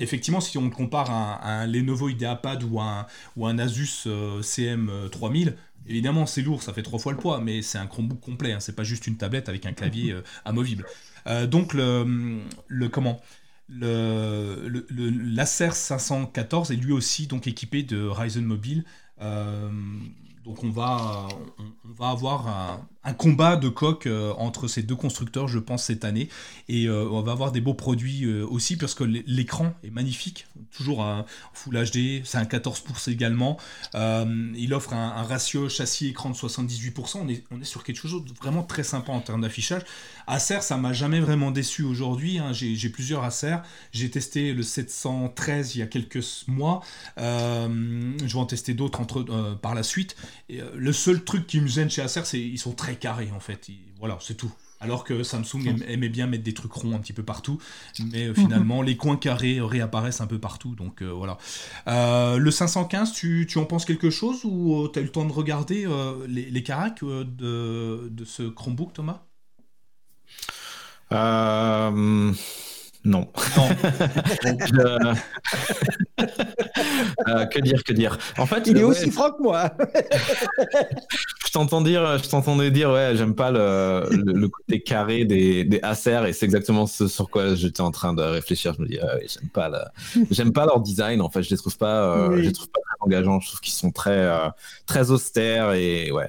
Effectivement, 0.01 0.41
si 0.41 0.59
on 0.59 0.65
le 0.65 0.71
compare 0.71 1.11
à, 1.11 1.47
un 1.47 1.67
Lenovo 1.67 2.09
IdeaPad 2.09 2.65
ou 2.65 2.81
un, 2.81 3.07
ou 3.37 3.47
un 3.47 3.57
Asus 3.59 4.09
CM3000, 4.41 5.53
évidemment 5.89 6.27
c'est 6.27 6.43
lourd, 6.43 6.63
ça 6.63 6.73
fait 6.73 6.83
trois 6.83 6.99
fois 6.99 7.13
le 7.13 7.19
poids, 7.19 7.41
mais 7.41 7.63
c'est 7.63 7.79
un 7.79 7.87
Chromebook 7.87 8.21
complet, 8.21 8.53
hein, 8.53 8.61
c'est 8.61 8.77
pas 8.77 8.85
juste 8.85 9.07
une 9.07 9.17
tablette 9.17 9.49
avec 9.49 9.67
un 9.67 9.73
clavier 9.73 10.15
amovible. 10.45 10.85
donc 11.49 11.75
le, 11.75 12.89
comment? 12.89 13.21
Le, 13.69 14.87
l'Acer 14.89 15.73
514 15.73 16.71
est 16.71 16.77
lui 16.77 16.93
aussi 16.93 17.27
donc 17.27 17.47
équipé 17.47 17.83
de 17.83 18.07
Ryzen 18.07 18.45
Mobile. 18.45 18.85
Euh, 19.21 19.71
donc 20.45 20.63
on 20.63 20.71
va, 20.71 21.27
on, 21.59 21.93
va 21.93 22.11
avoir 22.11 22.47
un, 22.47 22.87
un 23.07 23.15
combat 23.15 23.57
de 23.57 23.69
coq 23.69 24.07
euh, 24.07 24.33
entre 24.37 24.67
ces 24.67 24.83
deux 24.83 24.97
constructeurs, 24.97 25.47
je 25.47 25.61
pense, 25.61 25.85
cette 25.85 26.05
année. 26.05 26.29
Et 26.69 26.87
euh, 26.87 27.09
on 27.09 27.23
va 27.23 27.33
avoir 27.33 27.53
des 27.53 27.61
beaux 27.61 27.73
produits 27.73 28.25
euh, 28.25 28.45
aussi, 28.45 28.77
parce 28.77 28.95
que 28.95 29.05
l'écran 29.05 29.75
est 29.85 29.91
magnifique, 29.91 30.47
toujours 30.77 31.05
un 31.05 31.25
Full 31.55 31.85
HD, 31.85 32.25
c'est 32.25 32.39
un 32.39 32.45
14 32.45 32.81
pouces 32.81 33.07
également. 33.07 33.59
il 33.95 34.75
offre 34.75 34.93
un, 34.93 35.23
ratio 35.23 35.69
châssis-écran 35.69 36.31
de 36.31 36.35
78%. 36.35 37.19
On 37.23 37.29
est, 37.29 37.45
on 37.53 37.61
est 37.61 37.65
sur 37.65 37.85
quelque 37.85 37.97
chose 38.09 38.25
de 38.25 38.33
vraiment 38.35 38.65
très 38.65 38.83
sympa 38.83 39.13
en 39.13 39.21
termes 39.21 39.43
d'affichage. 39.43 39.83
Acer, 40.27 40.61
ça 40.61 40.77
m'a 40.77 40.93
jamais 40.93 41.21
vraiment 41.21 41.53
déçu 41.53 41.85
aujourd'hui. 41.85 42.39
Hein. 42.39 42.53
J'ai 42.53 42.89
plusieurs 42.89 43.23
Acer. 43.23 43.57
J'ai 43.93 44.11
testé 44.11 44.53
le 44.53 44.65
713 44.65 45.77
il 45.77 45.79
y 45.79 45.83
a 45.83 45.87
quelques 45.87 46.25
mois. 46.49 46.83
je 47.17 48.27
vais 48.27 48.39
en 48.39 48.47
tester 48.47 48.75
d'autres 48.75 49.05
par 49.63 49.77
la 49.77 49.85
suite. 49.85 50.17
Le 50.49 50.93
seul 50.93 51.23
truc 51.23 51.47
qui 51.47 51.61
me 51.61 51.69
gêne 51.69 51.89
chez 51.89 52.03
Acer, 52.03 52.23
c'est 52.25 52.39
qu'ils 52.39 52.59
sont 52.59 52.73
très 52.73 52.96
carré 52.97 53.31
en 53.35 53.41
fait. 53.41 53.69
voilà, 53.99 54.19
c'est 54.21 54.37
tout. 54.37 54.53
Alors 54.81 55.05
que 55.05 55.23
Samsung 55.23 55.83
aimait 55.89 56.11
bien 56.11 56.27
mettre 56.27 56.45
des 56.45 56.53
trucs 56.53 56.73
ronds 56.73 56.95
un 56.95 56.99
petit 56.99 57.15
peu 57.15 57.23
partout, 57.23 57.59
mais 58.13 58.27
euh, 58.27 58.35
finalement 58.35 58.83
les 58.83 58.97
coins 58.97 59.17
carrés 59.17 59.59
réapparaissent 59.61 60.21
un 60.21 60.27
peu 60.27 60.39
partout. 60.39 60.75
Donc 60.75 61.01
euh, 61.01 61.07
voilà. 61.07 61.39
Euh, 61.89 62.37
le 62.37 62.51
515, 62.51 63.13
tu, 63.13 63.47
tu, 63.49 63.57
en 63.59 63.65
penses 63.65 63.87
quelque 63.87 64.11
chose 64.11 64.45
ou 64.45 64.87
tu 64.93 64.99
as 64.99 65.03
eu 65.03 65.07
le 65.07 65.11
temps 65.11 65.25
de 65.25 65.33
regarder 65.33 65.89
les, 66.29 66.51
les 66.51 66.63
caracs 66.63 67.03
de, 67.03 68.09
de, 68.11 68.25
ce 68.25 68.43
Chromebook, 68.43 68.93
Thomas? 68.93 69.23
Non. 73.07 73.29
que 76.17 77.61
dire, 77.61 77.85
que 77.85 77.93
dire? 77.93 78.19
En 78.37 78.47
fait, 78.47 78.67
il 78.67 78.79
est 78.79 78.83
aussi 78.83 79.13
franc 79.13 79.31
que 79.31 79.43
moi 79.45 79.71
t'entends 81.57 81.81
dire, 81.81 82.19
je 82.19 82.29
t'entendais 82.29 82.71
dire, 82.71 82.91
ouais, 82.91 83.13
j'aime 83.15 83.35
pas 83.35 83.51
le, 83.51 84.09
le, 84.11 84.49
côté 84.49 84.83
carré 84.83 85.25
des, 85.25 85.65
des 85.65 85.81
Acer 85.83 86.21
et 86.29 86.35
c'est 86.35 86.45
exactement 86.45 86.87
ce 86.87 87.09
sur 87.09 87.31
quoi 87.31 87.55
j'étais 87.55 87.81
en 87.81 87.91
train 87.91 88.13
de 88.13 88.23
réfléchir. 88.23 88.75
Je 88.75 88.83
me 88.83 88.87
dis, 88.87 88.99
j'aime 89.27 89.49
pas, 89.49 89.91
j'aime 90.31 90.53
pas 90.53 90.67
leur 90.67 90.81
design. 90.81 91.23
En 91.23 91.31
fait, 91.31 91.43
je 91.43 91.49
les 91.49 91.57
trouve 91.57 91.79
pas, 91.79 92.03
euh, 92.03 92.37
je 92.37 92.43
les 92.43 92.53
trouve 92.53 92.69
pas 92.69 92.81
très 92.81 92.97
engageants. 93.01 93.41
Je 93.41 93.49
trouve 93.49 93.61
qu'ils 93.61 93.73
sont 93.73 93.91
très, 93.91 94.19
euh, 94.19 94.49
très 94.85 95.11
austères 95.11 95.73
et 95.73 96.13
ouais. 96.13 96.29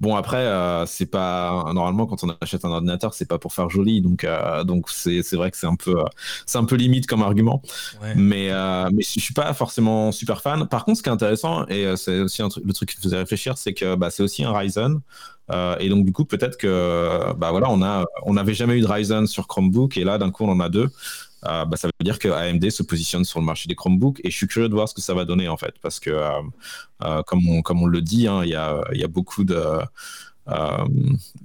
Bon 0.00 0.16
après, 0.16 0.38
euh, 0.38 0.86
c'est 0.86 1.06
pas 1.06 1.70
normalement 1.72 2.06
quand 2.06 2.24
on 2.24 2.36
achète 2.40 2.64
un 2.64 2.70
ordinateur, 2.70 3.14
c'est 3.14 3.26
pas 3.28 3.38
pour 3.38 3.52
faire 3.52 3.70
joli, 3.70 4.00
donc 4.00 4.26
donc 4.64 4.90
c'est 4.90 5.22
c'est 5.22 5.36
vrai 5.36 5.50
que 5.50 5.56
c'est 5.56 5.66
un 5.66 5.76
peu 5.76 5.96
c'est 6.46 6.58
un 6.58 6.64
peu 6.64 6.76
limite 6.76 7.06
comme 7.06 7.22
argument. 7.22 7.62
Mais 8.16 8.50
mais 8.92 9.02
je 9.02 9.20
suis 9.20 9.34
pas 9.34 9.52
forcément 9.54 10.12
super 10.12 10.42
fan. 10.42 10.66
Par 10.68 10.84
contre, 10.84 10.98
ce 10.98 11.02
qui 11.02 11.08
est 11.08 11.12
intéressant 11.12 11.66
et 11.68 11.96
c'est 11.96 12.20
aussi 12.20 12.42
un 12.42 12.48
truc, 12.48 12.64
le 12.64 12.72
truc 12.72 12.90
qui 12.90 12.98
me 12.98 13.02
faisait 13.02 13.18
réfléchir, 13.18 13.56
c'est 13.58 13.74
que 13.74 13.94
bah, 13.94 14.10
c'est 14.10 14.22
aussi 14.22 14.44
un 14.44 14.52
Ryzen. 14.52 15.00
Euh, 15.50 15.76
et 15.78 15.88
donc 15.88 16.04
du 16.04 16.12
coup 16.12 16.24
peut-être 16.24 16.56
que 16.56 17.32
bah 17.36 17.50
voilà 17.50 17.68
on 17.70 17.82
a 17.82 18.06
on 18.22 18.34
n'avait 18.34 18.54
jamais 18.54 18.78
eu 18.78 18.80
de 18.80 18.86
Ryzen 18.86 19.26
sur 19.26 19.46
Chromebook 19.46 19.98
et 19.98 20.04
là 20.04 20.16
d'un 20.16 20.30
coup 20.30 20.44
on 20.44 20.50
en 20.50 20.60
a 20.60 20.68
deux. 20.68 20.88
Euh, 21.46 21.66
bah, 21.66 21.76
ça 21.76 21.88
veut 21.88 22.04
dire 22.04 22.18
que 22.18 22.28
AMD 22.28 22.70
se 22.70 22.82
positionne 22.82 23.24
sur 23.24 23.38
le 23.38 23.44
marché 23.44 23.68
des 23.68 23.74
Chromebooks 23.74 24.20
et 24.24 24.30
je 24.30 24.36
suis 24.36 24.46
curieux 24.46 24.70
de 24.70 24.74
voir 24.74 24.88
ce 24.88 24.94
que 24.94 25.02
ça 25.02 25.12
va 25.12 25.26
donner 25.26 25.48
en 25.48 25.58
fait 25.58 25.74
parce 25.82 26.00
que 26.00 26.10
euh, 26.10 27.22
comme 27.26 27.46
on 27.48 27.60
comme 27.60 27.82
on 27.82 27.86
le 27.86 28.00
dit 28.00 28.26
hein, 28.26 28.42
il 28.44 28.50
y 28.50 28.54
a 28.54 28.82
y 28.92 29.04
a 29.04 29.08
beaucoup 29.08 29.44
de 29.44 29.60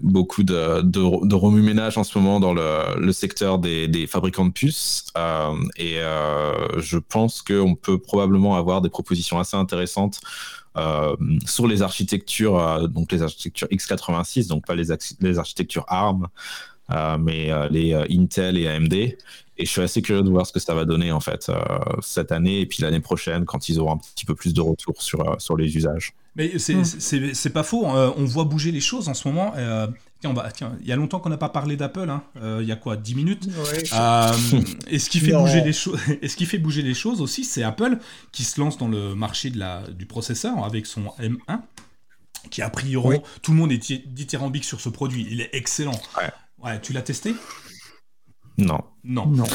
beaucoup 0.01 0.43
de, 0.43 0.81
de, 0.81 1.35
remue-ménage 1.35 1.97
en 1.97 2.03
ce 2.03 2.17
moment 2.17 2.41
dans 2.41 2.53
le, 2.53 2.99
le 2.99 3.13
secteur 3.13 3.57
des, 3.57 3.87
des, 3.87 4.07
fabricants 4.07 4.45
de 4.45 4.51
puces. 4.51 5.05
et 5.77 6.01
je 6.77 6.97
pense 6.97 7.41
qu'on 7.41 7.75
peut 7.75 7.97
probablement 7.97 8.57
avoir 8.57 8.81
des 8.81 8.89
propositions 8.89 9.39
assez 9.39 9.55
intéressantes 9.55 10.19
euh, 10.19 10.58
sur 11.45 11.67
les 11.67 11.81
architectures, 11.81 12.59
euh, 12.59 12.87
donc 12.87 13.11
les 13.11 13.21
architectures 13.21 13.67
x86, 13.67 14.47
donc 14.47 14.65
pas 14.65 14.75
les, 14.75 14.87
les 15.19 15.39
architectures 15.39 15.85
ARM, 15.87 16.27
euh, 16.91 17.17
mais 17.17 17.51
les 17.69 17.93
Intel 17.93 18.57
et 18.57 18.67
AMD. 18.67 18.93
Et 18.93 19.65
je 19.65 19.69
suis 19.69 19.81
assez 19.81 20.01
curieux 20.01 20.23
de 20.23 20.29
voir 20.29 20.47
ce 20.47 20.53
que 20.53 20.59
ça 20.59 20.73
va 20.73 20.85
donner 20.85 21.11
en 21.11 21.19
fait 21.19 21.51
cette 22.01 22.31
année 22.31 22.61
et 22.61 22.65
puis 22.65 22.81
l'année 22.81 23.01
prochaine 23.01 23.43
quand 23.43 23.67
ils 23.67 23.77
auront 23.77 23.95
un 23.95 23.97
petit 23.97 24.25
peu 24.25 24.33
plus 24.33 24.53
de 24.53 24.61
retour 24.61 25.01
sur, 25.01 25.35
sur 25.39 25.57
les 25.57 25.75
usages. 25.75 26.13
Mais 26.37 26.57
c'est 26.57 26.75
mm. 26.75 27.51
pas 27.51 27.63
faux, 27.63 27.85
on 27.85 28.23
voit 28.23 28.45
bouger 28.45 28.71
les 28.71 28.79
choses 28.79 29.09
en 29.09 29.13
ce 29.13 29.27
moment. 29.27 29.53
Tiens, 30.21 30.33
tiens, 30.53 30.77
il 30.81 30.87
y 30.87 30.91
a 30.91 30.97
longtemps 30.97 31.19
qu'on 31.19 31.29
n'a 31.29 31.37
pas 31.37 31.47
parlé 31.47 31.77
d'Apple, 31.77 32.09
hein. 32.09 32.23
il 32.35 32.67
y 32.67 32.73
a 32.73 32.75
quoi, 32.75 32.97
10 32.97 33.15
minutes 33.15 33.47
Et 34.87 34.99
ce 34.99 35.09
qui 35.09 35.19
fait 35.19 35.31
bouger 35.31 35.61
les 35.61 35.71
choses, 35.71 35.99
et 36.21 36.27
ce 36.27 36.35
qui 36.35 36.45
fait 36.45 36.57
bouger 36.57 36.81
les 36.81 36.93
choses 36.93 37.21
aussi, 37.21 37.45
c'est 37.45 37.63
Apple 37.63 37.97
qui 38.33 38.43
se 38.43 38.59
lance 38.59 38.77
dans 38.77 38.89
le 38.89 39.15
marché 39.15 39.49
de 39.49 39.57
la, 39.57 39.83
du 39.87 40.05
processeur 40.05 40.65
avec 40.65 40.85
son 40.85 41.05
M1, 41.19 41.61
qui 42.49 42.61
a 42.61 42.69
priori, 42.69 43.19
tout 43.41 43.51
le 43.51 43.57
monde 43.57 43.71
est 43.71 44.07
dithyrambique 44.07 44.65
sur 44.65 44.81
ce 44.81 44.89
produit. 44.89 45.27
Il 45.29 45.41
est 45.41 45.49
excellent. 45.53 45.99
Ouais, 46.17 46.31
ouais 46.63 46.81
tu 46.81 46.93
l'as 46.93 47.01
testé? 47.01 47.33
Non. 48.57 48.81
Non. 49.03 49.25
Non. 49.27 49.47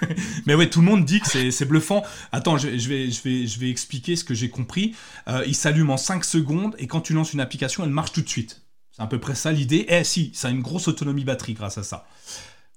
Mais 0.46 0.54
ouais, 0.54 0.68
tout 0.68 0.80
le 0.80 0.86
monde 0.86 1.04
dit 1.04 1.20
que 1.20 1.50
c'est 1.50 1.64
bluffant. 1.64 2.02
Attends, 2.32 2.58
je, 2.58 2.68
vais, 2.68 3.10
je, 3.10 3.22
vais, 3.22 3.46
je 3.46 3.58
vais 3.58 3.70
expliquer 3.70 4.16
ce 4.16 4.24
que 4.24 4.34
j'ai 4.34 4.50
compris. 4.50 4.94
Euh, 5.28 5.42
il 5.46 5.54
s'allume 5.54 5.90
en 5.90 5.96
5 5.96 6.24
secondes 6.24 6.74
et 6.78 6.86
quand 6.86 7.00
tu 7.00 7.12
lances 7.12 7.32
une 7.32 7.40
application, 7.40 7.84
elle 7.84 7.90
marche 7.90 8.12
tout 8.12 8.22
de 8.22 8.28
suite. 8.28 8.65
C'est 8.96 9.02
à 9.02 9.06
peu 9.06 9.18
près 9.18 9.34
ça 9.34 9.52
l'idée. 9.52 9.84
Eh 9.88 10.04
si, 10.04 10.30
ça 10.34 10.48
a 10.48 10.50
une 10.50 10.62
grosse 10.62 10.88
autonomie 10.88 11.24
batterie 11.24 11.52
grâce 11.52 11.76
à 11.76 11.82
ça. 11.82 12.06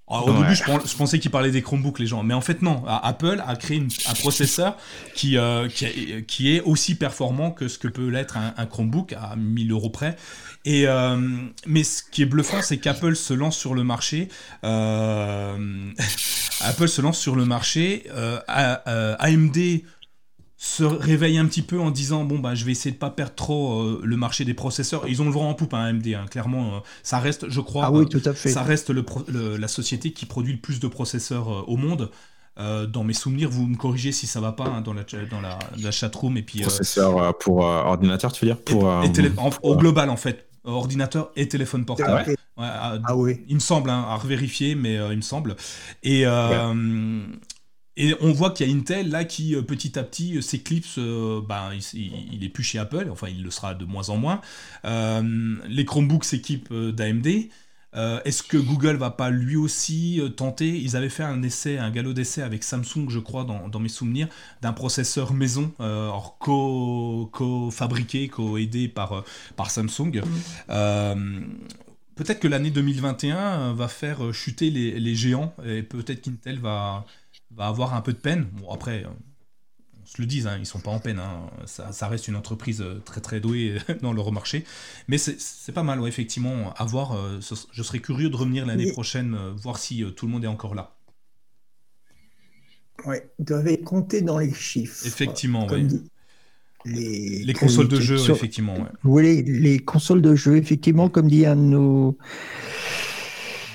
au 0.08 0.34
début, 0.34 0.54
je, 0.54 0.96
pensais 0.98 1.18
qu'ils 1.18 1.32
parlaient 1.32 1.52
des 1.52 1.62
Chromebooks, 1.62 2.00
les 2.00 2.08
gens. 2.08 2.24
Mais 2.24 2.34
en 2.34 2.42
fait, 2.42 2.62
non. 2.62 2.84
Apple 2.86 3.42
a 3.46 3.56
créé 3.56 3.82
un 4.06 4.14
processeur 4.16 4.76
qui, 5.16 5.38
euh, 5.38 5.70
qui, 5.70 6.56
est 6.56 6.62
aussi 6.62 6.96
performant 6.96 7.52
que 7.52 7.70
ce 7.70 7.78
que 7.78 7.88
peut 7.88 8.10
l'être 8.10 8.36
un, 8.36 8.54
un, 8.58 8.66
Chromebook 8.66 9.14
à 9.14 9.38
1000 9.38 9.72
euros 9.72 9.90
près. 9.90 10.18
Et, 10.66 10.88
euh, 10.88 11.18
mais 11.66 11.86
ce 11.86 12.04
qui 12.04 12.24
est 12.24 12.26
bluffant, 12.26 12.62
c'est 12.62 12.80
qu'Apple 12.80 13.16
se 13.16 13.34
lance 13.34 13.58
sur 13.58 13.74
le 13.74 13.86
marché. 13.86 14.28
Euh, 14.66 15.92
Apple 16.62 16.90
se 16.90 17.02
lance 17.02 17.18
sur 17.18 17.38
le 17.38 17.46
marché. 17.46 18.04
AMD 18.50 19.58
se 20.62 20.84
réveille 20.84 21.38
un 21.38 21.46
petit 21.46 21.62
peu 21.62 21.80
en 21.80 21.90
disant 21.90 22.26
bon 22.26 22.38
bah 22.38 22.54
je 22.54 22.66
vais 22.66 22.74
essayer 22.74 22.92
de 22.92 22.98
pas 22.98 23.10
perdre 23.10 23.34
trop 23.34 24.00
le 24.04 24.18
marché 24.18 24.44
des 24.44 24.54
processeurs 24.54 25.08
ils 25.08 25.22
ont 25.22 25.26
le 25.26 25.32
vent 25.32 25.50
en 25.50 25.54
poupe 25.54 25.74
hein, 25.74 25.86
AMD 25.86 26.06
hein. 26.08 26.26
clairement 26.30 26.84
ça 27.02 27.20
reste 27.20 27.50
je 27.50 27.62
crois 27.62 27.86
ah 27.86 27.92
oui, 27.92 28.06
tout 28.08 28.22
à 28.26 28.34
fait. 28.34 28.50
ça 28.50 28.62
reste 28.62 28.90
le, 28.90 29.06
la 29.56 29.68
société 29.70 30.12
qui 30.12 30.26
produit 30.26 30.52
le 30.52 30.60
plus 30.60 30.82
de 30.82 30.88
processeurs 30.88 31.70
au 31.70 31.78
monde 31.78 32.12
dans 32.58 33.06
mes 33.06 33.14
souvenirs, 33.14 33.50
vous 33.50 33.68
me 33.68 33.78
corrigez 33.78 34.12
si 34.12 34.28
ça 34.28 34.42
va 34.42 34.52
pas 34.52 34.66
hein, 34.66 34.82
dans 34.82 34.94
la 34.94 35.06
dans 35.32 35.40
la, 35.40 35.58
la 35.82 35.92
chatroom 35.92 36.36
et 36.36 36.42
puis 36.42 36.60
processeur 36.60 37.38
pour 37.38 37.60
ordinateur, 37.60 38.34
tu 38.34 38.44
veux 38.46 38.52
dire? 38.52 38.62
Pour, 38.62 38.84
au 39.64 39.78
global 39.78 40.10
en 40.10 40.18
fait 40.18 40.50
ordinateur 40.64 41.32
et 41.36 41.48
téléphone 41.48 41.86
portable. 41.86 42.36
ah, 42.58 43.16
oui. 43.16 43.42
Il 43.48 43.56
me 43.56 43.60
semble, 43.60 43.90
hein, 43.90 44.06
à 44.08 44.16
revérifier, 44.16 44.76
mais 44.76 44.98
euh, 44.98 45.12
il 45.12 45.18
me 45.18 45.22
semble. 45.22 45.56
Et, 46.04 46.26
euh, 46.26 47.24
et 48.00 48.16
on 48.22 48.32
voit 48.32 48.52
qu'il 48.52 48.68
y 48.68 48.74
a 48.74 48.76
Intel 48.76 49.10
là 49.10 49.26
qui 49.26 49.56
euh, 49.56 49.62
petit 49.62 50.00
à 50.00 50.04
petit 50.04 50.42
s'éclipse. 50.42 50.98
ben, 50.98 51.72
il, 51.94 52.34
il, 52.34 52.44
est 52.44 52.50
plus 52.50 52.64
chez 52.64 52.80
Apple, 52.80 53.08
enfin 53.12 53.28
il 53.30 53.44
le 53.44 53.52
sera 53.52 53.76
de 53.76 53.86
moins 53.86 54.10
en 54.10 54.18
moins. 54.18 54.42
les 54.84 55.86
Chromebooks 55.86 56.26
s'équipent 56.26 56.74
d'AMD. 56.74 57.50
Euh, 57.96 58.20
est-ce 58.24 58.44
que 58.44 58.58
Google 58.58 58.98
va 58.98 59.10
pas 59.10 59.32
lui 59.32 59.56
aussi 59.56 60.20
euh, 60.22 60.30
tenter? 60.30 60.70
Ils 60.70 60.96
avaient 60.96 61.10
fait 61.10 61.24
un 61.24 61.42
essai, 61.42 61.80
un 61.80 61.90
galop 61.90 62.14
d'essai 62.14 62.42
avec 62.44 62.64
Samsung, 62.64 63.10
je 63.10 63.20
crois, 63.20 63.46
dans, 63.46 63.80
mes 63.80 63.90
souvenirs, 63.90 64.28
d'un 64.62 64.74
processeur 64.74 65.34
maison, 65.34 65.72
euh, 65.80 66.12
co-fabriqué, 67.32 68.28
co-aidé 68.28 68.88
par, 68.88 69.24
par 69.56 69.72
Samsung. 69.72 70.22
Mm. 70.68 71.46
peut-être 72.16 72.40
que 72.40 72.48
l'année 72.48 72.70
2021 72.70 73.74
va 73.74 73.88
faire 73.88 74.34
chuter 74.34 74.70
les, 74.70 75.00
les 75.00 75.16
géants 75.16 75.56
et 75.66 75.82
peut-être 75.82 76.22
qu'Intel 76.22 76.60
va, 76.60 77.06
va 77.52 77.68
avoir 77.68 77.94
un 77.94 78.02
peu 78.02 78.14
de 78.14 78.18
peine. 78.18 78.48
Bon, 78.54 78.72
après, 78.72 79.06
se 80.10 80.20
le 80.22 80.26
disent, 80.26 80.48
hein, 80.48 80.58
ils 80.60 80.66
sont 80.66 80.80
pas 80.80 80.90
en 80.90 81.00
peine. 81.00 81.20
Hein. 81.20 81.52
Ça, 81.66 82.08
reste 82.08 82.28
une 82.28 82.36
entreprise 82.36 82.82
euh, 82.82 83.00
très 83.06 83.22
très 83.22 83.40
douée 83.40 83.78
dans 84.02 84.12
leur 84.12 84.32
marché. 84.32 84.64
Mais 85.08 85.20
c'est 85.20 85.72
pas 85.72 85.84
mal, 85.84 86.06
effectivement, 86.08 86.74
à 86.74 86.86
voir. 86.86 87.14
Euh, 87.14 87.40
je 87.72 87.84
serais 87.84 88.00
curieux 88.00 88.30
de 88.30 88.36
revenir 88.36 88.66
l'année 88.66 88.92
prochaine, 88.92 89.36
euh, 89.36 89.52
voir 89.56 89.78
si 89.78 90.04
tout 90.16 90.26
le 90.26 90.32
monde 90.32 90.44
est 90.44 90.48
encore 90.48 90.74
là. 90.74 90.96
Oui, 93.06 93.18
ils 93.38 93.46
doivent 93.46 93.78
compter 93.84 94.22
dans 94.22 94.40
les 94.40 94.54
chiffres. 94.54 95.06
Effectivement, 95.06 95.68
oui. 95.72 95.88
Les, 96.86 97.54
consoles 97.54 97.88
de 97.88 98.00
jeu, 98.00 98.18
effectivement. 98.32 98.88
Oui, 99.04 99.44
les 99.44 99.80
consoles 99.80 100.22
de 100.22 100.34
jeu, 100.34 100.58
effectivement, 100.58 101.10
comme 101.10 101.28
dit 101.28 101.46
un 101.46 101.56
de 101.56 101.62
nos. 101.62 102.18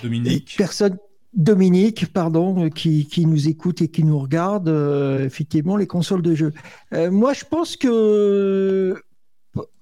Dominique. 0.02 0.54
Personne, 0.58 0.98
Dominique, 1.36 2.12
pardon, 2.12 2.66
euh, 2.66 2.68
qui, 2.68 3.26
nous 3.26 3.48
écoute 3.48 3.82
et 3.82 3.88
qui 3.88 4.04
nous 4.04 4.18
regarde, 4.18 4.68
euh, 4.68 5.24
effectivement, 5.24 5.76
les 5.76 5.86
consoles 5.86 6.22
de 6.22 6.34
jeu. 6.34 6.52
Euh, 6.92 7.10
moi, 7.10 7.32
je 7.32 7.44
pense 7.44 7.76
que 7.76 9.02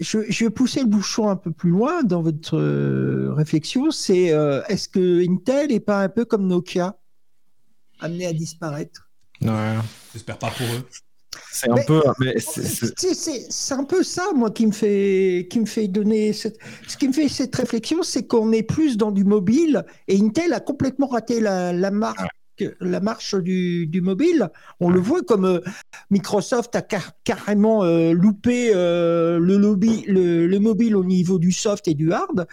je, 0.01 0.45
vais 0.45 0.51
pousser 0.51 0.81
le 0.81 0.87
bouchon 0.87 1.29
un 1.29 1.37
peu 1.37 1.51
plus 1.51 1.71
loin 1.71 2.03
dans 2.03 2.23
votre 2.23 2.59
réflexion. 3.35 3.91
C'est 3.91 4.35
est-ce 4.69 4.89
que 4.89 5.27
Intel 5.29 5.69
n'est 5.69 5.81
pas 5.81 6.03
un 6.03 6.09
peu 6.09 6.25
comme 6.25 6.47
Nokia, 6.47 6.99
amené 8.01 8.27
à 8.27 8.33
disparaître? 8.33 9.11
Ouais. 9.41 9.77
J'espère 10.13 10.39
pas 10.39 10.51
pour 10.51 10.67
eux. 10.67 10.87
C'est 11.51 11.71
un 11.71 11.77
peu, 11.77 12.03
c'est 12.39 13.75
un 13.75 13.85
peu 13.85 14.03
ça, 14.03 14.25
moi, 14.35 14.51
qui 14.51 14.67
me 14.67 14.73
fait, 14.73 15.47
qui 15.51 15.61
me 15.61 15.67
fait 15.67 15.89
donner 15.89 16.33
cette, 16.33 16.59
ce 16.89 16.97
qui 16.97 17.09
me 17.09 17.13
fait 17.13 17.29
cette 17.29 17.55
réflexion, 17.55 18.03
c'est 18.03 18.27
qu'on 18.27 18.53
est 18.53 18.63
plus 18.63 18.97
dans 18.97 19.13
du 19.13 19.25
mobile 19.25 19.85
et 20.09 20.19
Intel 20.19 20.53
a 20.53 20.61
complètement 20.61 21.07
raté 21.07 21.41
la, 21.41 21.73
la 21.73 21.91
marque. 21.91 22.21
La 22.81 23.01
marche 23.01 23.35
du, 23.35 23.89
du, 23.89 24.03
mobile, 24.03 24.49
on 24.79 24.91
le 24.91 25.01
voit 25.01 25.23
comme 25.23 25.47
euh, 25.47 25.61
Microsoft 26.11 26.77
a 26.77 26.83
carrément 27.25 27.83
euh, 27.83 28.13
loupé 28.13 28.71
euh, 28.73 29.41
le, 29.41 29.57
lobby, 29.57 30.05
le, 30.07 30.47
le, 30.47 30.59
mobile 30.61 30.95
au 30.95 31.03
niveau 31.03 31.41
du 31.41 31.51
soft 31.51 31.89
et 31.89 31.95
du 31.95 32.13
hard. 32.13 32.47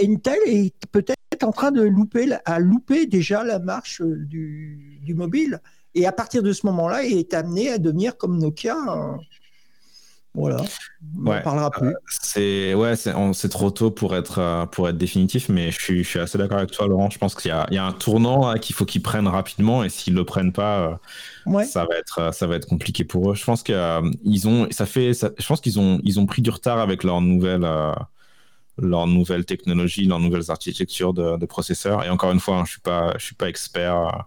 Intel 0.00 0.38
est 0.46 0.72
peut-être 0.92 1.42
en 1.42 1.50
train 1.50 1.72
de 1.72 1.82
louper, 1.82 2.28
à 2.44 2.60
louper 2.60 3.06
déjà 3.06 3.42
la 3.42 3.58
marche 3.58 4.02
du, 4.02 5.00
du 5.02 5.14
mobile. 5.14 5.60
Et 5.96 6.06
à 6.06 6.12
partir 6.12 6.42
de 6.42 6.52
ce 6.52 6.66
moment-là, 6.66 7.02
il 7.04 7.16
est 7.16 7.32
amené 7.32 7.70
à 7.70 7.78
devenir 7.78 8.18
comme 8.18 8.38
Nokia. 8.38 8.76
Voilà, 10.34 10.62
on 11.16 11.30
ouais, 11.30 11.42
parlera 11.42 11.70
plus. 11.70 11.88
Euh, 11.88 11.94
c'est 12.08 12.74
ouais, 12.74 12.94
c'est 12.94 13.48
trop 13.48 13.70
tôt 13.70 13.90
pour 13.90 14.14
être 14.14 14.38
euh, 14.38 14.66
pour 14.66 14.86
être 14.86 14.98
définitif, 14.98 15.48
mais 15.48 15.70
je 15.70 15.80
suis, 15.80 16.04
je 16.04 16.08
suis 16.08 16.18
assez 16.18 16.36
d'accord 16.36 16.58
avec 16.58 16.72
toi, 16.72 16.86
Laurent. 16.86 17.08
Je 17.08 17.16
pense 17.16 17.34
qu'il 17.34 17.50
y, 17.50 17.74
y 17.74 17.78
a, 17.78 17.84
un 17.86 17.92
tournant 17.92 18.52
qu'il 18.58 18.76
faut 18.76 18.84
qu'ils 18.84 19.00
prennent 19.00 19.28
rapidement, 19.28 19.82
et 19.82 19.88
s'ils 19.88 20.12
le 20.12 20.26
prennent 20.26 20.52
pas, 20.52 21.00
euh, 21.46 21.64
ça 21.64 21.86
va 21.86 21.96
être 21.96 22.34
ça 22.34 22.46
va 22.46 22.56
être 22.56 22.66
compliqué 22.66 23.02
pour 23.02 23.30
eux. 23.30 23.34
Je 23.34 23.44
pense 23.46 23.62
qu'ils 23.62 24.48
ont 24.48 24.68
ça 24.70 24.84
fait 24.84 25.12
je 25.14 25.46
pense 25.46 25.62
qu'ils 25.62 25.80
ont 25.80 26.00
ils 26.04 26.20
ont 26.20 26.26
pris 26.26 26.42
du 26.42 26.50
retard 26.50 26.80
avec 26.80 27.02
leur 27.02 27.22
nouvelle 27.22 27.66
leurs 28.76 29.06
nouvelles 29.06 29.46
technologies, 29.46 30.04
leurs 30.04 30.20
nouvelles 30.20 30.50
architectures 30.50 31.14
de, 31.14 31.38
de 31.38 31.46
processeurs. 31.46 32.04
Et 32.04 32.10
encore 32.10 32.32
une 32.32 32.40
fois, 32.40 32.58
hein, 32.58 32.64
je 32.66 32.72
suis 32.72 32.80
pas 32.82 33.14
je 33.16 33.24
suis 33.24 33.34
pas 33.34 33.48
expert 33.48 34.26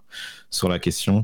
sur 0.49 0.69
la 0.69 0.79
question. 0.79 1.23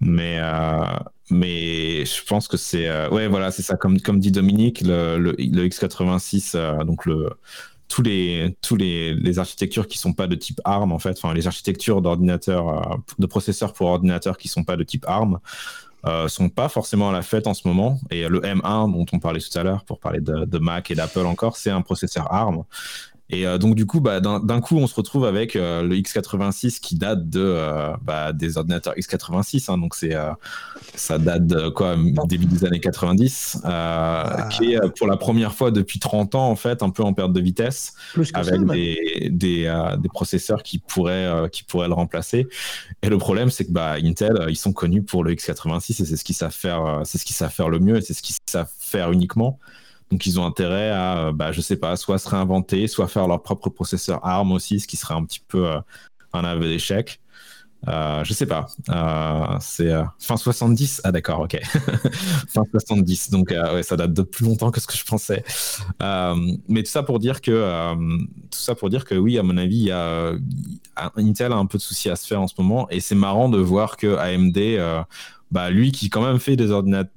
Mais, 0.00 0.38
euh, 0.40 0.84
mais 1.30 2.04
je 2.04 2.24
pense 2.24 2.48
que 2.48 2.56
c'est. 2.56 2.88
Euh, 2.88 3.08
ouais, 3.10 3.28
voilà, 3.28 3.50
c'est 3.50 3.62
ça. 3.62 3.76
Comme, 3.76 4.00
comme 4.00 4.20
dit 4.20 4.30
Dominique, 4.30 4.82
le, 4.82 5.18
le, 5.18 5.32
x86, 5.34 6.52
euh, 6.54 6.84
donc 6.84 7.06
le, 7.06 7.30
tous 7.88 8.02
les, 8.02 8.56
tous 8.60 8.76
les, 8.76 9.14
les, 9.14 9.38
architectures 9.38 9.88
qui 9.88 9.98
sont 9.98 10.12
pas 10.12 10.26
de 10.26 10.34
type 10.34 10.60
ARM, 10.64 10.92
en 10.92 10.98
fait, 10.98 11.16
enfin, 11.22 11.32
les 11.34 11.46
architectures 11.46 12.02
d'ordinateurs, 12.02 13.00
de 13.18 13.26
processeurs 13.26 13.72
pour 13.72 13.88
ordinateurs 13.88 14.36
qui 14.36 14.48
sont 14.48 14.64
pas 14.64 14.76
de 14.76 14.84
type 14.84 15.04
ARM, 15.08 15.38
euh, 16.06 16.28
sont 16.28 16.50
pas 16.50 16.68
forcément 16.68 17.08
à 17.08 17.12
la 17.12 17.22
fête 17.22 17.46
en 17.46 17.54
ce 17.54 17.66
moment. 17.66 17.98
Et 18.10 18.28
le 18.28 18.40
M1 18.40 18.92
dont 18.92 19.06
on 19.12 19.18
parlait 19.18 19.40
tout 19.40 19.58
à 19.58 19.62
l'heure 19.62 19.84
pour 19.84 19.98
parler 19.98 20.20
de 20.20 20.58
Mac 20.58 20.90
et 20.90 20.94
d'Apple 20.94 21.26
encore, 21.26 21.56
c'est 21.56 21.70
un 21.70 21.82
processeur 21.82 22.32
ARM. 22.32 22.64
Et 23.28 23.46
euh, 23.46 23.58
donc 23.58 23.74
du 23.74 23.86
coup, 23.86 24.00
bah, 24.00 24.20
d'un 24.20 24.60
coup, 24.60 24.76
on 24.76 24.86
se 24.86 24.94
retrouve 24.94 25.24
avec 25.24 25.56
euh, 25.56 25.82
le 25.82 25.96
x86 25.96 26.78
qui 26.78 26.94
date 26.96 27.28
de 27.28 27.40
euh, 27.40 27.92
bah, 28.02 28.32
des 28.32 28.56
ordinateurs 28.56 28.94
x86. 28.94 29.70
Hein, 29.70 29.78
donc 29.78 29.94
c'est 29.96 30.14
ça 30.94 31.18
date 31.18 31.46
de 31.46 31.68
quoi? 31.68 31.96
Début 32.26 32.46
des 32.46 32.64
années 32.64 32.80
90, 32.80 33.62
ah. 33.64 34.48
qui 34.52 34.74
est 34.74 34.96
pour 34.96 35.08
la 35.08 35.16
première 35.16 35.54
fois 35.54 35.70
depuis 35.70 35.98
30 35.98 36.34
ans 36.36 36.48
en 36.48 36.56
fait 36.56 36.82
un 36.82 36.90
peu 36.90 37.02
en 37.02 37.12
perte 37.12 37.32
de 37.32 37.40
vitesse, 37.40 37.94
avec 38.34 38.64
des, 38.66 39.28
des, 39.30 39.94
des, 39.98 40.08
processeurs 40.08 40.62
qui 40.62 40.78
pourraient 40.78 41.48
qui 41.50 41.64
pourraient 41.64 41.88
le 41.88 41.94
remplacer. 41.94 42.46
Et 43.02 43.08
le 43.08 43.18
problème, 43.18 43.50
c'est 43.50 43.64
que 43.64 43.72
bah, 43.72 43.96
Intel, 44.02 44.46
ils 44.48 44.56
sont 44.56 44.72
connus 44.72 45.02
pour 45.02 45.24
le 45.24 45.34
x86 45.34 46.02
et 46.02 46.06
c'est 46.06 46.16
ce 46.16 46.24
qu'ils 46.24 46.36
savent 46.36 46.54
faire, 46.54 47.02
c'est 47.04 47.18
ce 47.18 47.24
qu'ils 47.24 47.36
savent 47.36 47.52
faire 47.52 47.68
le 47.68 47.80
mieux 47.80 47.96
et 47.96 48.00
c'est 48.02 48.14
ce 48.14 48.22
qu'ils 48.22 48.36
savent 48.48 48.70
faire 48.78 49.10
uniquement. 49.10 49.58
Donc 50.10 50.24
ils 50.26 50.38
ont 50.38 50.46
intérêt 50.46 50.90
à, 50.90 51.18
euh, 51.18 51.32
bah, 51.32 51.52
je 51.52 51.60
sais 51.60 51.76
pas, 51.76 51.96
soit 51.96 52.18
se 52.18 52.28
réinventer, 52.28 52.86
soit 52.86 53.08
faire 53.08 53.26
leur 53.26 53.42
propre 53.42 53.70
processeur 53.70 54.24
ARM 54.24 54.52
aussi, 54.52 54.80
ce 54.80 54.86
qui 54.86 54.96
serait 54.96 55.14
un 55.14 55.24
petit 55.24 55.42
peu 55.46 55.68
euh, 55.68 55.80
un 56.32 56.44
aveu 56.44 56.68
d'échec. 56.68 57.20
Euh, 57.88 58.24
je 58.24 58.32
sais 58.32 58.46
pas. 58.46 58.66
Euh, 58.88 59.56
c'est 59.60 59.92
fin 60.18 60.36
70. 60.36 61.02
Ah 61.04 61.12
d'accord, 61.12 61.40
ok. 61.40 61.60
fin 62.48 62.62
70. 62.70 63.30
Donc 63.30 63.50
ouais, 63.50 63.82
ça 63.82 63.96
date 63.96 64.12
de 64.12 64.22
plus 64.22 64.44
longtemps 64.44 64.70
que 64.70 64.80
ce 64.80 64.86
que 64.86 64.96
je 64.96 65.04
pensais. 65.04 65.44
mais 66.68 66.82
tout 66.82 66.90
ça 66.90 67.02
pour 67.02 67.18
dire 67.18 67.40
que 67.40 67.94
tout 68.50 68.58
ça 68.58 68.74
pour 68.74 68.90
dire 68.90 69.04
que 69.04 69.14
oui, 69.14 69.38
à 69.38 69.42
mon 69.42 69.56
avis, 69.56 69.90
Intel 71.16 71.52
a 71.52 71.56
un 71.56 71.66
peu 71.66 71.78
de 71.78 71.82
soucis 71.82 72.10
à 72.10 72.16
se 72.16 72.26
faire 72.26 72.40
en 72.40 72.48
ce 72.48 72.54
moment, 72.58 72.88
et 72.90 73.00
c'est 73.00 73.14
marrant 73.14 73.48
de 73.48 73.58
voir 73.58 73.96
que 73.96 74.16
AMD 74.16 75.04
bah, 75.50 75.70
lui 75.70 75.92
qui 75.92 76.10
quand 76.10 76.24
même 76.24 76.38
fait 76.38 76.56
des 76.56 76.68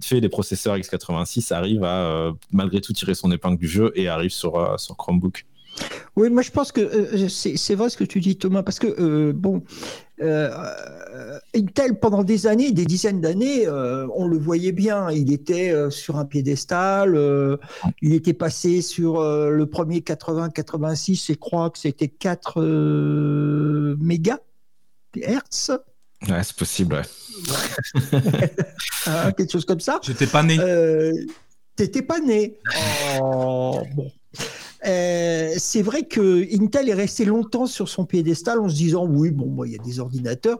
fait 0.01 0.22
des 0.22 0.30
processeurs 0.30 0.77
x86, 0.77 1.53
arrive 1.53 1.84
à 1.84 2.06
euh, 2.06 2.31
malgré 2.51 2.80
tout 2.80 2.93
tirer 2.93 3.15
son 3.15 3.31
épingle 3.31 3.57
du 3.57 3.68
jeu 3.68 3.91
et 3.95 4.07
arrive 4.07 4.30
sur, 4.30 4.57
euh, 4.57 4.77
sur 4.77 4.95
Chromebook. 4.97 5.45
Oui, 6.15 6.30
moi 6.30 6.41
je 6.41 6.51
pense 6.51 6.72
que 6.73 7.27
c'est 7.30 7.76
vrai 7.76 7.89
ce 7.89 7.95
que 7.95 8.03
tu 8.03 8.19
dis 8.19 8.35
Thomas, 8.38 8.64
parce 8.64 8.80
que 8.80 9.31
bon, 9.31 9.64
Intel 11.56 11.99
pendant 12.01 12.23
des 12.26 12.47
années, 12.47 12.73
des 12.73 12.85
dizaines 12.85 13.22
d'années, 13.22 13.65
on 13.69 14.27
le 14.27 14.38
voyait 14.38 14.73
bien, 14.73 15.10
il 15.10 15.31
était 15.31 15.73
sur 15.89 16.18
un 16.18 16.26
piédestal, 16.26 17.18
il 18.01 18.14
était 18.14 18.34
passé 18.34 18.81
sur 18.81 19.22
le 19.23 19.65
premier 19.68 19.99
80-86, 19.99 21.31
et 21.31 21.34
je 21.34 21.39
crois 21.39 21.69
que 21.69 21.80
c'était 21.80 22.10
4 22.10 22.61
mégas. 24.01 24.39
Ouais, 26.27 26.43
c'est 26.43 26.55
possible, 26.55 26.95
ouais. 26.95 27.01
Hein, 29.07 29.31
quelque 29.37 29.51
chose 29.51 29.65
comme 29.65 29.79
ça. 29.79 29.99
J'étais 30.03 30.27
pas 30.27 30.43
né. 30.43 30.57
Euh, 30.59 31.13
T'étais 31.75 32.01
pas 32.01 32.19
né. 32.19 32.59
Oh, 33.21 33.81
bon. 33.95 34.11
Euh, 34.85 35.53
c'est 35.57 35.81
vrai 35.81 36.03
que 36.03 36.45
Intel 36.53 36.89
est 36.89 36.93
resté 36.93 37.25
longtemps 37.25 37.65
sur 37.65 37.89
son 37.89 38.05
piédestal 38.05 38.59
en 38.59 38.69
se 38.69 38.75
disant 38.75 39.05
oui 39.05 39.29
bon 39.29 39.47
moi 39.47 39.67
il 39.67 39.73
y 39.73 39.75
a 39.75 39.83
des 39.83 39.99
ordinateurs 39.99 40.59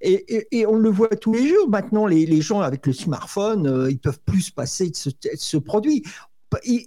et, 0.00 0.48
et, 0.50 0.66
on 0.66 0.74
le 0.74 0.90
voit 0.90 1.08
tous 1.10 1.32
les 1.32 1.46
jours 1.46 1.68
maintenant 1.68 2.06
les, 2.06 2.26
les 2.26 2.40
gens 2.40 2.60
avec 2.60 2.84
le 2.88 2.92
smartphone 2.92 3.68
euh, 3.68 3.88
ils 3.88 4.00
peuvent 4.00 4.18
plus 4.26 4.42
se 4.42 4.52
passer 4.52 4.90
de 4.90 4.96
ce, 4.96 5.10
ce, 5.36 5.56
produit 5.56 6.02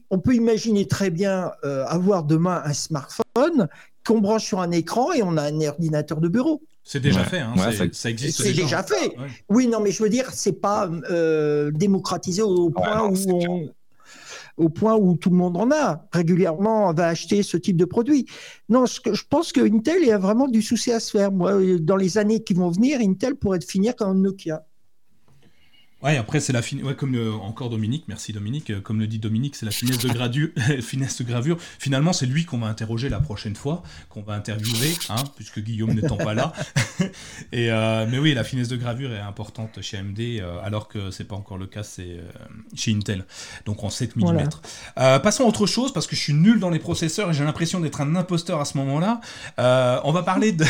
on 0.09 0.19
peut 0.19 0.35
imaginer 0.35 0.85
très 0.85 1.09
bien 1.09 1.53
euh, 1.63 1.85
avoir 1.85 2.25
demain 2.25 2.61
un 2.65 2.73
smartphone 2.73 3.69
qu'on 4.05 4.19
branche 4.19 4.45
sur 4.45 4.59
un 4.59 4.71
écran 4.71 5.13
et 5.13 5.23
on 5.23 5.37
a 5.37 5.43
un 5.43 5.61
ordinateur 5.61 6.19
de 6.19 6.27
bureau 6.27 6.61
c'est 6.84 6.99
déjà 6.99 7.23
fait, 7.23 7.39
hein, 7.39 7.53
ça... 7.93 8.10
existe. 8.10 8.41
C'est 8.41 8.53
déjà, 8.53 8.84
fait. 8.84 9.15
Oui, 9.49 9.68
non, 9.68 9.80
mais 9.80 9.91
je 9.91 10.03
veux 10.03 10.10
dire, 10.10 10.30
c'est 10.34 10.60
pas 10.60 10.89
euh, 11.10 11.72
démocratisé 11.72 12.41
au 12.41 12.69
point 12.69 13.10
où 13.10 13.69
au 14.57 14.69
point 14.69 14.95
où 14.95 15.15
tout 15.15 15.31
le 15.31 15.35
monde 15.35 15.57
en 15.57 15.72
a 15.72 16.05
régulièrement 16.11 16.93
va 16.93 17.07
acheter 17.07 17.41
ce 17.41 17.57
type 17.57 17.77
de 17.77 17.85
produit. 17.85 18.27
Non, 18.69 18.85
je, 18.85 18.99
je 19.11 19.23
pense 19.27 19.51
que 19.51 19.61
Intel 19.61 20.10
a 20.11 20.18
vraiment 20.18 20.47
du 20.47 20.61
souci 20.61 20.91
à 20.91 20.99
se 20.99 21.18
faire. 21.18 21.31
Moi, 21.31 21.53
dans 21.80 21.95
les 21.95 22.18
années 22.18 22.43
qui 22.43 22.53
vont 22.53 22.69
venir, 22.69 22.99
Intel 23.01 23.35
pourrait 23.35 23.61
finir 23.61 23.95
comme 23.95 24.22
Nokia. 24.22 24.64
Ouais, 26.03 26.17
après, 26.17 26.41
c'est 26.41 26.51
la 26.51 26.61
finesse, 26.61 26.85
ouais, 26.85 26.95
comme 26.95 27.15
encore 27.41 27.69
Dominique, 27.69 28.03
merci 28.09 28.34
Dominique, 28.34 28.71
euh, 28.71 28.81
comme 28.81 28.99
le 28.99 29.07
dit 29.07 29.19
Dominique, 29.19 29.55
c'est 29.55 29.65
la 29.65 29.71
finesse 29.71 29.99
de, 29.99 30.09
gradu... 30.09 30.53
finesse 30.81 31.17
de 31.19 31.23
gravure. 31.23 31.57
Finalement, 31.80 32.11
c'est 32.11 32.25
lui 32.25 32.43
qu'on 32.43 32.57
va 32.57 32.67
interroger 32.67 33.07
la 33.07 33.21
prochaine 33.21 33.55
fois, 33.55 33.84
qu'on 34.09 34.21
va 34.21 34.34
interviewer, 34.34 34.93
hein, 35.09 35.23
puisque 35.38 35.61
Guillaume 35.61 35.93
n'étant 35.93 36.17
pas 36.17 36.34
là. 36.34 36.51
Et, 37.53 37.71
euh, 37.71 38.05
mais 38.09 38.19
oui, 38.19 38.34
la 38.34 38.43
finesse 38.43 38.67
de 38.67 38.75
gravure 38.75 39.13
est 39.13 39.19
importante 39.19 39.81
chez 39.81 39.97
AMD, 39.97 40.19
euh, 40.19 40.57
alors 40.61 40.89
que 40.89 41.09
c'est 41.09 41.23
pas 41.23 41.38
encore 41.38 41.57
le 41.57 41.67
cas 41.67 41.84
c'est, 41.84 42.17
chez 42.75 42.91
Intel, 42.91 43.25
donc 43.65 43.81
en 43.85 43.89
7 43.89 44.17
mm. 44.17 44.49
passons 45.23 45.45
à 45.45 45.47
autre 45.47 45.67
chose, 45.67 45.93
parce 45.93 46.07
que 46.07 46.17
je 46.17 46.21
suis 46.21 46.34
nul 46.34 46.59
dans 46.59 46.69
les 46.69 46.80
processeurs 46.80 47.30
et 47.30 47.34
j'ai 47.34 47.45
l'impression 47.45 47.80
d'être 47.80 48.01
un 48.01 48.15
imposteur 48.17 48.59
à 48.59 48.65
ce 48.65 48.77
moment-là. 48.77 49.21
on 50.03 50.11
va 50.11 50.23
parler 50.23 50.51
de, 50.51 50.65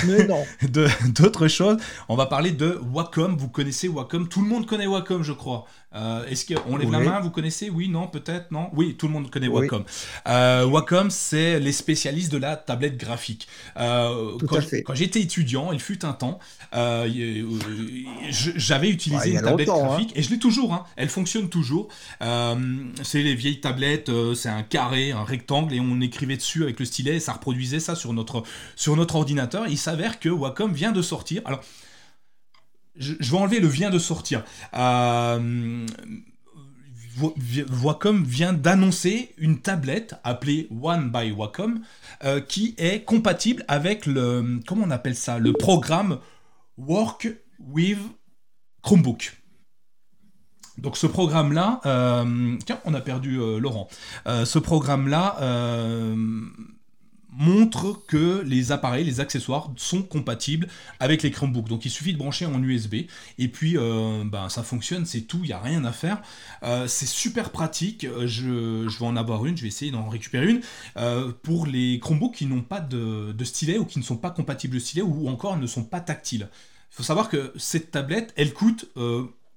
de, 0.68 0.88
d'autres 1.10 1.48
choses. 1.48 1.78
On 2.08 2.16
va 2.16 2.28
parler 2.28 2.52
de 2.52 2.80
Wacom. 2.94 3.36
Vous 3.36 3.50
connaissez 3.50 3.88
Wacom, 3.88 4.28
tout 4.28 4.42
le 4.42 4.48
monde 4.48 4.68
connaît 4.68 4.86
Wacom 4.86 5.23
je 5.24 5.34
crois. 5.34 5.66
Euh, 5.96 6.26
est-ce 6.26 6.52
qu'on 6.54 6.78
lève 6.78 6.92
la 6.92 7.00
main 7.00 7.20
Vous 7.20 7.30
connaissez? 7.30 7.70
Oui, 7.70 7.88
non, 7.88 8.08
peut-être, 8.08 8.52
non? 8.52 8.70
Oui, 8.74 8.96
tout 8.96 9.08
le 9.08 9.14
monde 9.14 9.30
connaît 9.30 9.48
Wacom. 9.48 9.84
Euh, 10.28 10.66
Wacom, 10.66 11.12
c'est 11.12 11.60
les 11.60 11.72
spécialistes 11.72 12.32
de 12.32 12.38
la 12.38 12.56
tablette 12.56 12.98
graphique. 12.98 13.48
Euh, 13.78 14.38
quand, 14.48 14.60
j'étais 14.96 15.22
étudiant, 15.22 15.72
il 15.72 15.80
fut 15.80 16.04
un 16.06 16.14
temps, 16.14 16.40
j'avais 18.32 18.90
utilisé 18.90 19.32
une 19.32 19.42
tablette 19.42 19.70
hein. 19.70 19.86
graphique 19.86 20.12
et 20.16 20.24
je 20.24 20.30
l'ai 20.30 20.40
toujours. 20.40 20.74
Hein. 20.74 20.86
elle 20.96 21.10
fonctionne 21.10 21.50
toujours. 21.50 21.90
c'est 22.20 23.22
les 23.22 23.36
vieilles 23.36 23.62
tablettes, 23.62 24.12
c'est 24.36 24.50
un 24.50 24.64
carré, 24.64 25.12
un 25.12 25.24
rectangle 25.24 25.74
et 25.74 25.80
on 25.80 26.02
écrivait 26.02 26.38
dessus 26.38 26.64
avec 26.64 26.80
le 26.80 26.86
stylet 26.86 27.18
et 27.18 27.20
ça 27.20 27.34
reproduisait 27.34 27.80
ça 27.80 27.96
sur 27.96 28.14
notre, 28.14 28.44
sur 28.76 28.96
notre 28.96 29.16
ordinateur. 29.16 29.68
il 29.68 29.78
s'avère 29.78 30.20
que 30.20 30.30
Wacom 30.30 30.74
vient 30.74 30.92
de 30.92 31.02
sortir. 31.02 31.42
Alors, 31.46 31.62
je, 32.96 33.14
vais 33.14 33.38
enlever 33.38 33.60
le 33.60 33.68
vient 33.68 33.90
de 33.90 34.00
sortir. 34.00 34.44
Euh, 34.76 35.86
Wacom 37.84 38.24
vient 38.24 38.54
d'annoncer 38.54 39.34
une 39.38 39.60
tablette 39.60 40.16
appelée 40.24 40.68
One 40.82 41.12
by 41.12 41.32
Wacom 41.32 41.82
euh, 42.24 42.42
qui 42.42 42.74
est 42.78 43.04
compatible 43.04 43.64
avec 43.68 44.06
le 44.06 44.60
comment 44.68 44.86
on 44.86 44.92
appelle 44.92 45.16
ça 45.16 45.38
le 45.38 45.54
programme 45.54 46.20
Work 46.78 47.28
with 47.60 48.00
Chromebook. 48.82 49.38
Donc 50.80 50.98
ce 50.98 51.06
programme-là, 51.06 51.82
euh, 51.86 52.58
tiens, 52.66 52.80
on 52.86 52.96
a 52.96 53.02
perdu 53.02 53.38
Laurent. 53.60 53.88
ce 54.26 54.58
programme-là 54.58 55.38
montre 57.38 58.02
que 58.08 58.42
les 58.46 58.72
appareils, 58.72 59.04
les 59.04 59.20
accessoires 59.20 59.72
sont 59.76 60.04
compatibles 60.04 60.68
avec 61.00 61.24
les 61.24 61.32
Chromebooks. 61.32 61.68
Donc 61.68 61.86
il 61.86 61.92
suffit 61.92 62.14
de 62.14 62.18
brancher 62.18 62.46
en 62.46 62.62
USB 62.62 62.96
et 63.38 63.48
puis 63.48 63.78
euh, 63.78 64.24
ben, 64.26 64.50
ça 64.50 64.64
fonctionne, 64.64 65.06
c'est 65.06 65.22
tout, 65.22 65.40
il 65.44 65.48
n'y 65.48 65.54
a 65.54 65.60
rien 65.60 65.84
à 65.86 65.92
faire. 65.92 66.22
Euh, 66.64 66.88
c'est 66.88 67.08
super 67.08 67.52
pratique, 67.52 68.06
euh, 68.06 68.28
je, 68.28 69.00
vais 69.00 69.06
en 69.06 69.16
avoir 69.16 69.46
une, 69.46 69.58
je 69.58 69.64
vais 69.64 69.68
essayer 69.68 69.92
d'en 69.92 70.10
récupérer 70.10 70.50
une. 70.50 70.62
pour 71.44 71.66
les 71.66 72.00
Chromebooks 72.00 72.36
qui 72.36 72.46
n'ont 72.46 72.62
pas 72.62 72.80
de, 72.80 73.32
de, 73.32 73.44
stylet 73.44 73.78
ou 73.78 73.86
qui 73.86 74.00
ne 74.00 74.04
sont 74.04 74.18
pas 74.18 74.32
compatibles 74.32 74.76
de 74.76 74.80
stylet 74.80 75.04
ou 75.04 75.28
encore 75.28 75.58
ne 75.58 75.68
sont 75.68 75.84
pas 75.84 76.00
tactiles. 76.00 76.50
Il 76.92 76.96
faut 76.96 77.04
savoir 77.04 77.30
que 77.30 77.54
cette 77.58 77.92
tablette, 77.92 78.34
elle 78.38 78.54
coûte 78.54 78.86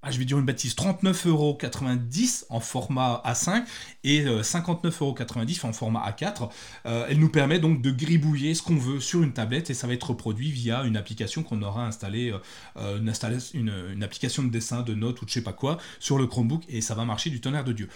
ah, 0.07 0.13
je 0.13 0.21
vais 0.21 0.25
dire 0.25 0.39
une 0.39 0.45
bêtise, 0.45 0.77
39,90€ 0.77 2.45
en 2.49 2.61
format 2.61 3.21
A5 3.27 3.65
et 4.05 4.25
59,90€ 4.25 5.65
euh, 5.65 5.69
en 5.69 5.73
format 5.73 6.09
A4. 6.09 6.49
Euh, 6.87 7.07
elle 7.09 7.19
nous 7.19 7.29
permet 7.29 7.59
donc 7.59 7.83
de 7.83 7.91
gribouiller 7.91 8.55
ce 8.55 8.63
qu'on 8.63 8.77
veut 8.77 9.01
sur 9.01 9.25
une 9.25 9.33
tablette 9.33 9.69
et 9.69 9.75
ça 9.75 9.89
va 9.89 9.95
être 9.95 10.11
reproduit 10.11 10.53
via 10.53 10.85
une 10.85 10.97
application 10.97 11.43
qu'on 11.43 11.61
aura 11.61 11.85
installée, 11.85 12.33
euh, 12.77 13.01
une, 13.01 14.03
application 14.05 14.45
de 14.45 14.49
dessin, 14.49 14.83
de 14.83 14.95
notes 14.95 15.23
ou 15.23 15.25
de 15.25 15.31
je 15.31 15.35
sais 15.35 15.43
pas 15.43 15.53
quoi 15.53 15.79
sur 15.99 16.19
le 16.19 16.29
Chromebook 16.29 16.63
et 16.69 16.83
ça 16.83 16.95
va 16.95 17.05
marcher 17.05 17.31
du 17.31 17.41
tonnerre 17.41 17.65
de 17.65 17.73
Dieu. 17.73 17.89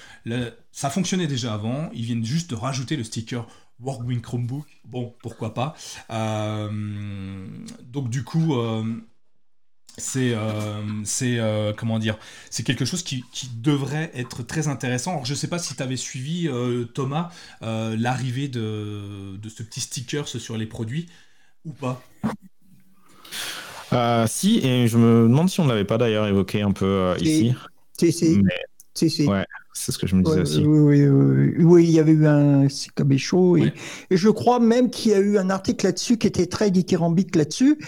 ça 0.72 0.90
fonctionnait 0.90 1.28
déjà 1.28 1.54
avant, 1.54 1.90
ils 1.94 2.06
viennent 2.06 2.24
juste 2.24 2.50
de 2.50 2.56
rajouter 2.56 2.96
le 2.96 3.04
sticker 3.04 3.46
Workwing 3.78 4.20
Chromebook. 4.20 4.66
Bon, 4.84 5.14
pourquoi 5.22 5.54
pas. 5.54 5.76
donc 6.08 8.10
du 8.10 8.24
coup, 8.24 8.56
c'est 9.96 10.32
euh, 10.34 10.82
c'est 11.04 11.38
euh, 11.38 11.72
comment 11.76 11.98
dire 11.98 12.18
c'est 12.50 12.62
quelque 12.62 12.84
chose 12.84 13.02
qui, 13.02 13.24
devrait 13.56 14.10
être 14.14 14.42
très 14.42 14.68
intéressant. 14.68 15.12
Alors 15.12 15.24
je 15.24 15.34
sais 15.34 15.48
pas 15.48 15.58
si 15.58 15.74
tu 15.74 15.82
avais 15.82 15.96
suivi 15.96 16.48
euh, 16.48 16.84
Thomas 16.84 17.30
l'arrivée 17.60 18.48
de, 18.48 19.36
de, 19.36 19.48
ce 19.48 19.62
petit 19.62 19.80
sticker 19.80 20.26
sur 20.26 20.56
les 20.56 20.66
produits 20.66 21.06
ou 21.64 21.72
pas? 21.72 22.02
Si 24.26 24.58
et 24.64 24.88
je 24.88 24.96
me 24.96 25.28
demande 25.28 25.50
si 25.50 25.60
on 25.60 25.66
l'avait 25.66 25.84
pas 25.84 25.98
d'ailleurs 25.98 26.26
évoqué 26.26 26.62
un 26.62 26.72
peu 26.72 27.14
ici. 27.20 27.54
Si 27.98 28.12
si, 28.12 29.10
si, 29.10 29.26
Ouais. 29.26 29.44
C'est 29.72 29.92
ce 29.92 29.98
que 29.98 30.06
je 30.06 30.16
me 30.16 30.22
disais 30.22 30.40
aussi. 30.40 30.64
Oui, 30.64 31.06
oui, 31.06 31.54
oui, 31.58 31.84
il 31.84 31.90
y 31.90 32.00
avait 32.00 32.12
eu 32.12 32.26
un 32.26 32.66
chaud 33.16 33.56
et, 33.56 33.72
et, 34.10 34.16
je 34.16 34.28
crois 34.28 34.58
même 34.58 34.90
qu'il 34.90 35.12
y 35.12 35.14
a 35.14 35.20
eu 35.20 35.38
un 35.38 35.48
article 35.48 35.86
là-dessus 35.86 36.18
qui 36.18 36.26
était 36.26 36.46
très 36.46 36.70
dithyrambique 36.70 37.36
là-dessus. 37.36 37.78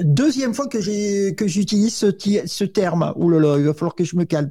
Deuxième 0.00 0.52
fois 0.52 0.66
que 0.66 0.80
j'ai 0.80 1.34
que 1.34 1.46
j'utilise 1.46 1.94
ce, 1.94 2.06
ce, 2.46 2.64
terme. 2.64 3.12
Ouh 3.16 3.30
là 3.30 3.38
là, 3.38 3.56
il 3.58 3.64
va 3.64 3.74
falloir 3.74 3.94
que 3.94 4.04
je 4.04 4.16
me 4.16 4.24
calme. 4.24 4.50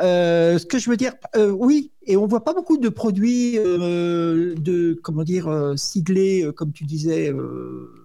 Euh, 0.00 0.58
ce 0.58 0.66
que 0.66 0.78
je 0.78 0.88
veux 0.88 0.96
dire, 0.96 1.12
euh, 1.36 1.50
oui, 1.50 1.90
et 2.06 2.16
on 2.16 2.26
voit 2.26 2.44
pas 2.44 2.54
beaucoup 2.54 2.78
de 2.78 2.88
produits 2.88 3.58
euh, 3.58 4.54
de 4.56 4.98
comment 5.02 5.24
dire 5.24 5.48
euh, 5.48 5.76
siglés, 5.76 6.44
euh, 6.44 6.52
comme 6.52 6.72
tu 6.72 6.84
disais. 6.84 7.30
Euh, 7.30 8.01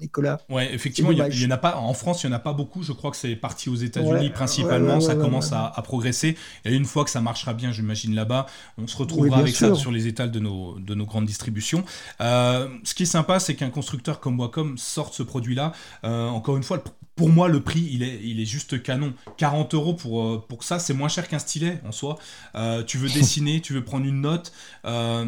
Nicolas. 0.00 0.40
Ouais, 0.48 0.72
effectivement, 0.72 1.10
il 1.12 1.18
y, 1.18 1.46
en 1.46 1.50
a 1.50 1.56
pas 1.56 1.76
en 1.76 1.92
France, 1.94 2.22
il 2.22 2.26
y 2.26 2.30
en 2.30 2.32
a 2.32 2.38
pas 2.38 2.52
beaucoup. 2.52 2.82
Je 2.82 2.92
crois 2.92 3.10
que 3.10 3.16
c'est 3.16 3.36
parti 3.36 3.68
aux 3.68 3.74
États-Unis 3.74 4.30
principalement. 4.30 5.00
ça 5.00 5.14
commence 5.14 5.52
à, 5.52 5.72
progresser. 5.82 6.36
Et 6.64 6.74
une 6.74 6.84
fois 6.84 7.04
que 7.04 7.10
ça 7.10 7.20
marchera 7.20 7.54
bien, 7.54 7.72
j'imagine 7.72 8.14
là-bas, 8.14 8.46
on 8.76 8.86
se 8.86 8.96
retrouvera 8.96 9.38
avec 9.38 9.56
ça 9.56 9.74
sur 9.74 9.90
les 9.90 10.06
étals 10.06 10.30
de 10.30 10.40
nos 10.40 10.78
de 10.78 10.94
nos 10.94 11.06
grandes 11.06 11.26
distributions. 11.26 11.84
Euh, 12.20 12.68
ce 12.84 12.94
qui 12.94 13.04
est 13.04 13.06
sympa, 13.06 13.40
c'est 13.40 13.54
qu'un 13.54 13.70
constructeur 13.70 14.20
comme 14.20 14.38
Wacom 14.38 14.76
sorte 14.76 15.14
ce 15.14 15.22
produit-là. 15.22 15.72
Euh, 16.04 16.26
encore 16.28 16.56
une 16.56 16.62
fois, 16.62 16.82
pour 17.18 17.30
moi, 17.30 17.48
le 17.48 17.60
prix, 17.60 17.86
il 17.90 18.04
est, 18.04 18.20
il 18.22 18.40
est 18.40 18.44
juste 18.44 18.80
canon. 18.80 19.12
40 19.38 19.74
euros 19.74 19.92
pour, 19.92 20.22
euh, 20.22 20.44
pour 20.48 20.62
ça, 20.62 20.78
c'est 20.78 20.94
moins 20.94 21.08
cher 21.08 21.26
qu'un 21.26 21.40
stylet 21.40 21.80
en 21.84 21.90
soi. 21.90 22.16
Euh, 22.54 22.84
tu 22.84 22.96
veux 22.96 23.08
dessiner, 23.20 23.60
tu 23.60 23.72
veux 23.72 23.82
prendre 23.82 24.06
une 24.06 24.20
note, 24.20 24.52
euh, 24.84 25.26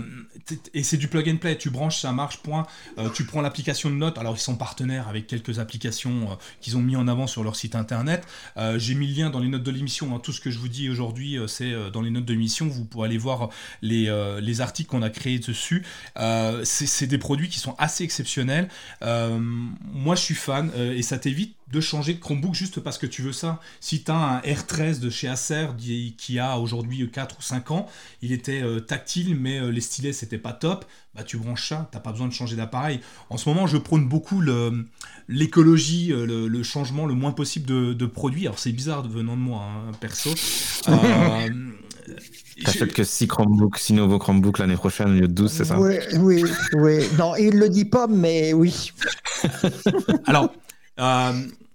et 0.72 0.84
c'est 0.84 0.96
du 0.96 1.08
plug 1.08 1.28
and 1.28 1.38
play. 1.38 1.58
Tu 1.58 1.68
branches, 1.68 2.00
ça 2.00 2.12
marche, 2.12 2.38
point. 2.38 2.64
tu 3.12 3.24
prends 3.24 3.40
l'application 3.40 3.90
de 3.90 3.96
notes. 3.96 4.18
Alors, 4.18 4.36
ils 4.36 4.40
sont 4.40 4.56
partenaires 4.56 5.08
avec 5.08 5.26
quelques 5.26 5.58
applications 5.58 6.38
qu'ils 6.60 6.76
ont 6.76 6.80
mis 6.80 6.94
en 6.94 7.08
avant 7.08 7.26
sur 7.26 7.42
leur 7.42 7.56
site 7.56 7.74
internet. 7.74 8.24
J'ai 8.76 8.94
mis 8.94 9.08
le 9.08 9.22
lien 9.22 9.30
dans 9.30 9.40
les 9.40 9.48
notes 9.48 9.64
de 9.64 9.70
l'émission. 9.72 10.14
Hein. 10.14 10.20
Tout 10.22 10.32
ce 10.32 10.40
que 10.40 10.50
je 10.50 10.60
vous 10.60 10.68
dis 10.68 10.88
aujourd'hui, 10.88 11.38
c'est 11.48 11.74
dans 11.92 12.02
les 12.02 12.10
notes 12.10 12.24
de 12.24 12.32
l'émission. 12.32 12.68
Vous 12.68 12.84
pourrez 12.84 13.08
aller 13.08 13.18
voir 13.18 13.48
les, 13.82 14.08
les 14.40 14.60
articles 14.60 14.88
qu'on 14.88 15.02
a 15.02 15.10
créés 15.10 15.40
dessus. 15.40 15.84
c'est 16.62 17.06
des 17.08 17.18
produits 17.18 17.48
qui 17.48 17.58
sont 17.58 17.74
assez 17.78 18.04
exceptionnels. 18.04 18.68
moi, 19.02 20.14
je 20.14 20.20
suis 20.20 20.36
fan, 20.36 20.70
et 20.76 21.02
ça 21.02 21.18
t'évite 21.18 21.56
de 21.70 21.80
changer 21.80 22.14
de 22.14 22.18
Chromebook 22.18 22.54
juste 22.54 22.80
parce 22.80 22.98
que 22.98 23.06
tu 23.06 23.22
veux 23.22 23.32
ça. 23.32 23.60
Si 23.80 24.02
tu 24.02 24.10
as 24.10 24.16
un 24.16 24.40
R13 24.40 24.98
de 24.98 25.10
chez 25.10 25.28
Acer 25.28 25.68
qui 25.76 26.38
a 26.38 26.58
aujourd'hui 26.58 27.08
4 27.10 27.36
ou 27.38 27.42
5 27.42 27.70
ans, 27.70 27.86
il 28.22 28.32
était 28.32 28.62
euh, 28.62 28.80
tactile, 28.80 29.36
mais 29.36 29.60
euh, 29.60 29.70
les 29.70 29.80
stylets 29.80 30.12
c'était 30.12 30.38
pas 30.38 30.52
top, 30.52 30.84
bah 31.14 31.22
tu 31.22 31.36
branches 31.36 31.68
ça, 31.68 31.88
t'as 31.92 32.00
pas 32.00 32.12
besoin 32.12 32.28
de 32.28 32.32
changer 32.32 32.56
d'appareil. 32.56 33.00
En 33.30 33.36
ce 33.36 33.48
moment, 33.48 33.66
je 33.66 33.76
prône 33.76 34.08
beaucoup 34.08 34.42
l'écologie, 35.28 36.12
euh, 36.12 36.48
le, 36.48 36.62
changement 36.62 37.06
le 37.06 37.14
moins 37.14 37.32
possible 37.32 37.66
de, 37.66 38.06
produits. 38.06 38.46
Alors 38.46 38.58
c'est 38.58 38.72
bizarre 38.72 39.06
venant 39.08 39.36
de 39.36 39.42
moi, 39.42 39.62
hein, 39.62 39.92
perso. 40.00 40.30
T'achètes 42.64 42.92
que 42.92 43.04
6 43.04 43.28
Chromebooks, 43.28 43.78
6 43.78 43.94
nouveaux 43.94 44.18
Chromebooks 44.18 44.58
l'année 44.58 44.74
prochaine 44.76 45.10
au 45.10 45.12
lieu 45.12 45.28
de 45.28 45.32
12, 45.32 45.50
c'est 45.50 45.64
ça 45.64 45.78
Oui, 45.80 45.94
oui, 46.18 46.44
oui. 46.74 47.04
Non, 47.16 47.36
il 47.36 47.56
le 47.56 47.68
dit 47.68 47.84
pas, 47.84 48.06
mais 48.06 48.52
oui. 48.52 48.92
Alors, 50.26 50.52
euh, 50.98 51.32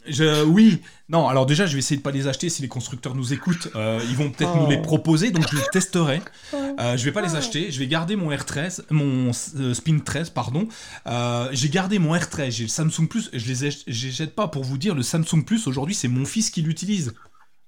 je, 0.07 0.44
oui, 0.44 0.82
non, 1.10 1.27
alors 1.27 1.45
déjà, 1.45 1.65
je 1.65 1.73
vais 1.73 1.80
essayer 1.80 1.98
de 1.98 2.02
pas 2.02 2.11
les 2.11 2.27
acheter 2.27 2.49
si 2.49 2.61
les 2.61 2.68
constructeurs 2.68 3.15
nous 3.15 3.34
écoutent. 3.34 3.69
Euh, 3.76 3.99
ils 4.10 4.15
vont 4.15 4.32
peut-être 4.32 4.56
nous 4.57 4.68
les 4.69 4.77
oh. 4.77 4.82
proposer, 4.82 5.32
donc 5.32 5.48
je 5.52 5.56
les 5.56 5.64
testerai. 5.72 6.22
Euh, 6.53 6.98
je 6.98 7.06
vais 7.06 7.11
pas 7.11 7.22
les 7.22 7.36
acheter, 7.36 7.72
je 7.72 7.80
vais 7.80 7.88
garder 7.88 8.15
mon 8.15 8.32
R13, 8.32 8.84
mon 8.90 9.32
Spin 9.34 9.99
13, 9.99 10.32
pardon. 10.32 10.68
j'ai 11.52 11.69
gardé 11.69 11.99
mon 11.99 12.15
R13, 12.15 12.52
j'ai 12.52 12.64
le 12.64 12.69
Samsung 12.69 13.07
Plus, 13.07 13.30
je 13.34 13.48
les 13.48 14.11
jette 14.11 14.36
pas 14.36 14.48
pour 14.48 14.64
vous 14.64 14.77
dire, 14.77 14.95
le 14.95 15.03
Samsung 15.03 15.44
Plus, 15.45 15.68
aujourd'hui, 15.68 15.95
c'est 15.95 16.07
mon 16.07 16.26
fils 16.26 16.49
qui 16.49 16.61
l'utilise. 16.61 17.14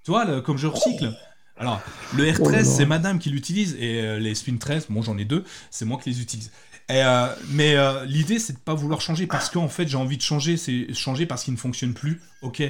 Tu 0.03 0.11
vois, 0.11 0.41
comme 0.41 0.57
je 0.57 0.68
recycle. 0.68 1.14
Alors, 1.59 1.81
le 2.15 2.23
R13, 2.31 2.64
c'est 2.64 2.85
madame 2.85 3.19
qui 3.19 3.30
l'utilise, 3.30 3.76
et 3.80 4.19
les 4.19 4.35
Spin 4.35 4.57
13, 4.57 4.88
bon, 4.89 5.01
j'en 5.01 5.18
ai 5.18 5.26
deux, 5.26 5.43
c'est 5.69 5.85
moi 5.85 5.99
qui 6.01 6.09
les 6.09 6.22
utilise. 6.22 6.51
Euh, 6.89 7.27
mais 7.49 7.76
euh, 7.76 8.05
l'idée, 8.05 8.39
c'est 8.39 8.53
de 8.53 8.59
pas 8.59 8.73
vouloir 8.73 9.01
changer 9.01 9.27
parce 9.27 9.49
qu'en 9.49 9.68
fait, 9.68 9.88
j'ai 9.88 9.97
envie 9.97 10.18
de 10.18 10.22
changer. 10.22 10.57
C'est 10.57 10.93
changer 10.93 11.26
parce 11.26 11.43
qu'il 11.43 11.53
ne 11.53 11.59
fonctionne 11.59 11.93
plus. 11.93 12.22
Ok. 12.41 12.64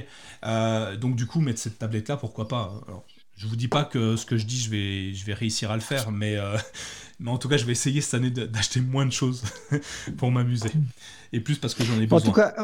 Euh, 0.45 0.97
donc, 0.97 1.15
du 1.15 1.27
coup, 1.27 1.39
mettre 1.39 1.59
cette 1.59 1.79
tablette-là, 1.79 2.17
pourquoi 2.17 2.47
pas 2.47 2.81
Alors, 2.87 3.05
Je 3.35 3.47
vous 3.47 3.55
dis 3.55 3.67
pas 3.67 3.83
que 3.83 4.15
ce 4.15 4.25
que 4.25 4.37
je 4.37 4.45
dis, 4.45 4.59
je 4.59 4.69
vais, 4.69 5.13
je 5.13 5.25
vais 5.25 5.33
réussir 5.33 5.69
à 5.71 5.75
le 5.75 5.81
faire, 5.81 6.11
mais, 6.11 6.37
mais 7.19 7.29
en 7.29 7.37
tout 7.37 7.47
cas, 7.47 7.57
je 7.57 7.65
vais 7.65 7.73
essayer 7.73 8.01
cette 8.01 8.15
année 8.15 8.31
d'acheter 8.31 8.81
moins 8.81 9.05
de 9.05 9.11
choses 9.11 9.43
pour 10.17 10.31
m'amuser. 10.31 10.71
Et 11.33 11.39
plus 11.39 11.57
parce 11.57 11.75
que 11.75 11.83
j'en 11.83 11.99
ai 11.99 12.07
besoin. 12.07 12.17
En 12.17 12.21
tout 12.21 12.31
cas, 12.31 12.55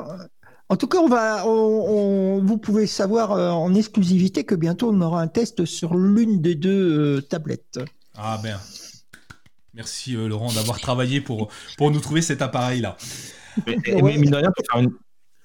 en 0.70 0.78
tout 0.78 0.88
cas, 0.88 0.98
on 1.00 1.08
va, 1.08 1.44
vous 1.44 2.58
pouvez 2.58 2.88
savoir 2.88 3.32
en 3.32 3.76
exclusivité 3.76 4.44
que 4.44 4.56
bientôt 4.56 4.92
on 4.92 5.02
aura 5.02 5.22
un 5.22 5.28
test 5.28 5.66
sur 5.66 5.96
l'une 5.96 6.42
des 6.42 6.56
deux 6.56 7.22
tablettes. 7.22 7.80
Ah 8.16 8.40
ben, 8.42 8.60
Merci 9.74 10.16
euh, 10.16 10.28
Laurent 10.28 10.52
d'avoir 10.54 10.80
travaillé 10.80 11.22
pour, 11.22 11.50
pour 11.78 11.92
nous 11.92 12.00
trouver 12.00 12.22
cet 12.22 12.42
appareil-là. 12.42 12.98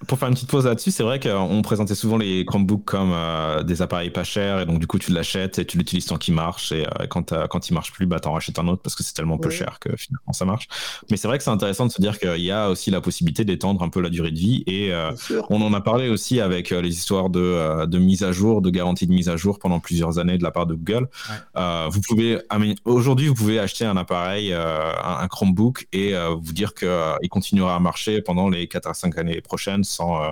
Pour 0.09 0.17
faire 0.17 0.27
une 0.27 0.33
petite 0.33 0.49
pause 0.49 0.65
là-dessus, 0.65 0.89
c'est 0.89 1.03
vrai 1.03 1.19
qu'on 1.19 1.61
présentait 1.61 1.93
souvent 1.93 2.17
les 2.17 2.43
Chromebooks 2.43 2.83
comme 2.83 3.11
euh, 3.13 3.61
des 3.61 3.83
appareils 3.83 4.09
pas 4.09 4.23
chers 4.23 4.59
et 4.59 4.65
donc 4.65 4.79
du 4.79 4.87
coup 4.87 4.97
tu 4.97 5.11
l'achètes 5.11 5.59
et 5.59 5.65
tu 5.65 5.77
l'utilises 5.77 6.07
tant 6.07 6.17
qu'il 6.17 6.33
marche 6.33 6.71
et 6.71 6.87
euh, 6.87 7.05
quand, 7.07 7.31
quand 7.47 7.69
il 7.69 7.75
marche 7.75 7.91
plus, 7.91 8.07
bah 8.07 8.19
t'en 8.19 8.33
rachètes 8.33 8.57
un 8.57 8.67
autre 8.67 8.81
parce 8.81 8.95
que 8.95 9.03
c'est 9.03 9.13
tellement 9.13 9.37
peu 9.37 9.51
cher 9.51 9.77
que 9.79 9.95
finalement 9.95 10.33
ça 10.33 10.45
marche. 10.45 10.67
Mais 11.11 11.17
c'est 11.17 11.27
vrai 11.27 11.37
que 11.37 11.43
c'est 11.43 11.51
intéressant 11.51 11.85
de 11.85 11.91
se 11.91 12.01
dire 12.01 12.17
qu'il 12.17 12.41
y 12.41 12.49
a 12.49 12.71
aussi 12.71 12.89
la 12.89 13.01
possibilité 13.01 13.45
d'étendre 13.45 13.83
un 13.83 13.89
peu 13.89 14.01
la 14.01 14.09
durée 14.09 14.31
de 14.31 14.39
vie 14.39 14.63
et 14.65 14.91
euh, 14.91 15.11
on 15.51 15.61
en 15.61 15.73
a 15.75 15.81
parlé 15.81 16.09
aussi 16.09 16.41
avec 16.41 16.71
les 16.71 16.89
histoires 16.89 17.29
de, 17.29 17.85
de 17.85 17.97
mise 17.99 18.23
à 18.23 18.31
jour, 18.31 18.63
de 18.63 18.71
garantie 18.71 19.05
de 19.05 19.13
mise 19.13 19.29
à 19.29 19.37
jour 19.37 19.59
pendant 19.59 19.79
plusieurs 19.79 20.17
années 20.17 20.39
de 20.39 20.43
la 20.43 20.49
part 20.49 20.65
de 20.65 20.73
Google. 20.73 21.07
vous 21.55 22.01
pouvez 22.01 22.39
aujourd'hui 22.83 23.27
vous 23.27 23.35
pouvez 23.35 23.59
acheter 23.59 23.85
un 23.85 23.95
appareil, 23.95 24.53
un, 24.53 25.27
Chromebook 25.27 25.87
et 25.93 26.15
vous 26.41 26.53
dire 26.53 26.73
qu'il 26.73 27.29
continuera 27.29 27.75
à 27.75 27.79
marcher 27.79 28.23
pendant 28.23 28.49
les 28.49 28.67
4 28.67 28.87
à 28.87 28.95
5 28.95 29.15
années 29.19 29.41
prochaines 29.41 29.83
sans, 29.99 30.23
euh, 30.23 30.31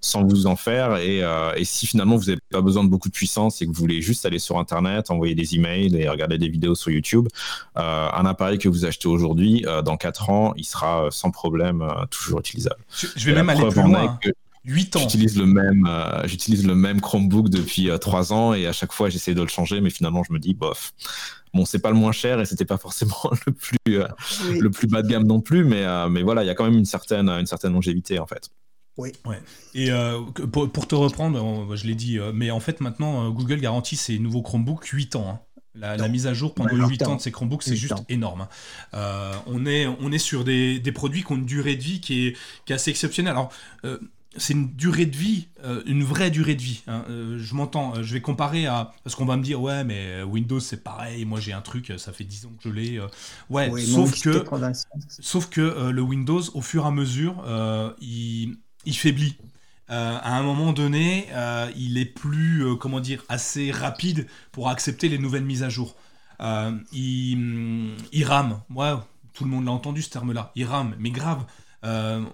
sans 0.00 0.24
vous 0.24 0.46
en 0.46 0.56
faire. 0.56 0.96
Euh, 0.98 1.52
et, 1.56 1.64
si 1.64 1.86
finalement 1.86 2.16
vous 2.16 2.26
n'avez 2.26 2.40
pas 2.50 2.60
besoin 2.60 2.84
de 2.84 2.88
beaucoup 2.88 3.08
de 3.08 3.14
puissance 3.14 3.60
et 3.62 3.66
que 3.66 3.70
vous 3.70 3.80
voulez 3.80 4.02
juste 4.02 4.26
aller 4.26 4.38
sur 4.38 4.58
Internet, 4.58 5.10
envoyer 5.10 5.34
des 5.34 5.54
emails 5.54 5.96
et 5.96 6.08
regarder 6.08 6.38
des 6.38 6.48
vidéos 6.48 6.74
sur 6.74 6.90
YouTube, 6.90 7.28
euh, 7.76 8.08
un 8.12 8.26
appareil 8.26 8.58
que 8.58 8.68
vous 8.68 8.84
achetez 8.84 9.08
aujourd'hui, 9.08 9.64
dans 9.84 9.96
4 9.96 10.30
ans, 10.30 10.52
il 10.56 10.64
sera 10.64 11.08
sans 11.10 11.30
problème 11.30 11.86
toujours 12.10 12.40
utilisable. 12.40 12.80
Je, 13.16 13.24
vais 13.26 13.34
même 13.34 13.48
aller 13.48 13.66
plus 13.68 13.82
loin. 13.82 14.18
8 14.64 14.96
ans. 14.96 15.00
J'utilise 15.00 15.38
le 15.38 15.46
même, 15.46 15.88
j'utilise 16.24 16.66
le 16.66 16.74
même 16.74 17.00
Chromebook 17.00 17.48
depuis 17.48 17.88
3 17.98 18.32
ans 18.32 18.52
et 18.54 18.66
à 18.66 18.72
chaque 18.72 18.92
fois 18.92 19.08
j'essaie 19.08 19.34
de 19.34 19.40
le 19.40 19.48
changer, 19.48 19.80
mais 19.80 19.90
finalement 19.90 20.22
je 20.24 20.32
me 20.32 20.38
dis 20.38 20.54
bof. 20.54 20.92
Bon, 21.54 21.64
c'est 21.64 21.78
pas 21.78 21.90
le 21.90 21.96
moins 21.96 22.12
cher 22.12 22.40
et 22.40 22.44
c'était 22.44 22.66
pas 22.66 22.76
forcément 22.76 23.22
le 23.46 23.52
plus, 23.52 24.02
le 24.60 24.70
plus 24.70 24.86
bas 24.86 25.02
de 25.02 25.08
gamme 25.08 25.26
non 25.26 25.40
plus, 25.40 25.64
mais, 25.64 25.84
mais 26.10 26.22
voilà, 26.22 26.44
il 26.44 26.46
y 26.46 26.50
a 26.50 26.54
quand 26.54 26.64
même 26.64 26.78
une 26.78 26.84
certaine, 26.84 27.28
une 27.30 27.46
certaine 27.46 27.72
longévité 27.72 28.18
en 28.18 28.26
fait. 28.26 28.50
Oui. 28.98 29.12
Ouais. 29.24 29.40
Et 29.74 29.90
euh, 29.90 30.20
pour, 30.52 30.88
te 30.88 30.94
reprendre, 30.96 31.76
je 31.76 31.86
l'ai 31.86 31.94
dit, 31.94 32.18
euh, 32.18 32.32
mais 32.34 32.50
en 32.50 32.60
fait 32.60 32.80
maintenant 32.80 33.26
euh, 33.26 33.30
Google 33.30 33.60
garantit 33.60 33.96
ses 33.96 34.18
nouveaux 34.18 34.42
Chromebooks 34.42 34.86
8 34.86 35.16
ans. 35.16 35.30
Hein. 35.30 35.40
La, 35.74 36.08
mise 36.08 36.26
à 36.26 36.34
jour 36.34 36.54
pendant 36.54 36.88
8 36.88 37.02
ans 37.04 37.14
de 37.14 37.20
ces 37.20 37.30
Chromebooks, 37.30 37.62
c'est 37.62 37.76
juste 37.76 37.94
énorme. 38.08 38.48
Hein. 38.92 39.40
on, 39.46 39.64
est, 39.64 39.86
on 39.86 40.10
est 40.10 40.18
sur 40.18 40.42
des, 40.42 40.82
produits 40.92 41.22
qui 41.22 41.30
ont 41.30 41.36
une 41.36 41.46
durée 41.46 41.76
de 41.76 41.82
vie 41.82 42.00
qui 42.00 42.26
est, 42.26 42.36
qui 42.64 42.72
est 42.72 42.74
assez 42.74 42.90
exceptionnelle. 42.90 43.30
Alors, 43.30 43.52
c'est 44.36 44.54
une 44.54 44.74
durée 44.74 45.06
de 45.06 45.16
vie, 45.16 45.46
une 45.86 46.02
vraie 46.02 46.32
durée 46.32 46.56
de 46.56 46.62
vie. 46.62 46.82
Hein. 46.88 47.04
je 47.08 47.54
m'entends, 47.54 48.02
je 48.02 48.12
vais 48.12 48.20
comparer 48.20 48.66
à. 48.66 48.92
Parce 49.04 49.14
qu'on 49.14 49.24
va 49.24 49.36
me 49.36 49.42
dire, 49.44 49.62
ouais, 49.62 49.84
mais 49.84 50.20
Windows 50.24 50.58
c'est 50.58 50.82
pareil, 50.82 51.24
moi 51.24 51.38
j'ai 51.38 51.52
un 51.52 51.60
truc, 51.60 51.92
ça 51.96 52.12
fait 52.12 52.24
10 52.24 52.46
ans 52.46 52.52
que 52.60 52.68
je 52.68 52.74
l'ai. 52.74 53.00
ouais, 53.48 53.70
sauf, 53.80 54.20
que, 54.20 54.44
sauf 55.20 55.48
que 55.48 55.90
le 55.90 56.02
Windows, 56.02 56.42
au 56.54 56.60
fur 56.60 56.86
et 56.86 56.88
à 56.88 56.90
mesure, 56.90 57.44
il 58.00 58.56
il 58.88 58.96
faiblit. 58.96 59.36
Euh, 59.90 60.18
à 60.20 60.36
un 60.36 60.42
moment 60.42 60.72
donné, 60.72 61.28
euh, 61.32 61.70
il 61.76 61.98
est 61.98 62.04
plus, 62.06 62.64
euh, 62.64 62.74
comment 62.74 63.00
dire, 63.00 63.22
assez 63.28 63.70
rapide 63.70 64.26
pour 64.50 64.68
accepter 64.68 65.08
les 65.08 65.18
nouvelles 65.18 65.44
mises 65.44 65.62
à 65.62 65.68
jour. 65.68 65.94
il, 66.92 67.94
il 68.12 68.24
rame. 68.24 68.60
Ouais, 68.74 68.92
tout 69.34 69.44
le 69.44 69.50
monde 69.50 69.66
l'a 69.66 69.72
entendu 69.72 70.02
ce 70.02 70.10
terme-là. 70.10 70.52
Il 70.56 70.64
rame, 70.64 70.94
mais 70.98 71.10
grave. 71.10 71.44
Euh, 71.84 72.24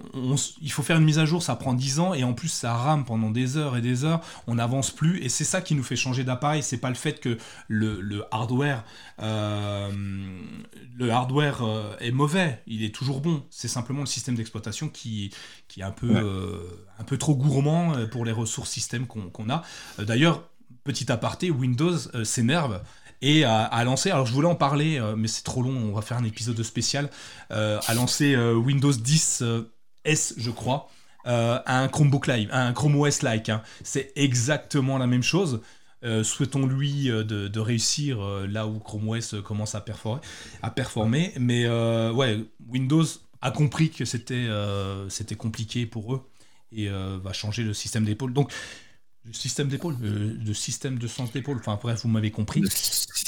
il 0.62 0.72
faut 0.72 0.82
faire 0.82 0.96
une 0.96 1.04
mise 1.04 1.18
à 1.18 1.26
jour, 1.26 1.42
ça 1.42 1.54
prend 1.56 1.74
10 1.74 2.00
ans 2.00 2.14
et 2.14 2.24
en 2.24 2.32
plus 2.32 2.48
ça 2.48 2.72
rame 2.74 3.04
pendant 3.04 3.30
des 3.30 3.56
heures 3.56 3.76
et 3.76 3.82
des 3.82 4.04
heures, 4.04 4.20
on 4.46 4.54
n'avance 4.54 4.90
plus 4.90 5.22
et 5.22 5.28
c'est 5.28 5.44
ça 5.44 5.60
qui 5.60 5.74
nous 5.74 5.82
fait 5.82 5.96
changer 5.96 6.24
d'appareil, 6.24 6.62
c'est 6.62 6.78
pas 6.78 6.88
le 6.88 6.94
fait 6.94 7.20
que 7.20 7.36
le, 7.68 8.24
hardware, 8.30 8.84
euh, 9.20 9.90
le 10.96 11.10
hardware 11.10 11.62
euh, 11.62 11.94
est 12.00 12.10
mauvais, 12.10 12.62
il 12.66 12.82
est 12.84 12.94
toujours 12.94 13.20
bon, 13.20 13.44
c'est 13.50 13.68
simplement 13.68 14.00
le 14.00 14.06
système 14.06 14.34
d'exploitation 14.34 14.88
qui, 14.88 15.30
qui 15.68 15.80
est 15.80 15.84
un 15.84 15.90
peu, 15.90 16.14
un 16.98 17.04
peu 17.04 17.18
trop 17.18 17.34
gourmand 17.34 17.92
pour 18.10 18.24
les 18.24 18.32
ressources 18.32 18.70
système 18.70 19.06
qu'on 19.06 19.50
a. 19.50 19.62
D'ailleurs, 19.98 20.48
petit 20.84 21.12
aparté, 21.12 21.50
Windows 21.50 21.96
s'énerve 22.24 22.80
et 23.26 23.44
à, 23.44 23.84
lancer, 23.84 24.10
alors 24.10 24.26
je 24.26 24.32
voulais 24.34 24.48
en 24.48 24.55
parler, 24.55 24.98
euh, 24.98 25.16
mais 25.16 25.28
c'est 25.28 25.44
trop 25.44 25.62
long, 25.62 25.74
on 25.74 25.92
va 25.92 26.02
faire 26.02 26.18
un 26.18 26.24
épisode 26.24 26.62
spécial, 26.62 27.09
euh, 27.52 27.80
à 27.86 27.94
lancer 27.94 28.34
euh, 28.34 28.52
Windows 28.52 28.92
10 28.92 29.42
S, 30.05 30.34
je 30.36 30.51
crois, 30.51 30.90
un 31.24 31.88
Chromebook 31.88 32.26
Live, 32.26 32.51
un 32.52 32.74
Chrome 32.74 32.96
OS 32.96 33.22
like. 33.22 33.48
Hein. 33.48 33.62
C'est 33.82 34.12
exactement 34.14 34.98
la 34.98 35.06
même 35.06 35.22
chose. 35.22 35.62
Souhaitons-lui 36.22 37.06
de, 37.06 37.59
réussir 37.59 38.18
là 38.46 38.66
où 38.66 38.78
Chrome 38.78 39.09
OS 39.09 39.36
commence 39.42 39.74
à 39.74 39.80
performer. 39.80 40.20
À 40.60 40.70
performer. 40.70 41.32
Mais 41.40 41.66
ouais, 42.10 42.44
Windows 42.68 43.06
a 43.40 43.51
compris 43.51 43.88
que 43.88 44.05
c'était 44.05 44.46
c'était 45.09 45.34
compliqué 45.34 45.86
pour 45.86 46.14
eux 46.14 46.28
et 46.72 46.90
va 46.90 47.32
changer 47.32 47.62
le 47.62 47.72
système 47.72 48.05
d'épaule. 48.05 48.34
Donc 48.34 48.52
le 49.24 49.32
système 49.32 49.68
d'épaule, 49.68 49.96
le, 50.01 50.55
système 50.55 50.98
de 50.98 51.06
sens 51.06 51.32
d'épaule. 51.32 51.56
Enfin 51.59 51.78
bref, 51.82 52.02
vous 52.02 52.09
m'avez 52.10 52.30
compris. 52.30 52.62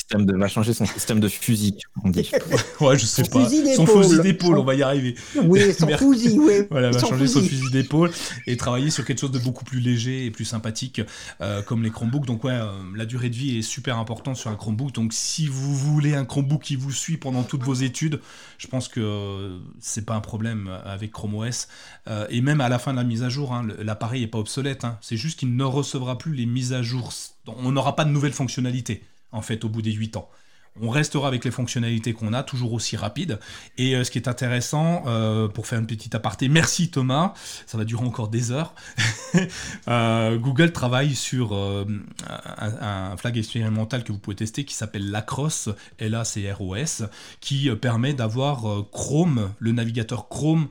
Le 0.08 0.18
système 0.18 0.26
de 0.26 0.38
va 0.38 0.46
changer 0.46 0.72
son 0.72 0.86
système 0.86 1.18
de 1.18 1.26
fusil, 1.26 1.78
on 2.04 2.10
dit. 2.10 2.30
ouais, 2.80 2.96
je 2.96 3.04
sais 3.04 3.24
pas. 3.24 3.48
son 3.74 3.86
fusil 3.86 4.20
d'épaule, 4.20 4.56
on 4.56 4.64
va 4.64 4.76
y 4.76 4.82
arriver. 4.82 5.16
Oui, 5.42 5.74
son 5.74 5.88
fusil, 5.98 6.38
oui. 6.38 6.54
Voilà, 6.70 6.92
va 6.92 7.00
changer 7.00 7.26
son 7.26 7.40
fusil 7.40 7.70
d'épaule 7.72 8.12
et 8.46 8.56
travailler 8.56 8.90
sur 8.90 9.04
quelque 9.04 9.18
chose 9.18 9.32
de 9.32 9.40
beaucoup 9.40 9.64
plus 9.64 9.80
léger 9.80 10.24
et 10.24 10.30
plus 10.30 10.44
sympathique, 10.44 11.00
euh, 11.40 11.60
comme 11.62 11.82
les 11.82 11.90
Chromebooks. 11.90 12.24
Donc 12.24 12.44
ouais, 12.44 12.52
euh, 12.52 12.70
la 12.94 13.04
durée 13.04 13.30
de 13.30 13.34
vie 13.34 13.58
est 13.58 13.62
super 13.62 13.98
importante 13.98 14.36
sur 14.36 14.48
un 14.48 14.54
Chromebook. 14.54 14.92
Donc 14.92 15.12
si 15.12 15.48
vous 15.48 15.74
voulez 15.74 16.14
un 16.14 16.24
Chromebook 16.24 16.62
qui 16.62 16.76
vous 16.76 16.92
suit 16.92 17.16
pendant 17.16 17.42
toutes 17.42 17.64
vos 17.64 17.74
études, 17.74 18.20
je 18.58 18.68
pense 18.68 18.86
que 18.86 19.00
euh, 19.00 19.58
c'est 19.80 20.06
pas 20.06 20.14
un 20.14 20.20
problème 20.20 20.70
avec 20.84 21.10
Chrome 21.10 21.34
OS. 21.34 21.66
et 22.30 22.40
même 22.42 22.60
à 22.60 22.68
la 22.68 22.78
fin 22.78 22.92
de 22.92 22.98
la 22.98 23.04
mise 23.04 23.24
à 23.24 23.28
jour, 23.28 23.52
hein, 23.52 23.66
l'appareil 23.80 24.22
est 24.22 24.28
pas 24.28 24.38
obsolète. 24.38 24.84
Hein. 24.84 24.98
C'est 25.00 25.16
juste 25.16 25.40
qu'il 25.40 25.56
ne 25.56 25.64
recevra 25.64 26.16
plus 26.16 26.32
les 26.32 26.46
mises 26.46 26.72
à 26.72 26.82
jour. 26.82 27.12
On 27.48 27.72
n'aura 27.72 27.96
pas 27.96 28.04
de 28.04 28.10
nouvelles 28.10 28.32
fonctionnalités, 28.32 29.02
en 29.36 29.42
fait, 29.42 29.64
au 29.64 29.68
bout 29.68 29.82
des 29.82 29.92
8 29.92 30.16
ans. 30.16 30.28
On 30.80 30.90
restera 30.90 31.28
avec 31.28 31.44
les 31.44 31.50
fonctionnalités 31.50 32.12
qu'on 32.12 32.32
a, 32.32 32.42
toujours 32.42 32.72
aussi 32.72 32.96
rapides. 32.96 33.38
Et 33.78 33.96
euh, 33.96 34.04
ce 34.04 34.10
qui 34.10 34.18
est 34.18 34.28
intéressant, 34.28 35.04
euh, 35.06 35.48
pour 35.48 35.66
faire 35.66 35.78
une 35.78 35.86
petite 35.86 36.14
aparté, 36.14 36.48
merci 36.48 36.90
Thomas, 36.90 37.32
ça 37.66 37.78
va 37.78 37.84
durer 37.84 38.04
encore 38.04 38.28
des 38.28 38.52
heures. 38.52 38.74
Euh, 39.88 40.38
Google 40.38 40.72
travaille 40.72 41.14
sur 41.14 41.52
un, 41.54 43.16
flag 43.16 43.36
expérimental 43.36 44.02
que 44.02 44.10
vous 44.10 44.18
pouvez 44.18 44.36
tester 44.36 44.64
qui 44.64 44.74
s'appelle 44.74 45.10
Lacrosse, 45.10 45.68
L-A-C-R-O-S, 45.98 47.04
qui 47.40 47.70
permet 47.76 48.14
d'avoir 48.14 48.64
Chrome, 48.92 49.52
le 49.58 49.72
navigateur 49.72 50.28
Chrome, 50.28 50.68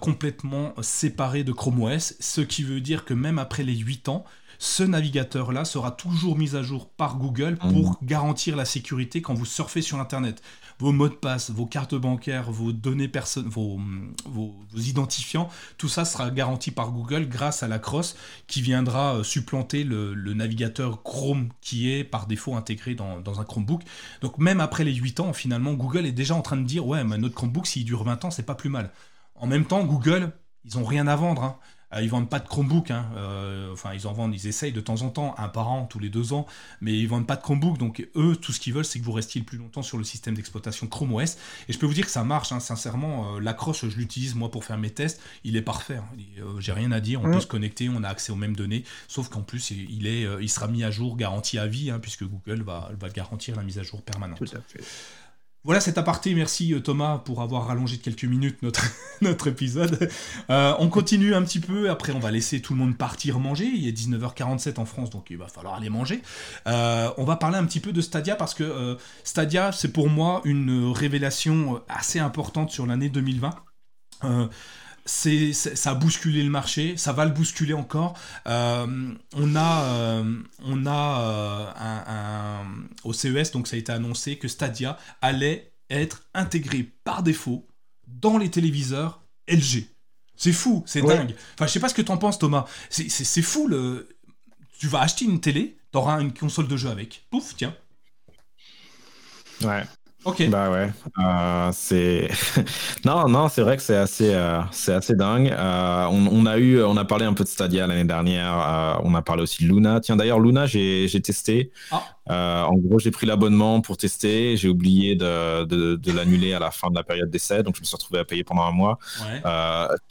complètement 0.00 0.74
séparé 0.82 1.42
de 1.42 1.52
Chrome 1.52 1.82
OS, 1.82 2.14
ce 2.20 2.42
qui 2.42 2.62
veut 2.64 2.80
dire 2.80 3.04
que 3.04 3.14
même 3.14 3.38
après 3.38 3.62
les 3.62 3.76
8 3.76 4.10
ans, 4.10 4.24
ce 4.62 4.84
navigateur-là 4.84 5.64
sera 5.64 5.90
toujours 5.90 6.38
mis 6.38 6.54
à 6.54 6.62
jour 6.62 6.88
par 6.88 7.16
Google 7.16 7.56
pour 7.56 7.90
mmh. 7.90 7.96
garantir 8.04 8.54
la 8.54 8.64
sécurité 8.64 9.20
quand 9.20 9.34
vous 9.34 9.44
surfez 9.44 9.82
sur 9.82 9.98
Internet. 9.98 10.40
Vos 10.78 10.92
mots 10.92 11.08
de 11.08 11.14
passe, 11.14 11.50
vos 11.50 11.66
cartes 11.66 11.96
bancaires, 11.96 12.52
vos 12.52 12.70
données 12.70 13.08
personnelles, 13.08 13.50
vos, 13.50 13.80
vos, 14.24 14.54
identifiants, 14.76 15.48
tout 15.78 15.88
ça 15.88 16.04
sera 16.04 16.30
garanti 16.30 16.70
par 16.70 16.92
Google 16.92 17.28
grâce 17.28 17.64
à 17.64 17.68
la 17.68 17.80
cross 17.80 18.14
qui 18.46 18.62
viendra 18.62 19.16
euh, 19.16 19.24
supplanter 19.24 19.82
le, 19.82 20.14
navigateur 20.14 21.02
Chrome 21.02 21.48
qui 21.60 21.90
est 21.90 22.04
par 22.04 22.28
défaut 22.28 22.54
intégré 22.54 22.94
dans, 22.94 23.40
un 23.40 23.44
Chromebook. 23.44 23.82
Donc 24.20 24.38
même 24.38 24.60
après 24.60 24.84
les 24.84 24.94
8 24.94 25.18
ans, 25.18 25.32
finalement, 25.32 25.72
Google 25.72 26.06
est 26.06 26.12
déjà 26.12 26.36
en 26.36 26.42
train 26.42 26.56
de 26.56 26.64
dire 26.64 26.86
ouais, 26.86 27.02
mais 27.02 27.18
notre 27.18 27.34
Chromebook, 27.34 27.66
s'il 27.66 27.84
dure 27.84 28.04
20 28.04 28.26
ans, 28.26 28.30
c'est 28.30 28.46
pas 28.46 28.54
plus 28.54 28.70
mal. 28.70 28.92
En 29.34 29.48
même 29.48 29.64
temps, 29.64 29.82
Google, 29.84 30.30
ils 30.64 30.78
ont 30.78 30.84
rien 30.84 31.08
à 31.08 31.16
vendre. 31.16 31.42
Hein. 31.42 31.58
Euh, 31.94 32.02
ils 32.02 32.08
vendent 32.08 32.28
pas 32.28 32.38
de 32.38 32.48
Chromebook, 32.48 32.90
hein. 32.90 33.06
euh, 33.16 33.72
enfin 33.72 33.92
ils 33.94 34.06
en 34.06 34.12
vendent, 34.12 34.34
ils 34.34 34.46
essayent 34.46 34.72
de 34.72 34.80
temps 34.80 35.02
en 35.02 35.10
temps, 35.10 35.34
un 35.38 35.48
par 35.48 35.68
an, 35.70 35.86
tous 35.86 35.98
les 35.98 36.08
deux 36.08 36.32
ans, 36.32 36.46
mais 36.80 36.92
ils 36.98 37.08
vendent 37.08 37.26
pas 37.26 37.36
de 37.36 37.42
Chromebook, 37.42 37.78
donc 37.78 38.06
eux, 38.16 38.36
tout 38.36 38.52
ce 38.52 38.60
qu'ils 38.60 38.72
veulent, 38.72 38.84
c'est 38.84 38.98
que 38.98 39.04
vous 39.04 39.12
restiez 39.12 39.40
le 39.40 39.44
plus 39.44 39.58
longtemps 39.58 39.82
sur 39.82 39.98
le 39.98 40.04
système 40.04 40.34
d'exploitation 40.34 40.86
Chrome 40.86 41.14
OS. 41.14 41.36
Et 41.68 41.72
je 41.72 41.78
peux 41.78 41.86
vous 41.86 41.94
dire 41.94 42.04
que 42.04 42.10
ça 42.10 42.24
marche, 42.24 42.52
hein, 42.52 42.60
sincèrement, 42.60 43.36
euh, 43.36 43.40
l'accroche, 43.40 43.86
je 43.88 43.96
l'utilise 43.96 44.34
moi 44.34 44.50
pour 44.50 44.64
faire 44.64 44.78
mes 44.78 44.90
tests, 44.90 45.20
il 45.44 45.56
est 45.56 45.62
parfait. 45.62 45.96
Hein. 45.96 46.44
J'ai 46.58 46.72
rien 46.72 46.92
à 46.92 47.00
dire, 47.00 47.22
on 47.22 47.30
peut 47.30 47.40
se 47.40 47.46
connecter, 47.46 47.88
on 47.88 48.02
a 48.02 48.08
accès 48.08 48.32
aux 48.32 48.36
mêmes 48.36 48.56
données, 48.56 48.84
sauf 49.08 49.28
qu'en 49.28 49.42
plus, 49.42 49.70
il, 49.70 50.06
est, 50.06 50.26
il 50.40 50.48
sera 50.48 50.68
mis 50.68 50.84
à 50.84 50.90
jour, 50.90 51.16
garanti 51.16 51.58
à 51.58 51.66
vie, 51.66 51.92
puisque 52.00 52.24
Google 52.24 52.62
va, 52.62 52.90
va 52.98 53.08
garantir 53.08 53.56
la 53.56 53.62
mise 53.62 53.78
à 53.78 53.82
jour 53.82 54.02
permanente. 54.02 54.38
Tout 54.38 54.56
à 54.56 54.60
fait. 54.60 54.82
Voilà 55.64 55.80
cet 55.80 55.96
aparté, 55.96 56.34
merci 56.34 56.74
euh, 56.74 56.80
Thomas 56.80 57.18
pour 57.18 57.40
avoir 57.40 57.68
rallongé 57.68 57.96
de 57.96 58.02
quelques 58.02 58.24
minutes 58.24 58.58
notre, 59.20 59.46
épisode. 59.46 60.10
Euh, 60.50 60.74
on 60.80 60.88
continue 60.88 61.36
un 61.36 61.42
petit 61.42 61.60
peu, 61.60 61.88
après 61.88 62.12
on 62.12 62.18
va 62.18 62.32
laisser 62.32 62.60
tout 62.60 62.72
le 62.72 62.80
monde 62.80 62.98
partir 62.98 63.38
manger, 63.38 63.66
il 63.66 63.86
est 63.86 63.92
19h47 63.92 64.80
en 64.80 64.86
France 64.86 65.10
donc 65.10 65.30
il 65.30 65.36
va 65.36 65.46
falloir 65.46 65.74
aller 65.74 65.88
manger. 65.88 66.20
Euh, 66.66 67.10
on 67.16 67.22
va 67.22 67.36
parler 67.36 67.58
un 67.58 67.64
petit 67.64 67.78
peu 67.78 67.92
de 67.92 68.00
Stadia 68.00 68.34
parce 68.34 68.54
que 68.54 68.98
Stadia 69.22 69.70
c'est 69.70 69.92
pour 69.92 70.08
moi 70.08 70.40
une 70.44 70.90
révélation 70.90 71.80
assez 71.88 72.18
importante 72.18 72.72
sur 72.72 72.84
l'année 72.84 73.08
2020 73.08 73.54
c'est, 75.04 75.52
ça 75.52 75.90
a 75.90 75.94
bousculé 75.94 76.42
le 76.42 76.50
marché, 76.50 76.96
ça 76.96 77.12
va 77.12 77.24
le 77.24 77.32
bousculer 77.32 77.74
encore. 77.74 78.18
Euh, 78.46 79.14
on 79.34 79.56
a, 79.56 79.84
euh, 79.84 80.42
on 80.64 80.86
a 80.86 81.20
euh, 81.20 81.72
un, 81.76 82.64
au 83.04 83.12
CES, 83.12 83.50
donc 83.52 83.66
ça 83.66 83.76
a 83.76 83.78
été 83.78 83.92
annoncé 83.92 84.36
que 84.36 84.48
Stadia 84.48 84.98
allait 85.20 85.72
être 85.90 86.22
intégré 86.34 86.88
par 87.04 87.22
défaut 87.22 87.66
dans 88.06 88.38
les 88.38 88.50
téléviseurs 88.50 89.22
LG. 89.48 89.86
C'est 90.36 90.52
fou, 90.52 90.82
c'est 90.86 91.02
dingue. 91.02 91.34
Enfin, 91.54 91.66
je 91.66 91.72
sais 91.72 91.80
pas 91.80 91.88
ce 91.88 91.94
que 91.94 92.02
t'en 92.02 92.16
penses, 92.16 92.38
Thomas. 92.38 92.66
C'est, 92.90 93.08
c'est 93.08 93.42
fou. 93.42 93.68
Le... 93.68 94.08
Tu 94.78 94.88
vas 94.88 95.00
acheter 95.00 95.24
une 95.24 95.40
télé, 95.40 95.78
t'auras 95.92 96.20
une 96.20 96.32
console 96.32 96.66
de 96.66 96.76
jeu 96.76 96.88
avec. 96.88 97.26
Pouf, 97.30 97.54
tiens. 97.56 97.76
Ouais. 99.62 99.84
Ok. 100.24 100.48
Bah 100.48 100.70
ouais. 100.70 100.90
Euh, 101.18 101.70
c'est 101.72 102.28
non, 103.04 103.28
non, 103.28 103.48
c'est 103.48 103.62
vrai 103.62 103.76
que 103.76 103.82
c'est 103.82 103.96
assez, 103.96 104.32
euh, 104.32 104.60
c'est 104.70 104.92
assez 104.92 105.14
dingue. 105.14 105.50
Euh, 105.50 106.06
on, 106.10 106.46
a 106.46 106.58
eu, 106.58 106.82
on 106.82 106.96
a 106.96 107.04
parlé 107.04 107.24
un 107.24 107.34
peu 107.34 107.44
de 107.44 107.48
Stadia 107.48 107.86
l'année 107.86 108.04
dernière. 108.04 109.00
on 109.04 109.14
a 109.14 109.22
parlé 109.22 109.42
aussi 109.42 109.64
de 109.64 109.68
Luna. 109.68 110.00
Tiens, 110.00 110.16
d'ailleurs, 110.16 110.40
Luna, 110.40 110.66
j'ai, 110.66 111.08
testé. 111.22 111.72
Ah. 111.90 112.02
En 112.28 112.74
gros, 112.74 112.98
j'ai 112.98 113.10
pris 113.10 113.26
l'abonnement 113.26 113.80
pour 113.80 113.96
tester. 113.96 114.56
J'ai 114.56 114.68
oublié 114.68 115.16
de, 115.16 115.64
de, 115.64 116.12
l'annuler 116.12 116.54
à 116.54 116.58
la 116.58 116.70
fin 116.70 116.90
de 116.90 116.94
la 116.94 117.02
période 117.02 117.30
d'essai, 117.30 117.62
donc 117.62 117.76
je 117.76 117.80
me 117.80 117.86
suis 117.86 117.96
retrouvé 117.96 118.20
à 118.20 118.24
payer 118.24 118.44
pendant 118.44 118.62
un 118.62 118.72
mois. 118.72 118.98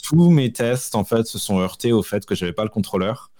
tous 0.03 0.29
mes 0.29 0.51
tests, 0.51 0.95
en 0.95 1.03
fait, 1.03 1.25
se 1.25 1.39
sont 1.39 1.59
heurtés 1.59 1.91
au 1.91 2.03
fait 2.03 2.25
que 2.25 2.35
j'avais 2.35 2.53
pas 2.53 2.63
le 2.63 2.69
contrôleur. 2.69 3.31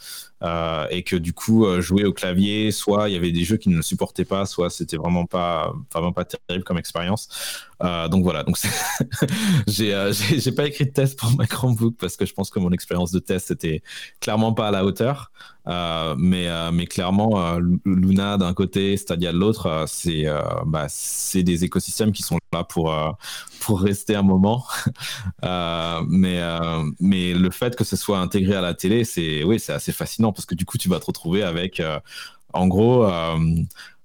Euh, 0.43 0.88
et 0.89 1.03
que 1.03 1.15
du 1.15 1.34
coup 1.34 1.68
euh, 1.68 1.81
jouer 1.81 2.03
au 2.03 2.14
clavier, 2.14 2.72
soit 2.72 3.10
il 3.10 3.14
y 3.14 3.15
avait 3.15 3.31
des 3.31 3.43
jeux 3.43 3.57
qui 3.57 3.69
ne 3.69 3.76
le 3.76 3.84
supportaient 3.84 4.26
pas, 4.26 4.48
soit 4.48 4.72
c'était 4.72 4.98
vraiment 4.98 5.27
pas 5.27 5.72
vraiment 5.93 6.14
pas 6.14 6.26
terrible 6.26 6.64
comme 6.64 6.80
expérience. 6.80 7.30
Euh, 7.84 8.08
donc 8.08 8.24
voilà, 8.24 8.44
donc 8.44 8.58
j'ai 9.68 10.12
j'ai 10.14 10.52
pas 10.52 10.68
écrit 10.68 10.86
de 10.86 10.91
test 10.91 11.20
pour 11.20 11.36
ma 11.36 11.48
Chromebook 11.48 11.95
parce 11.98 12.18
que 12.18 12.26
je 12.26 12.34
pense 12.34 12.49
que 12.49 12.60
mon 12.60 12.72
expérience 12.72 13.12
de 13.12 13.20
test 13.20 13.52
était 13.52 13.82
clairement 14.20 14.53
pas 14.53 14.68
à 14.68 14.72
la 14.72 14.86
hauteur. 14.86 15.32
mais 16.18 16.48
mais 16.72 16.86
clairement 16.86 17.58
Luna 17.86 18.38
d'un 18.38 18.53
côté, 18.53 18.98
Stadia 18.98 19.32
de 19.32 19.38
l'autre, 19.38 19.86
c'est 19.88 20.26
bah, 20.66 20.88
des 21.34 21.64
écosystèmes 21.64 22.12
qui 22.12 22.24
sont 22.24 22.38
là 22.53 22.64
pour 22.64 22.94
pour 23.60 23.82
rester 23.82 24.16
un 24.16 24.24
moment. 24.24 24.66
mais 25.44 26.41
mais 26.99 27.34
le 27.34 27.49
fait 27.52 27.76
que 27.76 27.84
ce 27.84 27.95
soit 27.95 28.20
intégré 28.20 28.56
à 28.56 28.62
la 28.62 28.74
télé, 28.74 29.03
c'est 29.03 29.44
oui, 29.44 29.62
assez 29.68 29.91
fascinant 29.91 30.32
parce 30.32 30.45
que 30.45 30.56
du 30.56 30.66
coup, 30.66 30.78
tu 30.78 30.90
vas 30.90 30.99
te 30.99 31.06
retrouver 31.06 31.44
avec, 31.44 31.80
euh, 31.80 31.99
en 32.53 32.68
gros, 32.68 33.06
euh, 33.06 33.38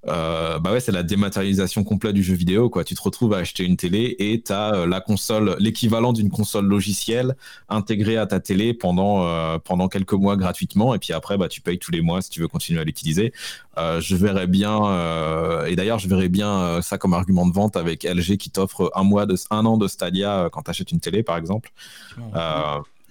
euh, 0.09 0.59
bah 0.59 0.73
ouais, 0.73 0.81
c'est 0.81 0.93
la 0.93 1.03
dématérialisation 1.03 1.85
complète 1.85 2.15
du 2.15 2.23
jeu 2.23 2.35
vidéo. 2.35 2.71
Quoi. 2.71 2.85
Tu 2.85 2.95
te 2.95 3.03
retrouves 3.03 3.35
à 3.35 3.39
acheter 3.39 3.65
une 3.65 3.77
télé 3.77 4.17
et 4.19 4.43
tu 4.43 4.53
as 4.53 4.87
la 4.87 5.01
console, 5.01 5.57
l'équivalent 5.59 6.13
d'une 6.13 6.31
console 6.31 6.67
logicielle 6.67 7.37
intégrée 7.69 8.17
à 8.17 8.27
ta 8.27 8.41
télé 8.41 8.75
pendant, 8.75 9.59
pendant 9.61 9.89
quelques 9.89 10.13
mois 10.13 10.37
gratuitement. 10.37 10.95
Et 10.95 10.99
puis 10.99 11.13
après, 11.13 11.37
bah, 11.39 11.49
tu 11.49 11.61
payes 11.61 11.79
tous 11.79 11.93
les 11.93 12.01
mois 12.01 12.23
si 12.23 12.31
tu 12.31 12.41
veux 12.41 12.49
continuer 12.49 12.81
à 12.81 12.85
l'utiliser. 12.85 13.33
je 13.77 14.17
verrais 14.17 14.47
bien, 14.47 15.67
et 15.67 15.77
d'ailleurs, 15.77 15.99
je 15.99 16.09
verrais 16.09 16.29
bien 16.29 16.81
ça 16.83 16.99
comme 16.99 17.15
argument 17.15 17.47
de 17.47 17.53
vente 17.53 17.77
avec 17.77 18.05
LG 18.05 18.37
qui 18.37 18.51
t'offre 18.51 18.91
un, 18.95 19.03
mois 19.03 19.27
de, 19.27 19.35
un 19.51 19.67
an 19.67 19.77
de 19.77 19.89
Stadia 19.89 20.49
quand 20.53 20.63
tu 20.63 20.71
achètes 20.71 20.93
une 20.93 21.01
télé, 21.01 21.23
par 21.23 21.37
exemple. 21.37 21.73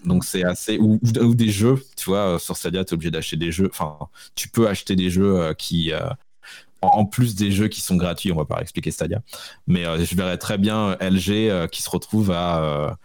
Donc 0.05 0.23
c'est 0.23 0.43
assez 0.43 0.77
ou, 0.77 0.99
des 1.01 1.49
jeux, 1.49 1.83
tu 1.97 2.09
vois, 2.09 2.39
sur 2.39 2.55
Stadia 2.55 2.85
tu 2.85 2.91
es 2.91 2.93
obligé 2.93 3.11
d'acheter 3.11 3.37
des 3.37 3.51
jeux. 3.51 3.69
Enfin, 3.71 3.97
tu 4.35 4.49
peux 4.49 4.67
acheter 4.67 4.95
des 4.95 5.09
jeux 5.09 5.39
euh, 5.39 5.53
qui 5.53 5.91
euh, 5.91 6.09
en 6.85 7.05
plus 7.05 7.35
des 7.35 7.51
jeux 7.51 7.67
qui 7.67 7.81
sont 7.81 7.95
gratuits, 7.95 8.31
on 8.31 8.37
va 8.37 8.45
pas 8.45 8.61
expliquer 8.61 8.91
Stadia, 8.91 9.21
mais 9.67 9.85
euh, 9.85 10.03
je 10.03 10.15
verrais 10.15 10.37
très 10.37 10.57
bien 10.57 10.97
LG 11.01 11.67
qui 11.69 11.81
se 11.81 11.89
retrouve 11.89 12.31
à 12.31 12.97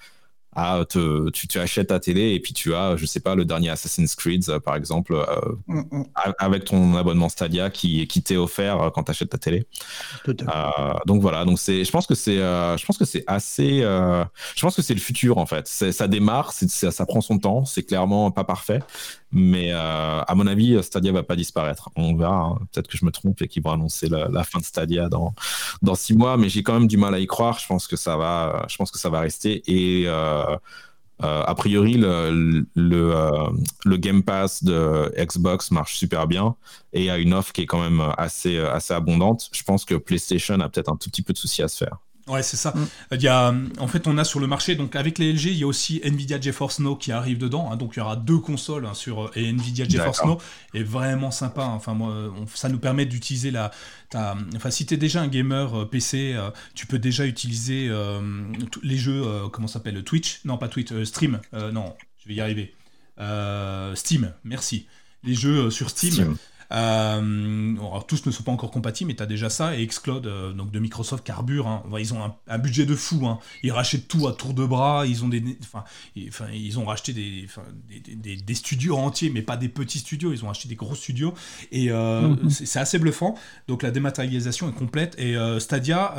te, 0.88 1.30
tu, 1.30 1.46
tu, 1.46 1.58
achètes 1.58 1.88
ta 1.88 2.00
télé 2.00 2.32
et 2.32 2.40
puis 2.40 2.52
tu 2.52 2.74
as, 2.74 2.96
je 2.96 3.06
sais 3.06 3.20
pas, 3.20 3.34
le 3.34 3.44
dernier 3.44 3.70
Assassin's 3.70 4.14
Creed, 4.14 4.48
euh, 4.48 4.58
par 4.58 4.76
exemple, 4.76 5.14
euh, 5.14 5.24
mm, 5.68 5.82
mm. 5.90 6.04
avec 6.38 6.64
ton 6.64 6.96
abonnement 6.96 7.28
Stadia 7.28 7.70
qui, 7.70 8.06
qui 8.08 8.22
t'est 8.22 8.36
offert 8.36 8.80
euh, 8.80 8.90
quand 8.90 9.04
tu 9.04 9.10
achètes 9.10 9.30
ta 9.30 9.38
télé. 9.38 9.66
donc 11.06 11.22
voilà, 11.22 11.44
donc 11.44 11.58
c'est, 11.58 11.84
je 11.84 11.90
pense 11.90 12.06
que 12.06 12.14
c'est, 12.14 12.36
je 12.36 12.84
pense 12.84 12.98
que 12.98 13.04
c'est 13.04 13.24
assez, 13.26 13.80
je 13.80 14.60
pense 14.60 14.74
que 14.74 14.82
c'est 14.82 14.94
le 14.94 15.00
futur 15.00 15.38
en 15.38 15.46
fait. 15.46 15.66
Ça 15.66 16.08
démarre, 16.08 16.52
ça, 16.52 16.90
ça 16.90 17.06
prend 17.06 17.20
son 17.20 17.38
temps, 17.38 17.64
c'est 17.64 17.82
clairement 17.82 18.30
pas 18.30 18.44
parfait, 18.44 18.80
mais 19.32 19.72
euh, 19.72 20.22
à 20.22 20.34
mon 20.34 20.46
avis, 20.46 20.82
Stadia 20.82 21.12
va 21.12 21.22
pas 21.22 21.36
disparaître. 21.36 21.90
On 21.96 22.14
verra. 22.16 22.42
Hein. 22.42 22.58
Peut-être 22.72 22.88
que 22.88 22.98
je 22.98 23.04
me 23.04 23.10
trompe 23.10 23.40
et 23.42 23.48
qu'ils 23.48 23.62
vont 23.62 23.70
annoncer 23.72 24.08
la, 24.08 24.44
fin 24.44 24.58
de 24.58 24.64
Stadia 24.64 25.08
dans 25.08 25.34
dans 25.82 25.94
six 25.94 26.14
mois. 26.14 26.36
Mais 26.36 26.48
j'ai 26.48 26.62
quand 26.62 26.74
même 26.74 26.88
du 26.88 26.96
mal 26.96 27.14
à 27.14 27.20
y 27.20 27.26
croire. 27.26 27.58
Je 27.58 27.66
pense 27.66 27.86
que 27.86 27.96
ça 27.96 28.16
va. 28.16 28.66
Je 28.68 28.76
pense 28.76 28.90
que 28.90 28.98
ça 28.98 29.08
va 29.08 29.20
rester. 29.20 29.62
Et 29.66 30.04
euh, 30.06 30.56
euh, 31.22 31.42
a 31.44 31.54
priori, 31.54 31.94
le, 31.94 32.66
le, 32.74 33.96
Game 33.98 34.22
Pass 34.22 34.64
de 34.64 35.12
Xbox 35.16 35.70
marche 35.70 35.96
super 35.96 36.26
bien 36.26 36.56
et 36.92 37.10
a 37.10 37.18
une 37.18 37.34
offre 37.34 37.52
qui 37.52 37.60
est 37.62 37.66
quand 37.66 37.82
même 37.82 38.02
assez, 38.16 38.58
assez 38.58 38.94
abondante. 38.94 39.48
Je 39.52 39.62
pense 39.62 39.84
que 39.84 39.94
PlayStation 39.94 40.58
a 40.60 40.68
peut-être 40.68 40.90
un 40.90 40.96
tout 40.96 41.10
petit 41.10 41.22
peu 41.22 41.34
de 41.34 41.38
soucis 41.38 41.62
à 41.62 41.68
se 41.68 41.76
faire. 41.84 41.98
Ouais, 42.30 42.42
c'est 42.42 42.56
ça. 42.56 42.72
Mm. 42.74 42.86
Il 43.14 43.22
y 43.22 43.28
a, 43.28 43.52
en 43.78 43.88
fait, 43.88 44.06
on 44.06 44.16
a 44.16 44.24
sur 44.24 44.40
le 44.40 44.46
marché, 44.46 44.76
donc 44.76 44.94
avec 44.94 45.18
les 45.18 45.32
LG, 45.32 45.46
il 45.46 45.58
y 45.58 45.64
a 45.64 45.66
aussi 45.66 46.00
Nvidia 46.04 46.40
GeForce 46.40 46.78
Now 46.78 46.96
qui 46.96 47.12
arrive 47.12 47.38
dedans. 47.38 47.70
Hein, 47.70 47.76
donc 47.76 47.92
il 47.96 47.98
y 47.98 48.02
aura 48.02 48.16
deux 48.16 48.38
consoles 48.38 48.86
hein, 48.86 48.94
sur 48.94 49.30
et 49.34 49.48
Nvidia 49.48 49.88
GeForce 49.88 50.24
Now 50.24 50.38
est 50.74 50.82
vraiment 50.82 51.30
sympa. 51.30 51.64
Hein. 51.64 51.74
Enfin, 51.74 51.94
moi, 51.94 52.32
ça 52.54 52.68
nous 52.68 52.78
permet 52.78 53.06
d'utiliser 53.06 53.50
la. 53.50 53.70
enfin, 54.14 54.70
si 54.70 54.86
tu 54.86 54.94
es 54.94 54.96
déjà 54.96 55.20
un 55.20 55.28
gamer 55.28 55.80
euh, 55.80 55.84
PC, 55.84 56.32
euh, 56.34 56.50
tu 56.74 56.86
peux 56.86 56.98
déjà 56.98 57.26
utiliser 57.26 57.88
euh, 57.88 58.20
les 58.82 58.96
jeux, 58.96 59.24
comment 59.52 59.68
s'appelle 59.68 60.02
Twitch? 60.04 60.40
Non, 60.44 60.56
pas 60.56 60.68
Twitch, 60.68 60.92
Stream. 61.04 61.40
non, 61.52 61.94
je 62.22 62.28
vais 62.28 62.34
y 62.34 62.40
arriver. 62.40 62.74
Steam, 63.94 64.32
merci. 64.44 64.86
Les 65.24 65.34
jeux 65.34 65.70
sur 65.70 65.90
Steam. 65.90 66.36
Euh, 66.72 67.76
alors, 67.76 68.06
tous 68.06 68.24
ne 68.26 68.30
sont 68.30 68.42
pas 68.42 68.52
encore 68.52 68.70
compatibles, 68.70 69.08
mais 69.08 69.16
tu 69.16 69.22
as 69.22 69.26
déjà 69.26 69.50
ça. 69.50 69.76
Et 69.76 69.86
Xcloud, 69.86 70.26
euh, 70.26 70.52
donc 70.52 70.70
de 70.70 70.78
Microsoft, 70.78 71.24
carbure. 71.24 71.66
Hein. 71.66 71.82
ils 71.98 72.14
ont 72.14 72.34
un, 72.46 72.58
budget 72.58 72.86
de 72.86 72.94
fou. 72.94 73.26
Hein. 73.26 73.38
Ils 73.62 73.72
rachètent 73.72 74.08
tout 74.08 74.28
à 74.28 74.32
tour 74.32 74.54
de 74.54 74.64
bras. 74.64 75.06
Ils 75.06 75.24
ont, 75.24 75.28
des, 75.28 75.58
enfin, 75.62 75.84
ils 76.52 76.78
ont 76.78 76.84
racheté 76.84 77.12
des, 77.12 77.46
des, 78.14 78.36
des, 78.36 78.54
studios 78.54 78.96
entiers, 78.96 79.30
mais 79.30 79.42
pas 79.42 79.56
des 79.56 79.68
petits 79.68 79.98
studios. 79.98 80.32
Ils 80.32 80.44
ont 80.44 80.50
acheté 80.50 80.68
des 80.68 80.76
gros 80.76 80.94
studios. 80.94 81.34
Et 81.72 81.90
euh, 81.90 82.28
mhm. 82.28 82.50
c'est 82.50 82.78
assez 82.78 82.98
bluffant. 82.98 83.34
Donc 83.68 83.82
la 83.82 83.90
dématérialisation 83.90 84.68
est 84.68 84.74
complète. 84.74 85.16
Et 85.18 85.36
Stadia 85.58 86.14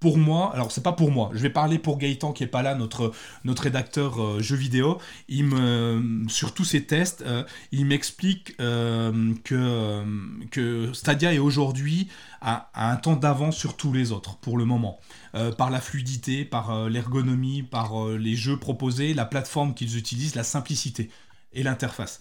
pour 0.00 0.18
moi, 0.18 0.52
alors 0.52 0.72
c'est 0.72 0.82
pas 0.82 0.92
pour 0.92 1.10
moi, 1.10 1.30
je 1.32 1.40
vais 1.40 1.50
parler 1.50 1.78
pour 1.78 1.98
Gaëtan 1.98 2.32
qui 2.32 2.44
est 2.44 2.48
pas 2.48 2.62
là, 2.62 2.74
notre, 2.74 3.12
notre 3.44 3.62
rédacteur 3.62 4.22
euh, 4.22 4.40
jeu 4.40 4.56
vidéo. 4.56 4.98
Il 5.28 5.44
me, 5.44 6.24
sur 6.28 6.52
tous 6.52 6.64
ses 6.64 6.84
tests, 6.84 7.22
euh, 7.22 7.44
il 7.72 7.86
m'explique 7.86 8.54
euh, 8.60 9.32
que, 9.44 10.04
que 10.50 10.92
Stadia 10.92 11.32
est 11.32 11.38
aujourd'hui 11.38 12.08
à, 12.40 12.70
un 12.74 12.96
temps 12.96 13.16
d'avance 13.16 13.56
sur 13.56 13.76
tous 13.76 13.92
les 13.92 14.12
autres 14.12 14.36
pour 14.36 14.58
le 14.58 14.64
moment. 14.64 14.98
par 15.58 15.70
la 15.70 15.80
fluidité, 15.80 16.44
par 16.44 16.88
l'ergonomie, 16.88 17.62
par 17.62 18.08
les 18.08 18.36
jeux 18.36 18.58
proposés, 18.58 19.14
la 19.14 19.24
plateforme 19.24 19.74
qu'ils 19.74 19.98
utilisent, 19.98 20.34
la 20.34 20.44
simplicité 20.44 21.10
et 21.52 21.62
l'interface. 21.62 22.20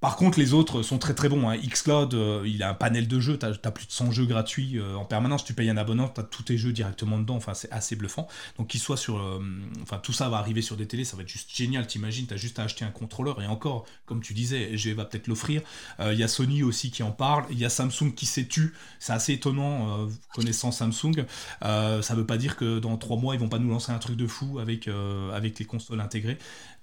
Par 0.00 0.14
contre, 0.14 0.38
les 0.38 0.54
autres 0.54 0.82
sont 0.82 0.98
très 0.98 1.12
très 1.12 1.28
bons. 1.28 1.48
Hein. 1.48 1.56
Xcloud, 1.56 2.14
euh, 2.14 2.44
il 2.46 2.62
a 2.62 2.70
un 2.70 2.74
panel 2.74 3.08
de 3.08 3.18
jeux, 3.18 3.36
tu 3.36 3.46
as, 3.46 3.70
plus 3.72 3.86
de 3.86 3.92
100 3.92 4.12
jeux 4.12 4.26
gratuits 4.26 4.78
euh, 4.78 4.94
en 4.94 5.04
permanence. 5.04 5.44
Tu 5.44 5.54
payes 5.54 5.70
un 5.70 5.76
abonnement, 5.76 6.08
tu 6.08 6.20
as 6.20 6.24
tous 6.24 6.44
tes 6.44 6.56
jeux 6.56 6.72
directement 6.72 7.18
dedans. 7.18 7.34
Enfin, 7.34 7.52
c'est 7.52 7.70
assez 7.72 7.96
bluffant. 7.96 8.28
Donc, 8.58 8.68
qu'il 8.68 8.80
soit 8.80 8.96
sur. 8.96 9.18
Euh, 9.18 9.40
enfin, 9.82 9.98
tout 9.98 10.12
ça 10.12 10.28
va 10.28 10.36
arriver 10.36 10.62
sur 10.62 10.76
des 10.76 10.86
télés, 10.86 11.04
ça 11.04 11.16
va 11.16 11.22
être 11.22 11.28
juste 11.28 11.50
génial. 11.52 11.88
T'imagines, 11.88 12.28
tu 12.28 12.34
as 12.34 12.36
juste 12.36 12.60
à 12.60 12.62
acheter 12.62 12.84
un 12.84 12.92
contrôleur. 12.92 13.42
Et 13.42 13.46
encore, 13.48 13.86
comme 14.06 14.20
tu 14.22 14.34
disais, 14.34 14.76
je 14.76 14.90
va 14.90 15.04
peut-être 15.04 15.26
l'offrir. 15.26 15.62
Il 16.00 16.18
y 16.18 16.22
a 16.22 16.28
Sony 16.28 16.62
aussi 16.62 16.90
qui 16.90 17.02
en 17.02 17.10
parle. 17.10 17.44
Il 17.50 17.58
y 17.58 17.64
a 17.64 17.68
Samsung 17.68 18.12
qui 18.14 18.26
s'est 18.26 18.46
tu. 18.46 18.74
C'est 19.00 19.12
assez 19.12 19.34
étonnant, 19.34 20.08
connaissant 20.34 20.72
Samsung. 20.72 21.26
ça 21.60 22.14
veut 22.14 22.26
pas 22.26 22.38
dire 22.38 22.56
que 22.56 22.78
dans 22.78 22.96
trois 22.96 23.16
mois, 23.16 23.34
ils 23.34 23.40
vont 23.40 23.50
pas 23.50 23.58
nous 23.58 23.68
lancer 23.68 23.92
un 23.92 23.98
truc 23.98 24.16
de 24.16 24.26
fou 24.26 24.58
avec, 24.58 24.88
avec 25.34 25.58
les 25.58 25.66
consoles 25.66 26.00
intégrées. 26.00 26.38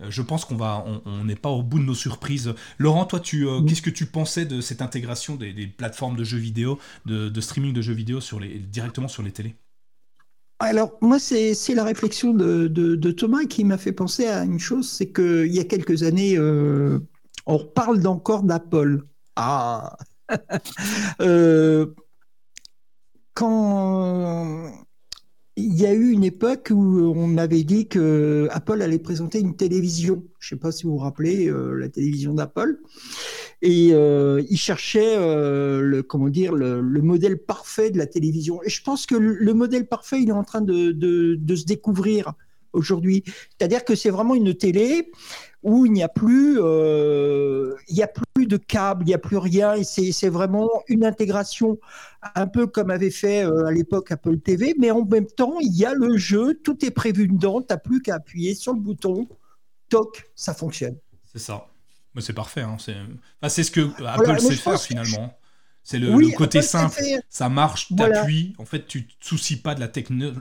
je 0.08 0.22
pense 0.22 0.46
qu'on 0.46 0.56
va, 0.56 0.86
on 1.06 1.24
n'est 1.24 1.36
pas 1.36 1.50
au 1.50 1.64
bout 1.64 1.80
de 1.80 1.84
nos 1.84 1.96
surprises. 1.96 2.54
Laurent, 2.78 3.05
toi, 3.06 3.20
tu, 3.20 3.48
euh, 3.48 3.62
qu'est-ce 3.62 3.82
que 3.82 3.90
tu 3.90 4.06
pensais 4.06 4.46
de 4.46 4.62
cette 4.62 4.82
intégration 4.82 5.36
des, 5.36 5.68
plateformes 5.68 6.16
de 6.16 6.24
jeux 6.24 6.38
vidéo, 6.38 6.80
de, 7.06 7.42
streaming 7.42 7.74
de 7.74 7.82
jeux 7.82 7.94
vidéo 7.94 8.22
sur 8.22 8.40
les, 8.40 8.60
directement 8.60 9.08
sur 9.08 9.24
les 9.24 9.32
télés? 9.32 9.56
Alors, 10.60 10.98
moi, 11.02 11.20
c'est 11.20 11.54
la 11.74 11.84
réflexion 11.84 12.34
de, 12.34 13.12
Thomas 13.12 13.46
qui 13.46 13.64
m'a 13.64 13.78
fait 13.78 13.92
penser 13.92 14.28
à 14.28 14.44
une 14.44 14.60
chose, 14.60 14.90
c'est 14.90 15.12
qu'il 15.12 15.54
y 15.54 15.60
a 15.60 15.66
quelques 15.66 16.04
années, 16.04 16.38
euh, 16.38 17.00
on 17.46 17.60
parle 17.60 18.06
encore 18.08 18.44
d'Apple. 18.44 19.04
Ah. 19.36 19.98
Euh, 21.22 21.86
Quand 23.36 24.85
il 25.58 25.80
y 25.80 25.86
a 25.86 25.94
eu 25.94 26.12
une 26.12 26.24
époque 26.24 26.70
où 26.72 27.14
on 27.16 27.38
avait 27.38 27.64
dit 27.64 27.88
que 27.88 28.48
Apple 28.52 28.82
allait 28.82 29.00
présenter 29.00 29.40
une 29.40 29.56
télévision. 29.56 30.24
Je 30.40 30.54
ne 30.54 30.58
sais 30.58 30.62
pas 30.62 30.72
si 30.72 30.84
vous 30.84 30.92
vous 30.92 30.98
rappelez 30.98 31.48
euh, 31.48 31.74
la 31.76 31.88
télévision 31.88 32.34
d'Apple. 32.34 32.78
Et 33.62 33.90
euh, 33.94 34.44
il 34.50 34.58
cherchait 34.58 35.16
euh, 35.18 35.80
le 35.82 36.04
comment 36.04 36.30
dire 36.30 36.54
le, 36.54 36.82
modèle 37.02 37.38
parfait 37.38 37.90
de 37.90 37.98
la 37.98 38.06
télévision. 38.06 38.62
Et 38.64 38.70
je 38.70 38.84
pense 38.84 39.06
que 39.06 39.16
le, 39.16 39.54
modèle 39.54 39.88
parfait, 39.88 40.22
il 40.22 40.30
est 40.30 40.34
en 40.34 40.44
train 40.44 40.62
de, 40.62 40.92
se 41.56 41.66
découvrir 41.66 42.34
aujourd'hui. 42.74 43.24
C'est-à-dire 43.26 43.86
que 43.86 43.96
c'est 43.96 44.10
vraiment 44.10 44.36
une 44.36 44.54
télé 44.54 45.12
où 45.64 45.86
il 45.86 45.94
n'y 45.94 46.04
a 46.04 46.10
plus, 46.10 46.60
euh, 46.60 47.74
il 47.88 47.96
y 47.96 48.04
a 48.04 48.08
plus 48.08 48.25
de 48.48 48.58
câbles, 48.58 49.04
il 49.04 49.08
n'y 49.08 49.14
a 49.14 49.20
plus 49.20 49.38
rien, 49.38 49.74
et 49.74 49.84
c'est 49.84 50.30
vraiment 50.30 50.70
une 50.88 51.06
intégration 51.06 51.80
un 52.36 52.48
peu 52.48 52.68
comme 52.68 52.90
avait 52.90 53.12
fait 53.12 53.46
euh, 53.46 53.66
à 53.66 53.72
l'époque 53.72 54.12
Apple 54.12 54.40
TV, 54.40 54.76
mais 54.80 54.92
en 54.92 55.06
même 55.06 55.28
temps, 55.28 55.60
il 55.60 55.76
y 55.76 55.86
a 55.86 55.94
le 55.94 56.18
jeu, 56.18 56.60
tout 56.64 56.84
est 56.86 56.92
prévu 56.92 57.28
dedans, 57.28 57.62
tu 57.62 57.68
n'as 57.70 57.78
plus 57.78 58.02
qu'à 58.02 58.16
appuyer 58.16 58.56
sur 58.56 58.74
le 58.74 58.80
bouton, 58.80 59.28
toc, 59.90 60.30
ça 60.36 60.54
fonctionne. 60.54 60.98
C'est 61.32 61.40
ça. 61.40 61.68
Mais 62.16 62.22
c'est 62.22 62.34
parfait. 62.34 62.62
Hein. 62.62 62.78
C'est 63.50 63.64
ce 63.64 63.72
que 63.72 63.90
Apple 64.06 64.40
sait 64.40 64.56
faire 64.56 64.82
finalement. 64.82 65.38
C'est 65.84 66.00
le, 66.00 66.36
côté 66.36 66.64
simple. 66.64 67.00
Ça 67.30 67.48
marche, 67.50 67.94
t'appuies. 67.96 68.56
En 68.58 68.66
fait, 68.66 68.88
tu 68.88 69.06
te 69.06 69.14
soucies 69.20 69.58
pas 69.58 69.76
de 69.76 69.82
la, 69.82 69.92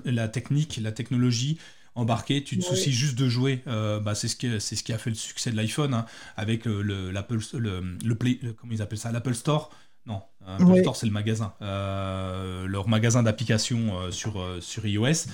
la 0.04 0.28
technique, 0.28 0.80
la 0.82 0.92
technologie 0.92 1.58
embarqué, 1.94 2.42
tu 2.42 2.58
te 2.58 2.64
soucies 2.64 2.92
juste 2.92 3.16
de 3.16 3.28
jouer. 3.28 3.62
Euh, 3.66 4.00
bah, 4.00 4.14
c'est 4.14 4.28
ce 4.28 4.36
qui 4.36 4.60
c'est 4.60 4.76
ce 4.76 4.82
qui 4.82 4.92
a 4.92 4.98
fait 4.98 5.10
le 5.10 5.16
succès 5.16 5.50
de 5.50 5.56
l'iPhone 5.56 5.94
hein, 5.94 6.06
avec 6.36 6.66
euh, 6.66 6.82
le 6.82 7.10
l'Apple 7.10 7.38
le, 7.54 7.96
le, 8.04 8.14
Play 8.14 8.40
comment 8.60 8.72
ils 8.72 8.82
appellent 8.82 8.98
ça 8.98 9.12
l'Apple 9.12 9.34
Store. 9.34 9.70
Non, 10.06 10.22
Apple 10.46 10.80
Store 10.80 10.96
c'est 10.96 11.06
le 11.06 11.12
magasin, 11.12 11.54
euh, 11.62 12.66
leur 12.66 12.88
magasin 12.88 13.22
d'applications 13.22 14.10
sur 14.10 14.44
sur 14.60 14.86
iOS. 14.86 15.26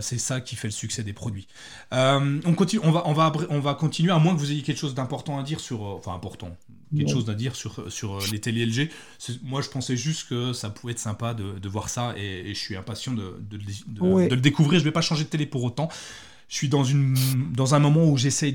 c'est 0.00 0.18
ça 0.18 0.40
qui 0.40 0.56
fait 0.56 0.68
le 0.68 0.72
succès 0.72 1.02
des 1.02 1.12
produits. 1.12 1.46
on 1.92 2.54
continue, 2.56 2.82
on 2.84 2.90
va 2.90 3.02
on 3.06 3.12
va 3.12 3.32
on 3.50 3.60
va 3.60 3.74
continuer 3.74 4.12
à 4.12 4.18
moins 4.18 4.34
que 4.34 4.40
vous 4.40 4.50
ayez 4.50 4.62
quelque 4.62 4.78
chose 4.78 4.94
d'important 4.94 5.38
à 5.38 5.42
dire 5.42 5.60
sur 5.60 5.82
enfin 5.82 6.14
important 6.14 6.56
quelque 6.96 7.10
chose 7.10 7.28
à 7.30 7.34
dire 7.34 7.56
sur, 7.56 7.90
sur 7.92 8.20
les 8.32 8.40
télé 8.40 8.66
LG. 8.66 8.90
Moi, 9.42 9.62
je 9.62 9.68
pensais 9.68 9.96
juste 9.96 10.28
que 10.28 10.52
ça 10.52 10.70
pouvait 10.70 10.92
être 10.92 10.98
sympa 10.98 11.34
de, 11.34 11.58
de 11.58 11.68
voir 11.68 11.88
ça 11.88 12.14
et, 12.16 12.54
je 12.54 12.58
suis 12.58 12.76
impatient 12.76 13.12
de, 13.12 13.40
de, 13.50 13.58
de, 13.58 14.34
le 14.34 14.40
découvrir. 14.40 14.78
Je 14.78 14.84
vais 14.84 14.92
pas 14.92 15.00
changer 15.00 15.24
de 15.24 15.28
télé 15.28 15.46
pour 15.46 15.64
autant. 15.64 15.88
Je 16.48 16.56
suis 16.56 16.68
dans, 16.68 16.84
une, 16.84 17.16
dans 17.52 17.74
un 17.74 17.78
moment 17.78 18.04
où 18.04 18.16
j'essaie 18.16 18.52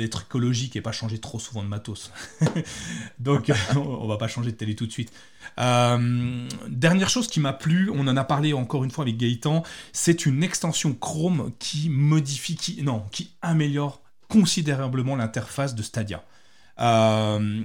d'être 0.00 0.22
écologique 0.22 0.76
et 0.76 0.80
pas 0.80 0.92
changer 0.92 1.18
trop 1.18 1.38
souvent 1.38 1.62
de 1.62 1.68
matos. 1.68 2.10
Donc, 3.18 3.52
on 3.76 4.08
va 4.08 4.16
pas 4.16 4.28
changer 4.28 4.50
de 4.52 4.56
télé 4.56 4.74
tout 4.74 4.86
de 4.86 4.92
suite. 4.92 5.12
Euh, 5.58 6.48
dernière 6.68 7.08
chose 7.08 7.28
qui 7.28 7.40
m'a 7.40 7.52
plu, 7.52 7.90
on 7.92 8.06
en 8.08 8.16
a 8.16 8.24
parlé 8.24 8.52
encore 8.52 8.84
une 8.84 8.90
fois 8.90 9.04
avec 9.04 9.16
Gaëtan, 9.16 9.62
c'est 9.92 10.26
une 10.26 10.42
extension 10.42 10.94
Chrome 10.94 11.52
qui 11.58 11.88
modifie, 11.90 12.56
qui, 12.56 12.82
non, 12.82 13.04
qui 13.12 13.30
améliore 13.42 14.02
considérablement 14.28 15.16
l'interface 15.16 15.74
de 15.74 15.82
Stadia. 15.82 16.24
Euh, 16.80 17.62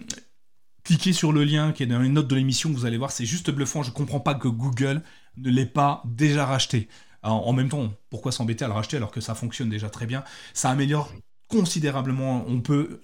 cliquez 0.83 1.13
sur 1.13 1.31
le 1.31 1.43
lien 1.43 1.71
qui 1.71 1.83
est 1.83 1.87
dans 1.87 1.99
les 1.99 2.09
notes 2.09 2.27
de 2.27 2.35
l'émission, 2.35 2.71
vous 2.71 2.85
allez 2.85 2.97
voir, 2.97 3.11
c'est 3.11 3.25
juste 3.25 3.49
bluffant. 3.51 3.83
Je 3.83 3.91
comprends 3.91 4.19
pas 4.19 4.35
que 4.35 4.47
Google 4.47 5.01
ne 5.37 5.49
l'ait 5.49 5.65
pas 5.65 6.01
déjà 6.05 6.45
racheté. 6.45 6.89
en 7.23 7.53
même 7.53 7.69
temps, 7.69 7.91
pourquoi 8.09 8.31
s'embêter 8.31 8.65
à 8.65 8.67
le 8.67 8.73
racheter 8.73 8.97
alors 8.97 9.11
que 9.11 9.21
ça 9.21 9.35
fonctionne 9.35 9.69
déjà 9.69 9.89
très 9.89 10.05
bien? 10.05 10.23
Ça 10.53 10.69
améliore 10.69 11.11
considérablement. 11.47 12.45
On 12.47 12.61
peut 12.61 12.99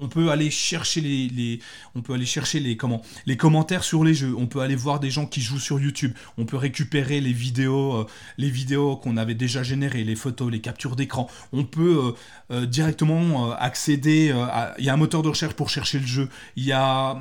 on 0.00 0.08
peut 0.08 0.30
aller 0.30 0.50
chercher 0.50 1.00
les, 1.00 1.60
on 1.94 2.02
peut 2.02 2.14
aller 2.14 2.26
chercher 2.26 2.60
les 2.60 2.76
comment 2.76 3.02
les 3.24 3.36
commentaires 3.36 3.84
sur 3.84 4.04
les 4.04 4.14
jeux. 4.14 4.34
On 4.36 4.46
peut 4.46 4.60
aller 4.60 4.74
voir 4.74 5.00
des 5.00 5.10
gens 5.10 5.26
qui 5.26 5.40
jouent 5.40 5.60
sur 5.60 5.78
YouTube. 5.78 6.12
On 6.38 6.44
peut 6.44 6.56
récupérer 6.56 7.20
les 7.20 7.32
vidéos 7.32 7.94
euh, 7.94 8.06
les 8.36 8.50
vidéos 8.50 8.96
qu'on 8.96 9.16
avait 9.16 9.34
déjà 9.34 9.62
générées 9.62 10.04
les 10.04 10.16
photos 10.16 10.50
les 10.50 10.60
captures 10.60 10.96
d'écran. 10.96 11.28
On 11.52 11.64
peut 11.64 12.14
euh, 12.50 12.56
euh, 12.62 12.66
directement 12.66 13.52
accéder 13.52 14.34
il 14.78 14.84
y 14.84 14.88
a 14.88 14.94
un 14.94 14.96
moteur 14.96 15.22
de 15.22 15.28
recherche 15.28 15.54
pour 15.54 15.70
chercher 15.70 15.98
le 16.00 16.06
jeu. 16.06 16.28
Il 16.56 16.64
y 16.64 16.72
a 16.72 17.20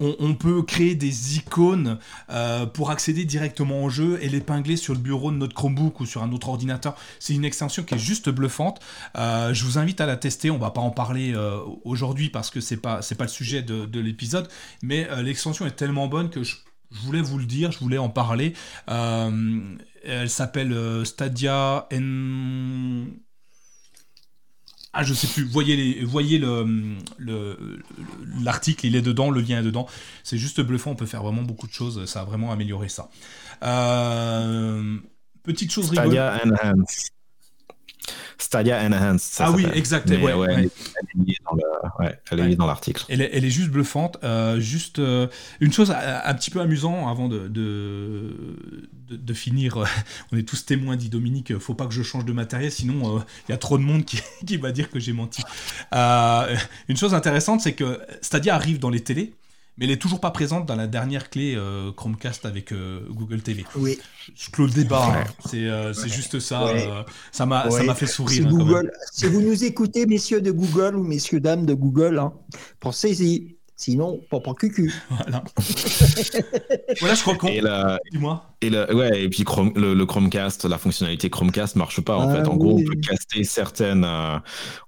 on, 0.00 0.34
peut 0.34 0.62
créer 0.62 0.94
des 0.94 1.36
icônes 1.36 1.98
euh, 2.30 2.66
pour 2.66 2.90
accéder 2.90 3.24
directement 3.24 3.82
au 3.84 3.90
jeu 3.90 4.18
et 4.22 4.28
l'épingler 4.28 4.76
sur 4.76 4.94
le 4.94 5.00
bureau 5.00 5.30
de 5.30 5.36
notre 5.36 5.54
Chromebook 5.54 6.00
ou 6.00 6.06
sur 6.06 6.22
un 6.22 6.32
autre 6.32 6.48
ordinateur. 6.48 6.96
C'est 7.18 7.34
une 7.34 7.44
extension 7.44 7.82
qui 7.82 7.94
est 7.94 7.98
juste 7.98 8.28
bluffante. 8.28 8.80
Euh, 9.16 9.52
je 9.54 9.64
vous 9.64 9.78
invite 9.78 10.00
à 10.00 10.06
la 10.06 10.16
tester. 10.16 10.50
On 10.50 10.58
va 10.58 10.70
pas 10.70 10.80
en 10.80 10.90
parler 10.90 11.32
euh, 11.34 11.58
aujourd'hui 11.84 12.28
parce 12.28 12.50
que 12.50 12.60
c'est 12.60 12.76
pas 12.76 13.00
pas 13.00 13.24
le 13.24 13.28
sujet 13.28 13.62
de, 13.62 14.00
l'épisode, 14.00 14.48
mais 14.82 15.06
l'extension 15.22 15.66
est 15.66 15.72
tellement 15.72 16.08
bonne 16.08 16.30
que 16.30 16.42
je, 16.42 16.56
voulais 16.90 17.20
vous 17.20 17.38
le 17.38 17.44
dire, 17.44 17.70
je 17.70 17.78
voulais 17.78 17.98
en 17.98 18.08
parler. 18.08 18.54
elle 18.86 20.30
s'appelle 20.30 20.74
Stadia 21.04 21.86
N 21.90 23.10
ah, 24.92 25.04
je 25.04 25.14
sais 25.14 25.28
plus. 25.28 25.44
Voyez, 25.44 25.76
les, 25.76 26.04
voyez 26.04 26.38
le, 26.38 26.98
l'article, 28.42 28.86
il 28.86 28.96
est 28.96 29.02
dedans, 29.02 29.30
le 29.30 29.40
lien 29.40 29.60
est 29.60 29.64
dedans. 29.64 29.86
C'est 30.24 30.38
juste 30.38 30.60
bluffant, 30.60 30.92
on 30.92 30.96
peut 30.96 31.06
faire 31.06 31.22
vraiment 31.22 31.42
beaucoup 31.42 31.68
de 31.68 31.72
choses. 31.72 32.04
Ça 32.06 32.22
a 32.22 32.24
vraiment 32.24 32.50
amélioré 32.50 32.88
ça. 32.88 33.08
Euh, 33.62 34.98
petite 35.44 35.70
chose 35.70 35.92
Stadia 38.38 38.78
Enhance. 38.84 39.22
Stadia 39.22 39.52
Enhance. 39.52 39.64
ah 39.66 39.72
oui, 39.72 39.78
exactement. 39.78 40.44
Elle, 42.30 42.40
est 42.40 42.56
dans 42.56 42.66
l'article. 42.66 43.04
Elle, 43.08 43.22
elle, 43.22 43.44
est 43.44 43.50
juste 43.50 43.70
bluffante. 43.70 44.18
Euh, 44.24 44.60
juste 44.60 44.98
euh, 44.98 45.26
une 45.60 45.72
chose 45.72 45.90
un, 45.90 46.34
petit 46.34 46.50
peu 46.50 46.60
amusant 46.60 47.08
avant 47.08 47.28
de, 47.28 47.48
de, 49.16 49.34
finir, 49.34 49.78
euh, 49.78 49.86
on 50.32 50.36
est 50.36 50.42
tous 50.42 50.64
témoins, 50.64 50.96
dit 50.96 51.08
Dominique, 51.08 51.56
faut 51.58 51.74
pas 51.74 51.86
que 51.86 51.94
je 51.94 52.02
change 52.02 52.24
de 52.24 52.32
matériel, 52.32 52.70
sinon 52.70 53.16
euh, 53.16 53.20
il 53.48 53.52
y 53.52 53.54
a 53.54 53.58
trop 53.58 53.78
de 53.78 53.82
monde 53.82 54.04
qui, 54.04 54.20
qui 54.46 54.56
va 54.56 54.72
dire 54.72 54.90
que 54.90 54.98
j'ai 54.98 55.12
menti. 55.12 55.42
Euh, 55.94 56.56
une 56.88 56.96
chose 56.96 57.14
intéressante, 57.14 57.60
c'est 57.60 57.74
que 57.74 58.00
Stadia 58.22 58.54
arrive 58.54 58.78
dans 58.78 58.90
les 58.90 59.00
télés, 59.00 59.34
mais 59.80 59.86
elle 59.86 59.92
est 59.92 60.00
toujours 60.00 60.20
pas 60.20 60.30
présente 60.30 60.66
dans 60.66 60.76
la 60.76 60.86
dernière 60.86 61.30
clé 61.30 61.58
Chromecast 61.96 62.44
avec 62.44 62.72
Google 63.10 63.40
TV. 63.40 63.64
Oui. 63.76 63.98
Je 64.36 64.50
clôt 64.50 64.66
le 64.66 64.72
débat, 64.72 65.24
hein. 65.24 65.24
c'est 65.44 66.08
juste 66.08 66.38
ça. 66.38 66.70
ça 67.32 67.46
m'a 67.46 67.94
fait 67.94 68.06
sourire. 68.06 68.46
Hein, 68.46 68.50
Google. 68.50 68.92
Si 69.12 69.26
vous 69.26 69.40
nous 69.40 69.64
écoutez, 69.64 70.06
messieurs 70.06 70.40
de 70.40 70.50
Google 70.50 70.96
ou 70.96 71.02
messieurs 71.02 71.40
dames 71.40 71.66
de 71.66 71.74
Google, 71.74 72.18
hein, 72.18 72.34
pensez-y. 72.78 73.56
Sinon, 73.80 74.20
pas 74.28 74.40
pas 74.40 74.52
cucu. 74.58 74.92
Voilà. 75.08 75.42
voilà, 77.00 77.14
je 77.14 77.22
crois 77.22 77.34
qu'on. 77.34 77.48
Et 77.48 77.62
Dis-moi. 78.12 78.44
Et, 78.60 78.68
ouais, 78.68 79.22
et 79.22 79.28
puis 79.30 79.42
le, 79.74 80.04
Chromecast, 80.04 80.66
la 80.66 80.76
fonctionnalité 80.76 81.30
Chromecast 81.30 81.76
marche 81.76 82.02
pas. 82.02 82.18
En 82.18 82.28
ah 82.28 82.36
fait, 82.36 82.46
en 82.46 82.56
gros, 82.58 82.78
on 82.78 82.84
peut 82.84 83.00
caster 83.00 83.42
certaines, 83.42 84.04
euh, 84.04 84.36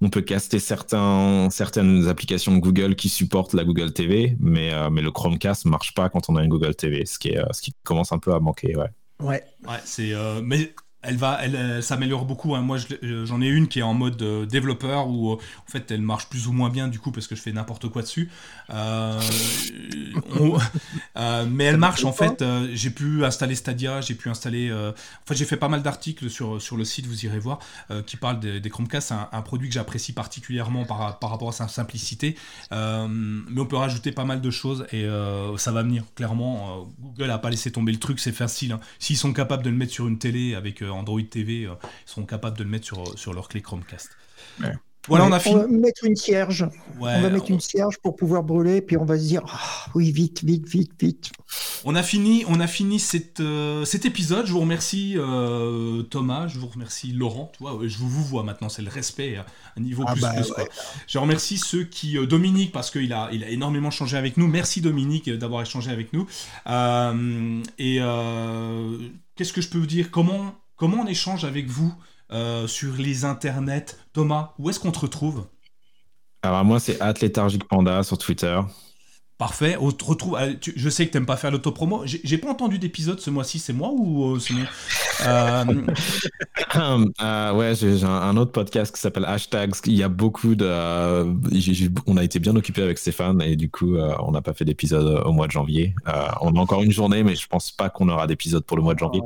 on 0.02 0.10
peut 0.10 0.20
caster 0.20 0.58
certains, 0.58 1.48
certaines 1.50 2.06
applications 2.06 2.54
de 2.54 2.58
Google 2.58 2.94
qui 2.94 3.08
supportent 3.08 3.54
la 3.54 3.64
Google 3.64 3.94
TV, 3.94 4.36
mais, 4.38 4.74
euh, 4.74 4.90
mais 4.90 5.00
le 5.00 5.10
Chromecast 5.10 5.64
marche 5.64 5.94
pas 5.94 6.10
quand 6.10 6.28
on 6.28 6.36
a 6.36 6.42
une 6.42 6.50
Google 6.50 6.74
TV, 6.74 7.06
ce 7.06 7.18
qui, 7.18 7.30
est, 7.30 7.38
euh, 7.38 7.46
ce 7.52 7.62
qui 7.62 7.72
commence 7.84 8.12
un 8.12 8.18
peu 8.18 8.34
à 8.34 8.40
manquer. 8.40 8.76
Ouais. 8.76 8.90
Ouais. 9.20 9.42
Ouais, 9.66 9.80
c'est. 9.86 10.12
mais 10.42 10.74
elle 11.02 11.16
va, 11.16 11.40
elle, 11.42 11.82
s'améliore 11.82 12.24
beaucoup. 12.24 12.54
Hein. 12.54 12.60
Moi, 12.60 12.78
j'en 13.02 13.42
ai 13.42 13.48
une 13.48 13.66
qui 13.66 13.80
est 13.80 13.82
en 13.82 13.94
mode 13.94 14.22
euh, 14.22 14.46
développeur 14.46 15.08
où, 15.08 15.32
en 15.32 15.38
fait, 15.66 15.90
elle 15.90 16.02
marche 16.02 16.26
plus 16.28 16.46
ou 16.46 16.52
moins 16.52 16.70
bien 16.70 16.86
du 16.86 17.00
coup 17.00 17.10
parce 17.10 17.26
que 17.26 17.34
je 17.34 17.42
fais 17.42 17.52
n'importe 17.52 17.88
quoi 17.88 18.02
dessus. 18.02 18.30
Euh, 18.70 19.20
euh, 21.16 21.46
mais 21.50 21.64
elle 21.64 21.76
marche 21.76 22.04
en 22.04 22.12
fait. 22.12 22.44
j'ai 22.72 22.90
pu 22.90 23.24
installer 23.24 23.56
Stadia, 23.56 24.00
j'ai 24.00 24.14
pu 24.14 24.28
installer. 24.28 24.72
en 24.72 24.92
fait, 25.26 25.34
j'ai 25.34 25.44
fait 25.44 25.56
pas 25.56 25.68
mal 25.68 25.82
d'articles 25.82 26.30
sur 26.30 26.62
sur 26.62 26.76
le 26.76 26.84
site, 26.84 27.06
vous 27.06 27.24
irez 27.24 27.38
voir, 27.38 27.58
qui 28.06 28.16
parlent 28.16 28.40
des, 28.40 28.60
des 28.60 28.70
Chromecast. 28.70 29.08
C'est 29.08 29.14
un, 29.14 29.42
produit 29.42 29.68
que 29.68 29.74
j'apprécie 29.74 30.12
particulièrement 30.12 30.84
par, 30.84 31.18
par 31.18 31.30
rapport 31.30 31.48
à 31.48 31.52
sa 31.52 31.66
simplicité. 31.66 32.36
mais 32.70 33.60
on 33.60 33.66
peut 33.66 33.76
rajouter 33.76 34.12
pas 34.12 34.24
mal 34.24 34.40
de 34.40 34.50
choses 34.50 34.86
et 34.92 35.06
ça 35.56 35.72
va 35.72 35.82
venir. 35.82 36.04
Clairement, 36.14 36.86
Google 37.00 37.30
a 37.30 37.38
pas 37.38 37.50
laissé 37.50 37.72
tomber 37.72 37.90
le 37.90 37.98
truc, 37.98 38.20
c'est 38.20 38.32
facile. 38.32 38.72
Hein. 38.72 38.80
S'ils 39.00 39.16
sont 39.16 39.32
capables 39.32 39.64
de 39.64 39.70
le 39.70 39.76
mettre 39.76 39.92
sur 39.92 40.06
une 40.06 40.18
télé 40.18 40.54
avec 40.54 40.82
Android 40.94 41.22
TV, 41.22 41.64
euh, 41.64 41.74
ils 42.06 42.10
seront 42.10 42.24
capables 42.24 42.56
de 42.56 42.64
le 42.64 42.70
mettre 42.70 42.86
sur, 42.86 43.00
euh, 43.00 43.16
sur 43.16 43.32
leur 43.32 43.48
clé 43.48 43.62
Chromecast. 43.62 44.10
Voilà, 45.08 45.26
on 45.26 45.32
a 45.32 45.40
fini. 45.40 45.56
On 45.56 45.58
va 45.62 45.66
mettre 45.66 46.04
une 46.04 46.14
cierge. 46.14 46.64
on 47.00 47.04
va 47.04 47.28
mettre 47.28 47.50
une 47.50 47.58
cierge 47.58 47.98
pour 47.98 48.14
pouvoir 48.14 48.44
brûler, 48.44 48.80
puis 48.80 48.96
on 48.96 49.04
va 49.04 49.18
se 49.18 49.24
dire 49.24 49.42
ah, 49.48 49.86
oui, 49.96 50.12
vite, 50.12 50.44
vite, 50.44 50.68
vite, 50.68 50.92
vite. 51.00 51.32
On 51.84 51.96
a 51.96 52.04
fini, 52.04 52.44
on 52.46 52.60
a 52.60 52.68
fini 52.68 53.00
cette, 53.00 53.40
euh, 53.40 53.84
cet 53.84 54.04
épisode. 54.04 54.46
Je 54.46 54.52
vous 54.52 54.60
remercie 54.60 55.16
Thomas, 56.08 56.46
je 56.46 56.60
vous 56.60 56.68
remercie 56.68 57.12
Laurent. 57.12 57.50
Tu 57.56 57.64
vois, 57.64 57.80
je 57.82 57.98
vous, 57.98 58.08
vous 58.08 58.22
vois 58.22 58.44
maintenant, 58.44 58.68
c'est 58.68 58.82
le 58.82 58.90
respect 58.90 59.38
à 59.38 59.46
un 59.76 59.80
niveau 59.80 60.04
ah 60.06 60.12
plus 60.12 60.20
bah 60.20 60.34
plus. 60.34 60.52
Je 61.08 61.18
remercie 61.18 61.58
ceux 61.58 61.82
qui 61.82 62.14
Dominique 62.28 62.70
parce 62.70 62.92
qu'il 62.92 63.12
a, 63.12 63.28
il 63.32 63.42
a 63.42 63.48
énormément 63.48 63.90
changé 63.90 64.16
avec 64.16 64.36
nous. 64.36 64.46
Merci 64.46 64.82
Dominique 64.82 65.28
d'avoir 65.28 65.62
échangé 65.62 65.90
avec 65.90 66.12
nous. 66.12 66.28
et 67.78 67.98
qu'est-ce 69.34 69.52
que 69.52 69.60
je 69.60 69.68
peux 69.68 69.78
vous 69.78 69.86
dire? 69.86 70.10
Comment 70.10 70.54
Comment 70.82 71.04
on 71.04 71.06
échange 71.06 71.44
avec 71.44 71.68
vous 71.68 71.94
euh, 72.32 72.66
sur 72.66 72.94
les 72.94 73.24
internets? 73.24 73.96
Thomas, 74.12 74.52
où 74.58 74.68
est-ce 74.68 74.80
qu'on 74.80 74.90
te 74.90 74.98
retrouve? 74.98 75.46
Alors 76.42 76.64
moi, 76.64 76.80
c'est 76.80 77.00
Panda 77.68 78.02
sur 78.02 78.18
Twitter. 78.18 78.60
Parfait. 79.38 79.76
On 79.80 79.90
te 79.90 80.04
retrouve. 80.04 80.36
Euh, 80.38 80.54
je 80.76 80.88
sais 80.88 81.06
que 81.06 81.10
tu 81.10 81.16
n'aimes 81.16 81.26
pas 81.26 81.36
faire 81.36 81.50
l'autopromo. 81.50 82.02
J'ai 82.04 82.38
pas 82.38 82.48
entendu 82.48 82.78
d'épisode 82.78 83.18
ce 83.18 83.28
mois-ci. 83.28 83.58
C'est 83.58 83.72
moi 83.72 83.90
ou 83.92 84.36
euh, 84.36 84.38
c'est 84.38 84.54
euh, 85.26 85.64
euh, 87.20 87.52
ouais, 87.52 87.74
j'ai 87.74 88.04
un, 88.04 88.36
autre 88.36 88.52
podcast 88.52 88.94
qui 88.94 89.00
s'appelle 89.00 89.24
Hashtags. 89.24 89.74
Il 89.86 89.94
y 89.94 90.02
a 90.02 90.08
beaucoup 90.08 90.54
de. 90.54 90.66
on 92.06 92.16
a 92.16 92.24
été 92.24 92.38
bien 92.38 92.54
occupé 92.54 92.82
avec 92.82 92.98
Stéphane 92.98 93.42
et 93.42 93.56
du 93.56 93.68
coup, 93.68 93.96
on 93.96 94.30
n'a 94.30 94.42
pas 94.42 94.52
fait 94.52 94.64
d'épisode 94.64 95.22
au 95.24 95.32
mois 95.32 95.46
de 95.48 95.52
janvier. 95.52 95.94
on 96.40 96.54
a 96.54 96.60
encore 96.60 96.82
une 96.82 96.92
journée, 96.92 97.24
mais 97.24 97.34
je 97.34 97.48
pense 97.48 97.72
pas 97.72 97.90
qu'on 97.90 98.08
aura 98.08 98.26
d'épisode 98.26 98.64
pour 98.64 98.76
le 98.76 98.82
mois 98.84 98.94
de 98.94 99.00
janvier. 99.00 99.22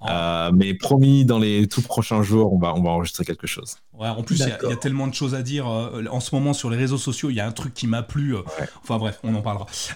Oh. 0.00 0.06
mais 0.54 0.74
promis, 0.74 1.24
dans 1.24 1.38
les 1.38 1.68
tout 1.68 1.82
prochains 1.82 2.22
jours, 2.22 2.52
on 2.52 2.58
va, 2.58 2.74
on 2.74 2.82
va 2.82 2.90
enregistrer 2.90 3.24
quelque 3.24 3.46
chose. 3.46 3.76
Ouais, 3.92 4.08
en 4.08 4.22
plus, 4.22 4.40
il 4.40 4.48
y, 4.48 4.72
a 4.72 4.76
tellement 4.76 5.06
de 5.06 5.14
choses 5.14 5.36
à 5.36 5.42
dire. 5.42 5.66
en 5.66 6.20
ce 6.20 6.34
moment, 6.34 6.52
sur 6.52 6.68
les 6.68 6.76
réseaux 6.76 6.98
sociaux, 6.98 7.30
il 7.30 7.36
y 7.36 7.40
a 7.40 7.46
un 7.46 7.52
truc 7.52 7.74
qui 7.74 7.86
m'a 7.86 8.02
plu. 8.02 8.34
Enfin 8.82 8.98
bref, 8.98 9.20
on 9.22 9.34
en 9.34 9.42
parle 9.42 9.51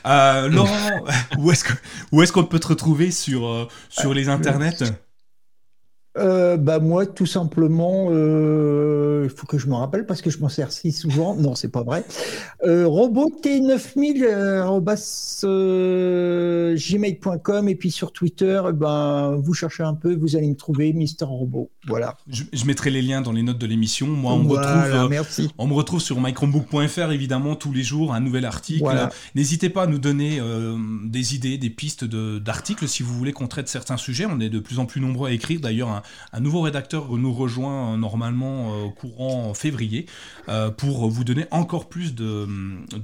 euh, 0.07 0.49
Laurent, 0.49 1.05
où 1.39 1.53
est-ce 1.53 2.33
qu'on 2.33 2.45
peut 2.45 2.61
te 2.61 2.69
retrouver 2.69 3.11
sur, 3.11 3.47
euh, 3.47 3.69
sur 3.89 4.15
les 4.15 4.29
internets? 4.29 4.83
Euh, 6.19 6.57
bah 6.57 6.79
moi, 6.79 7.05
tout 7.07 7.27
simplement, 7.27 8.09
euh, 8.11 9.23
il 9.25 9.31
faut 9.31 9.47
que 9.47 9.59
je 9.59 9.67
me 9.67 9.75
rappelle 9.75 10.07
parce 10.07 10.23
que 10.23 10.31
je 10.31 10.39
m'en 10.39 10.49
sers 10.49 10.73
si 10.73 10.93
souvent. 10.93 11.35
Non, 11.37 11.55
c'est 11.55 11.71
pas 11.71 11.83
vrai. 11.83 12.05
Euh, 12.65 12.87
roboT9000 12.87 14.25
euh, 15.45 16.77
gmail.com 16.77 17.69
et 17.69 17.75
puis 17.75 17.91
sur 17.91 18.13
Twitter, 18.13 18.63
ben 18.75 19.37
vous 19.37 19.55
cherchez 19.55 19.83
un 19.83 19.95
peu, 19.95 20.15
vous 20.15 20.37
allez 20.37 20.49
me 20.49 20.57
trouver, 20.57 20.93
Mister 20.93 21.27
Robot. 21.27 21.71
Voilà. 21.87 22.17
Je, 22.29 22.65
mettrai 22.65 22.91
les 22.91 23.03
liens 23.03 23.21
dans 23.21 23.33
les 23.33 23.43
notes 23.43 23.59
de 23.59 23.67
l'émission. 23.67 24.07
Moi, 24.07 24.33
on 24.33 24.43
me 24.43 24.49
retrouve. 24.49 25.09
merci. 25.11 25.51
On 25.59 25.67
me 25.67 25.75
retrouve 25.75 26.01
sur 26.01 26.21
mychromebook.fr 26.21 27.13
évidemment 27.13 27.55
tous 27.57 27.73
les 27.73 27.83
jours 27.83 28.15
un 28.15 28.21
nouvel 28.21 28.45
article. 28.45 29.09
N'hésitez 29.35 29.69
pas 29.69 29.83
à 29.83 29.87
nous 29.87 29.99
donner 29.99 30.41
des 31.05 31.35
idées, 31.35 31.59
des 31.59 31.71
pistes 31.71 32.05
d'articles 32.05 32.89
si 32.89 33.03
vous 33.03 33.15
voulez 33.15 33.33
qu'on 33.33 33.49
traite 33.49 33.69
certains 33.69 33.97
sujets. 33.97 34.27
On 34.27 34.41
est 34.41 34.49
de 34.49 34.59
plus 34.59 34.79
en 34.79 34.87
plus 34.87 35.01
nombreux 35.01 35.29
à 35.29 35.33
écrire. 35.33 35.61
D'ailleurs, 35.61 35.89
un, 35.91 36.03
un 36.33 36.41
nouveau 36.41 36.61
rédacteur 36.61 37.09
nous 37.17 37.33
rejoint 37.33 37.95
euh, 37.95 37.97
normalement 37.97 38.73
euh, 38.73 38.85
au 38.85 38.91
courant 38.91 39.55
février 39.55 40.07
euh, 40.49 40.71
pour 40.71 41.09
vous 41.09 41.25
donner 41.25 41.47
encore 41.51 41.89
plus 41.89 42.15
de, 42.15 42.47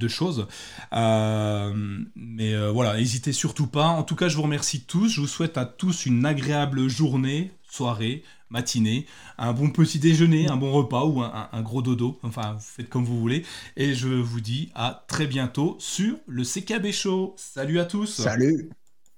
choses. 0.07 0.47
mais 0.91 2.55
voilà, 2.71 2.97
n'hésitez 2.97 3.33
surtout 3.33 3.67
pas. 3.67 3.87
En 3.87 4.03
tout 4.03 4.15
cas, 4.15 4.27
je 4.27 4.35
vous 4.35 4.43
remercie 4.43 4.81
tous. 4.81 5.09
Je 5.09 5.21
vous 5.21 5.27
souhaite 5.27 5.57
à 5.57 5.65
tous 5.65 6.05
une 6.05 6.25
agréable 6.25 6.87
journée, 6.87 7.51
soirée, 7.69 8.23
matinée, 8.49 9.07
un 9.37 9.53
bon 9.53 9.69
petit 9.69 9.99
déjeuner, 9.99 10.47
un 10.47 10.57
bon 10.57 10.71
repas 10.71 11.05
ou 11.05 11.21
un, 11.21 11.49
un, 11.51 11.61
gros 11.61 11.81
dodo. 11.81 12.19
Enfin, 12.23 12.57
faites 12.59 12.89
comme 12.89 13.05
vous 13.05 13.19
voulez. 13.19 13.43
Et 13.77 13.93
je 13.93 14.07
vous 14.09 14.41
dis 14.41 14.71
à 14.75 15.03
très 15.07 15.25
bientôt 15.25 15.75
sur 15.79 16.15
le 16.27 16.43
CKB 16.43 16.91
Show. 16.91 17.33
Salut 17.37 17.79
à 17.79 17.85
tous. 17.85 18.21
Salut. 18.21 18.69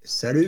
Salut. 0.03 0.48